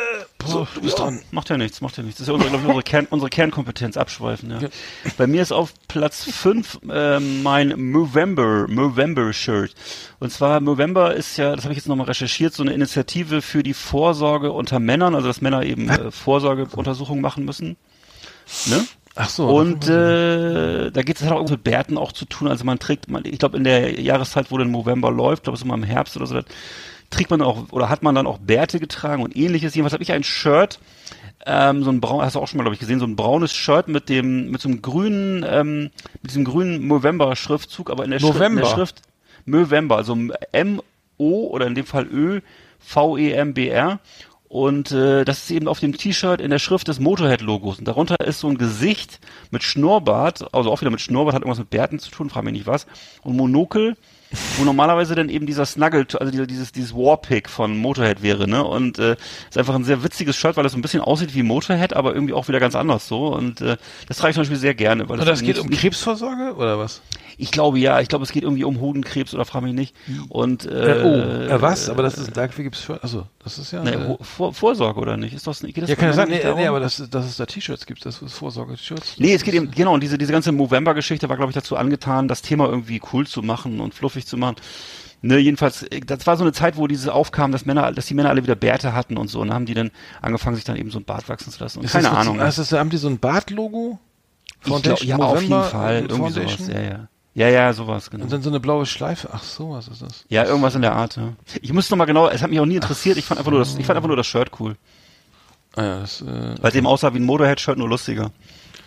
so, 0.46 0.68
du 0.76 0.82
bist 0.82 0.98
ja, 0.98 1.06
dran. 1.06 1.22
Macht 1.32 1.50
ja 1.50 1.58
nichts, 1.58 1.82
macht 1.82 1.98
ja 1.98 2.04
nichts. 2.04 2.20
Das 2.20 2.28
ist 2.28 2.28
ja 2.30 2.34
unsere, 2.34 2.56
ich, 2.56 2.62
unsere, 2.62 2.84
Kern, 2.84 3.08
unsere 3.10 3.30
Kernkompetenz, 3.30 3.98
abschweifen. 3.98 4.52
Ja. 4.52 4.60
ja. 4.60 4.70
Bei 5.18 5.28
mir 5.28 5.42
ist 5.42 5.52
auf 5.52 5.74
Platz 5.88 6.24
5 6.24 6.80
äh, 6.89 7.20
mein 7.20 7.92
Movember, 7.92 8.68
Movember 8.68 9.34
Shirt. 9.34 9.76
Und 10.20 10.32
zwar 10.32 10.60
Movember 10.60 11.14
ist 11.16 11.38
ja, 11.38 11.56
das 11.56 11.66
habe 11.66 11.74
ich 11.74 11.78
jetzt 11.78 11.88
nochmal 11.88 12.08
recherchiert, 12.08 12.54
so 12.54 12.64
eine 12.64 12.74
Initiative 12.74 13.42
für 13.42 13.64
die 13.64 13.74
Vorsorge 13.74 14.52
unter 14.52 14.80
Männern, 14.80 15.16
also 15.16 15.28
dass 15.28 15.42
Männer 15.42 15.64
eben 15.64 15.89
äh, 15.89 16.12
Vorsorgeuntersuchungen 16.12 17.22
machen 17.22 17.46
müssen. 17.46 17.78
Ne? 18.68 18.86
Ach 19.16 19.30
so. 19.30 19.48
Und 19.48 19.89
äh, 19.89 20.89
da 20.89 21.02
geht 21.02 21.18
es 21.18 21.24
halt 21.24 21.34
auch 21.34 21.50
mit 21.50 21.64
Bärten 21.64 21.98
auch 21.98 22.14
zu 22.14 22.26
tun. 22.26 22.48
Also 22.48 22.64
man 22.64 22.80
trägt, 22.80 23.10
man, 23.10 23.24
ich 23.26 23.39
glaube 23.39 23.58
in 23.58 23.64
der 23.64 24.00
Jahreszeit, 24.00 24.52
wo 24.52 24.58
der 24.58 24.68
November 24.68 25.12
läuft, 25.12 25.44
glaube 25.44 25.56
es 25.56 25.62
ist 25.62 25.66
immer 25.66 25.76
im 25.76 25.84
Herbst 25.84 26.16
oder 26.16 26.28
so, 26.28 26.39
trägt 27.12 27.30
man 27.30 27.43
auch 27.43 27.72
oder 27.72 27.89
hat 27.89 28.01
man 28.01 28.16
dann 28.16 28.26
auch 28.26 28.39
Bärte 28.39 28.80
getragen 28.80 29.22
und 29.22 29.36
ähnliches. 29.36 29.76
Jedenfalls 29.76 29.93
habe 29.93 30.01
ich 30.01 30.12
ein 30.12 30.24
Shirt, 30.24 30.80
ähm, 31.45 31.84
so 31.84 31.91
ein 31.91 32.01
braun, 32.01 32.24
hast 32.24 32.36
du 32.36 32.39
auch 32.39 32.47
schon 32.47 32.57
mal 32.57 32.64
glaube 32.64 32.74
ich 32.74 32.80
gesehen, 32.80 32.99
so 32.99 33.05
ein 33.05 33.16
braunes 33.16 33.53
Shirt 33.53 33.88
mit 33.88 34.09
dem 34.09 34.49
mit 34.49 34.62
so 34.62 34.70
einem 34.70 34.82
grünen, 34.82 35.45
ähm, 35.47 35.91
mit 36.22 36.32
diesem 36.32 36.45
grünen 36.45 36.88
November 36.88 37.36
Schriftzug, 37.36 37.91
aber 37.91 38.03
in 38.05 38.12
der, 38.12 38.22
November. 38.22 38.66
Schrift, 38.66 39.01
in 39.45 39.51
der 39.51 39.59
Schrift 39.66 39.72
November, 39.72 39.97
also 39.97 40.18
M 40.51 40.82
O 41.18 41.47
oder 41.47 41.68
in 41.68 41.76
dem 41.76 41.86
Fall 41.86 42.07
Ö 42.07 42.41
V 42.80 43.18
E 43.18 43.32
M 43.34 43.53
B 43.53 43.68
R 43.68 43.99
und 44.47 44.91
äh, 44.91 45.24
das 45.24 45.43
ist 45.43 45.51
eben 45.51 45.68
auf 45.68 45.80
dem 45.80 45.95
T-Shirt 45.95 46.41
in 46.41 46.49
der 46.51 46.59
Schrift 46.59 46.88
des 46.89 46.99
Motorhead-Logos. 46.99 47.80
Und 47.80 47.88
darunter 47.88 48.20
ist 48.20 48.39
so 48.41 48.49
ein 48.49 48.57
Gesicht 48.57 49.20
mit 49.49 49.64
Schnurrbart, 49.64 50.53
also 50.53 50.72
auch 50.72 50.82
wieder 50.82 50.91
mit 50.91 50.99
Schnurrbart, 50.99 51.36
hat 51.36 51.43
irgendwas 51.43 51.59
mit 51.59 51.70
Bärten 51.70 51.99
zu 51.99 52.12
tun, 52.12 52.30
frage 52.30 52.45
mich 52.45 52.53
nicht 52.53 52.68
was. 52.68 52.86
Und 53.24 53.38
Monokel, 53.38 53.95
wo 54.58 54.64
normalerweise 54.64 55.16
dann 55.16 55.30
eben 55.30 55.46
dieser 55.46 55.66
Snuggle, 55.66 56.06
also 56.20 56.46
dieses, 56.46 56.72
dieses 56.72 56.94
Warpick 56.94 57.50
von 57.50 57.78
Motorhead 57.78 58.22
wäre, 58.22 58.48
ne? 58.48 58.64
Und 58.64 59.00
äh, 59.00 59.16
ist 59.50 59.58
einfach 59.58 59.76
ein 59.76 59.84
sehr 59.84 60.04
witziges 60.04 60.36
Shirt, 60.36 60.58
weil 60.58 60.66
es 60.66 60.72
so 60.72 60.78
ein 60.78 60.82
bisschen 60.82 61.02
aussieht 61.02 61.36
wie 61.36 61.44
Motorhead, 61.44 61.94
aber 61.94 62.14
irgendwie 62.14 62.34
auch 62.34 62.48
wieder 62.48 62.60
ganz 62.60 62.76
anders 62.76 63.08
so. 63.08 63.28
Und 63.28 63.62
äh, 63.62 63.78
das 64.08 64.18
trage 64.18 64.32
ich 64.32 64.36
zum 64.36 64.42
Beispiel 64.42 64.58
sehr 64.58 64.74
gerne. 64.74 65.08
Weil 65.10 65.18
das, 65.18 65.26
das 65.26 65.42
geht 65.42 65.60
um 65.60 65.70
Krebsvorsorge 65.70 66.56
oder 66.56 66.80
was? 66.80 67.02
Ich 67.42 67.52
glaube 67.52 67.80
ja, 67.80 68.00
ich 68.00 68.08
glaube, 68.08 68.24
es 68.24 68.32
geht 68.32 68.44
irgendwie 68.44 68.64
um 68.64 68.80
Hodenkrebs 68.80 69.34
oder 69.34 69.46
frage 69.46 69.66
mich 69.66 69.74
nicht. 69.74 69.96
Und 70.30 70.66
äh, 70.66 71.02
oh, 71.04 71.54
äh, 71.54 71.62
was? 71.62 71.89
Aber 71.89 72.04
das 72.04 72.18
ist 72.18 72.38
dafür 72.38 72.64
gibt's 72.64 72.82
für, 72.82 73.02
also 73.04 73.26
das 73.44 73.58
ist 73.58 73.72
ja 73.72 73.84
ne, 73.84 73.94
äh, 73.94 74.24
Vor 74.24 74.54
Vorsorge 74.54 75.00
oder 75.00 75.18
nicht? 75.18 75.34
Ist 75.34 75.48
das, 75.48 75.62
geht 75.62 75.78
das 75.78 75.89
ja, 75.89 75.96
kann 75.96 76.10
ja 76.10 76.14
sein. 76.14 76.30
Nee, 76.30 76.42
nee, 76.56 76.68
aber 76.68 76.80
das, 76.80 77.04
dass 77.10 77.26
es 77.26 77.38
da 77.38 77.46
T-Shirts 77.46 77.86
gibt, 77.86 78.06
das 78.06 78.22
ist 78.22 78.34
Vorsorge-T-Shirts. 78.34 79.16
Nee, 79.18 79.34
es 79.34 79.44
geht 79.44 79.54
eben 79.54 79.72
genau. 79.72 79.94
Und 79.94 80.02
diese 80.02 80.18
diese 80.18 80.32
ganze 80.32 80.52
Movember-Geschichte 80.52 81.30
war, 81.30 81.38
glaube 81.38 81.52
ich, 81.52 81.56
dazu 81.56 81.76
angetan, 81.76 82.28
das 82.28 82.42
Thema 82.42 82.68
irgendwie 82.70 83.02
cool 83.12 83.26
zu 83.26 83.42
machen 83.42 83.80
und 83.80 83.94
fluffig 83.94 84.28
zu 84.28 84.38
machen. 84.38 84.56
Ne, 85.24 85.38
jedenfalls, 85.38 85.84
äh, 85.84 86.00
das 86.02 86.26
war 86.26 86.38
so 86.38 86.44
eine 86.44 86.52
Zeit, 86.52 86.78
wo 86.78 86.88
dieses 86.88 87.08
aufkam, 87.08 87.52
dass 87.52 87.66
Männer, 87.66 87.92
dass 87.92 88.08
die 88.08 88.14
Männer 88.14 88.30
alle 88.30 88.44
wieder 88.44 88.56
Bärte 88.56 88.94
hatten 88.94 89.18
und 89.18 89.28
so. 89.30 89.42
Und 89.42 89.48
dann 89.48 89.56
haben 89.56 89.66
die 89.66 89.74
dann 89.74 89.92
angefangen, 90.22 90.56
sich 90.56 90.66
dann 90.66 90.78
eben 90.78 90.89
so 90.89 91.00
ein 91.00 91.06
Bart 91.06 91.30
wachsen 91.30 91.52
zu 91.52 91.64
lassen. 91.64 91.80
Und 91.80 91.89
keine 91.89 92.12
Ahnung. 92.12 92.39
Ist 92.39 92.58
das, 92.58 92.72
haben 92.72 92.89
die 92.89 92.98
so 92.98 93.08
ein 93.08 93.20
Bart-Logo? 93.20 94.00
ja, 94.66 95.18
auf 95.18 95.42
jeden 95.42 95.64
Fall. 95.64 96.06
Irgendwie 96.08 96.32
sowas, 96.32 96.68
ja, 96.68 96.82
ja. 96.82 97.08
Ja, 97.34 97.48
ja, 97.48 97.72
sowas, 97.72 98.10
genau. 98.10 98.26
Und 98.26 98.34
dann 98.34 98.42
so 98.42 98.50
eine 98.50 98.60
blaue 98.60 98.86
Schleife. 98.86 99.30
Ach 99.32 99.44
so, 99.44 99.72
was 99.72 99.88
ist 99.88 100.02
das? 100.02 100.26
Ja, 100.28 100.44
irgendwas 100.44 100.76
in 100.76 100.82
der 100.82 100.94
Art, 100.94 101.16
ja. 101.16 101.34
Ich 101.62 101.72
muss 101.72 101.90
noch 101.90 101.98
mal 101.98 102.06
genau, 102.06 102.28
es 102.28 102.42
hat 102.42 102.50
mich 102.50 102.60
auch 102.60 102.66
nie 102.66 102.76
interessiert, 102.76 103.18
ich 103.18 103.26
fand 103.26 103.40
einfach 103.40 103.52
nur 103.52 103.60
das, 103.60 103.78
ich 103.78 103.86
fand 103.86 103.96
einfach 103.98 104.08
nur 104.08 104.18
das 104.18 104.28
Shirt 104.28 104.52
cool. 104.60 104.76
Ah 105.76 105.84
ja, 105.84 106.00
das, 106.02 106.22
äh, 106.22 106.26
Weil 106.26 106.70
es 106.70 106.76
eben 106.76 106.88
aussah 106.88 107.14
wie 107.14 107.20
ein 107.20 107.24
Motorhead-Shirt, 107.26 107.78
nur 107.78 107.88
lustiger. 107.88 108.32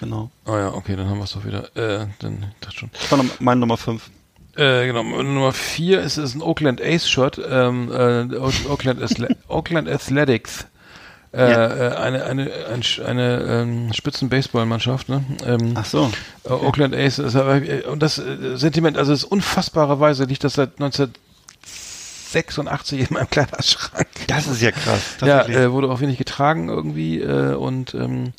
Genau. 0.00 0.30
Ah 0.44 0.58
ja, 0.58 0.74
okay, 0.74 0.96
dann 0.96 1.08
haben 1.08 1.18
wir 1.18 1.24
es 1.24 1.32
doch 1.32 1.44
wieder. 1.46 1.74
Äh, 1.76 2.06
dann, 2.18 2.52
das 2.60 2.74
schon. 2.74 2.90
Das 2.92 3.10
war 3.10 3.24
meine 3.38 3.60
Nummer 3.60 3.78
5. 3.78 4.10
Äh, 4.56 4.86
genau, 4.86 5.02
Nummer 5.02 5.52
4 5.52 6.02
ist, 6.02 6.18
ist 6.18 6.34
ein 6.34 6.42
Oakland 6.42 6.82
Ace 6.82 7.08
Shirt, 7.08 7.40
ähm, 7.48 7.90
äh, 7.90 8.36
Oakland, 8.68 9.00
Oakland 9.48 9.88
Athletics. 9.88 10.66
Äh, 11.34 11.50
ja. 11.50 11.66
Äh, 11.66 11.96
eine 11.96 12.24
eine 12.24 12.50
eine, 12.72 12.84
eine 13.06 13.42
ähm, 13.42 13.92
Spitzen-Baseball-Mannschaft. 13.92 15.08
Ne? 15.08 15.24
Ähm, 15.44 15.72
Ach 15.74 15.84
so. 15.84 16.12
Äh, 16.44 16.50
okay. 16.50 16.66
Oakland 16.66 16.94
Ace. 16.94 17.18
Ist, 17.18 17.34
äh, 17.34 17.82
und 17.88 18.00
das 18.02 18.18
äh, 18.18 18.56
Sentiment, 18.56 18.96
also 18.96 19.12
es 19.12 19.24
ist 19.24 19.30
unfassbarerweise 19.30 20.24
liegt 20.24 20.44
das 20.44 20.54
seit 20.54 20.80
1986 20.80 23.00
in 23.00 23.08
meinem 23.10 23.28
Kleiderschrank. 23.28 24.06
Das 24.28 24.46
ist 24.46 24.62
ja 24.62 24.70
krass. 24.70 25.16
Ja, 25.22 25.44
äh, 25.48 25.72
wurde 25.72 25.90
auch 25.90 26.00
wenig 26.00 26.18
getragen 26.18 26.68
irgendwie 26.68 27.20
äh, 27.20 27.54
und 27.54 27.94
ähm, 27.94 28.32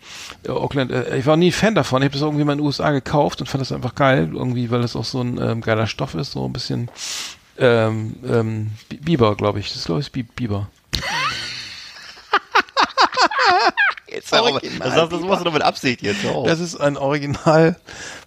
Oakland. 0.48 0.92
Äh, 0.92 1.18
ich 1.18 1.26
war 1.26 1.36
nie 1.36 1.52
Fan 1.52 1.76
davon. 1.76 2.02
Ich 2.02 2.06
habe 2.06 2.14
das 2.14 2.22
irgendwie 2.22 2.46
mal 2.46 2.54
in 2.54 2.60
den 2.60 2.66
USA 2.66 2.92
gekauft 2.92 3.42
und 3.42 3.48
fand 3.48 3.60
das 3.62 3.74
einfach 3.74 3.96
geil 3.96 4.30
irgendwie, 4.34 4.72
weil 4.72 4.86
es 4.86 4.96
auch 4.96 5.04
so 5.04 5.20
ein 5.22 5.38
ähm, 5.42 5.60
geiler 5.60 5.88
Stoff 5.88 6.16
ist, 6.16 6.32
so 6.32 6.46
ein 6.46 6.54
bisschen 6.54 6.90
ähm, 7.58 8.16
ähm, 8.26 8.72
Biber, 8.88 9.36
glaube 9.36 9.60
ich. 9.60 9.68
Das 9.68 9.80
ist 9.80 9.88
glaube 9.88 10.00
ich 10.00 10.10
Biber. 10.12 10.70
jetzt 14.16 14.34
Original. 14.34 14.90
Das, 14.90 15.10
das 15.10 15.22
machst 15.22 15.42
du 15.42 15.46
doch 15.46 15.54
mit 15.54 15.62
Absicht 15.62 16.02
jetzt. 16.02 16.26
Oh. 16.26 16.46
Das 16.46 16.60
ist 16.60 16.76
ein 16.76 16.98
Original. 16.98 17.76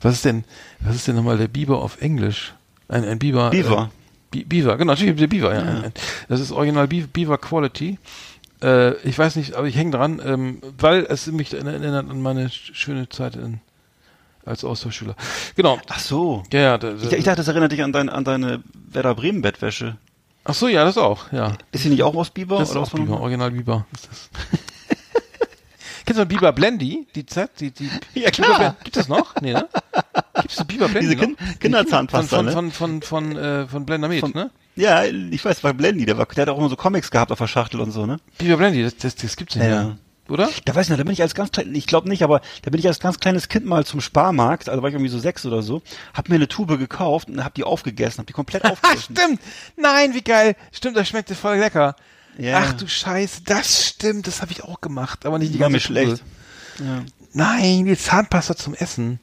Was 0.01 0.15
ist 0.15 0.25
denn, 0.25 0.45
was 0.81 0.97
ist 0.97 1.09
denn 1.09 1.17
nochmal 1.17 1.39
der 1.39 1.49
Biber 1.49 1.83
auf 1.83 2.01
Englisch? 2.01 2.55
Ein, 2.89 3.05
ein 3.05 3.19
Biber. 3.19 3.51
Beaver. 3.51 3.91
Äh, 4.35 4.45
Beaver, 4.45 4.77
genau, 4.77 4.93
natürlich 4.93 5.17
der 5.17 5.27
Beaver, 5.27 5.55
ja. 5.55 5.65
ja. 5.65 5.91
Das 6.29 6.41
ist 6.41 6.53
Original 6.53 6.87
Beaver 6.87 7.39
Quality. 7.39 7.99
Äh, 8.63 8.95
ich 9.09 9.19
weiß 9.19 9.37
nicht, 9.37 9.55
aber 9.55 9.67
ich 9.67 9.77
hänge 9.77 9.93
dran, 9.93 10.21
ähm, 10.25 10.61
weil 10.79 11.07
es 11.09 11.27
mich 11.29 11.53
erinnert 11.55 12.11
an 12.11 12.23
meine 12.23 12.51
schöne 12.51 13.09
Zeit 13.09 13.37
in, 13.37 13.61
als 14.45 14.65
Austauschschüler. 14.65 15.15
Genau. 15.57 15.79
Ach 15.89 16.01
so. 16.01 16.43
Ja, 16.53 16.61
ja. 16.61 16.79
Da, 16.79 16.93
da, 16.93 16.97
ich, 16.97 17.13
ich, 17.13 17.25
dachte, 17.25 17.37
das 17.37 17.49
erinnert 17.49 17.73
dich 17.73 17.83
an, 17.83 17.93
dein, 17.93 18.09
an 18.09 18.25
deine 18.25 18.63
Werder 18.75 19.15
Bremen 19.15 19.43
Bettwäsche. 19.43 19.97
Ach 20.45 20.55
so, 20.55 20.67
ja, 20.67 20.85
das 20.85 20.97
auch, 20.97 21.31
ja. 21.31 21.53
Ist 21.73 21.83
sie 21.83 21.91
nicht 21.91 22.03
auch 22.03 22.15
aus 22.15 22.31
Biber? 22.31 22.59
Das 22.59 22.71
ist 22.71 22.77
auch 22.77 22.91
Biber, 22.91 23.21
Original 23.21 23.51
Biber. 23.51 23.87
Ist 23.93 24.09
das. 24.11 24.31
Kennst 26.09 26.23
du 26.23 26.25
Biber 26.25 26.53
Blendy? 26.53 27.07
Die 27.15 27.27
Z, 27.27 27.51
die, 27.61 27.71
die. 27.71 27.91
Ja, 28.15 28.31
klar. 28.31 28.77
Gibt 28.83 28.97
es 28.97 29.09
noch? 29.09 29.35
Nee, 29.43 29.53
ne? 29.53 29.69
Gibt 30.41 30.53
es 30.53 30.65
Biber 30.65 30.89
Blendy? 30.89 31.01
Diese 31.01 31.17
kind 31.17 31.39
Kinderzahnpasta, 31.61 32.37
von, 32.37 32.47
ne? 32.47 32.53
Von, 32.53 32.73
von, 32.73 33.03
von, 33.03 33.33
von, 33.35 33.37
äh, 33.37 33.67
von 33.69 33.85
Blendermed, 33.85 34.21
von, 34.21 34.31
ne? 34.31 34.51
Ja, 34.75 35.05
ich 35.05 35.45
weiß, 35.45 35.63
war 35.65 35.75
Blendy, 35.75 36.07
der, 36.07 36.17
war, 36.17 36.25
der 36.25 36.47
hat 36.47 36.49
auch 36.49 36.57
immer 36.57 36.71
so 36.71 36.77
Comics 36.77 37.11
gehabt 37.11 37.31
auf 37.31 37.37
der 37.37 37.47
Schachtel 37.47 37.83
und 37.83 37.91
so, 37.91 38.07
ne? 38.07 38.21
Biber 38.39 38.57
Blendy, 38.57 38.83
das, 38.83 38.97
das, 38.97 39.17
das 39.17 39.37
gibt's 39.37 39.55
nicht 39.55 39.67
ja. 39.67 39.85
mehr. 39.85 39.99
Oder? 40.31 40.49
Da 40.65 40.75
weiß 40.75 40.87
ich 40.87 40.91
nicht, 40.91 41.01
da 41.01 41.05
bin 41.05 41.13
ich 41.13 41.21
als 41.21 41.35
ganz 41.35 41.53
klein, 41.53 41.75
ich 41.75 41.87
glaube 41.87 42.09
nicht, 42.09 42.23
aber 42.23 42.41
da 42.63 42.71
bin 42.71 42.81
ich 42.81 42.87
als 42.87 43.01
ganz 43.01 43.21
kleines 43.21 43.51
Kind 43.51 43.67
mal 43.67 43.85
zum 43.85 44.01
Sparmarkt, 44.01 44.71
also 44.71 44.81
war 44.81 44.89
ich 44.89 44.95
irgendwie 44.95 45.11
so 45.11 45.19
sechs 45.19 45.45
oder 45.45 45.61
so, 45.61 45.83
hab 46.15 46.31
mir 46.31 46.37
eine 46.37 46.49
Tube 46.49 46.79
gekauft 46.79 47.29
und 47.29 47.45
hab 47.45 47.53
die 47.53 47.65
aufgegessen, 47.65 48.21
hab 48.21 48.27
die 48.27 48.33
komplett 48.33 48.65
aufgegessen. 48.71 49.15
Stimmt! 49.15 49.41
Nein, 49.77 50.15
wie 50.15 50.23
geil! 50.23 50.57
Stimmt, 50.73 50.97
das 50.97 51.07
schmeckt 51.07 51.31
voll 51.33 51.59
lecker. 51.59 51.97
Ja. 52.39 52.63
Ach 52.65 52.73
du 52.73 52.87
Scheiße, 52.89 53.43
das 53.45 53.89
stimmt, 53.89 54.29
das 54.29 54.41
habe 54.41 54.53
ich 54.53 54.63
auch 54.63 54.81
gemacht, 54.81 55.27
aber 55.27 55.39
nicht 55.39 55.53
die 55.53 55.59
ganze 55.59 55.65
War 55.65 55.71
mir 55.71 55.81
schlecht. 55.81 56.23
Ja. 56.79 57.05
Nein, 57.33 57.85
die 57.85 57.99
Zahnpasta 57.99 58.57
zum 58.57 58.75
Essen. 58.75 59.19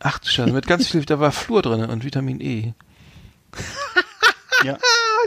Ach 0.00 0.18
du 0.18 0.28
Scheiße, 0.28 0.52
mit 0.52 0.66
ganz 0.66 0.88
viel, 0.88 1.04
da 1.04 1.20
war 1.20 1.30
Flur 1.30 1.62
drin 1.62 1.84
und 1.84 2.04
Vitamin 2.04 2.40
E. 2.40 2.74
ja. 4.64 4.76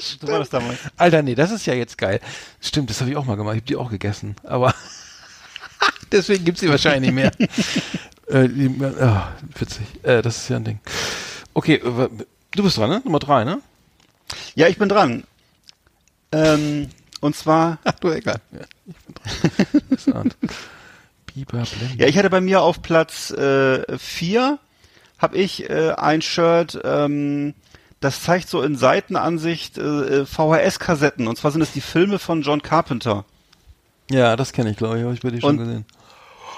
Stimmt. 0.02 0.22
So 0.22 0.28
war 0.28 0.40
das 0.40 0.50
damals. 0.50 0.80
Alter, 0.98 1.22
nee, 1.22 1.36
das 1.36 1.52
ist 1.52 1.66
ja 1.66 1.74
jetzt 1.74 1.98
geil. 1.98 2.20
Stimmt, 2.60 2.90
das 2.90 3.00
habe 3.00 3.12
ich 3.12 3.18
auch 3.18 3.26
mal 3.26 3.36
gemacht. 3.36 3.56
Ich 3.56 3.62
habe 3.62 3.68
die 3.68 3.76
auch 3.78 3.90
gegessen. 3.90 4.36
Aber 4.44 4.74
deswegen 6.12 6.44
gibt's 6.44 6.62
sie 6.62 6.70
wahrscheinlich 6.70 7.12
nicht 7.12 7.16
mehr. 7.16 7.32
äh, 8.28 8.50
die, 8.50 8.70
oh, 8.80 9.22
witzig. 9.60 9.86
Äh, 10.04 10.22
das 10.22 10.38
ist 10.38 10.50
ja 10.50 10.58
ein 10.58 10.64
Ding. 10.66 10.80
Okay, 11.54 11.76
äh, 11.76 12.10
du 12.52 12.64
bist 12.64 12.78
dran, 12.78 12.90
ne? 12.90 13.02
Nummer 13.04 13.20
drei, 13.20 13.44
ne? 13.44 13.62
Ja, 14.56 14.68
ich 14.68 14.78
bin 14.78 14.90
dran. 14.90 15.24
Ähm, 16.32 16.90
und 17.20 17.36
zwar. 17.36 17.80
Ach 17.84 18.00
du 18.00 18.10
egal. 18.10 18.42
Ja, 18.52 18.60
ich 18.86 20.06
bin 20.06 20.14
dran. 20.14 20.34
Biber 21.34 21.64
Ja, 21.98 22.08
ich 22.08 22.18
hatte 22.18 22.30
bei 22.30 22.42
mir 22.42 22.62
auf 22.62 22.82
Platz 22.82 23.32
äh, 23.32 23.98
vier 23.98 24.60
habe 25.22 25.38
ich 25.38 25.70
äh, 25.70 25.92
ein 25.92 26.22
Shirt, 26.22 26.80
ähm, 26.84 27.54
das 28.00 28.24
zeigt 28.24 28.50
so 28.50 28.64
in 28.64 28.76
Seitenansicht 28.76 29.78
äh, 29.78 30.26
VHS-Kassetten. 30.26 31.28
Und 31.28 31.38
zwar 31.38 31.52
sind 31.52 31.62
es 31.62 31.72
die 31.72 31.82
Filme 31.82 32.18
von 32.18 32.42
John 32.42 32.64
Carpenter. 32.64 33.26
Ja, 34.10 34.36
das 34.36 34.52
kenne 34.52 34.72
ich, 34.72 34.78
glaube 34.78 34.98
ich, 34.98 35.04
habe 35.04 35.14
ich 35.14 35.22
bei 35.22 35.30
dir 35.30 35.40
schon 35.40 35.58
gesehen. 35.58 35.86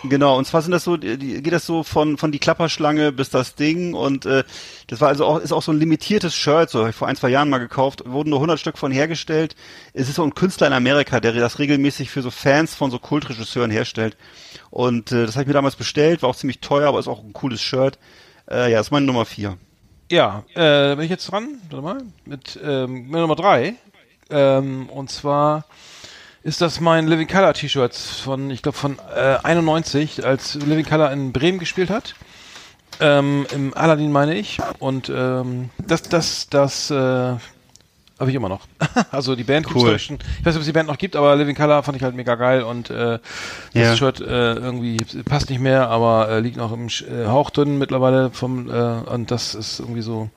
Genau, 0.05 0.37
und 0.37 0.45
zwar 0.45 0.61
sind 0.61 0.71
das 0.71 0.83
so, 0.83 0.97
die, 0.97 1.41
geht 1.41 1.53
das 1.53 1.65
so 1.65 1.83
von 1.83 2.17
von 2.17 2.31
die 2.33 2.39
Klapperschlange 2.39 3.13
bis 3.13 3.29
das 3.29 3.55
Ding 3.55 3.93
und 3.93 4.25
äh, 4.25 4.43
das 4.87 4.99
war 4.99 5.07
also 5.07 5.25
auch 5.25 5.39
ist 5.39 5.53
auch 5.53 5.61
so 5.61 5.71
ein 5.71 5.79
limitiertes 5.79 6.35
Shirt, 6.35 6.69
so 6.69 6.79
habe 6.79 6.89
ich 6.89 6.95
vor 6.95 7.07
ein 7.07 7.15
zwei 7.15 7.29
Jahren 7.29 7.49
mal 7.49 7.59
gekauft, 7.59 8.03
wurden 8.05 8.29
nur 8.29 8.39
100 8.39 8.59
Stück 8.59 8.77
von 8.77 8.91
hergestellt. 8.91 9.55
Es 9.93 10.09
ist 10.09 10.15
so 10.15 10.23
ein 10.23 10.35
Künstler 10.35 10.67
in 10.67 10.73
Amerika, 10.73 11.21
der 11.21 11.31
das 11.31 11.57
regelmäßig 11.57 12.09
für 12.09 12.21
so 12.21 12.31
Fans 12.31 12.75
von 12.75 12.91
so 12.91 12.99
Kultregisseuren 12.99 13.71
herstellt 13.71 14.17
und 14.71 15.11
äh, 15.11 15.25
das 15.25 15.35
habe 15.35 15.43
ich 15.43 15.47
mir 15.47 15.53
damals 15.53 15.77
bestellt, 15.77 16.21
war 16.21 16.29
auch 16.29 16.35
ziemlich 16.35 16.59
teuer, 16.59 16.89
aber 16.89 16.99
ist 16.99 17.07
auch 17.07 17.23
ein 17.23 17.33
cooles 17.33 17.61
Shirt. 17.61 17.97
Äh, 18.49 18.71
ja, 18.71 18.79
das 18.79 18.87
ist 18.87 18.91
meine 18.91 19.05
Nummer 19.05 19.25
vier. 19.25 19.57
Ja, 20.11 20.43
äh, 20.53 20.95
bin 20.95 21.05
ich 21.05 21.11
jetzt 21.11 21.31
dran? 21.31 21.59
Warte 21.69 21.83
mal, 21.83 22.01
mit, 22.25 22.59
ähm, 22.61 23.09
Nummer 23.09 23.35
drei. 23.35 23.75
Ähm, 24.29 24.89
und 24.89 25.09
zwar 25.09 25.65
ist 26.43 26.59
das 26.59 26.79
mein 26.79 27.07
Living 27.07 27.27
Color 27.27 27.53
T-Shirt 27.53 27.95
von, 27.95 28.51
ich 28.51 28.61
glaube 28.61 28.77
von 28.77 28.99
äh, 29.15 29.37
91, 29.43 30.25
als 30.25 30.55
Living 30.55 30.85
Color 30.85 31.11
in 31.11 31.31
Bremen 31.31 31.57
gespielt 31.57 31.89
hat. 31.89 32.15
Ähm, 32.99 33.45
Im 33.51 33.73
Aladdin 33.73 34.11
meine 34.11 34.35
ich. 34.35 34.59
Und 34.79 35.09
ähm, 35.09 35.69
das, 35.77 36.03
das, 36.03 36.49
das 36.49 36.91
äh, 36.91 36.95
habe 36.95 38.29
ich 38.29 38.35
immer 38.35 38.49
noch. 38.49 38.67
also 39.11 39.35
die 39.35 39.45
Band 39.45 39.73
cool. 39.73 39.95
Ich 39.95 40.09
weiß 40.09 40.09
nicht, 40.09 40.21
ob 40.45 40.59
es 40.59 40.65
die 40.65 40.73
Band 40.73 40.89
noch 40.89 40.97
gibt, 40.97 41.15
aber 41.15 41.35
Living 41.37 41.55
Color 41.55 41.81
fand 41.81 41.95
ich 41.97 42.03
halt 42.03 42.15
mega 42.15 42.35
geil 42.35 42.61
und 42.63 42.89
äh, 42.89 43.19
das 43.73 43.73
ja. 43.73 43.95
Shirt 43.95 44.19
äh, 44.19 44.53
irgendwie 44.53 44.97
passt 45.23 45.49
nicht 45.49 45.59
mehr, 45.59 45.89
aber 45.89 46.29
äh, 46.29 46.39
liegt 46.41 46.57
noch 46.57 46.73
im 46.73 46.87
äh, 46.87 47.25
Hauchdünn 47.25 47.77
mittlerweile 47.77 48.31
vom 48.31 48.69
äh, 48.69 48.73
und 49.09 49.31
das 49.31 49.55
ist 49.55 49.79
irgendwie 49.79 50.01
so 50.01 50.29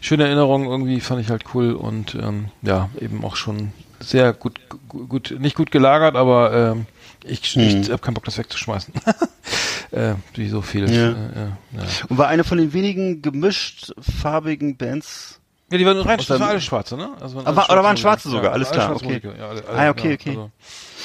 schöne 0.00 0.24
Erinnerung 0.24 0.66
irgendwie 0.66 1.00
fand 1.00 1.20
ich 1.20 1.30
halt 1.30 1.44
cool 1.54 1.72
und 1.72 2.14
ähm, 2.14 2.50
ja 2.62 2.90
eben 3.00 3.24
auch 3.24 3.36
schon 3.36 3.72
sehr 4.00 4.32
gut 4.32 4.60
gut 4.88 5.34
nicht 5.38 5.56
gut 5.56 5.70
gelagert, 5.70 6.16
aber 6.16 6.72
ähm, 6.72 6.86
ich, 7.24 7.40
hm. 7.54 7.62
ich 7.62 7.90
habe 7.90 7.98
keinen 7.98 8.14
Bock 8.14 8.24
das 8.24 8.38
wegzuschmeißen. 8.38 8.94
äh, 9.90 10.14
wie 10.34 10.48
so 10.48 10.62
viel. 10.62 10.90
Ja. 10.90 11.10
Äh, 11.10 11.14
ja. 11.14 11.82
Und 12.08 12.18
war 12.18 12.28
eine 12.28 12.44
von 12.44 12.58
den 12.58 12.72
wenigen 12.72 13.22
gemischt 13.22 13.92
farbigen 13.98 14.76
Bands 14.76 15.40
ja, 15.70 15.78
die 15.78 15.86
waren 15.86 15.98
rein, 15.98 16.18
das 16.18 16.30
waren 16.30 16.42
alle 16.42 16.60
schwarze, 16.60 16.96
ne? 16.96 17.10
Also 17.20 17.36
waren 17.36 17.46
Aber, 17.46 17.68
oder 17.72 17.82
waren 17.82 17.96
schwarze 17.96 18.28
sogar, 18.28 18.44
ja, 18.44 18.50
alles 18.52 18.70
klar, 18.70 18.94
okay. 18.94 19.20
Ja, 19.24 19.48
alle, 19.48 19.66
alle, 19.66 19.78
ah, 19.78 19.90
okay, 19.90 20.14
okay. 20.14 20.30
Also. 20.30 20.50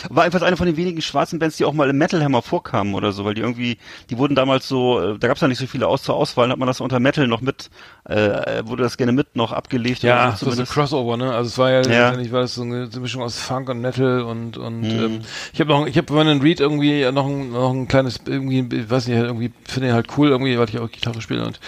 War 0.10 0.24
einfach 0.24 0.44
eine 0.44 0.56
von 0.56 0.68
den 0.68 0.78
wenigen 0.78 1.02
schwarzen 1.02 1.40
Bands, 1.40 1.58
die 1.58 1.66
auch 1.66 1.74
mal 1.74 1.90
im 1.90 1.98
Metal 1.98 2.24
Hammer 2.24 2.44
vorkamen 2.44 2.94
oder 2.94 3.12
so, 3.12 3.26
weil 3.26 3.34
die 3.34 3.42
irgendwie, 3.42 3.80
die 4.12 4.20
wurden 4.20 4.36
damals 4.36 4.68
so, 4.68 5.02
äh, 5.02 5.18
da 5.18 5.28
gab 5.28 5.38
es 5.38 5.42
ja 5.42 5.48
nicht 5.48 5.58
so 5.58 5.66
viele 5.66 5.88
aus 5.88 6.04
zur 6.04 6.16
Auswahl, 6.16 6.50
hat 6.50 6.60
man 6.60 6.68
das 6.68 6.80
unter 6.80 7.00
Metal 7.00 7.28
noch 7.28 7.42
mit, 7.42 7.72
äh, 8.06 8.66
wurde 8.66 8.84
das 8.84 8.98
gerne 8.98 9.12
mit 9.12 9.36
noch 9.36 9.52
abgelegt. 9.52 10.04
Ja, 10.04 10.36
so, 10.36 10.50
so 10.50 10.60
ein 10.60 10.68
Crossover, 10.68 11.18
ne? 11.18 11.34
Also 11.34 11.48
es 11.50 11.58
war 11.58 11.70
ja, 11.70 11.82
ja. 11.82 11.82
letztendlich 11.82 12.32
war 12.32 12.42
das 12.42 12.56
so 12.56 12.64
eine 12.64 12.90
Mischung 13.00 13.22
aus 13.22 13.40
Funk 13.40 13.70
und 13.70 13.82
Metal 13.82 14.22
und 14.22 14.58
und 14.58 14.82
mhm. 14.82 15.04
ähm, 15.04 15.20
ich 15.54 15.60
habe 15.60 15.70
noch, 15.70 15.86
ich 15.86 15.98
habe 15.98 16.12
Vernon 16.12 16.42
Reed 16.42 16.60
irgendwie 16.60 17.10
noch 17.12 17.28
ein, 17.28 17.52
noch 17.52 17.72
ein 17.72 17.88
kleines, 17.88 18.20
irgendwie, 18.26 18.90
weiß 18.90 19.08
nicht, 19.08 19.18
irgendwie 19.18 19.52
finde 19.66 19.90
ich 19.90 19.94
halt 19.94 20.08
cool 20.18 20.30
irgendwie, 20.30 20.58
weil 20.58 20.70
ich 20.70 20.80
auch 20.80 20.90
Gitarre 20.90 21.22
spiele 21.22 21.46
und 21.46 21.60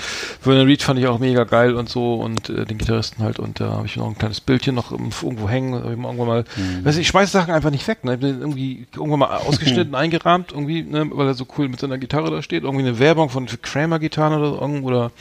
Vernon 0.41 0.65
Reed 0.65 0.81
fand 0.81 0.99
ich 0.99 1.07
auch 1.07 1.19
mega 1.19 1.43
geil 1.43 1.75
und 1.75 1.89
so 1.89 2.15
und 2.15 2.49
äh, 2.49 2.65
den 2.65 2.77
Gitarristen 2.77 3.23
halt 3.23 3.39
und 3.39 3.59
da 3.59 3.71
habe 3.71 3.86
ich 3.86 3.97
noch 3.97 4.07
ein 4.07 4.17
kleines 4.17 4.41
Bildchen 4.41 4.75
noch 4.75 4.91
irgendwo 4.91 5.49
hängen, 5.49 5.75
hab 5.75 5.91
ich 5.91 5.97
mal 5.97 6.07
irgendwann 6.07 6.27
mal, 6.27 6.45
mhm. 6.55 6.86
weiß 6.86 6.95
ich, 6.95 7.01
ich 7.01 7.07
schmeiß 7.09 7.31
Sachen 7.31 7.53
einfach 7.53 7.69
nicht 7.69 7.88
weg, 7.88 8.03
ne? 8.03 8.17
den 8.17 8.39
irgendwie 8.39 8.88
irgendwann 8.95 9.19
mal 9.19 9.38
ausgeschnitten, 9.38 9.93
eingerahmt, 10.03 10.51
irgendwie, 10.51 10.84
ne, 10.84 11.09
weil 11.11 11.27
er 11.27 11.34
so 11.34 11.45
cool 11.57 11.67
mit 11.67 11.79
seiner 11.79 11.97
Gitarre 11.97 12.31
da 12.31 12.41
steht. 12.41 12.63
Irgendwie 12.63 12.88
eine 12.88 12.99
Werbung 12.99 13.29
von 13.29 13.47
für 13.47 13.57
Kramer-Gitarren 13.57 14.41
oder 14.41 14.61
irgendwo 14.61 14.88
oder 14.88 15.11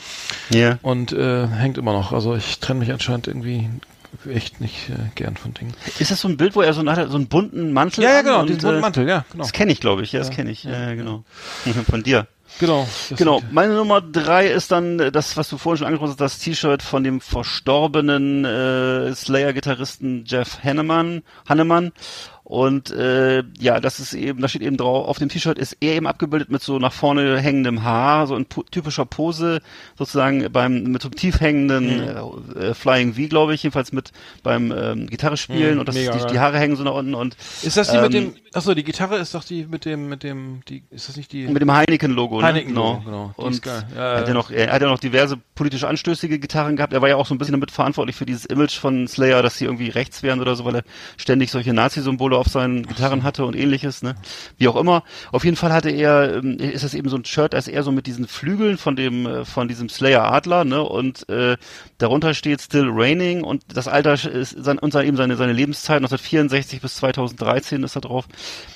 Ja. 0.49 0.79
und 0.81 1.02
äh, 1.11 1.47
hängt 1.47 1.77
immer 1.77 1.91
noch. 1.93 2.13
Also 2.13 2.35
ich 2.35 2.59
trenne 2.59 2.79
mich 2.79 2.91
anscheinend 2.91 3.27
irgendwie 3.27 3.69
echt 4.31 4.61
nicht 4.61 4.89
äh, 4.89 4.93
gern 5.15 5.35
von 5.35 5.53
Dingen. 5.53 5.73
Ist 5.99 6.11
das 6.11 6.21
so 6.21 6.27
ein 6.27 6.37
Bild, 6.37 6.55
wo 6.55 6.61
er 6.61 6.73
so, 6.73 6.81
einen- 6.81 7.09
so 7.09 7.15
einen 7.17 7.27
bunten 7.27 7.73
Mantel 7.73 8.03
Ja, 8.03 8.11
ja, 8.11 8.21
genau, 8.21 8.39
und, 8.41 8.47
diesen 8.49 8.61
bunten 8.61 8.77
äh, 8.77 8.81
Mantel, 8.81 9.07
ja, 9.09 9.25
genau. 9.31 9.43
Das 9.43 9.51
kenne 9.51 9.71
ich, 9.73 9.79
glaube 9.81 10.03
ich. 10.03 10.11
Ja, 10.13 10.19
das 10.19 10.29
kenne 10.29 10.51
ich. 10.51 10.63
Ja, 10.63 10.89
ja, 10.89 10.95
genau. 10.95 11.23
Von 11.89 12.03
dir. 12.03 12.27
Genau. 12.59 12.87
Genau, 13.17 13.41
meine 13.51 13.73
Nummer 13.73 13.99
drei 13.99 14.45
ist 14.47 14.71
dann 14.71 14.99
äh, 14.99 15.11
das, 15.11 15.35
was 15.35 15.49
du 15.49 15.57
vorhin 15.57 15.79
schon 15.79 15.87
angesprochen 15.87 16.11
hast, 16.11 16.21
das 16.21 16.37
T-Shirt 16.37 16.83
von 16.83 17.03
dem 17.03 17.19
verstorbenen 17.19 18.45
äh, 18.45 19.13
Slayer-Gitarristen 19.15 20.23
Jeff 20.27 20.59
Hanneman. 20.63 21.23
Hanneman. 21.49 21.91
Und 22.53 22.91
äh, 22.91 23.43
ja, 23.59 23.79
das 23.79 23.99
ist 23.99 24.13
eben, 24.13 24.39
da 24.39 24.47
steht 24.47 24.61
eben 24.61 24.77
drauf, 24.77 25.07
auf 25.07 25.17
dem 25.17 25.27
T-Shirt 25.27 25.57
ist 25.57 25.75
er 25.81 25.93
eben 25.95 26.05
abgebildet 26.05 26.51
mit 26.51 26.61
so 26.61 26.77
nach 26.77 26.93
vorne 26.93 27.39
hängendem 27.39 27.81
Haar, 27.81 28.27
so 28.27 28.35
in 28.35 28.45
typischer 28.69 29.05
Pose, 29.05 29.59
sozusagen 29.97 30.51
beim 30.51 30.83
mit 30.83 31.01
so 31.01 31.07
einem 31.07 31.15
tief 31.15 31.41
hängenden 31.41 32.05
Mhm. 32.05 32.61
äh, 32.61 32.73
Flying 32.75 33.15
V, 33.15 33.21
glaube 33.27 33.55
ich, 33.55 33.63
jedenfalls 33.63 33.91
mit 33.91 34.11
beim 34.43 34.71
ähm, 34.71 35.07
Gitarre 35.07 35.35
spielen 35.35 35.73
Mhm, 35.73 35.79
und 35.79 35.87
das 35.87 35.95
mega 35.95 36.15
die, 36.15 36.31
die 36.33 36.39
Haare 36.39 36.59
hängen 36.59 36.75
so 36.75 36.83
nach 36.83 36.93
unten 36.93 37.15
und 37.15 37.35
Ist 37.63 37.75
das 37.75 37.89
die 37.89 37.97
mit 37.97 38.13
ähm, 38.13 38.33
dem, 38.33 38.35
achso, 38.53 38.75
die 38.75 38.83
Gitarre 38.83 39.17
ist 39.17 39.33
doch 39.33 39.43
die 39.43 39.65
mit 39.65 39.85
dem, 39.85 40.07
mit 40.07 40.21
dem, 40.21 40.61
die, 40.69 40.83
ist 40.91 41.09
das 41.09 41.17
nicht 41.17 41.31
die, 41.31 41.47
Mit 41.47 41.59
dem 41.59 41.71
Heineken-Logo, 41.73 42.39
ne? 42.39 42.45
Heineken-Logo, 42.45 43.01
genau. 43.03 43.33
Die 43.35 43.41
Und 43.41 43.53
ist 43.53 43.63
geil. 43.63 43.83
Ja, 43.95 44.13
er 44.13 44.19
hat 44.19 44.27
ja. 44.27 44.33
noch, 44.35 44.51
er 44.51 44.71
hat 44.71 44.79
ja 44.83 44.87
noch 44.89 44.99
diverse 44.99 45.39
politisch 45.55 45.85
anstößige 45.85 46.37
Gitarren 46.37 46.75
gehabt. 46.75 46.93
Er 46.93 47.01
war 47.01 47.09
ja 47.09 47.15
auch 47.15 47.25
so 47.25 47.33
ein 47.33 47.39
bisschen 47.39 47.53
damit 47.53 47.71
verantwortlich 47.71 48.15
für 48.15 48.27
dieses 48.27 48.45
Image 48.45 48.77
von 48.77 49.07
Slayer, 49.07 49.41
dass 49.41 49.57
sie 49.57 49.65
irgendwie 49.65 49.89
rechts 49.89 50.21
wären 50.21 50.39
oder 50.39 50.55
so, 50.55 50.65
weil 50.65 50.75
er 50.75 50.83
ständig 51.17 51.49
solche 51.49 51.73
Nazi-Symbole 51.73 52.42
auf 52.43 52.51
seinen 52.51 52.85
Gitarren 52.85 53.23
hatte 53.23 53.45
und 53.45 53.55
ähnliches, 53.55 54.03
ne? 54.03 54.15
Wie 54.57 54.67
auch 54.67 54.75
immer. 54.75 55.03
Auf 55.31 55.45
jeden 55.45 55.55
Fall 55.55 55.71
hatte 55.71 55.89
er, 55.89 56.35
ähm, 56.35 56.57
ist 56.57 56.83
das 56.83 56.93
eben 56.93 57.07
so 57.07 57.15
ein 57.15 57.23
Shirt, 57.23 57.53
ist 57.53 57.69
er 57.69 57.83
so 57.83 57.93
mit 57.93 58.05
diesen 58.05 58.27
Flügeln 58.27 58.77
von 58.77 58.97
dem, 58.97 59.25
äh, 59.25 59.45
von 59.45 59.69
diesem 59.69 59.87
Slayer 59.87 60.29
Adler, 60.29 60.65
ne? 60.65 60.83
Und 60.83 61.29
äh, 61.29 61.55
darunter 61.99 62.33
steht 62.33 62.59
Still 62.59 62.89
Raining 62.89 63.45
und 63.45 63.63
das 63.73 63.87
Alter 63.87 64.13
ist 64.13 64.51
sein, 64.61 64.77
und 64.77 64.91
sein, 64.91 65.07
eben 65.07 65.15
seine, 65.15 65.37
seine 65.37 65.53
Lebenszeit 65.53 65.97
1964 65.97 66.81
bis 66.81 66.95
2013 66.97 67.81
ist 67.83 67.95
da 67.95 68.01
drauf. 68.01 68.27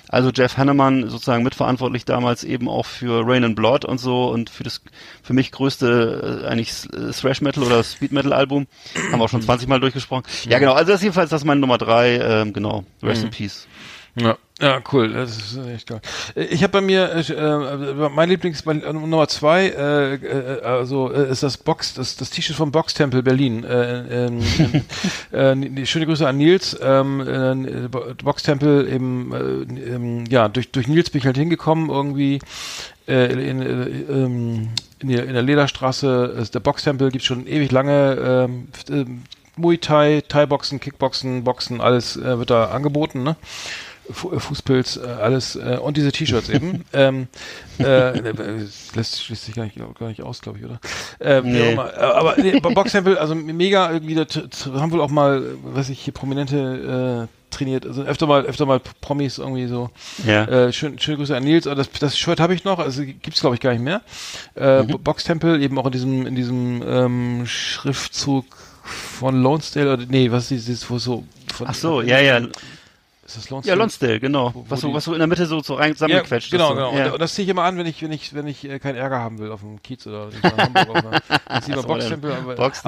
Also 0.09 0.31
Jeff 0.31 0.57
Hanneman 0.57 1.09
sozusagen 1.09 1.43
mitverantwortlich 1.43 2.05
damals 2.05 2.43
eben 2.43 2.69
auch 2.69 2.85
für 2.85 3.25
Rain 3.25 3.43
and 3.43 3.55
Blood 3.55 3.85
und 3.85 3.99
so 3.99 4.29
und 4.29 4.49
für 4.49 4.63
das 4.63 4.81
für 5.21 5.33
mich 5.33 5.51
größte 5.51 6.43
äh, 6.43 6.47
eigentlich 6.47 6.85
äh, 6.93 7.11
Thrash 7.11 7.41
Metal 7.41 7.63
oder 7.63 7.83
Speed 7.83 8.11
Metal 8.11 8.33
Album. 8.33 8.67
Haben 9.11 9.19
wir 9.19 9.25
auch 9.25 9.29
schon 9.29 9.41
20 9.41 9.67
Mal 9.67 9.79
durchgesprochen. 9.79 10.23
Ja 10.47 10.59
genau, 10.59 10.73
also 10.73 10.91
das 10.91 10.99
ist 10.99 11.03
jedenfalls 11.03 11.29
das 11.29 11.41
ist 11.41 11.45
meine 11.45 11.59
Nummer 11.59 11.77
drei, 11.77 12.17
ähm, 12.17 12.53
genau. 12.53 12.85
Rest 13.03 13.23
in 13.23 13.29
Peace. 13.29 13.67
Ja, 14.19 14.37
ja, 14.59 14.81
cool. 14.91 15.13
Das 15.13 15.37
ist 15.37 15.57
echt 15.67 15.87
geil. 15.87 16.01
Ich 16.33 16.63
habe 16.63 16.71
bei 16.71 16.81
mir 16.81 17.11
äh, 17.11 18.09
mein 18.09 18.29
Lieblings 18.29 18.65
mein, 18.65 18.81
äh, 18.81 18.91
Nummer 18.91 19.27
zwei, 19.27 19.67
äh, 19.67 20.15
äh, 20.15 20.61
also 20.63 21.13
äh, 21.13 21.29
ist 21.29 21.43
das 21.43 21.57
Box, 21.57 21.93
das 21.93 22.15
das 22.17 22.31
T-Shirt 22.31 22.55
vom 22.55 22.71
Box 22.71 22.95
Tempel 22.95 23.21
Berlin. 23.21 23.63
Äh, 23.63 24.31
schöne 25.85 26.05
Grüße 26.07 26.27
an 26.27 26.37
Nils. 26.37 26.75
Ähm, 26.81 27.67
äh, 27.67 27.87
Box 28.23 28.41
Tempel 28.41 28.91
eben, 28.91 30.25
ja 30.29 30.49
durch 30.49 30.71
durch 30.71 30.87
Nils 30.87 31.11
bin 31.11 31.19
ich 31.19 31.25
halt 31.25 31.37
hingekommen 31.37 31.89
irgendwie. 31.89 32.39
In, 33.05 33.61
äh, 33.61 33.87
ähm, 34.11 34.69
in, 34.99 35.07
der, 35.07 35.25
in 35.27 35.33
der 35.33 35.43
Lederstraße 35.43 36.35
ist 36.41 36.55
der 36.55 36.59
Boxtempel 36.59 37.09
gibt 37.09 37.23
schon 37.23 37.47
ewig 37.47 37.71
lange 37.71 38.47
ähm, 38.49 38.67
ähm, 38.89 39.23
Muay 39.55 39.77
Thai, 39.77 40.23
Thai-Boxen, 40.27 40.81
Kickboxen, 40.81 41.45
Boxen, 41.45 41.79
alles 41.79 42.21
wird 42.21 42.49
da 42.49 42.65
angeboten, 42.65 43.23
ne? 43.23 43.37
Äh, 44.09 44.39
Fußpilz, 44.39 44.97
äh, 44.97 45.07
alles 45.07 45.55
äh, 45.55 45.77
und 45.81 45.97
diese 45.97 46.11
T-Shirts 46.11 46.49
eben. 46.49 46.83
ähm, 46.93 47.27
äh, 47.79 48.19
lässt 48.95 49.23
schließt 49.23 49.45
sich 49.45 49.55
gar 49.55 49.63
nicht, 49.65 49.77
gar 49.99 50.07
nicht 50.07 50.21
aus, 50.23 50.41
glaube 50.41 50.59
ich, 50.59 50.65
oder? 50.65 50.79
Äh, 51.19 51.43
wie 51.43 51.49
Nee. 51.49 51.73
Äh, 51.73 51.77
Aber 51.77 52.35
nee, 52.37 52.59
Boxtempel, 52.59 53.17
also 53.17 53.35
mega 53.35 53.91
irgendwie, 53.91 54.15
da 54.15 54.25
t- 54.25 54.47
t- 54.47 54.71
haben 54.71 54.91
wohl 54.91 55.01
auch 55.01 55.09
mal, 55.09 55.43
was 55.63 55.89
ich 55.89 55.99
hier 55.99 56.13
Prominente 56.13 57.27
äh, 57.27 57.53
trainiert, 57.55 57.85
also 57.85 58.03
öfter 58.03 58.27
mal, 58.27 58.45
öfter 58.45 58.65
mal 58.65 58.79
Promis 59.01 59.37
irgendwie 59.37 59.67
so. 59.67 59.89
Ja. 60.25 60.43
Äh, 60.45 60.73
schön, 60.73 60.99
schöne 60.99 61.17
Grüße 61.17 61.35
an 61.35 61.43
Nils. 61.43 61.63
Das, 61.65 61.89
das 61.99 62.17
Shirt 62.17 62.39
habe 62.39 62.53
ich 62.53 62.63
noch, 62.63 62.79
also 62.79 63.03
gibt's 63.03 63.39
glaube 63.41 63.55
ich 63.55 63.61
gar 63.61 63.71
nicht 63.71 63.83
mehr. 63.83 64.01
Äh, 64.55 64.83
Mhm. 64.83 64.99
Boxtempel 65.03 65.61
eben 65.61 65.77
auch 65.79 65.85
in 65.85 65.91
diesem, 65.91 66.27
in 66.27 66.35
diesem 66.35 66.83
ähm, 66.85 67.43
Schriftzug 67.45 68.45
von 68.83 69.41
Lonesdale 69.41 69.93
oder 69.93 70.05
nee, 70.07 70.31
was 70.31 70.43
ist 70.51 70.67
dieses, 70.67 70.89
wo 70.89 70.97
so 70.97 71.23
von, 71.53 71.67
Ach 71.69 71.73
so, 71.73 72.01
ja, 72.01 72.19
ja. 72.19 72.41
Ist 73.27 73.35
das 73.35 73.49
Lonsdale? 73.49 73.75
Ja, 73.75 73.79
Lonsdale, 73.79 74.19
genau. 74.21 74.53
Wo- 74.53 74.59
wo 74.61 74.65
was, 74.69 74.79
so, 74.79 74.93
was 74.93 75.03
so 75.03 75.11
in 75.11 75.19
der 75.19 75.27
Mitte 75.27 75.45
so, 75.47 75.61
so 75.61 75.73
rein 75.75 75.89
Ja, 75.89 75.95
zusammengequetscht 75.95 76.49
genau, 76.49 76.63
ist. 76.63 76.69
so. 76.69 76.75
genau. 76.75 76.97
Ja. 76.97 77.05
Und, 77.07 77.11
und 77.13 77.21
das 77.21 77.33
ziehe 77.33 77.43
ich 77.43 77.49
immer 77.49 77.63
an, 77.63 77.77
wenn 77.77 77.85
ich, 77.85 78.01
wenn 78.01 78.11
ich, 78.13 78.33
wenn 78.33 78.47
ich 78.47 78.63
äh, 78.67 78.79
keinen 78.79 78.95
Ärger 78.95 79.19
haben 79.19 79.37
will 79.39 79.51
auf 79.51 79.59
dem 79.59 79.81
Kiez 79.83 80.07
oder 80.07 80.29
in 80.31 80.41
Hamburg. 80.57 80.89
Auf 80.89 81.05
einer, 81.05 81.77
aber- 81.77 81.83
Boxtempel, 81.85 82.31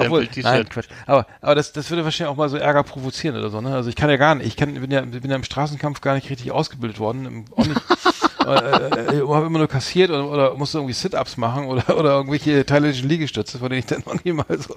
obwohl- 0.06 0.26
T-Shirt. 0.26 0.70
Quatsch. 0.70 0.86
Aber, 1.06 1.26
aber 1.42 1.54
das, 1.54 1.72
das 1.72 1.90
würde 1.90 2.04
wahrscheinlich 2.04 2.32
auch 2.32 2.36
mal 2.38 2.48
so 2.48 2.56
Ärger 2.56 2.82
provozieren 2.84 3.36
oder 3.36 3.50
so, 3.50 3.60
ne? 3.60 3.74
Also 3.74 3.90
ich 3.90 3.96
kann 3.96 4.08
ja 4.08 4.16
gar 4.16 4.34
nicht, 4.34 4.46
ich 4.46 4.56
kann, 4.56 4.72
bin 4.72 4.90
ja, 4.90 5.02
bin 5.02 5.28
ja 5.30 5.36
im 5.36 5.44
Straßenkampf 5.44 6.00
gar 6.00 6.14
nicht 6.14 6.30
richtig 6.30 6.50
ausgebildet 6.52 6.98
worden, 6.98 7.26
im, 7.26 7.44
auch 7.54 7.66
nicht, 7.66 7.80
äh, 8.46 8.50
äh, 8.50 9.18
äh, 9.18 9.28
habe 9.28 9.46
immer 9.46 9.58
nur 9.58 9.68
kassiert 9.68 10.10
oder, 10.10 10.30
oder 10.30 10.54
musste 10.54 10.78
irgendwie 10.78 10.94
Sit-Ups 10.94 11.36
machen 11.36 11.66
oder, 11.66 11.96
oder 11.98 12.10
irgendwelche 12.12 12.64
thailändischen 12.64 13.08
Liegestütze, 13.08 13.58
von 13.58 13.68
denen 13.68 13.80
ich 13.80 13.86
dann 13.86 14.02
irgendwie 14.06 14.32
mal 14.32 14.46
so 14.58 14.74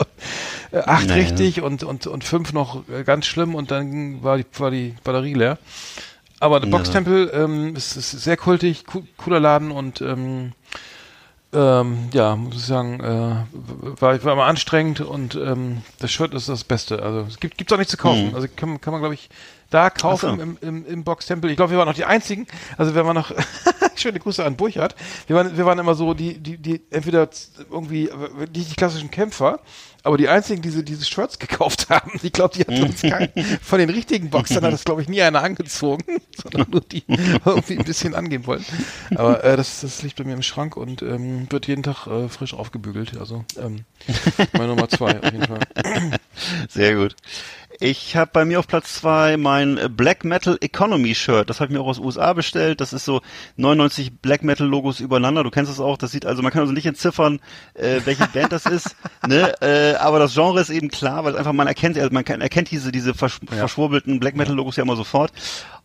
äh, 0.72 0.80
acht 0.80 1.08
Naja. 1.08 1.24
richtig 1.24 1.62
und, 1.62 1.84
und, 1.84 2.08
und 2.08 2.24
fünf 2.24 2.54
noch 2.54 2.88
äh, 2.90 3.04
ganz 3.04 3.26
schlimm 3.26 3.56
und 3.56 3.72
dann 3.72 4.24
war 4.24 4.38
die, 4.38 4.46
war 4.58 4.72
die 4.72 4.96
Batterie 5.04 5.34
leer. 5.34 5.58
Aber 6.40 6.60
der. 6.60 6.70
Boxtempel 6.70 7.32
ähm, 7.34 7.76
ist, 7.76 7.96
ist 7.96 8.12
sehr 8.12 8.36
kultig, 8.36 8.86
co 8.86 9.04
cooler 9.18 9.40
Laden 9.40 9.72
und 9.72 10.02
ähm, 10.02 10.52
ähm, 11.54 12.10
ja, 12.12 12.36
muss 12.36 12.56
ich 12.56 12.66
sagen, 12.66 13.00
äh, 13.00 14.02
war, 14.02 14.24
war 14.24 14.36
mal 14.36 14.48
anstrengend 14.48 15.02
und 15.02 15.36
ähm, 15.36 15.84
das 16.00 16.12
Shirt 16.12 16.34
ist 16.34 16.50
das 16.50 16.64
Beste. 16.64 17.02
Also 17.02 17.26
es 17.30 17.40
gibt 17.40 17.58
gibt's 17.58 17.72
auch 17.72 17.78
nicht 17.78 17.92
zu 17.92 17.98
kaufen. 17.98 18.30
Mhm. 18.30 18.36
Also 18.36 18.48
kann, 18.54 18.82
kann 18.82 18.92
man 18.92 19.02
glaube 19.02 19.14
ich 19.14 19.30
da 19.74 19.90
kaufen 19.90 20.38
so. 20.38 20.42
im, 20.42 20.58
im, 20.62 20.86
im 20.86 21.04
Boxtempel. 21.04 21.50
Ich 21.50 21.58
glaube, 21.58 21.72
wir 21.72 21.80
waren 21.80 21.88
noch 21.88 21.96
die 21.96 22.06
einzigen. 22.06 22.46
Also 22.78 22.94
wir 22.94 23.06
waren 23.06 23.16
noch 23.16 23.32
schöne 23.96 24.20
Grüße 24.20 24.44
an 24.44 24.56
Burchard. 24.56 24.96
Wir 25.28 25.36
waren 25.36 25.58
wir 25.58 25.66
waren 25.66 25.80
immer 25.80 25.96
so 25.96 26.14
die 26.14 26.38
die 26.38 26.58
die 26.58 26.82
entweder 26.92 27.28
irgendwie 27.72 28.10
nicht 28.54 28.72
die 28.72 28.76
klassischen 28.76 29.10
Kämpfer, 29.10 29.60
aber 30.04 30.18
die 30.18 30.28
einzigen, 30.28 30.62
die 30.62 30.70
diese, 30.70 30.84
diese 30.84 31.06
Shirts 31.06 31.40
gekauft 31.40 31.90
haben. 31.90 32.12
Ich 32.22 32.34
glaube, 32.34 32.54
die 32.56 32.62
hat 32.62 32.80
uns 32.80 33.02
kein, 33.04 33.30
von 33.62 33.80
den 33.80 33.90
richtigen 33.90 34.30
Boxern 34.30 34.64
hat 34.64 34.74
das 34.74 34.84
glaube 34.84 35.02
ich 35.02 35.10
nie 35.10 35.22
einer 35.22 35.42
angezogen, 35.42 36.04
sondern 36.40 36.70
nur 36.70 36.82
die 36.82 37.04
irgendwie 37.08 37.78
ein 37.80 37.86
bisschen 37.86 38.14
angehen 38.14 38.46
wollten. 38.46 38.66
Aber 39.16 39.44
äh, 39.44 39.58
das, 39.58 39.82
das 39.82 40.04
liegt 40.04 40.18
bei 40.18 40.24
mir 40.24 40.34
im 40.34 40.44
Schrank 40.44 40.78
und 40.78 41.02
ähm, 41.02 41.48
wird 41.50 41.68
jeden 41.68 41.84
Tag 41.84 42.08
äh, 42.08 42.30
frisch 42.30 42.54
aufgebügelt. 42.54 43.18
Also 43.18 43.46
ähm, 43.58 43.86
meine 44.54 44.68
Nummer 44.68 44.90
zwei 44.90 45.20
auf 45.20 45.32
jeden 45.32 45.48
Fall. 45.48 45.60
Sehr 46.70 46.96
gut. 46.96 47.16
Ich 47.80 48.16
habe 48.16 48.30
bei 48.34 48.46
mir 48.46 48.60
auf 48.60 48.68
Platz 48.68 48.96
zwei 48.96 49.38
mein 49.38 49.80
Black 49.96 50.24
Metal 50.24 50.58
Economy 50.62 51.16
Shirt. 51.16 51.50
Das 51.50 51.60
habe 51.60 51.72
ich 51.72 51.78
mir 51.78 51.84
auch 51.84 51.88
aus 51.88 52.00
USA 52.00 52.34
bestellt. 52.34 52.82
Das 52.82 52.94
ist 52.94 53.06
so 53.06 53.22
99 53.58 54.20
Black 54.22 54.44
Metal 54.44 54.68
Logos 54.68 55.00
übereinander. 55.00 55.44
Du 55.44 55.50
kennst 55.50 55.72
es 55.72 55.80
auch. 55.80 55.98
Das 55.98 56.12
sieht 56.12 56.26
also, 56.26 56.42
man 56.42 56.52
kann 56.52 56.62
also 56.62 56.74
nicht 56.74 56.86
entziffern, 56.86 57.40
äh, 57.74 58.02
welche 58.06 58.28
Band 58.28 58.52
das 58.52 58.66
ist. 58.66 58.96
Ne? 59.26 59.54
Äh, 59.62 59.96
aber 59.96 60.20
das 60.20 60.34
Genre 60.34 60.60
ist 60.60 60.70
eben 60.70 60.90
klar, 60.90 61.24
weil 61.24 61.38
einfach 61.38 61.54
man 61.54 61.66
erkennt, 61.66 61.98
also 61.98 62.10
man 62.12 62.26
kann, 62.26 62.42
erkennt 62.42 62.72
diese 62.72 62.92
diese 62.92 63.14
versch 63.14 63.40
verschwurbelten 63.48 64.20
Black 64.20 64.36
Metal 64.36 64.54
Logos 64.54 64.76
ja 64.76 64.84
immer 64.84 64.98
sofort. 64.98 65.32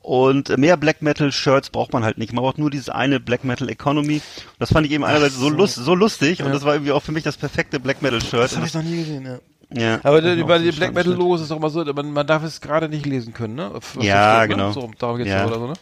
Und 0.01 0.57
mehr 0.59 0.77
Black 0.77 1.03
Metal 1.03 1.31
Shirts 1.31 1.71
braucht 1.71 1.93
man 1.93 2.03
halt 2.03 2.19
nicht. 2.19 2.33
Man 2.33 2.43
braucht 2.43 2.59
nur 2.59 2.71
dieses 2.71 2.89
eine 2.89 3.21
Black 3.21 3.45
Metal 3.45 3.69
Economy. 3.69 4.23
Das 4.59 4.73
fand 4.73 4.87
ich 4.87 4.93
eben 4.93 5.05
einerseits 5.05 5.37
so, 5.37 5.49
lust, 5.49 5.77
so 5.77 5.95
lustig 5.95 6.43
und 6.43 6.53
das 6.53 6.65
war 6.65 6.75
irgendwie 6.75 6.93
auch 6.93 7.03
für 7.03 7.13
mich 7.13 7.23
das 7.23 7.37
perfekte 7.37 7.79
Black 7.79 8.03
Metal 8.03 8.21
Shirt. 8.21 8.43
Das 8.43 8.57
habe 8.57 8.67
ich 8.67 8.75
noch 8.75 8.83
nie 8.83 8.97
gesehen, 8.97 9.25
ja. 9.25 9.39
Ja, 9.75 10.01
Aber 10.03 10.19
ist 10.23 10.47
bei 10.47 10.59
den 10.59 10.75
Black 10.75 10.95
Metal. 10.95 11.13
Logos 11.15 11.41
ist 11.41 11.47
es 11.47 11.53
auch 11.53 11.57
immer 11.57 11.71
so, 11.71 11.85
man, 11.85 12.13
man 12.13 12.27
darf 12.27 12.43
es 12.43 12.61
gerade 12.61 12.89
nicht 12.89 13.07
lesen 13.07 13.33
können, 13.35 13.55
ne? 13.57 13.71
Auf- 13.75 13.97
Ja, 14.01 14.39
da 14.39 14.41
steht, 14.45 14.51
genau. 14.57 14.69
Ne? 14.69 14.73
So, 14.75 14.91
darum 14.99 15.17
geht's 15.19 15.31
Ja. 15.31 15.39
ja. 15.41 15.47
oder 15.47 15.59
so, 15.59 15.67
ne? 15.67 15.75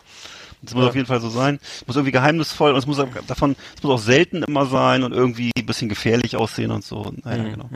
Das 0.62 0.74
muss 0.74 0.86
auf 0.86 0.94
jeden 0.96 1.06
Fall 1.06 1.20
so 1.20 1.28
sein. 1.28 1.60
Es 1.62 1.86
muss 1.86 1.96
irgendwie 1.96 2.12
geheimnisvoll 2.12 2.72
und 2.72 2.78
es 2.78 2.86
muss 2.86 2.98
auch 2.98 3.08
davon, 3.26 3.54
es 3.76 3.82
muss 3.82 3.92
auch 3.92 4.04
selten 4.04 4.42
immer 4.42 4.66
sein 4.66 5.04
und 5.04 5.12
irgendwie 5.12 5.50
ein 5.56 5.66
bisschen 5.66 5.88
gefährlich 5.88 6.34
aussehen 6.34 6.70
und 6.72 6.82
so. 6.84 7.12
Naja, 7.22 7.44
genau. 7.44 7.68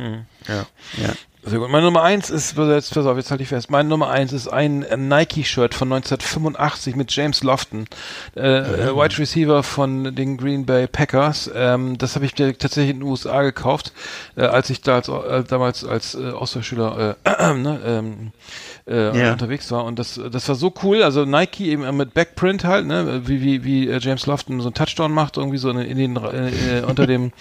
Ja. 0.49 0.67
Ja. 1.01 1.13
Sehr 1.43 1.59
gut. 1.59 1.71
Meine 1.71 1.87
Nummer 1.87 2.03
eins 2.03 2.29
ist, 2.29 2.59
jetzt, 2.59 2.93
pass 2.93 3.07
auf, 3.07 3.17
jetzt 3.17 3.31
halte 3.31 3.43
ich 3.43 3.49
fest. 3.49 3.71
Meine 3.71 3.89
Nummer 3.89 4.11
eins 4.11 4.33
ist 4.35 4.47
ein 4.49 4.83
äh, 4.83 4.97
Nike-Shirt 4.99 5.75
von 5.75 5.91
1985 5.91 6.97
mit 6.97 7.11
James 7.17 7.43
Lofton, 7.43 7.87
äh, 8.37 8.41
äh, 8.59 8.95
Wide 8.95 9.17
Receiver 9.19 9.63
von 9.63 10.15
den 10.15 10.37
Green 10.37 10.67
Bay 10.67 10.87
Packers. 10.87 11.51
Ähm, 11.55 11.97
das 11.97 12.15
habe 12.15 12.27
ich 12.27 12.39
mir 12.39 12.57
tatsächlich 12.59 12.91
in 12.91 13.01
den 13.01 13.09
USA 13.09 13.41
gekauft, 13.41 13.93
äh, 14.37 14.43
als 14.43 14.69
ich 14.69 14.83
da 14.83 14.97
als, 14.97 15.09
äh, 15.09 15.43
damals 15.45 15.83
als 15.83 16.15
äh, 16.15 16.31
Austauschschüler 16.31 17.17
äh, 17.25 17.55
ne, 17.55 17.81
ähm, 17.87 18.33
äh, 18.87 19.19
Ja. 19.19 19.33
unterwegs 19.33 19.71
war. 19.71 19.85
Und 19.85 19.99
das, 19.99 20.21
das 20.31 20.47
war 20.47 20.57
so 20.57 20.75
cool. 20.83 21.03
Also 21.03 21.25
Nike 21.25 21.69
eben 21.69 21.97
mit 21.97 22.13
Backprint 22.13 22.65
halt, 22.65 22.85
ne, 22.87 23.23
wie 23.25 23.41
wie 23.41 23.65
wie 23.65 23.89
äh, 23.89 23.99
James 23.99 24.27
Lofton 24.27 24.61
so 24.61 24.67
einen 24.69 24.75
Touchdown 24.75 25.13
macht, 25.13 25.39
irgendwie 25.39 25.59
so 25.59 25.71
in, 25.71 25.79
in 25.79 25.97
den 25.97 26.17
äh, 26.17 26.81
äh, 26.81 26.83
unter 26.85 27.07
dem 27.07 27.33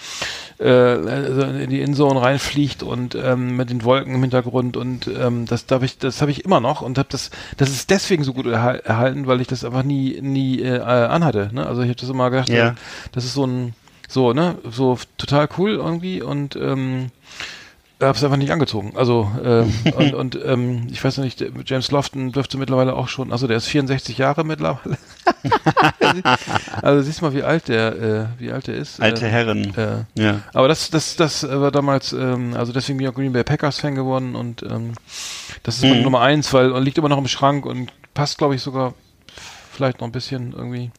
äh, 0.58 1.64
in 1.64 1.68
die 1.70 1.82
Endzone 1.82 2.20
reinfliegt 2.20 2.82
und 2.82 3.14
ähm, 3.14 3.56
mit 3.56 3.68
den 3.68 3.84
Wolken 3.90 4.14
im 4.14 4.20
Hintergrund 4.20 4.76
und 4.76 5.08
ähm, 5.08 5.46
das 5.46 5.66
darf 5.66 5.82
ich, 5.82 5.98
das 5.98 6.20
habe 6.20 6.30
ich 6.30 6.44
immer 6.44 6.60
noch 6.60 6.80
und 6.80 6.96
habe 6.96 7.08
das, 7.10 7.30
das 7.56 7.70
ist 7.70 7.90
deswegen 7.90 8.22
so 8.22 8.32
gut 8.32 8.46
erhal 8.46 8.78
erhalten, 8.80 9.26
weil 9.26 9.40
ich 9.40 9.48
das 9.48 9.64
einfach 9.64 9.82
nie, 9.82 10.20
nie 10.20 10.60
äh, 10.62 10.78
anhatte. 10.80 11.50
Ne? 11.52 11.66
Also 11.66 11.82
ich 11.82 11.88
habe 11.88 11.98
das 12.00 12.08
immer 12.08 12.30
gedacht, 12.30 12.48
Ja. 12.48 12.74
das 13.12 13.24
ist 13.24 13.34
so 13.34 13.44
ein, 13.46 13.74
so 14.08 14.32
ne, 14.32 14.58
so 14.70 14.96
total 15.18 15.48
cool 15.58 15.72
irgendwie 15.72 16.22
und 16.22 16.54
ähm, 16.56 17.10
hab's 18.08 18.24
einfach 18.24 18.36
nicht 18.36 18.50
angezogen. 18.50 18.92
Also 18.96 19.30
ähm, 19.44 19.72
und, 19.96 20.14
und 20.14 20.38
ähm, 20.44 20.86
ich 20.90 21.02
weiß 21.04 21.18
noch 21.18 21.24
nicht, 21.24 21.44
James 21.66 21.90
Lofton 21.90 22.32
dürfte 22.32 22.56
mittlerweile 22.58 22.94
auch 22.94 23.08
schon, 23.08 23.32
also 23.32 23.46
der 23.46 23.58
ist 23.58 23.66
64 23.66 24.16
Jahre 24.18 24.44
mittlerweile. 24.44 24.96
also 26.82 27.02
siehst 27.02 27.22
mal, 27.22 27.34
wie 27.34 27.42
alt 27.42 27.68
der, 27.68 27.96
äh, 28.38 28.40
wie 28.40 28.52
alt 28.52 28.66
der 28.66 28.76
ist. 28.76 29.00
Alte 29.00 29.26
äh, 29.26 29.30
Herren. 29.30 29.74
äh, 29.76 30.04
Ja. 30.20 30.40
aber 30.54 30.68
das, 30.68 30.90
das, 30.90 31.16
das 31.16 31.48
war 31.48 31.70
damals, 31.70 32.12
ähm, 32.12 32.54
also 32.56 32.72
deswegen 32.72 32.98
bin 32.98 33.06
ich 33.06 33.12
auch 33.12 33.16
Green 33.16 33.32
Bay 33.32 33.44
Packers 33.44 33.78
Fan 33.78 33.94
geworden 33.94 34.34
und 34.34 34.62
ähm, 34.62 34.92
das 35.62 35.76
ist 35.76 35.82
meine 35.82 35.96
Mhm. 35.96 36.02
Nummer 36.02 36.20
eins, 36.22 36.52
weil 36.52 36.72
und 36.72 36.82
liegt 36.84 36.98
immer 36.98 37.08
noch 37.08 37.18
im 37.18 37.28
Schrank 37.28 37.66
und 37.66 37.92
passt, 38.14 38.38
glaube 38.38 38.54
ich, 38.54 38.62
sogar 38.62 38.94
vielleicht 39.72 40.00
noch 40.00 40.08
ein 40.08 40.12
bisschen 40.12 40.52
irgendwie. 40.52 40.90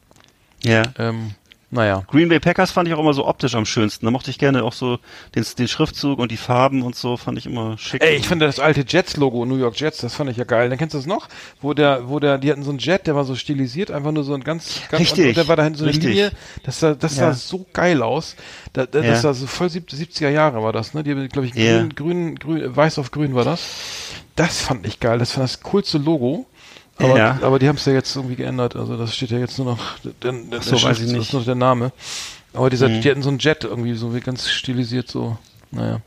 Ja. 0.62 0.82
Ähm, 0.98 1.32
naja. 1.72 2.04
Green 2.08 2.28
Bay 2.28 2.38
Packers 2.38 2.70
fand 2.70 2.86
ich 2.86 2.94
auch 2.94 2.98
immer 3.00 3.14
so 3.14 3.26
optisch 3.26 3.54
am 3.54 3.64
schönsten. 3.64 4.04
Da 4.06 4.12
mochte 4.12 4.30
ich 4.30 4.38
gerne 4.38 4.62
auch 4.62 4.74
so 4.74 4.98
den, 5.34 5.44
den 5.58 5.66
Schriftzug 5.68 6.18
und 6.18 6.30
die 6.30 6.36
Farben 6.36 6.82
und 6.82 6.94
so, 6.94 7.16
fand 7.16 7.38
ich 7.38 7.46
immer 7.46 7.76
schick. 7.78 8.02
Ey, 8.04 8.14
ich 8.16 8.28
finde 8.28 8.46
das 8.46 8.60
alte 8.60 8.84
Jets-Logo, 8.86 9.44
New 9.46 9.56
York 9.56 9.80
Jets, 9.80 9.98
das 9.98 10.14
fand 10.14 10.30
ich 10.30 10.36
ja 10.36 10.44
geil. 10.44 10.68
Dann 10.68 10.78
kennst 10.78 10.92
du 10.94 10.98
das 10.98 11.06
noch? 11.06 11.28
Wo 11.60 11.72
der, 11.74 12.08
wo 12.08 12.20
der, 12.20 12.36
die 12.38 12.50
hatten 12.52 12.62
so 12.62 12.70
einen 12.70 12.78
Jet, 12.78 13.06
der 13.06 13.16
war 13.16 13.24
so 13.24 13.34
stilisiert, 13.34 13.90
einfach 13.90 14.12
nur 14.12 14.22
so 14.22 14.34
ein 14.34 14.44
ganz, 14.44 14.82
ganz 14.90 15.00
Richtig, 15.00 15.22
Und, 15.24 15.28
und 15.30 15.36
der 15.38 15.48
war 15.48 15.56
da 15.56 15.64
hinten 15.64 15.78
so 15.78 15.84
eine 15.84 15.92
richtig. 15.94 16.10
Linie, 16.10 16.30
das 16.62 16.78
sah, 16.78 16.94
das 16.94 17.16
sah 17.16 17.28
Ja. 17.28 17.32
so 17.34 17.66
geil 17.72 18.02
aus. 18.02 18.36
Da, 18.74 18.84
da, 18.86 19.00
Ja. 19.00 19.10
Das 19.12 19.22
sah 19.22 19.32
so 19.32 19.46
voll 19.46 19.68
70er 19.68 20.28
Jahre 20.28 20.62
war 20.62 20.72
das, 20.72 20.92
ne? 20.92 21.02
Die, 21.02 21.14
glaube 21.28 21.46
ich, 21.46 21.54
Ja. 21.54 21.78
grün, 21.78 21.94
grün, 21.94 22.34
grün, 22.36 22.76
weiß 22.76 22.98
auf 22.98 23.10
grün 23.10 23.34
war 23.34 23.44
das. 23.44 24.10
Das 24.36 24.60
fand 24.60 24.86
ich 24.86 25.00
geil. 25.00 25.18
Das 25.18 25.36
war 25.36 25.44
das 25.44 25.60
coolste 25.62 25.98
Logo. 25.98 26.46
Aber, 26.98 27.16
Ja. 27.18 27.38
aber 27.42 27.58
die 27.58 27.68
haben 27.68 27.76
es 27.76 27.84
ja 27.84 27.92
jetzt 27.92 28.14
irgendwie 28.14 28.36
geändert. 28.36 28.76
Also 28.76 28.96
das 28.96 29.14
steht 29.14 29.30
ja 29.30 29.38
jetzt 29.38 29.58
nur 29.58 29.66
noch, 29.72 29.78
der, 30.22 30.32
der, 30.32 30.62
so, 30.62 30.72
weiß 30.74 30.98
ich 30.98 31.04
Das 31.06 31.12
nicht. 31.12 31.20
ist 31.22 31.32
nur 31.32 31.40
noch 31.40 31.46
der 31.46 31.54
Name. 31.54 31.92
Aber 32.54 32.68
dieser, 32.70 32.88
Mhm. 32.88 33.00
die 33.00 33.10
hatten 33.10 33.22
so 33.22 33.30
einen 33.30 33.38
Jet 33.38 33.64
irgendwie, 33.64 33.94
so 33.94 34.14
wie 34.14 34.20
ganz 34.20 34.48
stilisiert 34.50 35.08
so. 35.10 35.38
Naja. 35.70 36.00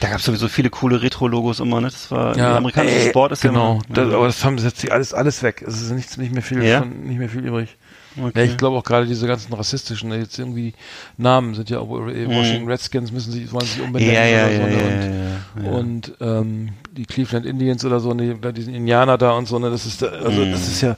Da 0.00 0.08
gab 0.08 0.18
es 0.18 0.24
sowieso 0.26 0.48
viele 0.48 0.68
coole 0.68 1.00
Retro-Logos 1.00 1.60
immer, 1.60 1.80
ne? 1.80 1.88
Das 1.88 2.10
war 2.10 2.34
der 2.34 2.56
amerikanische 2.56 2.96
ey, 2.96 3.08
Sport 3.10 3.32
ist 3.32 3.40
genau. 3.40 3.80
ja 3.94 4.02
immer, 4.02 4.14
aber 4.16 4.26
das 4.26 4.44
haben 4.44 4.58
sie 4.58 4.66
jetzt 4.66 4.90
alles 4.90 5.14
alles 5.14 5.42
weg. 5.42 5.62
Es 5.66 5.80
ist 5.80 5.90
nichts 5.92 6.16
nicht 6.18 6.32
mehr 6.32 6.42
viel 6.42 6.62
Ja? 6.62 6.80
von, 6.80 7.04
nicht 7.04 7.18
mehr 7.18 7.28
viel 7.30 7.46
übrig. 7.46 7.76
Okay. 8.16 8.32
Ja, 8.34 8.44
ich 8.44 8.56
glaube 8.58 8.76
auch 8.76 8.84
gerade 8.84 9.06
diese 9.06 9.26
ganzen 9.26 9.52
rassistischen 9.54 10.12
jetzt 10.12 10.38
irgendwie 10.38 10.74
Namen 11.16 11.54
sind 11.54 11.70
ja 11.70 11.78
auch 11.78 11.90
äh, 12.08 12.26
Washington 12.26 12.68
Redskins 12.68 13.10
müssen 13.12 13.32
sich 13.32 13.50
wollen 13.52 13.66
sich 13.66 13.80
umbenennen 13.80 14.12
Mhm. 14.12 14.14
ja, 14.14 14.26
ja, 14.26 14.46
oder 14.46 14.52
ja, 14.52 15.40
so, 15.54 15.62
ne? 15.62 15.62
und, 15.64 15.66
und 15.66 16.12
ähm, 16.20 16.68
die 16.92 17.06
Cleveland 17.06 17.46
Indians 17.46 17.84
oder 17.84 18.00
so, 18.00 18.12
ne, 18.12 18.34
diesen 18.52 18.74
Indianer 18.74 19.16
da 19.16 19.32
und 19.32 19.46
so, 19.46 19.58
ne, 19.58 19.70
das 19.70 19.86
ist 19.86 20.02
da, 20.02 20.08
also 20.08 20.44
Mhm. 20.44 20.52
das 20.52 20.68
ist 20.68 20.80
ja 20.82 20.96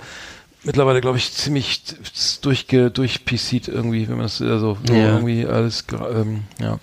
mittlerweile 0.64 1.00
glaube 1.00 1.18
ich 1.18 1.32
ziemlich 1.32 1.82
durchge 2.42 2.90
durch 2.90 3.24
PC'd 3.24 3.68
irgendwie, 3.68 4.08
wenn 4.08 4.16
man 4.16 4.24
das 4.26 4.40
also 4.40 4.78
so 4.84 4.94
irgendwie 4.94 5.46
alles 5.46 5.84
ähm, 5.92 6.44
ja. 6.60 6.78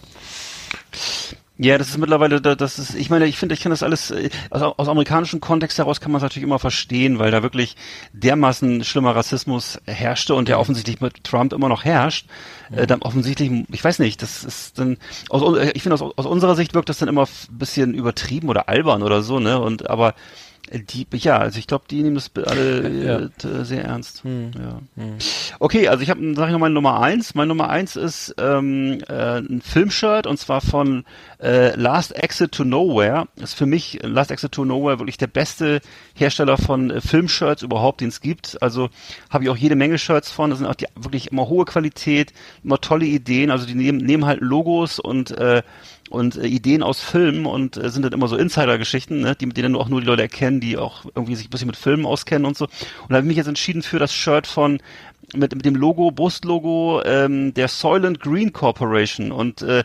Ja, 1.64 1.78
das 1.78 1.90
ist 1.90 2.00
mittlerweile, 2.00 2.42
da- 2.42 2.56
das 2.56 2.80
ist, 2.80 2.96
ich 2.96 3.12
meine, 3.12 3.28
ich 3.28 3.38
finde, 3.38 3.54
ich 3.54 3.62
kann 3.62 3.70
das 3.70 3.84
alles, 3.84 4.10
äh, 4.10 4.32
aus, 4.50 4.62
aus 4.80 4.88
amerikanischem 4.88 5.42
Kontext 5.42 5.78
heraus 5.78 6.02
kann 6.02 6.12
man 6.12 6.18
es 6.18 6.24
natürlich 6.24 6.44
immer 6.44 6.58
verstehen, 6.58 7.20
weil 7.20 7.30
da 7.30 7.44
wirklich 7.44 7.76
dermaßen 8.14 8.84
schlimmer 8.84 9.16
Rassismus 9.16 9.78
herrschte 9.86 10.34
und 10.34 10.48
der 10.48 10.60
offensichtlich 10.60 11.02
mit 11.02 11.24
Trump 11.24 11.54
immer 11.54 11.70
noch 11.70 11.86
herrscht. 11.86 12.26
Äh, 12.72 12.88
dann 12.88 13.04
offensichtlich, 13.04 13.52
ich 13.72 13.84
weiß 13.84 14.00
nicht, 14.00 14.24
das 14.24 14.44
ist 14.44 14.80
dann, 14.80 14.98
aus, 15.30 15.56
äh, 15.56 15.72
ich 15.76 15.84
finde, 15.84 15.94
aus, 16.02 16.14
aus 16.18 16.26
unserer 16.26 16.56
Sicht 16.56 16.74
wirkt 16.74 16.90
das 16.90 16.98
dann 16.98 17.10
immer 17.10 17.26
ein 17.28 17.58
bisschen 17.60 17.94
übertrieben 17.94 18.50
oder 18.50 18.68
albern 18.68 19.04
oder 19.04 19.22
so, 19.22 19.40
ne, 19.40 19.60
und, 19.62 19.88
aber, 19.88 20.10
äh, 20.10 20.14
die, 20.74 21.06
ja, 21.18 21.38
also 21.38 21.60
ich 21.60 21.68
glaube, 21.68 21.86
die 21.90 22.02
nehmen 22.02 22.16
das 22.16 22.32
alle 22.46 22.90
Ja. 22.90 23.20
äh, 23.20 23.66
sehr 23.66 23.84
ernst. 23.84 24.24
Hm. 24.24 24.52
Ja. 24.58 24.80
Okay, 25.60 25.88
also 25.90 26.02
ich 26.02 26.10
habe, 26.10 26.22
sage 26.36 26.48
ich 26.48 26.54
noch 26.54 26.60
meine 26.60 26.74
Nummer 26.74 27.02
eins. 27.02 27.36
Meine 27.36 27.50
Nummer 27.50 27.70
eins 27.70 27.96
ist 27.96 28.34
ähm, 28.38 29.02
äh, 29.10 29.40
ein 29.40 29.62
Filmshirt 29.62 30.28
und 30.28 30.38
zwar 30.38 30.62
von 30.62 31.04
äh, 31.42 31.76
Last 31.76 32.16
Exit 32.16 32.54
to 32.54 32.64
Nowhere. 32.64 33.28
Ist 33.36 33.54
für 33.54 33.66
mich 33.66 34.00
Last 34.02 34.32
Exit 34.32 34.54
to 34.54 34.64
Nowhere 34.64 35.00
wirklich 35.00 35.18
der 35.18 35.28
beste 35.28 35.82
Hersteller 36.14 36.58
von 36.58 36.90
äh, 36.90 37.02
Filmshirts 37.02 37.64
überhaupt, 37.64 38.02
den 38.02 38.08
es 38.10 38.22
gibt. 38.22 38.62
Also 38.62 38.90
habe 39.30 39.44
ich 39.44 39.50
auch 39.50 39.58
jede 39.58 39.76
Menge 39.76 39.98
Shirts 39.98 40.32
von. 40.32 40.50
Das 40.52 40.60
sind 40.60 40.68
auch 40.68 40.76
die, 40.76 40.88
wirklich 40.96 41.32
immer 41.32 41.50
hohe 41.50 41.66
Qualität, 41.66 42.32
immer 42.64 42.80
tolle 42.80 43.06
Ideen. 43.06 43.52
Also 43.52 43.66
die 43.66 43.76
nehmen, 43.76 43.98
nehmen 43.98 44.26
halt 44.26 44.40
Logos 44.42 45.00
und 45.00 45.32
äh, 45.32 45.64
und 46.12 46.36
äh, 46.36 46.48
Ideen 46.48 46.84
aus 46.84 47.02
Filmen 47.02 47.46
und 47.46 47.78
äh, 47.78 47.90
sind 47.90 48.04
dann 48.04 48.14
immer 48.14 48.28
so 48.28 48.36
Insider-Geschichten, 48.36 49.22
ne, 49.22 49.36
die 49.36 49.46
mit 49.46 49.58
denen 49.58 49.76
auch 49.76 49.90
nur 49.90 50.02
die 50.02 50.08
Leute 50.08 50.22
erkennen, 50.22 50.60
die 50.60 50.78
auch 50.78 51.06
irgendwie 51.16 51.36
sich 51.36 51.48
ein 51.48 51.50
bisschen 51.50 51.68
mit 51.68 51.78
Filmen 51.78 52.06
auskennen 52.06 52.46
und 52.46 52.58
so. 52.58 52.66
Und 52.66 53.10
da 53.10 53.16
habe 53.16 53.26
ich 53.26 53.30
mich 53.30 53.38
jetzt 53.38 53.48
entschieden 53.48 53.82
für 53.82 54.00
das 54.00 54.14
Shirt 54.14 54.48
von 54.48 54.80
mit, 55.34 55.56
mit 55.56 55.66
dem 55.66 55.76
Logo, 55.76 56.12
Brustlogo 56.12 57.02
ähm, 57.06 57.54
der 57.54 57.68
Soylent 57.68 58.20
Green 58.20 58.54
Corporation 58.54 59.32
und 59.32 59.62
äh, 59.62 59.84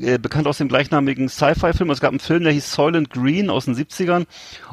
äh, 0.00 0.18
bekannt 0.18 0.46
aus 0.46 0.58
dem 0.58 0.68
gleichnamigen 0.68 1.28
Sci-Fi-Film. 1.28 1.90
Es 1.90 2.00
gab 2.00 2.10
einen 2.10 2.20
Film, 2.20 2.44
der 2.44 2.52
hieß 2.52 2.72
Soylent 2.72 3.10
Green 3.10 3.50
aus 3.50 3.66
den 3.66 3.74
70ern 3.74 4.26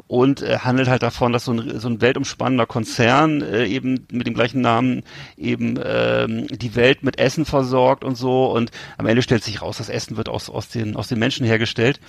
und 0.07 0.41
äh, 0.41 0.59
handelt 0.59 0.87
halt 0.87 1.03
davon, 1.03 1.33
dass 1.33 1.45
so 1.45 1.53
ein, 1.53 1.79
so 1.79 1.87
ein 1.89 2.01
weltumspannender 2.01 2.65
Konzern 2.65 3.41
äh, 3.41 3.65
eben 3.65 4.07
mit 4.11 4.27
dem 4.27 4.33
gleichen 4.33 4.61
Namen 4.61 5.03
eben 5.37 5.79
ähm, 5.83 6.47
die 6.47 6.75
Welt 6.75 7.03
mit 7.03 7.19
Essen 7.19 7.45
versorgt 7.45 8.03
und 8.03 8.15
so 8.15 8.51
und 8.51 8.71
am 8.97 9.05
Ende 9.05 9.21
stellt 9.21 9.43
sich 9.43 9.61
raus, 9.61 9.77
das 9.77 9.89
Essen 9.89 10.17
wird 10.17 10.29
aus, 10.29 10.49
aus, 10.49 10.69
den, 10.69 10.95
aus 10.95 11.07
den 11.07 11.19
Menschen 11.19 11.45
hergestellt 11.45 11.99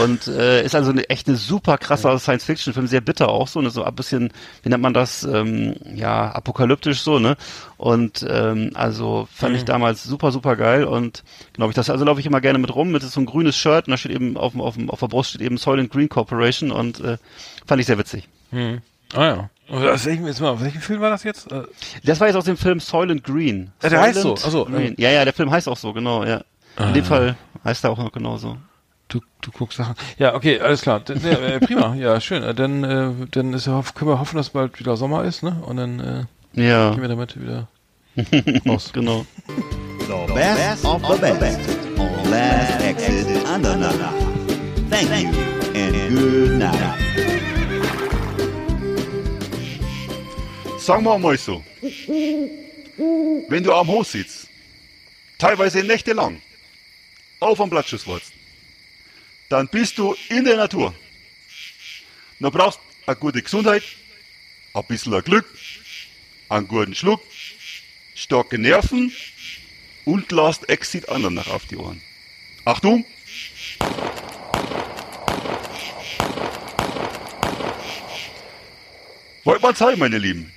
und 0.00 0.26
äh, 0.28 0.64
ist 0.64 0.74
also 0.74 0.90
eine 0.90 1.08
echt 1.08 1.28
eine 1.28 1.36
super 1.36 1.78
krasser 1.78 2.18
Science-Fiction-Film, 2.18 2.86
sehr 2.86 3.00
bitter 3.00 3.28
auch 3.28 3.48
so, 3.48 3.60
ne, 3.60 3.70
so 3.70 3.82
ein 3.82 3.94
bisschen, 3.94 4.32
wie 4.62 4.68
nennt 4.68 4.82
man 4.82 4.94
das, 4.94 5.24
ähm, 5.24 5.74
ja, 5.94 6.30
apokalyptisch 6.30 7.00
so, 7.00 7.18
ne? 7.18 7.36
Und 7.76 8.24
ähm, 8.28 8.70
also 8.74 9.28
fand 9.32 9.56
ich 9.56 9.64
damals 9.64 10.04
super, 10.04 10.30
super 10.32 10.56
geil 10.56 10.84
und 10.84 11.24
glaube 11.54 11.70
ich, 11.70 11.74
das 11.76 11.90
also 11.90 12.04
laufe 12.04 12.20
ich 12.20 12.26
immer 12.26 12.40
gerne 12.40 12.58
mit 12.58 12.74
rum, 12.74 12.90
mit 12.92 13.02
so 13.02 13.20
ein 13.20 13.26
grünes 13.26 13.56
Shirt 13.56 13.86
und 13.86 13.90
da 13.92 13.96
steht 13.96 14.12
eben 14.12 14.36
auf, 14.36 14.52
dem- 14.52 14.60
auf, 14.60 14.74
dem- 14.76 14.90
auf 14.90 15.00
der 15.00 15.08
Brust 15.08 15.30
steht 15.30 15.42
eben 15.42 15.56
Soylent 15.56 15.90
Green 15.90 16.08
Corporation 16.08 16.70
und 16.70 17.00
äh, 17.00 17.18
fand 17.66 17.80
ich 17.80 17.86
sehr 17.86 17.98
witzig. 17.98 18.28
Hm. 18.50 18.80
Ah 19.14 19.24
ja. 19.24 19.50
Aus 19.92 20.04
welchem, 20.04 20.26
jetzt 20.26 20.40
mal, 20.40 20.50
aus 20.50 20.60
welchem 20.60 20.80
Film 20.80 21.00
war 21.00 21.10
das 21.10 21.22
jetzt? 21.24 21.50
Äh, 21.50 21.62
Das 22.04 22.20
war 22.20 22.26
jetzt 22.28 22.36
aus 22.36 22.44
dem 22.44 22.56
Film 22.56 22.78
Soylent 22.80 23.24
Green. 23.24 23.70
Ja, 23.82 23.88
der 23.88 24.00
heißt 24.00 24.20
Soylent 24.20 24.38
so, 24.40 24.46
ach 24.46 24.50
so, 24.52 24.64
Green. 24.66 24.94
Ja, 24.98 25.10
ja, 25.10 25.24
der 25.24 25.32
Film 25.32 25.50
heißt 25.50 25.68
auch 25.68 25.76
so, 25.76 25.92
genau, 25.92 26.24
ja. 26.24 26.42
In 26.78 26.94
dem 26.94 27.04
Fall 27.04 27.36
heißt 27.64 27.84
er 27.84 27.90
auch 27.90 27.98
noch 27.98 28.12
genau 28.12 28.36
so. 28.38 28.56
Du, 29.08 29.20
du 29.42 29.50
guckst 29.50 29.76
Sachen. 29.76 29.94
Ja, 30.18 30.34
okay, 30.34 30.58
alles 30.60 30.80
klar. 30.80 31.00
D 31.00 31.12
äh, 31.12 31.60
prima, 31.60 31.94
ja, 31.94 32.18
schön. 32.20 32.42
Äh, 32.42 32.54
Dann, 32.54 32.82
äh, 32.84 33.10
dann 33.30 33.52
ist 33.52 33.66
können 33.66 34.10
wir 34.10 34.18
hoffen, 34.18 34.36
dass 34.38 34.50
bald 34.50 34.78
wieder 34.80 34.96
Sommer 34.96 35.24
ist, 35.24 35.42
ne? 35.42 35.62
Und 35.66 35.76
dann 35.76 36.00
äh, 36.00 36.24
Ja, 36.54 36.90
gehen 36.90 37.00
wir 37.00 37.08
damit 37.08 37.40
wieder 37.40 37.68
raus. 38.68 38.90
genau. 38.92 39.26
The 39.46 40.32
best 40.34 40.84
of 40.84 41.00
the 41.02 41.16
best 41.38 41.68
on 41.98 42.30
Last 42.30 42.82
Exit 42.82 43.46
Andernach. 43.46 44.12
Thank 44.90 45.10
you 45.22 45.30
and 45.74 46.14
good 46.14 46.50
night. 46.58 46.98
Sagen 50.78 51.04
wir 51.04 51.18
mal 51.18 51.38
so. 51.38 51.62
Wenn 51.78 53.62
du 53.64 53.72
am 53.72 53.86
Hof 53.86 54.06
sitzt, 54.08 54.48
teilweise 55.38 55.82
nächtelang, 55.82 56.42
auf 57.40 57.60
am 57.60 57.70
Blattschusswurzeln, 57.70 58.38
dann 59.48 59.68
bist 59.68 59.96
du 59.96 60.14
in 60.28 60.44
der 60.44 60.56
Natur. 60.56 60.92
Du 62.40 62.50
brauchst 62.50 62.80
eine 63.06 63.16
gute 63.16 63.40
Gesundheit, 63.40 63.82
ein 64.74 64.84
bisschen 64.88 65.22
Glück, 65.22 65.46
einen 66.52 66.68
guten 66.68 66.94
Schluck, 66.94 67.22
starke 68.14 68.58
Nerven 68.58 69.12
und 70.04 70.30
Last 70.32 70.68
Exit 70.68 71.08
Andernach 71.08 71.48
auf 71.48 71.66
die 71.66 71.76
Ohren. 71.76 72.00
Achtung! 72.64 73.04
Wollt 79.44 79.62
mal 79.62 79.74
zeigen, 79.74 79.98
meine 79.98 80.18
Lieben. 80.18 80.52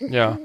Ja. 0.00 0.38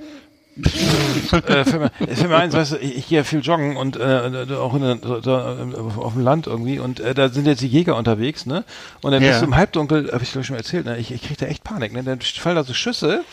Äh, 0.56 1.66
für, 1.66 1.80
mir, 1.80 1.92
für 2.16 2.28
mir 2.28 2.36
eins, 2.36 2.54
weißt 2.54 2.74
du, 2.74 2.78
ich, 2.78 2.98
ich 2.98 3.08
gehe 3.08 3.20
ja 3.20 3.24
viel 3.24 3.40
joggen 3.40 3.76
und 3.76 3.98
äh, 3.98 4.46
auch 4.56 4.74
in 4.76 4.82
der, 4.82 4.96
da, 4.96 5.20
da, 5.20 5.58
auf 5.98 6.14
dem 6.14 6.22
Land 6.24 6.48
irgendwie 6.48 6.80
und 6.80 7.00
äh, 7.00 7.14
da 7.14 7.30
sind 7.30 7.48
jetzt 7.48 7.62
die 7.62 7.68
Jäger 7.68 7.96
unterwegs, 7.96 8.46
ne? 8.46 8.64
Und 9.02 9.12
dann 9.12 9.22
Ja. 9.24 9.30
bist 9.30 9.42
du 9.42 9.46
im 9.46 9.56
Halbdunkel, 9.56 10.12
habe 10.12 10.24
ich 10.24 10.32
glaube 10.32 10.42
ich 10.42 10.48
schon 10.48 10.54
mal 10.56 10.60
erzählt, 10.60 10.86
ne? 10.86 10.98
Ich, 10.98 11.12
ich 11.12 11.24
krieg 11.24 11.38
da 11.38 11.48
echt 11.48 11.64
Panik, 11.64 11.94
ne? 11.94 12.04
Dann 12.04 12.20
fallen 12.22 12.56
da 12.56 12.64
so 12.64 12.74
Schüsse 12.74 13.24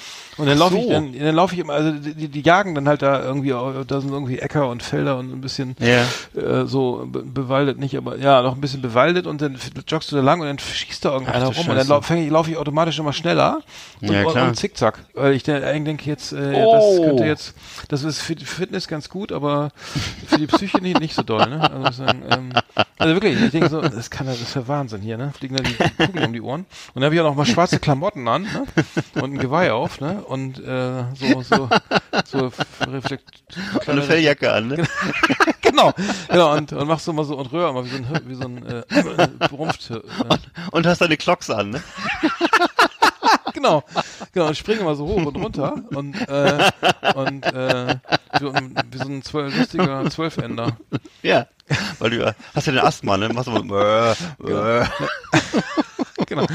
Und 0.40 0.46
dann 0.46 0.58
laufe 0.58 0.74
so. 0.74 0.80
ich, 0.80 0.88
dann, 0.88 1.12
dann 1.18 1.34
laufe 1.34 1.54
ich 1.54 1.60
immer, 1.60 1.72
also 1.74 1.92
die, 1.92 2.28
die 2.28 2.40
jagen 2.40 2.74
dann 2.74 2.88
halt 2.88 3.02
da 3.02 3.22
irgendwie, 3.22 3.50
da 3.50 4.00
sind 4.00 4.10
irgendwie 4.12 4.38
Äcker 4.38 4.68
und 4.68 4.82
Felder 4.82 5.18
und 5.18 5.32
ein 5.32 5.40
bisschen 5.40 5.76
Ja. 5.80 6.04
äh, 6.40 6.66
so 6.66 7.06
be 7.06 7.22
bewaldet 7.22 7.78
nicht, 7.78 7.96
aber 7.96 8.16
ja, 8.18 8.42
noch 8.42 8.54
ein 8.54 8.60
bisschen 8.60 8.82
bewaldet 8.82 9.26
und 9.26 9.40
dann 9.42 9.58
joggst 9.86 10.10
du 10.12 10.16
da 10.16 10.22
lang 10.22 10.40
und 10.40 10.46
dann 10.46 10.58
schießt 10.58 11.04
da 11.04 11.12
irgendeiner 11.12 11.46
rum 11.46 11.54
und 11.58 11.66
dann 11.68 11.76
Scheiße. 11.78 11.88
laufe 11.88 12.14
ich, 12.16 12.30
lauf 12.30 12.48
ich 12.48 12.56
automatisch 12.56 12.98
immer 12.98 13.12
schneller 13.12 13.60
und, 14.00 14.10
Ja, 14.10 14.24
und, 14.24 14.36
und 14.36 14.54
zickzack, 14.56 14.98
weil 15.14 15.32
ich 15.34 15.42
dann 15.42 15.62
eigentlich 15.62 15.84
denke 15.90 16.10
jetzt, 16.10 16.32
äh, 16.32 16.64
Oh. 16.64 16.72
das 16.98 17.06
könnte 17.06 17.24
jetzt, 17.24 17.54
das 17.88 18.02
ist 18.04 18.20
für 18.20 18.34
die 18.36 18.44
Fitness 18.44 18.86
ganz 18.88 19.08
gut, 19.08 19.32
aber 19.32 19.70
für 20.26 20.38
die 20.38 20.46
Psyche 20.46 20.78
nicht, 20.80 21.00
nicht 21.00 21.14
so 21.14 21.22
doll, 21.22 21.48
ne? 21.48 21.70
Also, 21.84 22.04
sagen, 22.04 22.22
ähm, 22.30 22.50
also 23.00 23.14
wirklich, 23.14 23.40
ich 23.40 23.50
denke 23.50 23.70
so, 23.70 23.80
das 23.80 24.10
kann 24.10 24.26
das 24.26 24.42
ist 24.42 24.54
ja 24.54 24.68
Wahnsinn 24.68 25.00
hier, 25.00 25.16
ne? 25.16 25.32
Fliegen 25.36 25.56
da 25.56 25.62
die 25.62 25.74
Kugeln 25.74 26.26
um 26.26 26.32
die 26.34 26.42
Ohren. 26.42 26.60
Und 26.60 26.96
dann 26.96 27.04
habe 27.04 27.14
ich 27.14 27.20
auch 27.22 27.24
noch 27.24 27.34
mal 27.34 27.46
schwarze 27.46 27.78
Klamotten 27.78 28.28
an, 28.28 28.42
ne? 28.42 28.66
Und 29.14 29.32
ein 29.32 29.38
Geweih 29.38 29.72
auf, 29.72 30.02
ne? 30.02 30.22
Und 30.22 30.62
äh, 30.62 31.04
so, 31.14 31.40
so, 31.40 31.70
so 32.26 32.52
reflekt. 32.86 33.42
Und 33.74 33.88
eine 33.88 34.02
Felljacke 34.02 34.52
an, 34.52 34.68
ne? 34.68 34.86
genau, 35.62 35.94
genau, 36.28 36.54
und, 36.54 36.74
und 36.74 36.88
machst 36.88 37.06
du 37.06 37.14
mal 37.14 37.24
so 37.24 37.38
und 37.38 37.50
rühr 37.52 37.72
mal 37.72 37.86
wie 37.86 37.88
so 37.88 37.96
ein, 37.96 38.20
wie 38.26 38.34
so 38.34 38.44
ein 38.44 38.66
äh, 38.66 39.46
Rumpft. 39.50 39.88
Ne? 39.88 40.02
Und 40.70 40.86
hast 40.86 41.00
deine 41.00 41.16
Clocks 41.16 41.48
an, 41.48 41.70
ne? 41.70 41.82
Genau, 43.60 43.84
genau, 44.32 44.46
und 44.48 44.56
springe 44.56 44.82
mal 44.84 44.96
so 44.96 45.06
hoch 45.06 45.26
und 45.26 45.36
runter 45.36 45.74
und, 45.90 46.14
äh, 46.28 46.70
und 47.14 47.44
äh, 47.44 47.96
wie, 48.40 48.46
wie 48.90 48.96
so 48.98 49.04
ein 49.04 49.22
zwölf, 49.22 49.54
lustiger 49.54 50.08
Zwölfender. 50.10 50.78
Ja. 51.20 51.46
Weil 51.98 52.10
du 52.10 52.34
hast 52.54 52.66
ja 52.66 52.72
den 52.72 52.80
Asthma, 52.80 53.18
ne? 53.18 53.28
Machst 53.28 53.48
du 53.48 53.50
mal, 53.62 54.16
äh, 54.42 54.50
äh. 54.50 54.86
Genau. 56.26 56.46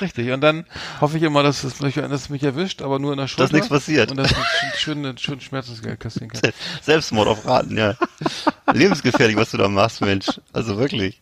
Richtig. 0.00 0.30
Und 0.32 0.40
dann 0.40 0.64
hoffe 1.00 1.18
ich 1.18 1.22
immer, 1.22 1.42
dass 1.44 1.62
es 1.62 1.78
mich, 1.80 1.94
dass 1.94 2.10
es 2.10 2.28
mich 2.30 2.42
erwischt, 2.42 2.82
aber 2.82 2.98
nur 2.98 3.12
in 3.12 3.18
der 3.18 3.28
Schulter. 3.28 3.44
Dass 3.44 3.52
nichts 3.52 3.68
passiert. 3.68 4.10
Und 4.10 4.16
dass 4.16 4.30
ich 4.30 4.36
schön, 4.80 5.04
schön, 5.04 5.18
schön 5.18 5.40
Schmerzensgeld 5.40 6.00
kassieren 6.00 6.30
kann. 6.30 6.50
Selbstmord 6.82 7.28
auf 7.28 7.46
Raten, 7.46 7.76
ja. 7.76 7.94
Lebensgefährlich, 8.72 9.36
was 9.36 9.50
du 9.52 9.56
da 9.58 9.68
machst, 9.68 10.00
Mensch. 10.00 10.26
Also 10.52 10.78
wirklich. 10.78 11.20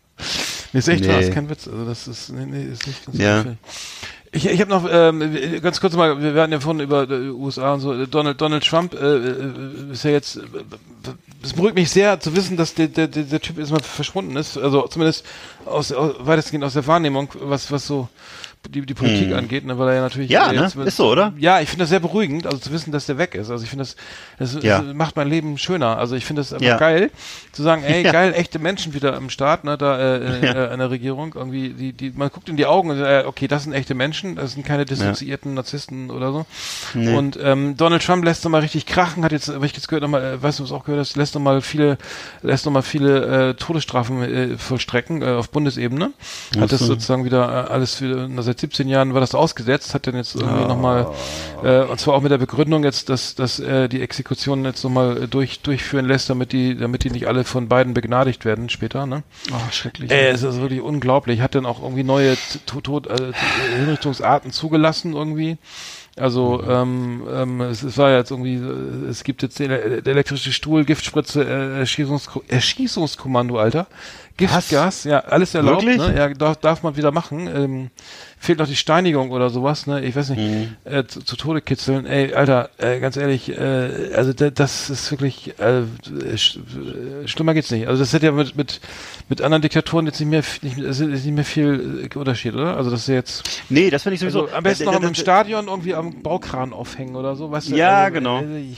Nee, 0.73 0.79
ist 0.79 0.89
echt 0.89 1.03
Nee. 1.03 1.09
wahr, 1.09 1.21
ist 1.21 1.33
kein 1.33 1.49
Witz. 1.49 1.67
Also 1.67 1.85
das 1.85 2.07
ist, 2.07 2.29
nee, 2.31 2.47
nee, 2.47 2.65
ist 2.65 2.87
nicht 2.87 3.05
ganz 3.07 3.19
Ja. 3.19 3.37
gefährlich. 3.39 3.59
Ich, 4.33 4.47
ich 4.47 4.61
habe 4.61 4.71
noch 4.71 4.87
ähm, 4.89 5.61
ganz 5.61 5.81
kurz 5.81 5.95
mal, 5.97 6.23
wir 6.23 6.35
werden 6.35 6.53
ja 6.53 6.61
vorhin 6.61 6.81
über 6.81 7.09
äh, 7.11 7.31
USA 7.31 7.75
und 7.75 7.81
so. 7.81 7.93
äh, 7.93 8.07
Donald 8.07 8.41
Donald 8.41 8.65
Trump 8.65 8.95
äh, 8.95 9.17
äh, 9.17 9.93
ist 9.93 10.05
ja 10.05 10.13
jetzt. 10.13 10.37
Äh, 10.37 10.41
es 11.43 11.55
beruhigt 11.55 11.75
mich 11.75 11.91
sehr 11.91 12.21
zu 12.21 12.37
wissen, 12.37 12.57
dass 12.57 12.75
der, 12.75 12.87
der, 12.89 13.09
der 13.09 13.41
Typ 13.41 13.59
erstmal 13.59 13.83
verschwunden 13.83 14.37
ist. 14.37 14.57
Also 14.59 14.87
zumindest 14.87 15.25
aus, 15.65 15.91
aus 15.91 16.15
weitestgehend 16.21 16.65
aus 16.65 16.75
der 16.75 16.87
Wahrnehmung, 16.87 17.29
was 17.41 17.73
was 17.73 17.87
so 17.87 18.09
die, 18.69 18.83
die 18.83 18.95
Politik 18.95 19.33
angeht, 19.33 19.65
ne, 19.65 19.79
weil 19.79 19.89
er 19.89 19.95
ja 19.97 20.01
natürlich 20.03 20.29
Hm. 20.31 20.35
Ja, 20.35 20.51
äh, 20.53 20.55
ne? 20.57 20.71
mit- 20.77 20.87
Ist 20.87 20.97
so, 20.97 21.09
oder? 21.11 21.33
Ja, 21.39 21.61
ich 21.61 21.69
finde 21.69 21.83
das 21.85 21.89
sehr 21.91 21.99
beruhigend, 22.01 22.47
also 22.47 22.59
zu 22.59 22.71
wissen, 22.73 22.93
dass 22.93 23.07
der 23.07 23.19
weg 23.19 23.35
ist. 23.35 23.51
Also 23.51 23.65
ich 23.65 23.71
finde 23.71 23.85
das, 23.85 23.97
das, 24.39 24.63
Ja. 24.63 24.81
das 24.83 24.95
macht 24.95 25.17
mein 25.17 25.29
Leben 25.29 25.57
schöner. 25.59 25.97
Also 25.99 26.15
ich 26.15 26.25
finde 26.25 26.41
das 26.41 26.53
einfach 26.53 26.67
Ja. 26.67 26.77
geil, 26.77 27.11
zu 27.53 27.63
sagen, 27.63 27.83
ey, 27.83 28.03
Ja. 28.05 28.13
geil, 28.13 28.33
echte 28.37 28.59
Menschen 28.59 28.95
wieder 28.95 29.17
im 29.17 29.31
Staat, 29.31 29.65
ne, 29.65 29.77
da 29.79 29.99
äh, 29.99 30.45
Ja. 30.47 30.53
äh, 30.67 30.73
in 30.73 30.79
der 30.79 30.91
Regierung, 30.91 31.35
irgendwie, 31.35 31.71
die, 31.71 31.93
die, 31.93 32.11
man 32.15 32.29
guckt 32.31 32.49
in 32.49 32.57
die 32.57 32.67
Augen 32.67 32.91
und 32.91 32.99
sagt, 32.99 33.25
äh, 33.25 33.27
okay, 33.27 33.49
das 33.49 33.65
sind 33.65 33.73
echte 33.73 33.95
Menschen, 33.95 34.37
das 34.37 34.53
sind 34.53 34.65
keine 34.67 34.85
dissoziierten 34.85 35.55
Narzissten 35.55 36.11
oder 36.11 36.31
so. 36.33 36.47
Nee. 36.95 37.15
Und 37.15 37.39
ähm, 37.43 37.77
Donald 37.77 38.05
Trump 38.05 38.25
lässt 38.25 38.45
nochmal 38.45 38.61
richtig 38.61 38.87
krachen, 38.87 39.25
hat 39.25 39.33
jetzt, 39.33 39.49
habe 39.49 39.65
ich 39.67 39.73
jetzt 39.73 39.89
gehört, 39.89 40.03
nochmal, 40.03 40.23
äh, 40.35 40.43
weißt 40.43 40.59
du, 40.59 40.65
was 40.65 40.73
auch 40.73 40.85
gehört 40.85 41.01
hast, 41.01 41.17
lässt 41.17 41.35
nochmal 41.35 41.61
viele, 41.63 41.99
lässt 42.43 42.67
nochmal 42.67 42.83
viele 42.83 43.49
äh, 43.51 43.55
Todesstrafen 43.55 44.23
äh, 44.23 44.59
vollstrecken 44.59 45.23
äh, 45.23 45.27
auf 45.33 45.51
Bundesebene. 45.51 46.13
Hat 46.59 46.71
das 46.73 46.81
so. 46.81 46.87
sozusagen 46.87 47.25
wieder 47.25 47.67
äh, 47.69 47.73
alles 47.73 48.01
wieder, 48.03 48.29
na, 48.29 48.43
seit 48.51 48.61
17 48.61 48.89
Jahren 48.89 49.15
war 49.15 49.21
das 49.21 49.35
ausgesetzt, 49.35 49.95
hat 49.95 50.07
dann 50.07 50.17
jetzt 50.17 50.35
irgendwie 50.35 50.65
nochmal, 50.67 51.07
äh, 51.63 51.83
und 51.85 52.01
zwar 52.01 52.15
auch 52.15 52.23
mit 52.23 52.33
der 52.33 52.39
Begründung 52.39 52.85
jetzt, 52.85 53.09
dass, 53.09 53.35
dass 53.35 53.61
äh, 53.61 53.89
die 53.89 54.03
Exekutionen 54.03 54.65
jetzt 54.65 54.83
nochmal 54.85 55.23
äh, 55.25 55.29
durch, 55.29 55.61
durchführen 55.61 56.07
lässt, 56.07 56.29
damit 56.31 56.53
die, 56.53 56.77
damit 56.77 57.05
die 57.05 57.11
nicht 57.11 57.27
alle 57.29 57.45
von 57.45 57.69
beiden 57.69 57.95
begnadigt 57.95 58.45
werden 58.45 58.69
später, 58.69 59.07
ne? 59.07 59.23
Oh, 59.53 59.71
schrecklich. 59.73 60.11
Ey, 60.11 60.31
es 60.31 60.43
ist 60.43 60.61
wirklich 60.61 60.81
unglaublich. 60.81 61.41
Hat 61.41 61.55
dann 61.55 61.67
auch 61.67 61.83
irgendwie 61.83 62.05
neue 62.05 62.35
T- 62.37 62.81
Tod, 62.83 63.07
äh, 63.07 63.33
Hinrichtungsarten 63.79 64.51
zugelassen 64.51 65.13
irgendwie. 65.15 65.59
Also 66.17 66.63
ähm, 66.69 67.23
ähm, 67.33 67.61
es, 67.63 67.83
es 67.83 67.97
war 67.97 68.11
jetzt 68.11 68.31
irgendwie, 68.31 68.57
äh, 68.57 69.09
es 69.09 69.23
gibt 69.25 69.43
jetzt 69.43 69.59
den, 69.59 69.69
der 69.69 70.07
elektrische 70.07 70.53
Stuhl, 70.53 70.85
Giftspritze, 70.85 71.45
äh, 71.45 71.79
Erschießungsko 71.79 72.43
Erschießungskommando, 72.49 73.59
Alter. 73.59 73.87
Giftgas, 74.37 75.05
ja, 75.05 75.21
alles 75.21 75.55
erlaubt, 75.55 75.83
Wirklich? 75.85 75.99
ne? 75.99 76.17
Ja, 76.17 76.29
darf, 76.31 76.57
darf 76.57 76.83
man 76.83 76.97
wieder 76.97 77.13
machen. 77.13 77.47
Ähm, 77.47 77.91
fehlt 78.43 78.59
noch 78.59 78.67
die 78.67 78.75
Steinigung 78.75 79.31
oder 79.33 79.51
sowas, 79.51 79.87
ne? 79.87 80.03
Ich 80.03 80.17
weiß 80.17 80.31
nicht, 80.31 80.41
Mhm. 80.41 80.77
äh, 80.85 81.05
zu, 81.05 81.21
zu 81.23 81.37
Tode 81.37 81.61
kitzeln. 81.61 82.07
Ey, 82.07 82.33
Alter, 82.33 82.71
äh, 82.79 82.99
ganz 82.99 83.17
ehrlich, 83.19 83.51
äh, 83.51 84.13
also 84.15 84.33
da, 84.33 84.49
das 84.51 84.89
ist 84.89 85.11
wirklich 85.11 85.55
äh, 85.61 85.83
sch, 86.39 86.59
schlimmer 87.27 87.53
geht's 87.55 87.71
nicht. 87.71 87.87
Also 87.87 88.03
das 88.03 88.13
hätte 88.15 88.27
ja 88.27 88.33
mit 88.33 88.57
mit 88.57 88.81
mit 89.29 89.43
anderen 89.43 89.61
Diktatoren 89.63 90.07
jetzt 90.07 90.21
nicht 90.21 90.31
mehr 90.31 90.43
nicht, 90.63 90.79
ist 90.79 91.01
nicht 91.01 91.27
mehr 91.27 91.45
viel 91.45 92.09
äh, 92.13 92.19
Unterschied, 92.19 92.55
oder? 92.55 92.77
Also 92.79 92.91
das 92.91 93.01
ist 93.01 93.09
ja 93.09 93.15
jetzt 93.17 93.43
Nee, 93.69 93.91
das 93.91 94.03
finde 94.05 94.15
ich 94.15 94.21
sowieso. 94.21 94.45
also 94.45 94.55
am 94.55 94.63
besten 94.65 94.85
Äh, 94.85 94.87
noch 94.87 95.01
das- 95.01 95.09
im 95.11 95.15
Stadion 95.15 95.69
irgendwie 95.69 95.95
am 95.95 96.23
Baukran 96.23 96.73
aufhängen 96.73 97.17
oder 97.17 97.37
so, 97.37 97.51
weißt 97.51 97.71
du? 97.71 97.77
Ja, 97.77 98.05
also, 98.05 98.15
genau, 98.15 98.41
äh, 98.41 98.75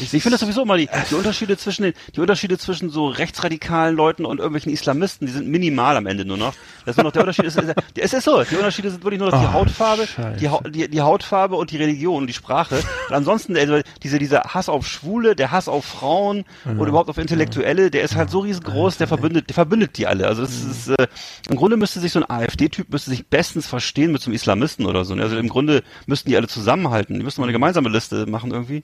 Ich 0.00 0.10
genau. 0.10 0.16
Ich 0.16 0.22
finde 0.22 0.30
das 0.34 0.40
sowieso 0.40 0.62
immer 0.62 0.76
die, 0.76 0.88
die 1.10 1.14
Unterschiede 1.14 1.56
zwischen 1.56 1.82
den, 1.82 1.94
die 2.14 2.20
Unterschiede 2.20 2.58
zwischen 2.58 2.90
so 2.90 3.08
rechtsradikalen 3.08 3.94
Leuten 3.96 4.24
und 4.24 4.38
irgendwelchen 4.38 4.72
Islamisten, 4.72 5.26
die 5.26 5.32
sind 5.32 5.48
minimal 5.48 5.96
am 5.96 6.06
Ende 6.06 6.24
nur 6.24 6.36
noch. 6.36 6.54
Das 6.84 6.92
ist 6.92 6.96
nur 6.96 7.04
noch 7.04 7.12
der 7.12 7.22
Unterschied 7.22 7.44
ist, 7.44 7.58
ist, 7.58 7.74
es 7.96 8.12
ist 8.12 8.24
so, 8.24 8.42
die 8.42 8.56
Unterschiede 8.56 8.90
sind 8.90 9.04
wirklich 9.04 9.20
nur 9.20 9.30
noch 9.30 9.40
die 9.40 9.46
Oh, 9.46 9.52
Hautfarbe, 9.52 10.08
die, 10.40 10.48
die, 10.70 10.88
die 10.88 11.00
Hautfarbe 11.00 11.56
und 11.56 11.70
die 11.70 11.76
Religion 11.76 12.22
und 12.22 12.26
die 12.26 12.32
Sprache. 12.32 12.76
Und 13.08 13.14
ansonsten 13.14 13.56
also 13.56 13.80
diese 14.02 14.18
dieser 14.18 14.42
Hass 14.44 14.68
auf 14.68 14.86
Schwule, 14.86 15.36
der 15.36 15.50
Hass 15.50 15.68
auf 15.68 15.84
Frauen 15.84 16.44
oder 16.64 16.88
überhaupt 16.88 17.10
auf 17.10 17.18
Intellektuelle, 17.18 17.90
der 17.90 18.02
ist 18.02 18.16
halt 18.16 18.30
so 18.30 18.40
riesengroß, 18.40 18.96
der 18.98 19.06
verbündet, 19.08 19.48
der 19.48 19.54
verbündet 19.54 19.98
die 19.98 20.06
alle. 20.06 20.26
Also 20.26 20.42
das 20.42 20.62
ist 20.64 20.88
äh, 20.88 21.06
im 21.48 21.56
Grunde 21.56 21.76
müsste 21.76 22.00
sich 22.00 22.12
so 22.12 22.20
ein 22.20 22.28
AfD-Typ 22.28 22.90
müsste 22.90 23.10
sich 23.10 23.26
bestens 23.26 23.66
verstehen 23.66 24.12
mit 24.12 24.22
so 24.22 24.28
einem 24.30 24.34
Islamisten 24.36 24.86
oder 24.86 25.04
so. 25.04 25.14
ne? 25.14 25.22
Also 25.22 25.36
im 25.36 25.48
Grunde 25.48 25.82
müssten 26.06 26.30
die 26.30 26.36
alle 26.36 26.48
zusammenhalten. 26.48 27.18
Die 27.18 27.24
müssten 27.24 27.40
mal 27.40 27.46
eine 27.46 27.52
gemeinsame 27.52 27.88
Liste 27.88 28.26
machen 28.26 28.50
irgendwie. 28.52 28.82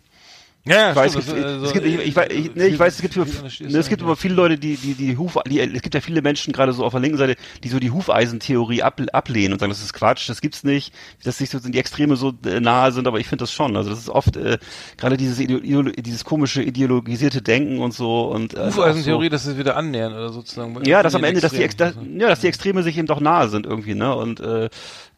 Ja, 0.69 0.91
Ich 0.91 0.97
weiß, 0.97 1.13
stimmt, 1.13 1.29
es, 1.29 1.35
das, 1.35 1.45
äh, 1.45 1.59
so, 1.59 1.65
es 1.67 1.73
gibt, 1.73 1.87
ich, 1.87 1.99
ich, 1.99 2.17
weiß- 2.17 2.31
ich, 2.31 2.55
nee, 2.55 2.67
ich 2.67 2.79
weiß, 2.79 2.95
es 2.97 3.01
gibt, 3.03 3.17
ist 3.17 3.61
ne, 3.61 3.79
es 3.79 3.89
gibt 3.89 4.03
aber 4.03 4.17
viele 4.17 4.35
Leute, 4.35 4.59
die, 4.59 4.77
die, 4.77 4.95
die 4.95 5.17
Huf, 5.17 5.37
die, 5.49 5.61
es 5.61 5.83
gibt 5.83 5.95
ja 5.95 6.01
viele 6.01 6.23
Menschen 6.23 6.53
gerade 6.53 6.73
so 6.73 6.85
auf 6.85 6.93
der 6.93 7.01
linken 7.01 7.19
Seite, 7.19 7.37
die 7.65 7.69
so 7.69 7.79
die 7.79 7.91
Hufeisentheorie 7.91 8.83
ab, 8.83 9.01
ablehnen 9.13 9.53
und 9.55 9.59
sagen, 9.61 9.71
das 9.71 9.83
ist 9.83 9.93
Quatsch, 9.93 10.29
das 10.29 10.41
gibt's 10.41 10.65
nicht, 10.65 10.93
dass 11.25 11.39
sich 11.39 11.51
so 11.51 11.59
die 11.59 11.79
Extreme 11.79 12.17
so 12.17 12.33
äh, 12.45 12.61
nahe 12.61 12.93
sind, 12.93 13.07
aber 13.07 13.19
ich 13.21 13.27
finde 13.27 13.43
das 13.45 13.53
schon. 13.53 13.77
Also 13.77 13.91
das 13.91 13.99
ist 14.01 14.09
oft 14.11 14.37
äh, 14.37 14.59
gerade 14.97 15.17
dieses 15.17 15.41
Ideo, 15.41 15.59
Ideolo- 15.59 16.01
dieses 16.01 16.25
komische 16.25 16.63
ideologisierte 16.63 17.43
Denken 17.43 17.79
und 17.79 17.95
so 17.95 18.27
und 18.27 18.55
äh, 18.55 18.67
Hufeisentheorie, 18.67 19.29
dass 19.29 19.45
sie 19.45 19.53
es 19.53 19.59
wieder 19.59 19.77
annähern 19.77 20.13
oder 20.13 20.31
sozusagen. 20.31 20.79
ja, 20.85 21.03
dass 21.03 21.15
am 21.15 21.25
Ende, 21.25 21.41
dass 21.41 21.53
die, 21.53 21.67
dass, 21.77 21.95
so. 21.95 22.01
ja, 22.19 22.29
dass 22.29 22.41
die 22.41 22.49
Extreme 22.49 22.83
sich 22.83 22.97
eben 22.99 23.07
doch 23.07 23.21
nahe 23.21 23.49
sind 23.49 23.67
irgendwie, 23.67 23.95
ne? 23.95 24.15
Und 24.15 24.41
äh, 24.41 24.69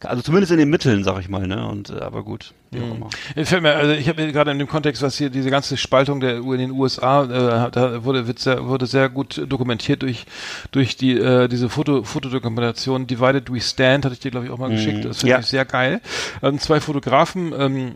also 0.03 0.23
zumindest 0.23 0.53
in 0.53 0.59
den 0.59 0.71
Mitteln, 0.71 1.05
sag 1.05 1.21
ich 1.21 1.29
mal, 1.29 1.47
ne? 1.47 1.67
Und 1.69 1.91
äh, 1.91 2.01
aber 2.01 2.23
gut, 2.23 2.55
wie 2.71 2.79
Mhm. 2.79 2.85
auch 2.85 2.95
immer. 2.97 3.09
Ich 3.37 3.49
fällt 3.49 3.63
mir, 3.63 3.75
also 3.75 3.93
ich 3.93 4.09
habe 4.09 4.33
gerade 4.33 4.51
in 4.51 4.59
dem 4.59 4.69
Kontext, 4.69 5.03
was 5.03 5.17
hier 5.19 5.29
diese 5.31 5.51
ganze 5.51 5.77
Spaltung 5.77 6.21
der 6.21 6.37
in 6.37 6.59
den 6.59 6.71
USA, 6.71 7.25
äh, 7.25 7.71
da 7.71 8.05
wurde 8.05 8.27
wird 8.27 8.39
sehr, 8.39 8.67
wurde 8.67 8.87
sehr 8.87 9.09
gut 9.09 9.43
dokumentiert 9.49 10.03
durch 10.03 10.25
durch 10.73 10.97
die 10.97 11.19
äh, 11.19 11.49
diese 11.49 11.69
Foto 11.69 12.03
Fotodokumentation 12.03 13.07
Divided 13.07 13.53
We 13.53 13.61
Stand, 13.61 14.05
hatte 14.05 14.15
ich 14.15 14.21
dir 14.21 14.31
glaube 14.31 14.47
ich 14.47 14.53
auch 14.53 14.59
mal 14.59 14.71
geschickt. 14.71 15.05
Das 15.05 15.19
finde 15.21 15.33
Ja. 15.33 15.39
ich 15.41 15.47
sehr 15.47 15.65
geil. 15.65 16.01
Ähm, 16.43 16.59
zwei 16.59 16.81
Fotografen. 16.81 17.53
Ähm, 17.57 17.95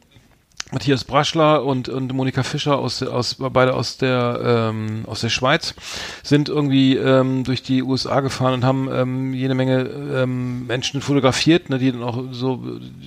Matthias 0.75 1.05
Braschler 1.05 1.65
und, 1.65 1.89
und 1.89 2.13
Monika 2.13 2.43
Fischer 2.43 2.79
aus, 2.79 3.03
aus 3.03 3.37
beide 3.39 3.75
aus 3.75 3.97
der 3.97 4.73
ähm, 4.73 5.05
aus 5.07 5.21
der 5.21 5.29
Schweiz 5.31 5.75
sind 6.23 6.49
irgendwie 6.49 6.97
ähm, 6.97 7.45
durch 7.45 7.63
die 7.63 7.83
USA 7.83 8.21
gefahren 8.21 8.55
und 8.55 8.65
haben 8.65 8.89
ähm, 8.93 9.33
jede 9.33 9.55
Menge 9.55 9.83
ähm, 9.83 10.67
Menschen 10.67 11.01
fotografiert, 11.01 11.71
ne, 11.71 11.79
die 11.79 11.93
dann 11.93 12.03
auch 12.03 12.25
so 12.33 12.61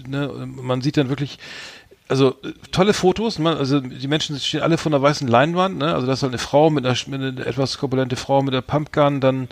ne, 0.07 0.47
man 0.61 0.81
sieht 0.81 0.95
dann 0.95 1.09
wirklich 1.09 1.39
also 2.09 2.29
äh, 2.43 2.53
tolle 2.71 2.93
Fotos, 2.93 3.39
man, 3.39 3.57
also 3.57 3.79
die 3.79 4.07
Menschen 4.07 4.39
stehen 4.39 4.61
alle 4.61 4.77
von 4.77 4.91
der 4.91 5.01
weißen 5.01 5.27
Leinwand, 5.27 5.77
ne? 5.77 5.93
Also 5.93 6.07
das 6.07 6.19
ist 6.19 6.23
halt 6.23 6.31
eine 6.31 6.39
Frau 6.39 6.69
mit 6.69 6.85
einer, 6.85 6.95
mit 7.07 7.21
einer 7.21 7.45
etwas 7.45 7.77
korpulente 7.77 8.15
Frau 8.15 8.41
mit 8.41 8.53
der 8.53 8.61
Pumpgun, 8.61 9.19
dann 9.19 9.47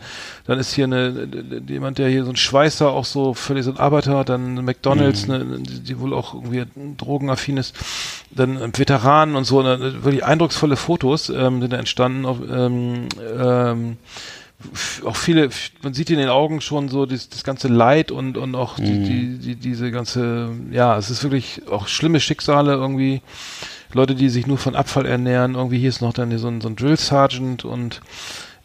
dann 0.45 0.59
ist 0.59 0.73
hier 0.73 0.85
eine 0.85 1.27
jemand, 1.67 1.97
der 1.97 2.09
hier 2.09 2.23
so 2.23 2.31
ein 2.31 2.35
Schweißer, 2.35 2.89
auch 2.89 3.05
so 3.05 3.33
völlig 3.33 3.65
so 3.65 3.71
ein 3.71 3.77
Arbeiter, 3.77 4.23
dann 4.23 4.63
McDonalds, 4.63 5.27
ne, 5.27 5.45
die, 5.59 5.81
die 5.81 5.99
wohl 5.99 6.13
auch 6.13 6.33
irgendwie 6.33 6.65
drogenaffin 6.97 7.57
ist, 7.57 7.75
dann 8.31 8.61
ein 8.61 8.77
Veteran 8.77 9.35
und 9.35 9.43
so, 9.45 9.61
ne, 9.61 10.03
wirklich 10.03 10.23
eindrucksvolle 10.23 10.77
Fotos 10.77 11.29
ähm, 11.29 11.61
sind 11.61 11.73
da 11.73 11.77
entstanden. 11.77 12.25
Auf, 12.25 12.37
ähm, 12.49 13.07
ähm, 13.37 13.97
auch 15.05 15.15
viele, 15.15 15.49
man 15.83 15.93
sieht 15.93 16.09
in 16.09 16.17
den 16.17 16.29
Augen 16.29 16.61
schon 16.61 16.89
so 16.89 17.05
das, 17.05 17.29
das 17.29 17.43
ganze 17.43 17.67
Leid 17.67 18.11
und, 18.11 18.37
und 18.37 18.55
auch 18.55 18.75
die, 18.77 19.03
die, 19.03 19.37
die, 19.37 19.55
diese 19.55 19.91
ganze, 19.91 20.51
ja, 20.71 20.97
es 20.97 21.09
ist 21.09 21.23
wirklich 21.23 21.67
auch 21.69 21.87
schlimme 21.87 22.19
Schicksale 22.19 22.73
irgendwie. 22.73 23.21
Leute, 23.93 24.15
die 24.15 24.29
sich 24.29 24.45
nur 24.45 24.57
von 24.57 24.75
Abfall 24.75 25.05
ernähren. 25.05 25.55
Irgendwie 25.55 25.79
hier 25.79 25.89
ist 25.89 26.01
noch 26.01 26.13
dann 26.13 26.37
so 26.37 26.47
ein, 26.47 26.59
so 26.59 26.67
ein 26.67 26.75
Drill 26.75 26.97
Sergeant 26.97 27.63
und 27.63 28.01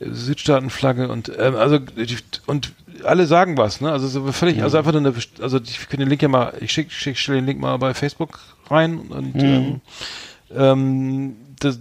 Südstaatenflagge 0.00 1.08
und 1.08 1.30
ähm, 1.38 1.54
also 1.56 1.78
und 2.46 2.72
alle 3.04 3.26
sagen 3.26 3.56
was, 3.56 3.80
ne? 3.80 3.92
Also 3.92 4.08
so 4.08 4.32
völlig, 4.32 4.62
also 4.62 4.78
einfach 4.78 4.92
nur 4.92 5.00
eine, 5.00 5.14
also 5.40 5.60
ich 5.62 5.88
kann 5.88 6.00
den 6.00 6.08
Link 6.08 6.22
ja 6.22 6.28
mal, 6.28 6.54
ich 6.60 6.72
schick, 6.72 6.90
schick, 6.90 7.18
stell 7.18 7.36
den 7.36 7.46
Link 7.46 7.60
mal 7.60 7.76
bei 7.76 7.94
Facebook 7.94 8.40
rein 8.68 8.98
und 8.98 9.36
ähm, 9.36 9.80
ähm, 10.54 11.36
das 11.58 11.80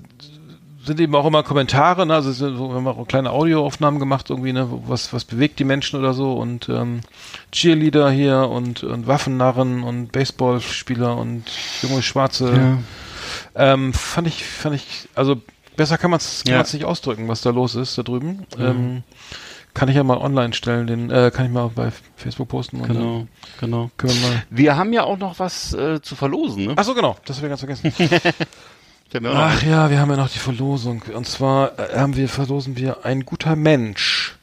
sind 0.89 0.99
eben 0.99 1.15
auch 1.15 1.25
immer 1.25 1.43
Kommentare, 1.43 2.05
ne? 2.05 2.15
Also 2.15 2.31
so, 2.31 2.49
wir 2.69 2.75
haben 2.75 2.87
auch 2.87 3.07
kleine 3.07 3.31
Audioaufnahmen 3.31 3.99
gemacht 3.99 4.29
irgendwie, 4.29 4.53
ne? 4.53 4.67
Was 4.87 5.13
was 5.13 5.23
bewegt 5.23 5.59
die 5.59 5.63
Menschen 5.63 5.99
oder 5.99 6.13
so 6.13 6.33
und 6.33 6.67
ähm, 6.67 7.01
Cheerleader 7.51 8.09
hier 8.11 8.49
und 8.49 8.83
und 8.83 9.05
Waffennarren 9.07 9.83
und 9.83 10.11
Baseballspieler 10.11 11.15
und 11.15 11.43
junge 11.81 12.01
Schwarze. 12.01 12.79
Ähm, 13.55 13.93
fand 13.93 14.27
ich 14.27 14.43
fand 14.43 14.75
ich 14.75 15.07
also 15.15 15.41
besser 15.77 15.97
kann 15.97 16.11
man 16.11 16.17
es 16.19 16.43
Ja. 16.47 16.61
nicht 16.61 16.85
ausdrücken, 16.85 17.27
was 17.27 17.41
da 17.41 17.51
los 17.51 17.75
ist 17.75 17.97
da 17.97 18.03
drüben. 18.03 18.45
Ähm, 18.57 19.03
kann 19.75 19.87
ich 19.87 19.95
ja 19.95 20.03
mal 20.03 20.17
online 20.17 20.53
stellen, 20.53 20.87
den 20.87 21.11
äh, 21.11 21.31
kann 21.33 21.45
ich 21.45 21.51
mal 21.51 21.69
bei 21.73 21.91
Facebook 22.17 22.49
posten 22.49 22.81
und 22.81 22.89
dann 22.89 22.97
Genau, 22.97 23.27
genau. 23.61 23.91
können 23.97 24.13
wir 24.13 24.27
mal. 24.29 24.43
Wir 24.49 24.75
haben 24.75 24.91
ja 24.93 25.03
auch 25.03 25.17
noch 25.17 25.37
was 25.39 25.73
äh, 25.73 26.01
zu 26.01 26.15
verlosen, 26.15 26.65
ne? 26.65 26.73
Ach 26.75 26.83
so 26.83 26.95
genau, 26.95 27.15
das 27.25 27.37
habe 27.37 27.47
ich 27.47 27.61
ganz 27.61 27.81
vergessen. 27.81 28.09
Noch 29.14 29.34
Ach 29.34 29.64
ja, 29.64 29.90
wir 29.90 29.99
haben 29.99 30.11
ja 30.11 30.18
noch 30.18 30.30
die 30.30 30.40
Verlosung. 30.40 31.02
Und 31.14 31.27
zwar 31.27 31.77
äh, 31.80 31.98
haben 31.98 32.15
wir, 32.15 32.30
verlosen 32.30 32.77
wir 32.77 33.06
ein 33.06 33.26
guter 33.26 33.56
Mensch. 33.56 34.36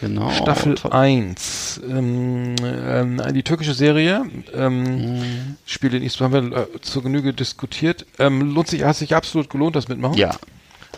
Genau. 0.00 0.30
Staffel 0.30 0.76
toll. 0.76 0.92
1. 0.92 1.80
Ähm, 1.88 2.54
ähm, 2.62 3.22
die 3.34 3.42
türkische 3.42 3.74
Serie. 3.74 4.24
Ähm, 4.54 5.56
Spiel 5.66 5.94
in 5.94 6.02
Istanbul 6.02 6.42
haben 6.42 6.50
wir 6.52 6.58
äh, 6.74 6.80
zur 6.80 7.02
Genüge 7.02 7.32
diskutiert. 7.32 8.06
Ähm, 8.18 8.54
lohnt 8.54 8.68
sich, 8.68 8.84
hat 8.84 8.96
sich 8.96 9.14
absolut 9.14 9.50
gelohnt, 9.50 9.76
das 9.76 9.88
mitmachen. 9.88 10.16
Ja, 10.16 10.36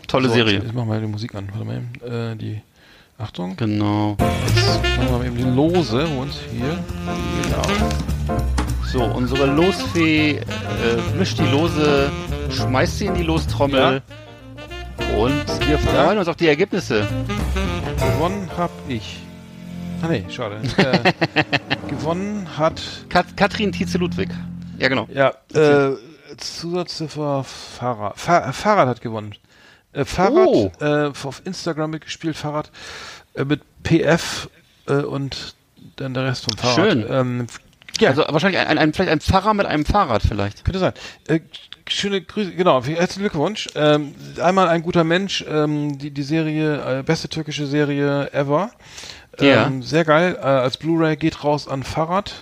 tolle 0.07 0.29
So, 0.29 0.35
Serie. 0.35 0.61
Jetzt 0.61 0.75
machen 0.75 0.89
wir 0.89 1.01
die 1.01 1.07
Musik 1.07 1.35
an. 1.35 1.49
Warte 1.53 1.65
mal 1.65 1.77
eben. 1.77 2.33
Äh, 2.33 2.37
die, 2.37 2.61
Achtung. 3.19 3.57
Genau. 3.57 4.17
Jetzt 4.47 4.99
machen 4.99 5.21
wir 5.21 5.27
eben 5.27 5.37
die 5.37 5.43
Lose 5.43 6.07
und 6.07 6.33
hier. 6.53 6.85
Genau. 7.43 8.66
So, 8.93 9.03
unsere 9.05 9.47
Losfee 9.47 10.37
äh, 10.39 10.43
mischt 11.19 11.39
die 11.39 11.47
Lose, 11.47 12.11
schmeißt 12.51 12.99
sie 12.99 13.07
in 13.07 13.15
die 13.15 13.23
Lostrommel 13.25 14.03
und 15.19 15.69
wir 15.69 15.79
freuen 15.79 16.19
uns 16.19 16.29
auf 16.29 16.37
die 16.37 16.49
Ergebnisse. 16.49 17.07
Gewonnen 17.99 18.49
hab 18.57 18.71
ich. 18.89 19.19
Ah 20.03 20.09
nee, 20.09 20.25
schade. 20.31 20.61
äh, 20.77 21.13
gewonnen 21.89 22.47
hat 22.57 22.81
Kat 23.09 23.37
Katrin 23.37 23.73
Tietze-Ludwig. 23.73 24.29
Ja, 24.79 24.89
genau. 24.89 25.09
Ja, 25.13 25.33
äh, 25.55 25.97
Zusatzziffer 26.37 27.45
Fahrrad. 27.45 28.19
Fahr 28.19 28.53
Fahrrad 28.53 28.89
hat 28.89 29.01
gewonnen. 29.01 29.35
Äh, 29.93 30.05
Fahrrad, 30.05 30.49
Oh. 30.49 30.71
äh, 30.81 31.07
auf 31.07 31.43
Instagram 31.45 31.91
mitgespielt, 31.91 32.37
Fahrrad 32.37 32.71
äh, 33.35 33.45
mit 33.45 33.63
PF 33.83 34.49
äh, 34.87 34.95
und 34.95 35.55
dann 35.97 36.15
der 36.15 36.25
Rest 36.25 36.45
vom 36.45 36.57
Fahrrad. 36.59 36.75
Schön. 36.77 37.07
Ähm, 37.09 37.47
ja, 38.01 38.11
Also 38.11 38.25
wahrscheinlich 38.29 38.61
ein, 38.61 38.79
ein, 38.79 38.93
vielleicht 38.93 39.11
ein 39.13 39.21
Pfarrer 39.21 39.55
mit 39.55 39.67
einem 39.67 39.85
Fahrrad 39.85 40.23
vielleicht. 40.23 40.65
könnte 40.65 40.79
sein. 40.79 40.93
Äh, 41.29 41.41
schöne 41.89 42.21
Grüße, 42.23 42.53
genau, 42.53 42.83
herzlichen 42.85 43.21
Glückwunsch. 43.23 43.69
Ähm, 43.75 44.15
einmal 44.41 44.69
ein 44.69 44.83
guter 44.83 45.05
Mensch, 45.05 45.45
ähm, 45.49 45.99
die, 45.99 46.11
die 46.11 46.23
Serie, 46.23 46.99
äh, 47.01 47.03
beste 47.03 47.29
türkische 47.29 47.67
Serie 47.67 48.33
ever. 48.33 48.71
Ja. 49.41 49.67
Ähm, 49.67 49.83
sehr 49.83 50.05
geil. 50.05 50.37
Äh, 50.41 50.45
als 50.45 50.77
Blu-ray 50.79 51.17
geht 51.17 51.45
raus 51.45 51.69
an 51.69 51.83
Fahrrad. 51.83 52.33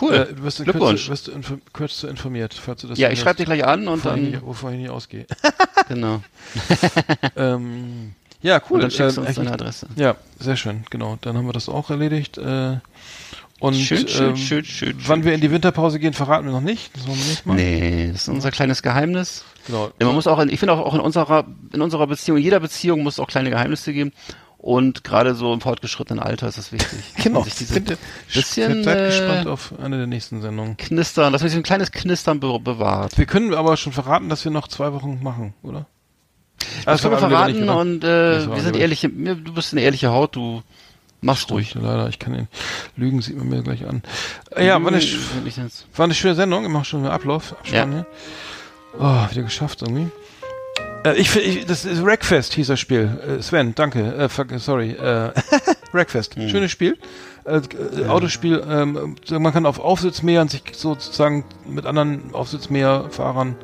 Cool. 0.00 0.12
Äh, 0.14 0.34
du 0.34 0.42
wirst 0.42 0.58
in 0.58 0.64
Glückwunsch. 0.64 1.06
Kürze, 1.06 1.32
wirst 1.32 1.50
du 1.50 1.60
Kürze 1.72 2.08
informiert, 2.08 2.52
falls 2.54 2.80
du 2.80 2.88
das 2.88 2.98
ja, 2.98 3.10
ich 3.10 3.20
schreibe 3.20 3.36
dir 3.36 3.44
gleich 3.44 3.64
an 3.64 3.86
und 3.86 3.98
ich, 3.98 4.02
dann. 4.04 4.22
nicht- 4.22 4.42
wovon 4.42 4.72
ich 4.74 4.80
nicht 4.80 4.90
ausgehe. 4.90 5.26
Genau. 5.88 6.22
ähm, 7.36 8.14
ja, 8.42 8.60
cool. 8.70 8.76
Und 8.76 8.82
dann 8.82 8.90
schickst 8.90 9.16
du 9.16 9.20
Ähm, 9.22 9.26
uns 9.26 9.36
deine 9.36 9.48
echt- 9.50 9.60
Adresse. 9.60 9.86
Ja, 9.96 10.16
sehr 10.38 10.56
schön, 10.56 10.84
genau. 10.90 11.18
Dann 11.20 11.36
haben 11.36 11.46
wir 11.46 11.52
das 11.52 11.68
auch 11.68 11.90
erledigt. 11.90 12.38
Äh, 12.38 12.78
und 13.64 13.74
Schön, 13.76 14.06
schön, 14.06 14.28
ähm, 14.28 14.36
schön, 14.36 14.64
schön, 14.66 14.94
wann 15.06 15.20
schön. 15.20 15.24
wir 15.24 15.32
in 15.32 15.40
die 15.40 15.50
Winterpause 15.50 15.98
gehen, 15.98 16.12
verraten 16.12 16.44
wir 16.44 16.52
noch 16.52 16.60
nicht. 16.60 16.94
Das 16.94 17.06
wollen 17.06 17.18
wir 17.18 17.24
nicht 17.24 17.46
machen. 17.46 17.56
Nee, 17.56 18.10
das 18.12 18.22
ist 18.24 18.28
unser 18.28 18.50
kleines 18.50 18.82
Geheimnis. 18.82 19.42
Genau. 19.66 19.90
Ja, 19.98 20.06
man 20.06 20.14
muss 20.14 20.26
auch, 20.26 20.38
in, 20.38 20.50
ich 20.50 20.60
finde 20.60 20.74
auch, 20.74 20.80
auch 20.80 20.92
in 20.92 21.00
unserer, 21.00 21.46
in 21.72 21.80
unserer 21.80 22.06
Beziehung, 22.06 22.36
in 22.36 22.44
jeder 22.44 22.60
Beziehung 22.60 23.02
muss 23.02 23.14
es 23.14 23.20
auch 23.20 23.26
kleine 23.26 23.48
Geheimnisse 23.48 23.94
geben. 23.94 24.12
Und 24.58 25.02
gerade 25.02 25.34
so 25.34 25.54
im 25.54 25.62
fortgeschrittenen 25.62 26.22
Alter 26.22 26.46
ist 26.46 26.58
das 26.58 26.72
wichtig. 26.72 26.98
Genau. 27.22 27.42
Bitte. 27.42 27.96
bisschen 28.34 28.84
Seid 28.84 28.98
äh, 28.98 29.06
gespannt 29.06 29.46
auf 29.46 29.72
eine 29.82 29.96
der 29.96 30.08
nächsten 30.08 30.42
Sendungen. 30.42 30.76
Knistern, 30.76 31.32
dass 31.32 31.40
man 31.40 31.48
sich 31.48 31.56
ein 31.56 31.62
kleines 31.62 31.90
Knistern 31.90 32.40
be 32.40 32.58
bewahrt. 32.60 33.16
Wir 33.16 33.24
können 33.24 33.54
aber 33.54 33.78
schon 33.78 33.94
verraten, 33.94 34.28
dass 34.28 34.44
wir 34.44 34.52
noch 34.52 34.68
zwei 34.68 34.92
Wochen 34.92 35.20
machen, 35.22 35.54
oder? 35.62 35.86
Das 36.84 37.00
können 37.00 37.14
wir 37.14 37.18
verraten 37.18 37.60
nicht, 37.60 37.68
und 37.68 38.04
äh, 38.04 38.32
Das 38.34 38.50
wir 38.50 38.60
sind 38.60 38.76
ehrliche, 38.76 39.08
du 39.08 39.54
bist 39.54 39.72
eine 39.72 39.80
ehrliche 39.80 40.10
Haut, 40.10 40.36
du 40.36 40.62
machst 41.24 41.50
ruhig. 41.50 41.74
Leider, 41.74 42.08
ich 42.08 42.18
kann 42.18 42.34
den 42.34 42.48
Lügen 42.96 43.22
sieht 43.22 43.36
man 43.36 43.48
mir 43.48 43.62
gleich 43.62 43.86
an. 43.86 44.02
Äh, 44.54 44.66
ja, 44.66 44.82
war 44.82 44.92
eine, 44.92 45.02
war 45.96 46.04
eine 46.04 46.14
schöne 46.14 46.34
Sendung. 46.34 46.64
Immer 46.64 46.84
schon 46.84 47.02
wieder 47.02 47.12
Ablauf. 47.12 47.54
Abspann 47.58 47.92
Ja. 47.92 48.06
Oh, 48.98 49.30
wieder 49.30 49.42
geschafft 49.42 49.82
irgendwie. 49.82 50.10
Äh, 51.04 51.16
ich, 51.16 51.34
ich, 51.36 51.66
das 51.66 51.84
ist 51.84 52.04
Wreckfest 52.04 52.54
hieß 52.54 52.68
das 52.68 52.80
Spiel. 52.80 53.38
Äh, 53.38 53.42
Sven, 53.42 53.74
danke. 53.74 54.14
Äh, 54.14 54.28
fuck, 54.28 54.48
sorry. 54.58 54.92
Äh, 54.92 55.32
Wreckfest. 55.92 56.36
Hm. 56.36 56.48
Schönes 56.48 56.70
Spiel. 56.70 56.98
Äh, 57.44 57.58
äh, 57.58 58.06
Autospiel. 58.06 58.64
Ähm, 58.68 59.16
man 59.30 59.52
kann 59.52 59.66
auf 59.66 59.78
Aufsitzmähern 59.78 60.48
sich 60.48 60.62
sozusagen 60.72 61.44
mit 61.68 61.86
anderen 61.86 62.34
Aufsitzmäherfahrern 62.34 63.56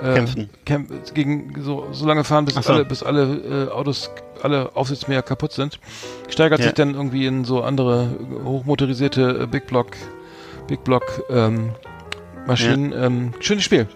äh, 0.00 0.14
Kämpfen. 0.14 0.50
kämp 0.64 1.14
gegen 1.14 1.62
so, 1.62 1.88
so 1.92 2.06
lange 2.06 2.24
fahren, 2.24 2.46
bis 2.46 2.54
so. 2.54 2.72
alle, 2.72 2.84
bis 2.84 3.02
alle 3.02 3.70
Autos, 3.72 4.10
alle 4.44 4.74
Aufsitzmäher 4.74 5.22
kaputt 5.22 5.52
sind. 5.52 5.78
Steigert 6.28 6.60
Ja. 6.60 6.66
sich 6.66 6.74
dann 6.74 6.94
irgendwie 6.94 7.26
in 7.26 7.44
so 7.44 7.62
andere 7.62 8.08
hochmotorisierte 8.44 9.40
äh, 9.42 9.46
Big 9.46 9.66
Block, 9.66 9.88
Big 10.68 10.84
Block 10.84 11.22
ähm, 11.30 11.70
Maschinen. 12.46 12.92
Ähm, 12.92 13.32
schönes 13.40 13.64
Spiel. 13.64 13.86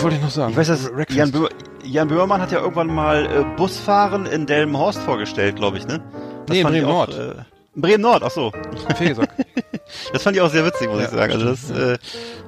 Wollte 0.00 0.16
ich 0.16 0.22
noch 0.22 0.30
sagen. 0.30 0.52
Ich 0.52 0.56
weiß, 0.56 0.68
dass. 0.68 0.90
Jan, 1.10 1.32
Böhr, 1.32 1.48
Jan 1.84 2.08
Böhmermann 2.08 2.40
hat 2.40 2.52
ja 2.52 2.60
irgendwann 2.60 2.86
mal 2.94 3.26
äh, 3.26 3.44
Busfahren 3.56 4.26
in 4.26 4.46
Delmenhorst 4.46 5.00
vorgestellt, 5.00 5.56
glaube 5.56 5.78
ich, 5.78 5.86
ne? 5.86 6.00
Das 6.46 6.54
Nee, 6.54 6.60
in 6.60 6.66
auch, 6.66 6.70
Bremen-Nord. 6.70 7.18
Äh, 7.18 7.34
in 7.78 7.82
Bremen-Nord, 7.82 8.24
ach 8.24 8.30
so. 8.32 8.52
Fehlgesagt. 8.96 9.32
Das 10.12 10.22
fand 10.22 10.36
ich 10.36 10.42
auch 10.42 10.50
sehr 10.50 10.66
witzig, 10.66 10.86
muss 10.88 10.98
Ja, 11.00 11.04
ich 11.06 11.10
sagen. 11.12 11.32
Also 11.32 11.46
das, 11.46 11.70
äh, 11.70 11.96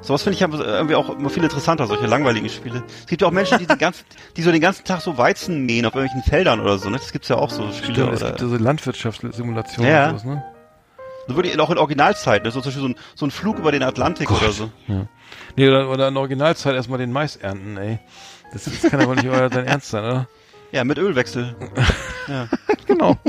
sowas 0.03 0.23
finde 0.23 0.35
ich 0.35 0.41
ja 0.41 0.49
irgendwie 0.53 0.95
auch 0.95 1.09
immer 1.09 1.31
viel 1.31 1.43
interessanter, 1.43 1.87
solche 1.87 2.07
langweiligen 2.07 2.51
Spiele. 2.51 2.83
Es 3.01 3.07
gibt 3.07 3.23
ja 3.23 3.29
auch 3.29 3.33
Menschen, 3.33 3.59
die, 3.59 3.67
den 3.67 3.79
ganzen, 3.79 4.05
die 4.37 4.43
so 4.43 4.53
den 4.53 4.61
ganzen 4.61 4.85
Tag 4.85 5.01
so 5.01 5.17
Weizen 5.17 5.65
mähen 5.65 5.87
auf 5.87 5.95
irgendwelchen 5.95 6.29
Feldern 6.31 6.61
oder 6.61 6.77
so, 6.79 6.91
ne? 6.91 6.99
Das 6.99 7.13
gibt's 7.13 7.29
ja 7.29 7.37
auch 7.37 7.49
so 7.49 7.73
Spiele. 7.73 7.95
Stimmt, 7.95 8.13
es 8.13 8.21
gibt 8.27 8.41
diese 8.43 8.57
Landwirtschaftssimulationen 8.59 9.91
Ja. 9.91 10.11
und 10.11 10.19
sowas, 10.19 10.25
ne? 10.35 10.45
so 11.29 11.37
wirklich 11.37 11.59
auch 11.59 11.71
in 11.71 11.79
Originalzeit, 11.79 12.45
ne? 12.45 12.51
So 12.51 12.61
zum 12.61 12.69
Beispiel 12.69 12.83
so 12.83 12.89
ein, 12.89 12.97
so 13.15 13.27
ein 13.27 13.31
Flug 13.31 13.59
über 13.59 13.73
den 13.73 13.83
Atlantik 13.85 14.31
oder 14.31 14.51
so. 14.53 14.71
Nee, 15.57 15.69
oder, 15.69 15.89
oder 15.89 16.09
in 16.09 16.17
Originalzeit 16.19 16.75
erstmal 16.75 16.99
den 16.99 17.11
Mais 17.11 17.37
ernten, 17.37 17.79
ey. 17.79 18.01
Das, 18.53 18.65
das 18.65 18.83
kann 18.91 19.01
ja 19.01 19.07
wohl 19.07 19.17
nicht 19.17 19.29
euer 19.29 19.49
dein 19.49 19.67
Ernst 19.67 19.89
sein, 19.89 20.05
oder? 20.05 20.29
Ja, 20.73 20.85
mit 20.85 20.99
Ölwechsel. 20.99 21.57
Genau. 22.87 23.17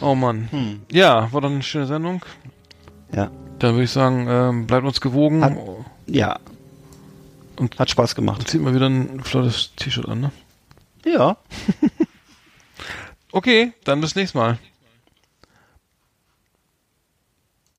oh 0.00 0.14
Mann. 0.14 0.48
Hm. 0.50 0.80
Ja, 0.92 1.30
war 1.32 1.40
doch 1.40 1.50
eine 1.50 1.62
schöne 1.62 1.86
Sendung. 1.86 2.24
Ja. 3.14 3.30
Dann 3.58 3.74
würde 3.74 3.84
ich 3.84 3.90
sagen, 3.90 4.26
ähm, 4.28 4.66
bleibt 4.66 4.86
uns 4.86 5.00
gewogen 5.00 5.42
Hat- 5.44 5.56
Ja. 6.06 6.38
Und- 7.56 7.78
hat 7.78 7.90
Spaß 7.90 8.14
gemacht. 8.14 8.46
zieht 8.48 8.60
mal 8.60 8.74
wieder 8.74 8.86
ein 8.88 9.22
flottes 9.24 9.72
T-Shirt 9.76 10.06
an, 10.08 10.20
ne? 10.20 10.32
Ja. 11.04 11.36
Okay, 13.32 13.72
dann 13.84 14.00
bis 14.00 14.14
nächstes 14.14 14.34
Mal. 14.34 14.58